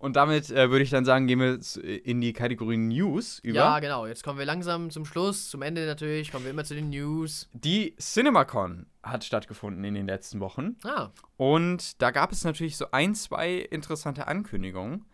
Und 0.05 0.15
damit 0.15 0.51
äh, 0.51 0.69
würde 0.69 0.83
ich 0.83 0.91
dann 0.91 1.03
sagen, 1.03 1.25
gehen 1.25 1.39
wir 1.39 1.59
zu- 1.59 1.81
in 1.81 2.21
die 2.21 2.31
Kategorie 2.31 2.77
News 2.77 3.39
über. 3.39 3.55
Ja, 3.57 3.79
genau. 3.79 4.05
Jetzt 4.05 4.23
kommen 4.23 4.37
wir 4.37 4.45
langsam 4.45 4.91
zum 4.91 5.03
Schluss, 5.03 5.49
zum 5.49 5.63
Ende 5.63 5.83
natürlich, 5.87 6.31
kommen 6.31 6.45
wir 6.45 6.51
immer 6.51 6.63
zu 6.63 6.75
den 6.75 6.91
News. 6.91 7.49
Die 7.53 7.95
CinemaCon 7.99 8.85
hat 9.01 9.23
stattgefunden 9.23 9.83
in 9.83 9.95
den 9.95 10.05
letzten 10.05 10.39
Wochen. 10.41 10.75
Ah, 10.83 11.09
Und 11.37 11.99
da 12.03 12.11
gab 12.11 12.31
es 12.31 12.43
natürlich 12.43 12.77
so 12.77 12.85
ein, 12.91 13.15
zwei 13.15 13.55
interessante 13.55 14.27
Ankündigungen. 14.27 15.05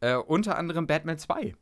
Äh, 0.00 0.14
unter 0.14 0.56
anderem 0.56 0.86
Batman 0.86 1.18
2. 1.18 1.54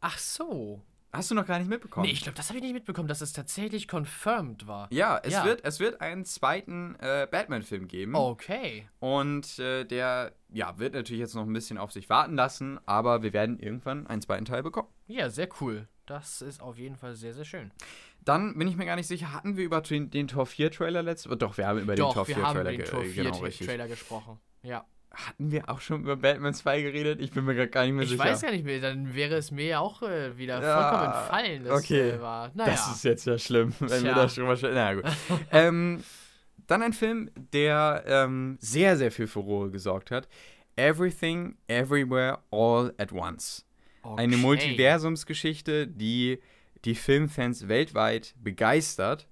ach 0.00 0.18
so. 0.18 0.80
Hast 1.14 1.30
du 1.30 1.34
noch 1.34 1.44
gar 1.46 1.58
nicht 1.58 1.68
mitbekommen? 1.68 2.06
Nee, 2.06 2.12
ich 2.12 2.22
glaube, 2.22 2.36
das 2.36 2.48
habe 2.48 2.56
ich 2.58 2.62
nicht 2.64 2.72
mitbekommen, 2.72 3.06
dass 3.06 3.20
es 3.20 3.34
tatsächlich 3.34 3.86
confirmed 3.86 4.66
war. 4.66 4.88
Ja, 4.90 5.20
es, 5.22 5.32
Ja. 5.34 5.44
Wird, 5.44 5.62
es 5.64 5.78
wird 5.78 6.00
einen 6.00 6.24
zweiten 6.24 6.94
äh, 7.00 7.28
Batman-Film 7.30 7.86
geben. 7.86 8.14
Okay. 8.14 8.88
Und 8.98 9.58
äh, 9.58 9.84
der 9.84 10.32
ja, 10.48 10.78
wird 10.78 10.94
natürlich 10.94 11.20
jetzt 11.20 11.34
noch 11.34 11.42
ein 11.42 11.52
bisschen 11.52 11.76
auf 11.76 11.92
sich 11.92 12.08
warten 12.08 12.34
lassen, 12.34 12.80
aber 12.86 13.22
wir 13.22 13.34
werden 13.34 13.58
irgendwann 13.58 14.06
einen 14.06 14.22
zweiten 14.22 14.46
Teil 14.46 14.62
bekommen. 14.62 14.88
Ja, 15.06 15.28
sehr 15.28 15.48
cool. 15.60 15.86
Das 16.06 16.40
ist 16.40 16.62
auf 16.62 16.78
jeden 16.78 16.96
Fall 16.96 17.14
sehr, 17.14 17.34
sehr 17.34 17.44
schön. 17.44 17.72
Dann 18.24 18.56
bin 18.56 18.66
ich 18.68 18.76
mir 18.76 18.86
gar 18.86 18.96
nicht 18.96 19.06
sicher, 19.06 19.32
hatten 19.32 19.56
wir 19.56 19.64
über 19.64 19.80
den, 19.82 20.10
den 20.10 20.28
Tor 20.28 20.46
4 20.46 20.70
Trailer 20.70 21.02
letztes 21.02 21.36
Doch, 21.38 21.56
wir 21.58 21.66
haben 21.66 21.78
über 21.80 21.94
den 21.94 22.04
Tor 22.04 22.14
Doch, 22.14 22.26
4 22.26 22.36
wir 22.36 22.42
haben 22.46 22.54
Trailer 22.54 22.70
über 22.72 22.78
den 22.78 22.84
ge- 22.84 22.90
Tor 22.90 23.02
äh, 23.02 23.08
4 23.08 23.24
genau. 23.24 23.48
Trailer 23.66 23.88
gesprochen. 23.88 24.40
Ja. 24.62 24.86
Hatten 25.14 25.50
wir 25.52 25.68
auch 25.68 25.80
schon 25.80 26.02
über 26.02 26.16
Batman 26.16 26.54
2 26.54 26.80
geredet? 26.82 27.20
Ich 27.20 27.32
bin 27.32 27.44
mir 27.44 27.54
gerade 27.54 27.68
gar 27.68 27.84
nicht 27.84 27.92
mehr 27.92 28.04
Ich 28.04 28.10
sicher. 28.10 28.24
weiß 28.24 28.42
ja 28.42 28.50
nicht 28.50 28.64
mehr, 28.64 28.80
dann 28.80 29.14
wäre 29.14 29.34
es 29.36 29.50
mir 29.50 29.66
ja 29.66 29.78
auch 29.80 30.02
äh, 30.02 30.36
wieder 30.38 30.62
Ja, 30.62 30.80
vollkommen 30.90 31.12
entfallen. 31.12 31.64
Das, 31.64 31.82
okay. 31.82 32.10
Äh, 32.10 32.20
war. 32.20 32.50
Naja. 32.54 32.70
Das 32.72 32.96
ist 32.96 33.04
jetzt 33.04 33.26
ja 33.26 33.38
schlimm, 33.38 33.74
wenn 33.80 33.90
wir 33.90 34.12
Tja. 34.12 34.14
da 34.14 34.28
schon 34.28 34.44
mal 34.44 34.56
schon. 34.56 34.72
Na 34.74 34.94
gut. 34.94 35.04
ähm, 35.52 36.02
dann 36.66 36.82
ein 36.82 36.92
Film, 36.92 37.30
der 37.52 38.04
ähm, 38.06 38.56
sehr, 38.60 38.96
sehr 38.96 39.10
viel 39.12 39.26
Furore 39.26 39.70
gesorgt 39.70 40.10
hat. 40.10 40.28
Everything, 40.76 41.56
Everywhere, 41.68 42.38
All 42.50 42.94
at 42.96 43.12
Once. 43.12 43.66
Eine 44.02 44.34
Okay. 44.34 44.42
Multiversumsgeschichte, 44.42 45.86
die 45.86 46.40
die 46.84 46.94
Filmfans 46.94 47.68
weltweit 47.68 48.34
begeistert 48.42 49.28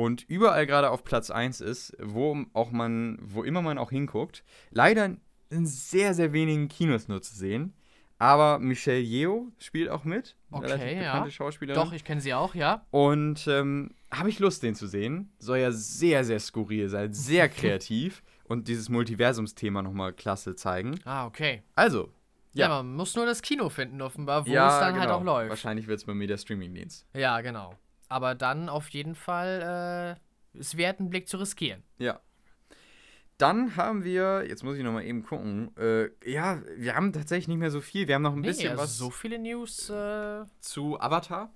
und 0.00 0.24
überall 0.28 0.66
gerade 0.66 0.88
auf 0.88 1.04
Platz 1.04 1.30
1 1.30 1.60
ist, 1.60 1.94
wo 2.00 2.34
auch 2.54 2.70
man, 2.70 3.18
wo 3.20 3.42
immer 3.42 3.60
man 3.60 3.76
auch 3.76 3.90
hinguckt. 3.90 4.42
Leider 4.70 5.16
in 5.50 5.66
sehr, 5.66 6.14
sehr 6.14 6.32
wenigen 6.32 6.68
Kinos 6.68 7.06
nur 7.08 7.20
zu 7.20 7.34
sehen. 7.34 7.74
Aber 8.16 8.58
Michelle 8.60 9.00
Yeoh 9.00 9.52
spielt 9.58 9.90
auch 9.90 10.04
mit. 10.04 10.36
Okay, 10.50 10.64
relativ 10.64 10.86
ja. 10.86 11.12
bekannte 11.12 11.30
Schauspielerin. 11.30 11.82
Doch, 11.82 11.92
ich 11.92 12.02
kenne 12.04 12.22
sie 12.22 12.32
auch, 12.32 12.54
ja. 12.54 12.86
Und 12.90 13.46
ähm, 13.46 13.90
habe 14.10 14.30
ich 14.30 14.38
Lust, 14.38 14.62
den 14.62 14.74
zu 14.74 14.86
sehen. 14.86 15.34
Soll 15.38 15.58
ja 15.58 15.70
sehr, 15.70 16.24
sehr 16.24 16.40
skurril 16.40 16.88
sein, 16.88 17.12
sehr 17.12 17.48
kreativ 17.50 18.22
und 18.44 18.68
dieses 18.68 18.88
Multiversumsthema 18.88 19.82
nochmal 19.82 20.14
klasse 20.14 20.56
zeigen. 20.56 20.98
Ah, 21.04 21.26
okay. 21.26 21.62
Also, 21.74 22.08
Ja, 22.54 22.68
Ja. 22.68 22.82
man 22.82 22.96
muss 22.96 23.14
nur 23.16 23.26
das 23.26 23.42
Kino 23.42 23.68
finden, 23.68 24.00
offenbar, 24.00 24.46
wo 24.46 24.50
ja, 24.50 24.72
es 24.72 24.80
dann 24.80 24.94
genau. 24.94 25.00
halt 25.04 25.10
auch 25.10 25.24
läuft. 25.24 25.50
Wahrscheinlich 25.50 25.88
wird 25.88 25.98
es 25.98 26.06
bei 26.06 26.14
mir 26.14 26.26
der 26.26 26.38
Streamingdienst. 26.38 27.06
Ja, 27.12 27.42
genau. 27.42 27.74
Aber 28.10 28.34
dann 28.34 28.68
auf 28.68 28.90
jeden 28.90 29.14
Fall 29.14 30.18
äh, 30.54 30.58
es 30.58 30.76
wert, 30.76 31.00
einen 31.00 31.08
Blick 31.08 31.28
zu 31.28 31.38
riskieren. 31.38 31.82
Ja. 31.98 32.20
Dann 33.38 33.76
haben 33.76 34.04
wir, 34.04 34.44
jetzt 34.46 34.64
muss 34.64 34.76
ich 34.76 34.82
nochmal 34.84 35.04
eben 35.04 35.22
gucken, 35.24 35.74
äh, 35.78 36.10
ja, 36.30 36.60
wir 36.76 36.94
haben 36.94 37.12
tatsächlich 37.14 37.48
nicht 37.48 37.58
mehr 37.58 37.70
so 37.70 37.80
viel. 37.80 38.06
Wir 38.06 38.16
haben 38.16 38.22
noch 38.22 38.34
ein 38.34 38.42
bisschen 38.42 38.72
also 38.72 38.82
was 38.82 38.98
so 38.98 39.08
viele 39.10 39.38
News. 39.38 39.88
Äh, 39.88 40.44
zu 40.60 41.00
Avatar. 41.00 41.50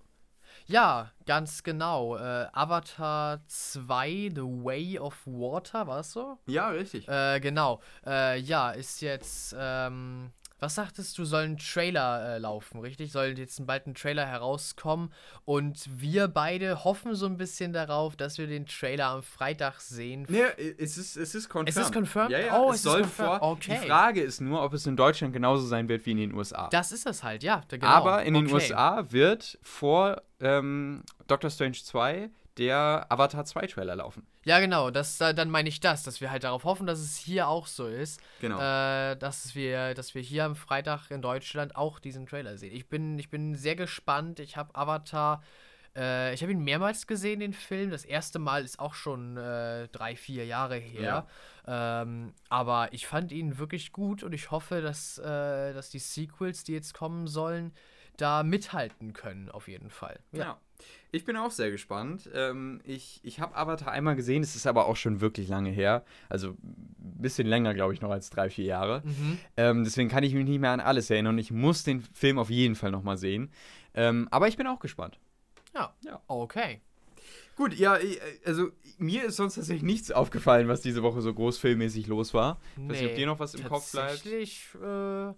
ja, 0.66 1.10
ganz 1.26 1.62
genau. 1.62 2.16
Äh, 2.16 2.46
Avatar 2.52 3.42
2, 3.48 4.30
The 4.34 4.40
Way 4.40 4.98
of 4.98 5.26
Water, 5.26 5.86
war 5.86 6.00
es 6.00 6.12
so? 6.12 6.38
Ja, 6.46 6.68
richtig. 6.68 7.06
Äh, 7.06 7.40
genau. 7.40 7.82
Äh, 8.06 8.38
ja, 8.40 8.70
ist 8.70 9.02
jetzt, 9.02 9.54
ähm, 9.58 10.30
was 10.60 10.76
sagtest 10.76 11.18
du, 11.18 11.24
soll 11.24 11.42
ein 11.42 11.56
Trailer 11.58 12.36
äh, 12.36 12.38
laufen, 12.38 12.78
richtig? 12.80 13.12
Soll 13.12 13.36
jetzt 13.38 13.66
bald 13.66 13.86
ein 13.86 13.94
Trailer 13.94 14.24
herauskommen 14.26 15.12
und 15.44 15.84
wir 15.90 16.28
beide 16.28 16.84
hoffen 16.84 17.14
so 17.14 17.26
ein 17.26 17.36
bisschen 17.36 17.72
darauf, 17.72 18.16
dass 18.16 18.38
wir 18.38 18.46
den 18.46 18.64
Trailer 18.66 19.06
am 19.08 19.22
Freitag 19.22 19.80
sehen. 19.80 20.26
Nee, 20.28 20.42
es 20.78 20.96
ist, 20.96 21.16
es 21.16 21.34
ist 21.34 21.48
confirmed. 21.48 21.68
Es 21.68 21.76
ist 21.76 21.92
confirmed? 21.92 22.30
Ja, 22.30 22.38
ja, 22.38 22.58
Oh, 22.58 22.68
es, 22.70 22.76
es 22.76 22.76
ist 22.76 22.82
soll 22.84 23.00
confirmed. 23.02 23.38
vor. 23.40 23.50
Okay. 23.52 23.78
Die 23.82 23.86
Frage 23.88 24.20
ist 24.22 24.40
nur, 24.40 24.62
ob 24.62 24.72
es 24.74 24.86
in 24.86 24.96
Deutschland 24.96 25.32
genauso 25.34 25.66
sein 25.66 25.88
wird 25.88 26.06
wie 26.06 26.12
in 26.12 26.18
den 26.18 26.34
USA. 26.34 26.68
Das 26.70 26.92
ist 26.92 27.06
es 27.06 27.22
halt, 27.22 27.42
ja. 27.42 27.62
Genau. 27.68 27.86
Aber 27.86 28.22
in 28.22 28.34
den 28.34 28.44
Okay. 28.46 28.54
USA 28.54 29.04
wird 29.10 29.58
vor 29.62 30.22
ähm, 30.40 31.02
Doctor 31.26 31.50
Strange 31.50 31.72
2 31.82 32.30
der 32.58 33.06
Avatar 33.08 33.44
2 33.44 33.66
Trailer 33.66 33.96
laufen. 33.96 34.26
Ja, 34.44 34.60
genau, 34.60 34.90
das, 34.90 35.20
äh, 35.20 35.34
dann 35.34 35.50
meine 35.50 35.68
ich 35.68 35.80
das, 35.80 36.02
dass 36.02 36.20
wir 36.20 36.30
halt 36.30 36.44
darauf 36.44 36.64
hoffen, 36.64 36.86
dass 36.86 37.00
es 37.00 37.16
hier 37.16 37.48
auch 37.48 37.66
so 37.66 37.86
ist. 37.86 38.20
Genau. 38.40 38.58
Äh, 38.58 39.16
dass, 39.16 39.54
wir, 39.54 39.94
dass 39.94 40.14
wir 40.14 40.22
hier 40.22 40.44
am 40.44 40.54
Freitag 40.56 41.10
in 41.10 41.22
Deutschland 41.22 41.76
auch 41.76 41.98
diesen 41.98 42.26
Trailer 42.26 42.56
sehen. 42.56 42.74
Ich 42.74 42.88
bin, 42.88 43.18
ich 43.18 43.30
bin 43.30 43.54
sehr 43.54 43.74
gespannt. 43.74 44.38
Ich 44.38 44.56
habe 44.56 44.74
Avatar, 44.74 45.42
äh, 45.96 46.32
ich 46.34 46.42
habe 46.42 46.52
ihn 46.52 46.62
mehrmals 46.62 47.06
gesehen, 47.06 47.40
den 47.40 47.54
Film. 47.54 47.90
Das 47.90 48.04
erste 48.04 48.38
Mal 48.38 48.64
ist 48.64 48.78
auch 48.78 48.94
schon 48.94 49.36
äh, 49.36 49.88
drei, 49.88 50.14
vier 50.14 50.46
Jahre 50.46 50.76
her. 50.76 51.26
Ähm, 51.66 52.34
aber 52.48 52.92
ich 52.92 53.06
fand 53.06 53.32
ihn 53.32 53.58
wirklich 53.58 53.92
gut 53.92 54.22
und 54.22 54.32
ich 54.32 54.50
hoffe, 54.50 54.80
dass, 54.80 55.18
äh, 55.18 55.72
dass 55.72 55.90
die 55.90 55.98
Sequels, 55.98 56.62
die 56.62 56.74
jetzt 56.74 56.94
kommen 56.94 57.26
sollen, 57.26 57.72
da 58.16 58.42
mithalten 58.44 59.12
können, 59.12 59.50
auf 59.50 59.66
jeden 59.66 59.90
Fall. 59.90 60.20
Ja. 60.32 60.58
Ich 61.12 61.24
bin 61.24 61.36
auch 61.36 61.52
sehr 61.52 61.70
gespannt. 61.70 62.28
Ähm, 62.34 62.80
ich 62.84 63.20
ich 63.22 63.38
habe 63.38 63.54
Avatar 63.56 63.92
einmal 63.92 64.16
gesehen, 64.16 64.42
es 64.42 64.56
ist 64.56 64.66
aber 64.66 64.86
auch 64.86 64.96
schon 64.96 65.20
wirklich 65.20 65.46
lange 65.48 65.70
her. 65.70 66.04
Also 66.28 66.50
ein 66.50 66.56
bisschen 66.98 67.46
länger, 67.46 67.72
glaube 67.74 67.94
ich, 67.94 68.00
noch 68.00 68.10
als 68.10 68.30
drei, 68.30 68.50
vier 68.50 68.64
Jahre. 68.64 69.02
Mhm. 69.04 69.38
Ähm, 69.56 69.84
deswegen 69.84 70.08
kann 70.08 70.24
ich 70.24 70.34
mich 70.34 70.44
nicht 70.44 70.58
mehr 70.60 70.72
an 70.72 70.80
alles 70.80 71.08
erinnern 71.10 71.34
und 71.34 71.38
ich 71.38 71.52
muss 71.52 71.84
den 71.84 72.02
Film 72.02 72.38
auf 72.38 72.50
jeden 72.50 72.74
Fall 72.74 72.90
nochmal 72.90 73.16
sehen. 73.16 73.50
Ähm, 73.94 74.26
aber 74.32 74.48
ich 74.48 74.56
bin 74.56 74.66
auch 74.66 74.80
gespannt. 74.80 75.18
Ja. 75.74 75.94
Ja. 76.00 76.20
Okay. 76.26 76.80
Gut, 77.56 77.74
ja, 77.74 77.96
ich- 77.98 78.20
also 78.44 78.70
mir 78.98 79.24
ist 79.26 79.36
sonst 79.36 79.54
tatsächlich 79.54 79.84
nichts 79.84 80.10
aufgefallen, 80.10 80.66
was 80.66 80.80
diese 80.80 81.04
Woche 81.04 81.20
so 81.20 81.32
großfilmmäßig 81.32 82.08
los 82.08 82.34
war. 82.34 82.58
Ich 82.76 82.88
weiß 82.88 83.00
nicht, 83.00 83.10
ob 83.10 83.14
dir 83.14 83.26
noch 83.26 83.38
was 83.38 83.54
im 83.54 83.62
Kopf 83.64 83.92
bleibt. 83.92 84.10
Tatsächlich, 84.24 84.66
äh, 84.82 85.32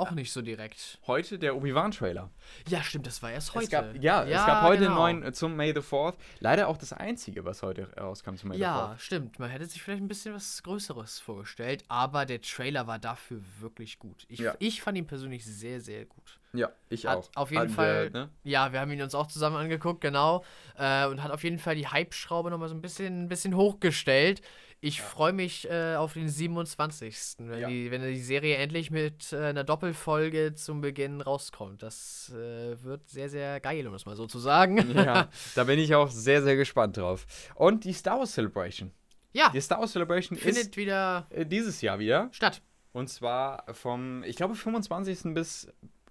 auch 0.00 0.10
nicht 0.12 0.32
so 0.32 0.42
direkt. 0.42 0.98
Heute 1.06 1.38
der 1.38 1.54
Obi-Wan-Trailer. 1.56 2.30
Ja, 2.68 2.82
stimmt, 2.82 3.06
das 3.06 3.22
war 3.22 3.30
erst 3.30 3.54
heute. 3.54 3.64
Es 3.64 3.70
gab, 3.70 3.94
ja, 4.02 4.24
es 4.24 4.32
gab 4.46 4.62
heute 4.64 4.84
genau. 4.84 5.02
einen 5.04 5.20
neuen 5.20 5.28
äh, 5.28 5.32
zum 5.32 5.56
May 5.56 5.72
the 5.74 5.80
4th. 5.80 6.14
Leider 6.40 6.68
auch 6.68 6.76
das 6.76 6.92
einzige, 6.92 7.44
was 7.44 7.62
heute 7.62 7.88
rauskam 7.98 8.34
zum 8.36 8.48
May 8.48 8.56
the 8.56 8.62
Ja, 8.62 8.92
4th. 8.94 8.98
stimmt. 8.98 9.38
Man 9.38 9.50
hätte 9.50 9.66
sich 9.66 9.82
vielleicht 9.82 10.02
ein 10.02 10.08
bisschen 10.08 10.34
was 10.34 10.62
Größeres 10.62 11.18
vorgestellt, 11.20 11.84
aber 11.88 12.26
der 12.26 12.40
Trailer 12.40 12.86
war 12.86 12.98
dafür 12.98 13.40
wirklich 13.60 13.98
gut. 13.98 14.24
Ich, 14.28 14.40
Ja. 14.40 14.54
ich 14.58 14.82
fand 14.82 14.98
ihn 14.98 15.06
persönlich 15.06 15.44
sehr, 15.44 15.80
sehr 15.80 16.06
gut. 16.06 16.38
Ja, 16.52 16.70
ich 16.88 17.06
Hat 17.06 17.16
auch. 17.18 17.30
auf 17.36 17.50
jeden 17.50 17.62
Hatten 17.62 17.72
Fall- 17.74 18.12
Wir, 18.12 18.20
ne? 18.22 18.28
Ja, 18.42 18.72
wir 18.72 18.80
haben 18.80 18.90
ihn 18.90 19.00
uns 19.02 19.14
auch 19.14 19.28
zusammen 19.28 19.54
angeguckt, 19.56 20.00
genau. 20.00 20.44
Äh, 20.76 21.06
und 21.06 21.22
hat 21.22 21.30
auf 21.30 21.44
jeden 21.44 21.60
Fall 21.60 21.76
die 21.76 21.86
Hype-Schraube 21.86 22.50
nochmal 22.50 22.68
so 22.68 22.74
ein 22.74 22.80
bisschen, 22.80 23.24
ein 23.24 23.28
bisschen 23.28 23.54
hochgestellt. 23.54 24.42
Ich 24.82 25.02
freue 25.02 25.32
mich 25.34 25.68
äh, 25.68 25.94
auf 25.96 26.14
den 26.14 26.28
27. 26.28 27.14
Wenn, 27.38 27.60
Ja. 27.60 27.68
die, 27.68 27.90
wenn 27.90 28.02
die 28.02 28.18
Serie 28.20 28.56
endlich 28.56 28.90
mit 28.90 29.32
äh, 29.32 29.36
einer 29.48 29.62
Doppelfolge 29.64 30.54
zum 30.54 30.80
Beginn 30.80 31.20
rauskommt. 31.20 31.82
Das 31.82 32.32
äh, 32.34 32.82
wird 32.82 33.08
sehr, 33.10 33.28
sehr 33.28 33.60
geil, 33.60 33.86
um 33.86 33.92
es 33.94 34.06
mal 34.06 34.16
so 34.16 34.26
zu 34.26 34.38
sagen. 34.38 34.78
ja, 34.94 35.28
da 35.54 35.64
bin 35.64 35.78
ich 35.78 35.94
auch 35.94 36.10
sehr, 36.10 36.42
sehr 36.42 36.56
gespannt 36.56 36.96
drauf. 36.96 37.26
Und 37.56 37.84
die 37.84 37.92
Star 37.92 38.18
Wars 38.18 38.32
Celebration. 38.32 38.90
Ja, 39.32 39.50
Die 39.50 39.60
Star 39.60 39.80
Wars 39.80 39.92
Celebration 39.92 40.36
findet 40.38 40.62
ist 40.64 40.76
wieder 40.76 41.26
äh, 41.30 41.44
dieses 41.44 41.80
Jahr 41.82 41.98
wieder. 41.98 42.28
statt. 42.32 42.62
Und 42.92 43.08
zwar 43.08 43.64
vom, 43.74 44.24
ich 44.24 44.34
glaube, 44.34 44.54
25. 44.54 45.34
bis 45.34 45.68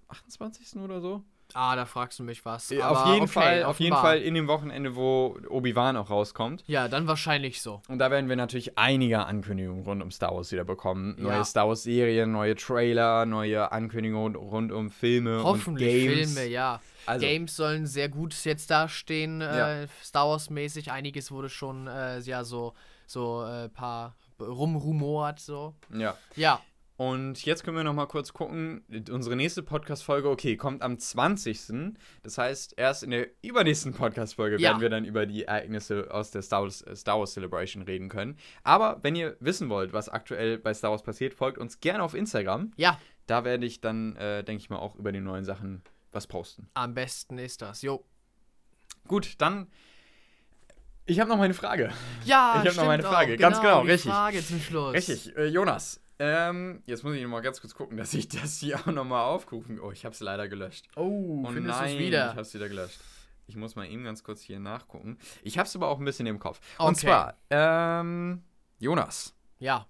28. 0.10 0.78
oder 0.80 1.02
so. 1.02 1.24
Ah, 1.54 1.76
da 1.76 1.86
fragst 1.86 2.20
du 2.20 2.24
mich 2.24 2.46
was. 2.46 2.72
Äh, 2.72 2.82
aber 2.82 3.02
auf 3.06 3.08
jeden 3.08 3.24
okay, 3.24 3.32
Fall, 3.32 3.64
auf 3.64 3.80
jeden. 3.80 3.96
Fall 3.96 4.22
in 4.22 4.34
dem 4.36 4.48
Wochenende, 4.48 4.96
wo 4.96 5.38
Obi-Wan 5.50 5.98
auch 5.98 6.10
rauskommt. 6.10 6.64
Ja, 6.68 6.88
dann 6.88 7.08
wahrscheinlich 7.08 7.62
so. 7.62 7.82
Und 7.88 8.00
da 8.00 8.12
werden 8.12 8.30
wir 8.30 8.36
natürlich 8.36 8.78
einige 8.78 9.26
Ankündigungen 9.26 9.84
rund 9.84 10.04
um 10.04 10.12
Star 10.12 10.36
Wars 10.36 10.52
wieder 10.52 10.64
bekommen. 10.64 11.16
Ja. 11.18 11.24
Neue 11.24 11.46
Star 11.46 11.68
Wars 11.68 11.84
Serien, 11.84 12.32
neue 12.32 12.56
Trailer, 12.56 13.26
neue 13.26 13.72
Ankündigungen 13.72 14.36
rund 14.36 14.72
um 14.72 14.90
Filme 14.92 15.44
Hoffentlich 15.44 16.08
und 16.08 16.14
Games. 16.16 16.34
Filme, 16.34 16.50
ja. 16.52 16.82
Also, 17.06 17.26
Games 17.26 17.56
sollen 17.56 17.88
sehr 17.88 18.10
gut 18.10 18.36
jetzt 18.46 18.70
dastehen, 18.70 19.42
Ja. 19.42 19.82
äh, 19.84 19.88
Star 20.04 20.28
Wars-mäßig. 20.28 20.92
Einiges 20.92 21.32
wurde 21.32 21.50
schon 21.50 21.88
äh, 21.88 22.20
ja 22.20 22.44
so 22.44 22.74
so 23.08 23.44
äh, 23.44 23.70
paar 23.70 24.16
rumrumort 24.40 25.40
so. 25.40 25.74
ja. 25.92 26.16
Ja, 26.36 26.62
Und 27.00 27.46
jetzt 27.46 27.64
können 27.64 27.78
wir 27.78 27.86
noch 27.86 27.94
mal 27.94 28.08
kurz 28.08 28.34
gucken. 28.34 28.84
Unsere 29.10 29.38
nächste 29.38 29.64
Podcast-Folge, 29.64 30.30
okay, 30.30 30.58
kommt 30.58 30.82
am 30.82 31.00
20. 31.00 31.94
Das 32.24 32.38
heißt, 32.38 32.74
erst 32.76 33.04
in 33.04 33.12
der 33.12 33.28
übernächsten 33.42 33.94
Podcast-Folge 33.94 34.58
Ja. 34.60 34.72
werden 34.72 34.82
wir 34.82 34.90
dann 34.90 35.06
über 35.06 35.26
die 35.26 35.46
Ereignisse 35.46 36.10
aus 36.12 36.32
der 36.32 36.42
Star 36.42 36.64
Wars, 36.64 36.82
äh, 36.82 36.94
Star 36.98 37.18
Wars 37.18 37.32
Celebration 37.34 37.84
reden 37.84 38.10
können. 38.10 38.36
Aber 38.64 39.00
wenn 39.02 39.16
ihr 39.16 39.38
wissen 39.40 39.70
wollt, 39.70 39.94
was 39.94 40.10
aktuell 40.10 40.58
bei 40.58 40.74
Star 40.74 40.92
Wars 40.92 41.02
passiert, 41.02 41.34
folgt 41.34 41.58
uns 41.58 41.80
gerne 41.80 42.04
auf 42.04 42.14
Instagram. 42.16 42.74
ja, 42.76 43.00
Da 43.28 43.46
werde 43.46 43.66
ich 43.66 43.80
dann, 43.80 44.18
äh, 44.18 44.44
denke 44.44 44.62
ich 44.62 44.70
mal, 44.70 44.80
auch 44.80 44.96
über 44.98 45.14
die 45.14 45.22
neuen 45.22 45.46
Sachen 45.46 45.84
was 46.12 46.28
posten. 46.28 46.68
am 46.74 46.96
besten 46.96 47.38
ist 47.38 47.62
das. 47.62 47.82
Jo. 47.82 48.04
Gut, 49.08 49.36
dann. 49.38 49.68
Ich 51.06 51.22
habe 51.22 51.30
noch 51.30 51.38
meine 51.38 51.54
Frage. 51.54 51.92
Ja, 52.26 52.62
Ich 52.62 52.70
hab 52.70 52.76
noch 52.76 52.86
meine 52.88 53.08
auch, 53.08 53.12
Frage. 53.14 53.38
Ganz 53.38 53.62
genau, 53.62 53.84
die 53.84 53.92
richtig. 53.92 54.12
Frage 54.12 54.46
zum 54.46 54.60
Schluss. 54.60 54.94
Richtig, 54.96 55.38
äh, 55.38 55.46
Jonas. 55.46 56.02
Ähm, 56.20 56.84
jetzt 56.86 57.04
muss 57.04 57.16
ich 57.16 57.24
noch 57.24 57.30
mal 57.30 57.40
ganz 57.42 57.62
kurz 57.62 57.74
gucken, 57.74 57.98
dass 57.98 58.14
ich 58.14 58.28
das 58.28 58.60
hier 58.60 58.80
auch 58.80 58.86
noch 58.88 59.06
mal 59.06 59.24
aufrufen. 59.24 59.80
Oh, 59.80 59.92
ich 59.92 60.04
habe 60.06 60.14
es 60.14 60.20
leider 60.20 60.48
gelöscht. 60.50 60.88
Oh, 60.96 61.44
Oh 61.46 61.52
findest 61.52 61.80
nein, 61.80 61.88
es 61.88 61.94
ich 61.94 62.00
wieder? 62.00 62.30
habe 62.30 62.42
es 62.42 62.54
wieder 62.54 62.68
gelöscht. 62.68 63.00
Ich 63.48 63.56
muss 63.56 63.76
mal 63.76 63.88
eben 63.90 64.04
ganz 64.04 64.24
kurz 64.24 64.42
hier 64.42 64.60
nachgucken. 64.60 65.18
Ich 65.44 65.58
habe 65.58 65.68
es 65.68 65.76
aber 65.76 65.88
auch 65.88 65.98
ein 65.98 66.06
bisschen 66.06 66.28
im 66.28 66.38
Kopf. 66.40 66.60
Okay. 66.78 66.88
Und 66.88 66.96
zwar, 66.96 67.38
ähm, 67.50 68.44
Jonas. 68.80 69.34
Ja, 69.60 69.88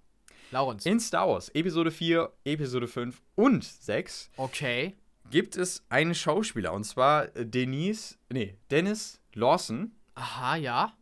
Laurens. 0.50 0.86
In 0.86 0.98
Star 1.00 1.28
Wars 1.28 1.48
Episode 1.50 1.90
4, 1.90 2.32
Episode 2.44 2.88
5 2.88 3.20
und 3.34 3.62
6 3.64 4.30
Okay. 4.36 4.96
gibt 5.30 5.56
es 5.56 5.84
einen 5.90 6.14
Schauspieler. 6.14 6.72
Und 6.72 6.84
zwar 6.84 7.34
äh, 7.36 7.44
Denise, 7.44 8.16
nee, 8.30 8.56
Dennis 8.70 9.20
Lawson. 9.34 9.92
Aha, 10.14 10.56
ja. 10.56 10.92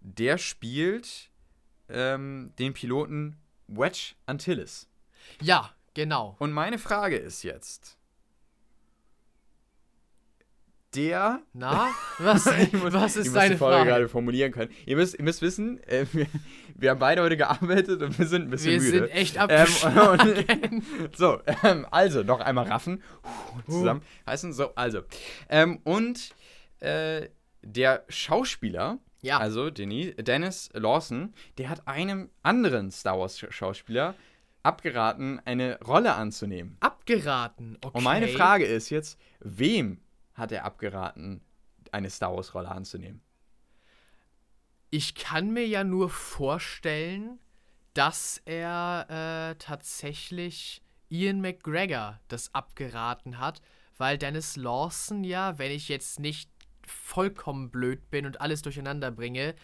Der 0.00 0.36
spielt 0.36 1.30
ähm, 1.88 2.52
den 2.58 2.74
Piloten 2.74 3.36
Wedge 3.68 4.14
Antilles. 4.26 4.88
Ja, 5.40 5.70
genau. 5.94 6.36
Und 6.38 6.52
meine 6.52 6.78
Frage 6.78 7.16
ist 7.16 7.42
jetzt: 7.42 7.96
Der. 10.94 11.42
Na, 11.52 11.88
was, 12.18 12.46
Ich 12.58 12.72
muss- 12.72 12.92
was 12.92 13.16
ich 13.16 13.26
ist 13.26 13.34
deine 13.34 13.56
Frage? 13.58 13.88
gerade 13.88 14.08
formulieren 14.08 14.52
können. 14.52 14.70
Ihr 14.86 14.96
müsst, 14.96 15.14
ihr 15.18 15.24
müsst 15.24 15.42
wissen, 15.42 15.82
äh, 15.84 16.06
wir, 16.12 16.26
wir 16.76 16.90
haben 16.90 17.00
beide 17.00 17.22
heute 17.22 17.36
gearbeitet 17.36 18.00
und 18.00 18.16
wir 18.18 18.26
sind 18.26 18.42
ein 18.42 18.50
bisschen 18.50 18.72
Wir 18.72 18.80
müde. 18.80 18.98
sind 18.98 19.08
echt 19.10 19.36
Ähm, 19.36 19.42
abgeschlagen. 19.42 20.84
und, 21.02 21.16
so, 21.16 21.40
ähm, 21.64 21.86
also 21.90 22.22
noch 22.22 22.40
einmal 22.40 22.66
raffen. 22.68 23.02
Puh, 23.66 23.72
Zusammen 23.72 24.02
heißen. 24.26 24.52
So, 24.52 24.72
also. 24.76 25.02
Ähm, 25.48 25.80
und 25.82 26.30
äh, 26.78 27.28
der 27.62 28.04
Schauspieler, 28.08 28.98
ja, 29.24 29.38
also 29.38 29.70
Denis, 29.70 30.14
Dennis 30.16 30.70
Lawson, 30.74 31.32
der 31.58 31.68
hat 31.68 31.86
einem 31.88 32.30
anderen 32.42 32.90
Star 32.90 33.18
Wars-Schauspieler 33.18 34.14
abgeraten, 34.62 35.40
eine 35.44 35.78
Rolle 35.80 36.14
anzunehmen. 36.14 36.76
abgeraten. 36.80 37.76
Okay. 37.80 37.96
Und 37.96 38.04
meine 38.04 38.28
Frage 38.28 38.64
ist 38.64 38.90
jetzt, 38.90 39.18
wem 39.40 40.00
hat 40.34 40.52
er 40.52 40.64
abgeraten, 40.64 41.40
eine 41.92 42.10
Star 42.10 42.34
Wars-Rolle 42.34 42.70
anzunehmen? 42.70 43.20
Ich 44.90 45.14
kann 45.14 45.52
mir 45.52 45.66
ja 45.66 45.84
nur 45.84 46.08
vorstellen, 46.08 47.38
dass 47.94 48.40
er 48.44 49.06
äh, 49.50 49.54
tatsächlich 49.58 50.82
Ian 51.08 51.40
McGregor 51.40 52.20
das 52.28 52.54
abgeraten 52.54 53.38
hat, 53.38 53.60
weil 53.96 54.18
Dennis 54.18 54.56
Lawson 54.56 55.24
ja, 55.24 55.58
wenn 55.58 55.70
ich 55.70 55.88
jetzt 55.88 56.18
nicht 56.18 56.50
vollkommen 56.86 57.70
blöd 57.70 58.10
bin 58.10 58.26
und 58.26 58.40
alles 58.40 58.62
durcheinander 58.62 59.10
bringe, 59.10 59.54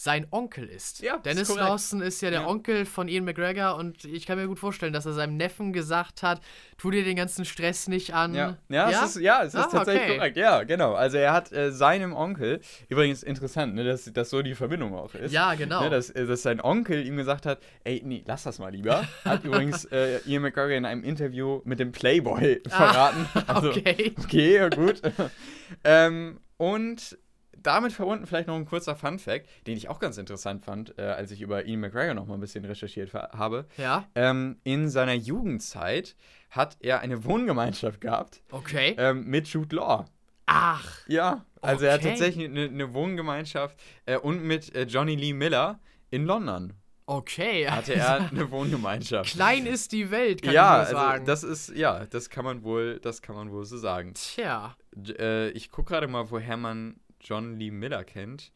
sein 0.00 0.28
Onkel 0.30 0.68
ist. 0.68 1.00
Ja, 1.02 1.16
ist 1.16 1.26
Dennis. 1.26 1.52
Lawson 1.56 2.00
ist 2.02 2.20
ja 2.20 2.30
der 2.30 2.42
Ja. 2.42 2.46
Onkel 2.46 2.84
von 2.86 3.08
Ian 3.08 3.24
McGregor 3.24 3.74
und 3.74 4.04
ich 4.04 4.26
kann 4.26 4.38
mir 4.38 4.46
gut 4.46 4.60
vorstellen, 4.60 4.92
dass 4.92 5.06
er 5.06 5.12
seinem 5.12 5.36
Neffen 5.36 5.72
gesagt 5.72 6.22
hat, 6.22 6.40
tu 6.76 6.92
dir 6.92 7.02
den 7.02 7.16
ganzen 7.16 7.44
Stress 7.44 7.88
nicht 7.88 8.14
an. 8.14 8.32
Ja, 8.32 8.58
ja, 8.68 8.88
Es, 8.90 9.16
ist, 9.16 9.20
ja 9.22 9.42
es 9.42 9.54
ist 9.54 9.60
Ah, 9.60 9.68
tatsächlich 9.68 10.04
okay. 10.04 10.16
korrekt. 10.18 10.36
Ja, 10.36 10.62
genau. 10.62 10.94
Also 10.94 11.16
er 11.16 11.32
hat 11.32 11.50
äh, 11.50 11.72
seinem 11.72 12.12
Onkel, 12.12 12.60
übrigens 12.88 13.24
interessant, 13.24 13.74
ne, 13.74 13.82
dass, 13.82 14.04
dass 14.12 14.30
so 14.30 14.40
die 14.42 14.54
Verbindung 14.54 14.94
auch 14.94 15.16
ist. 15.16 15.32
Ja, 15.32 15.54
genau. 15.54 15.82
Ne, 15.82 15.90
dass, 15.90 16.10
äh, 16.10 16.26
dass 16.26 16.42
sein 16.42 16.60
Onkel 16.60 17.04
ihm 17.04 17.16
gesagt 17.16 17.44
hat, 17.44 17.58
ey, 17.82 18.00
nee, 18.04 18.22
lass 18.24 18.44
das 18.44 18.60
mal 18.60 18.70
lieber. 18.70 19.04
Hat 19.24 19.42
übrigens 19.44 19.84
äh, 19.86 20.20
Ian 20.26 20.42
McGregor 20.42 20.76
in 20.76 20.84
einem 20.84 21.02
Interview 21.02 21.60
mit 21.64 21.80
dem 21.80 21.90
Playboy 21.90 22.62
verraten. 22.68 23.26
Also, 23.48 23.70
Ah, 23.70 23.72
okay. 23.76 24.14
Okay, 24.22 24.54
ja, 24.54 24.68
gut. 24.68 25.02
ähm, 25.82 26.38
und 26.58 27.18
damit 27.60 27.92
verbunden 27.92 28.24
vielleicht 28.26 28.46
noch 28.46 28.54
ein 28.54 28.66
kurzer 28.66 28.94
Fun-Fact, 28.94 29.48
den 29.66 29.76
ich 29.76 29.88
auch 29.88 29.98
ganz 29.98 30.16
interessant 30.16 30.64
fand, 30.64 30.96
äh, 30.98 31.02
als 31.02 31.30
ich 31.32 31.40
über 31.40 31.64
Ian 31.64 31.80
McGregor 31.80 32.14
noch 32.14 32.26
mal 32.26 32.34
ein 32.34 32.40
bisschen 32.40 32.64
recherchiert 32.64 33.14
habe. 33.14 33.66
Ja, 33.76 34.06
Ähm, 34.14 34.60
in 34.62 34.88
seiner 34.88 35.14
Jugendzeit 35.14 36.14
hat 36.50 36.76
er 36.80 37.00
eine 37.00 37.24
Wohngemeinschaft 37.24 38.00
gehabt 38.00 38.42
okay. 38.52 38.94
ähm, 38.98 39.24
mit 39.24 39.48
Jude 39.48 39.74
Law. 39.74 40.04
Ach, 40.46 40.98
Ja, 41.08 41.44
also 41.60 41.84
er 41.84 41.94
hat 41.94 42.00
Okay. 42.00 42.10
tatsächlich 42.10 42.44
eine, 42.48 42.64
eine 42.66 42.94
Wohngemeinschaft 42.94 43.76
äh, 44.06 44.16
und 44.18 44.44
mit 44.44 44.74
äh, 44.76 44.84
Johnny 44.84 45.16
Lee 45.16 45.32
Miller 45.32 45.80
in 46.10 46.24
London 46.26 46.74
okay. 47.08 47.68
hatte 47.68 47.94
er 47.94 48.30
eine 48.30 48.50
Wohngemeinschaft. 48.50 49.30
Klein 49.30 49.66
ist 49.66 49.92
die 49.92 50.10
Welt, 50.10 50.42
kann 50.42 50.52
ja, 50.54 50.82
ich 50.82 50.90
nur 50.90 51.00
also 51.00 51.08
sagen. 51.10 51.24
das 51.26 51.42
ist 51.42 51.68
ja, 51.76 52.06
das 52.06 52.30
kann 52.30 52.44
man 52.44 52.62
wohl, 52.62 53.00
das 53.00 53.22
kann 53.22 53.34
man 53.34 53.50
wohl 53.50 53.64
so 53.64 53.76
sagen. 53.78 54.14
Tja. 54.14 54.76
Äh, 55.18 55.50
ich 55.50 55.70
gucke 55.70 55.92
gerade 55.92 56.08
mal, 56.08 56.30
woher 56.30 56.56
man 56.56 57.00
John 57.20 57.56
Lee 57.58 57.70
Miller 57.70 58.04
kennt. 58.04 58.52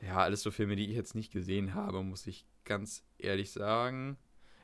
Ja, 0.00 0.16
alles 0.16 0.42
so 0.42 0.50
Filme, 0.50 0.74
die 0.76 0.88
ich 0.88 0.96
jetzt 0.96 1.14
nicht 1.14 1.32
gesehen 1.32 1.74
habe, 1.74 2.02
muss 2.02 2.26
ich 2.26 2.44
ganz 2.64 3.04
ehrlich 3.18 3.52
sagen. 3.52 4.18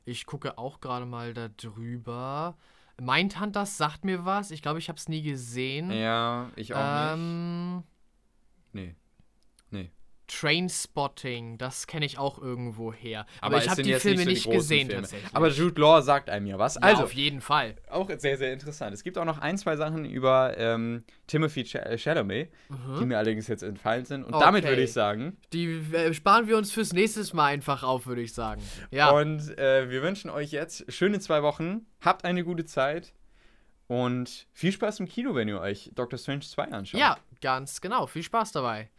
Ich 0.04 0.26
gucke 0.26 0.58
auch 0.58 0.80
gerade 0.80 1.06
mal 1.06 1.34
da 1.34 1.48
drüber. 1.48 2.56
Mindhunters 3.00 3.76
sagt 3.76 4.04
mir 4.04 4.24
was. 4.24 4.50
Ich 4.50 4.62
glaube, 4.62 4.80
ich 4.80 4.88
habe 4.88 4.96
es 4.98 5.08
nie 5.08 5.22
gesehen. 5.22 5.92
Ja, 5.92 6.50
ich 6.56 6.74
auch 6.74 6.78
nicht. 6.78 7.12
ähm, 7.12 7.84
Nee. 8.72 8.96
Nee. 9.70 9.90
Trainspotting, 10.28 11.58
das 11.58 11.86
kenne 11.86 12.06
ich 12.06 12.18
auch 12.18 12.38
irgendwo 12.40 12.92
her. 12.92 13.26
Aber, 13.40 13.56
es 13.58 13.64
ich 13.64 13.70
habe 13.70 13.82
die 13.82 13.94
Filme 13.94 14.22
so 14.22 14.28
nicht, 14.28 14.44
die 14.44 14.48
großen 14.48 14.58
gesehen 14.60 14.86
Filme. 14.88 15.02
tatsächlich. 15.02 15.34
Aber 15.34 15.48
Jude 15.48 15.80
Law 15.80 16.00
sagt 16.02 16.30
einem 16.30 16.46
ja 16.46 16.58
was. 16.58 16.76
ja, 16.76 16.82
Also, 16.82 17.04
auf 17.04 17.14
jeden 17.14 17.40
Fall. 17.40 17.74
auch 17.90 18.08
sehr, 18.18 18.36
sehr 18.38 18.52
interessant. 18.52 18.94
Es 18.94 19.02
gibt 19.02 19.18
auch 19.18 19.24
noch 19.24 19.38
ein, 19.38 19.58
zwei 19.58 19.76
Sachen 19.76 20.04
über 20.04 20.56
ähm, 20.56 21.04
Timothy 21.26 21.64
Ch 21.64 21.74
äh, 21.76 21.98
Chalamet, 21.98 22.50
die 22.68 22.74
Mhm. 23.02 23.08
mir 23.08 23.18
allerdings 23.18 23.48
jetzt 23.48 23.62
entfallen 23.62 24.04
sind. 24.04 24.24
Und 24.24 24.34
Okay. 24.34 24.44
damit 24.44 24.64
würde 24.64 24.82
ich 24.82 24.92
sagen, 24.92 25.36
Die 25.52 25.66
äh, 25.92 26.12
sparen 26.14 26.46
wir 26.46 26.56
uns 26.56 26.70
fürs 26.72 26.92
nächste 26.92 27.18
Mal 27.34 27.46
einfach 27.46 27.82
auf, 27.82 28.06
würde 28.06 28.22
ich 28.22 28.32
sagen. 28.34 28.62
Ja. 28.90 29.10
und 29.10 29.58
äh, 29.58 29.90
wir 29.90 30.02
wünschen 30.02 30.30
euch 30.30 30.50
jetzt 30.52 30.84
schöne 30.92 31.18
zwei 31.20 31.42
Wochen. 31.42 31.86
Habt 32.00 32.24
eine 32.24 32.44
gute 32.44 32.64
Zeit. 32.64 33.12
Und 33.86 34.46
viel 34.52 34.70
Spaß 34.72 35.00
im 35.00 35.08
Kino, 35.08 35.34
wenn 35.34 35.48
ihr 35.48 35.60
euch 35.60 35.90
Doctor 35.94 36.18
Strange 36.18 36.40
2 36.40 36.64
anschaut. 36.72 37.00
ja, 37.00 37.16
ganz 37.40 37.80
genau. 37.80 38.06
Viel 38.06 38.22
Spaß 38.22 38.52
dabei. 38.52 38.90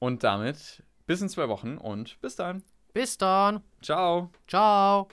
Und 0.00 0.24
damit 0.24 0.82
bis 1.06 1.20
in 1.20 1.28
zwei 1.28 1.48
Wochen 1.48 1.78
und 1.78 2.20
bis 2.20 2.34
dann. 2.34 2.64
Bis 2.92 3.16
dann. 3.16 3.62
Ciao. 3.82 4.30
Ciao. 4.48 5.08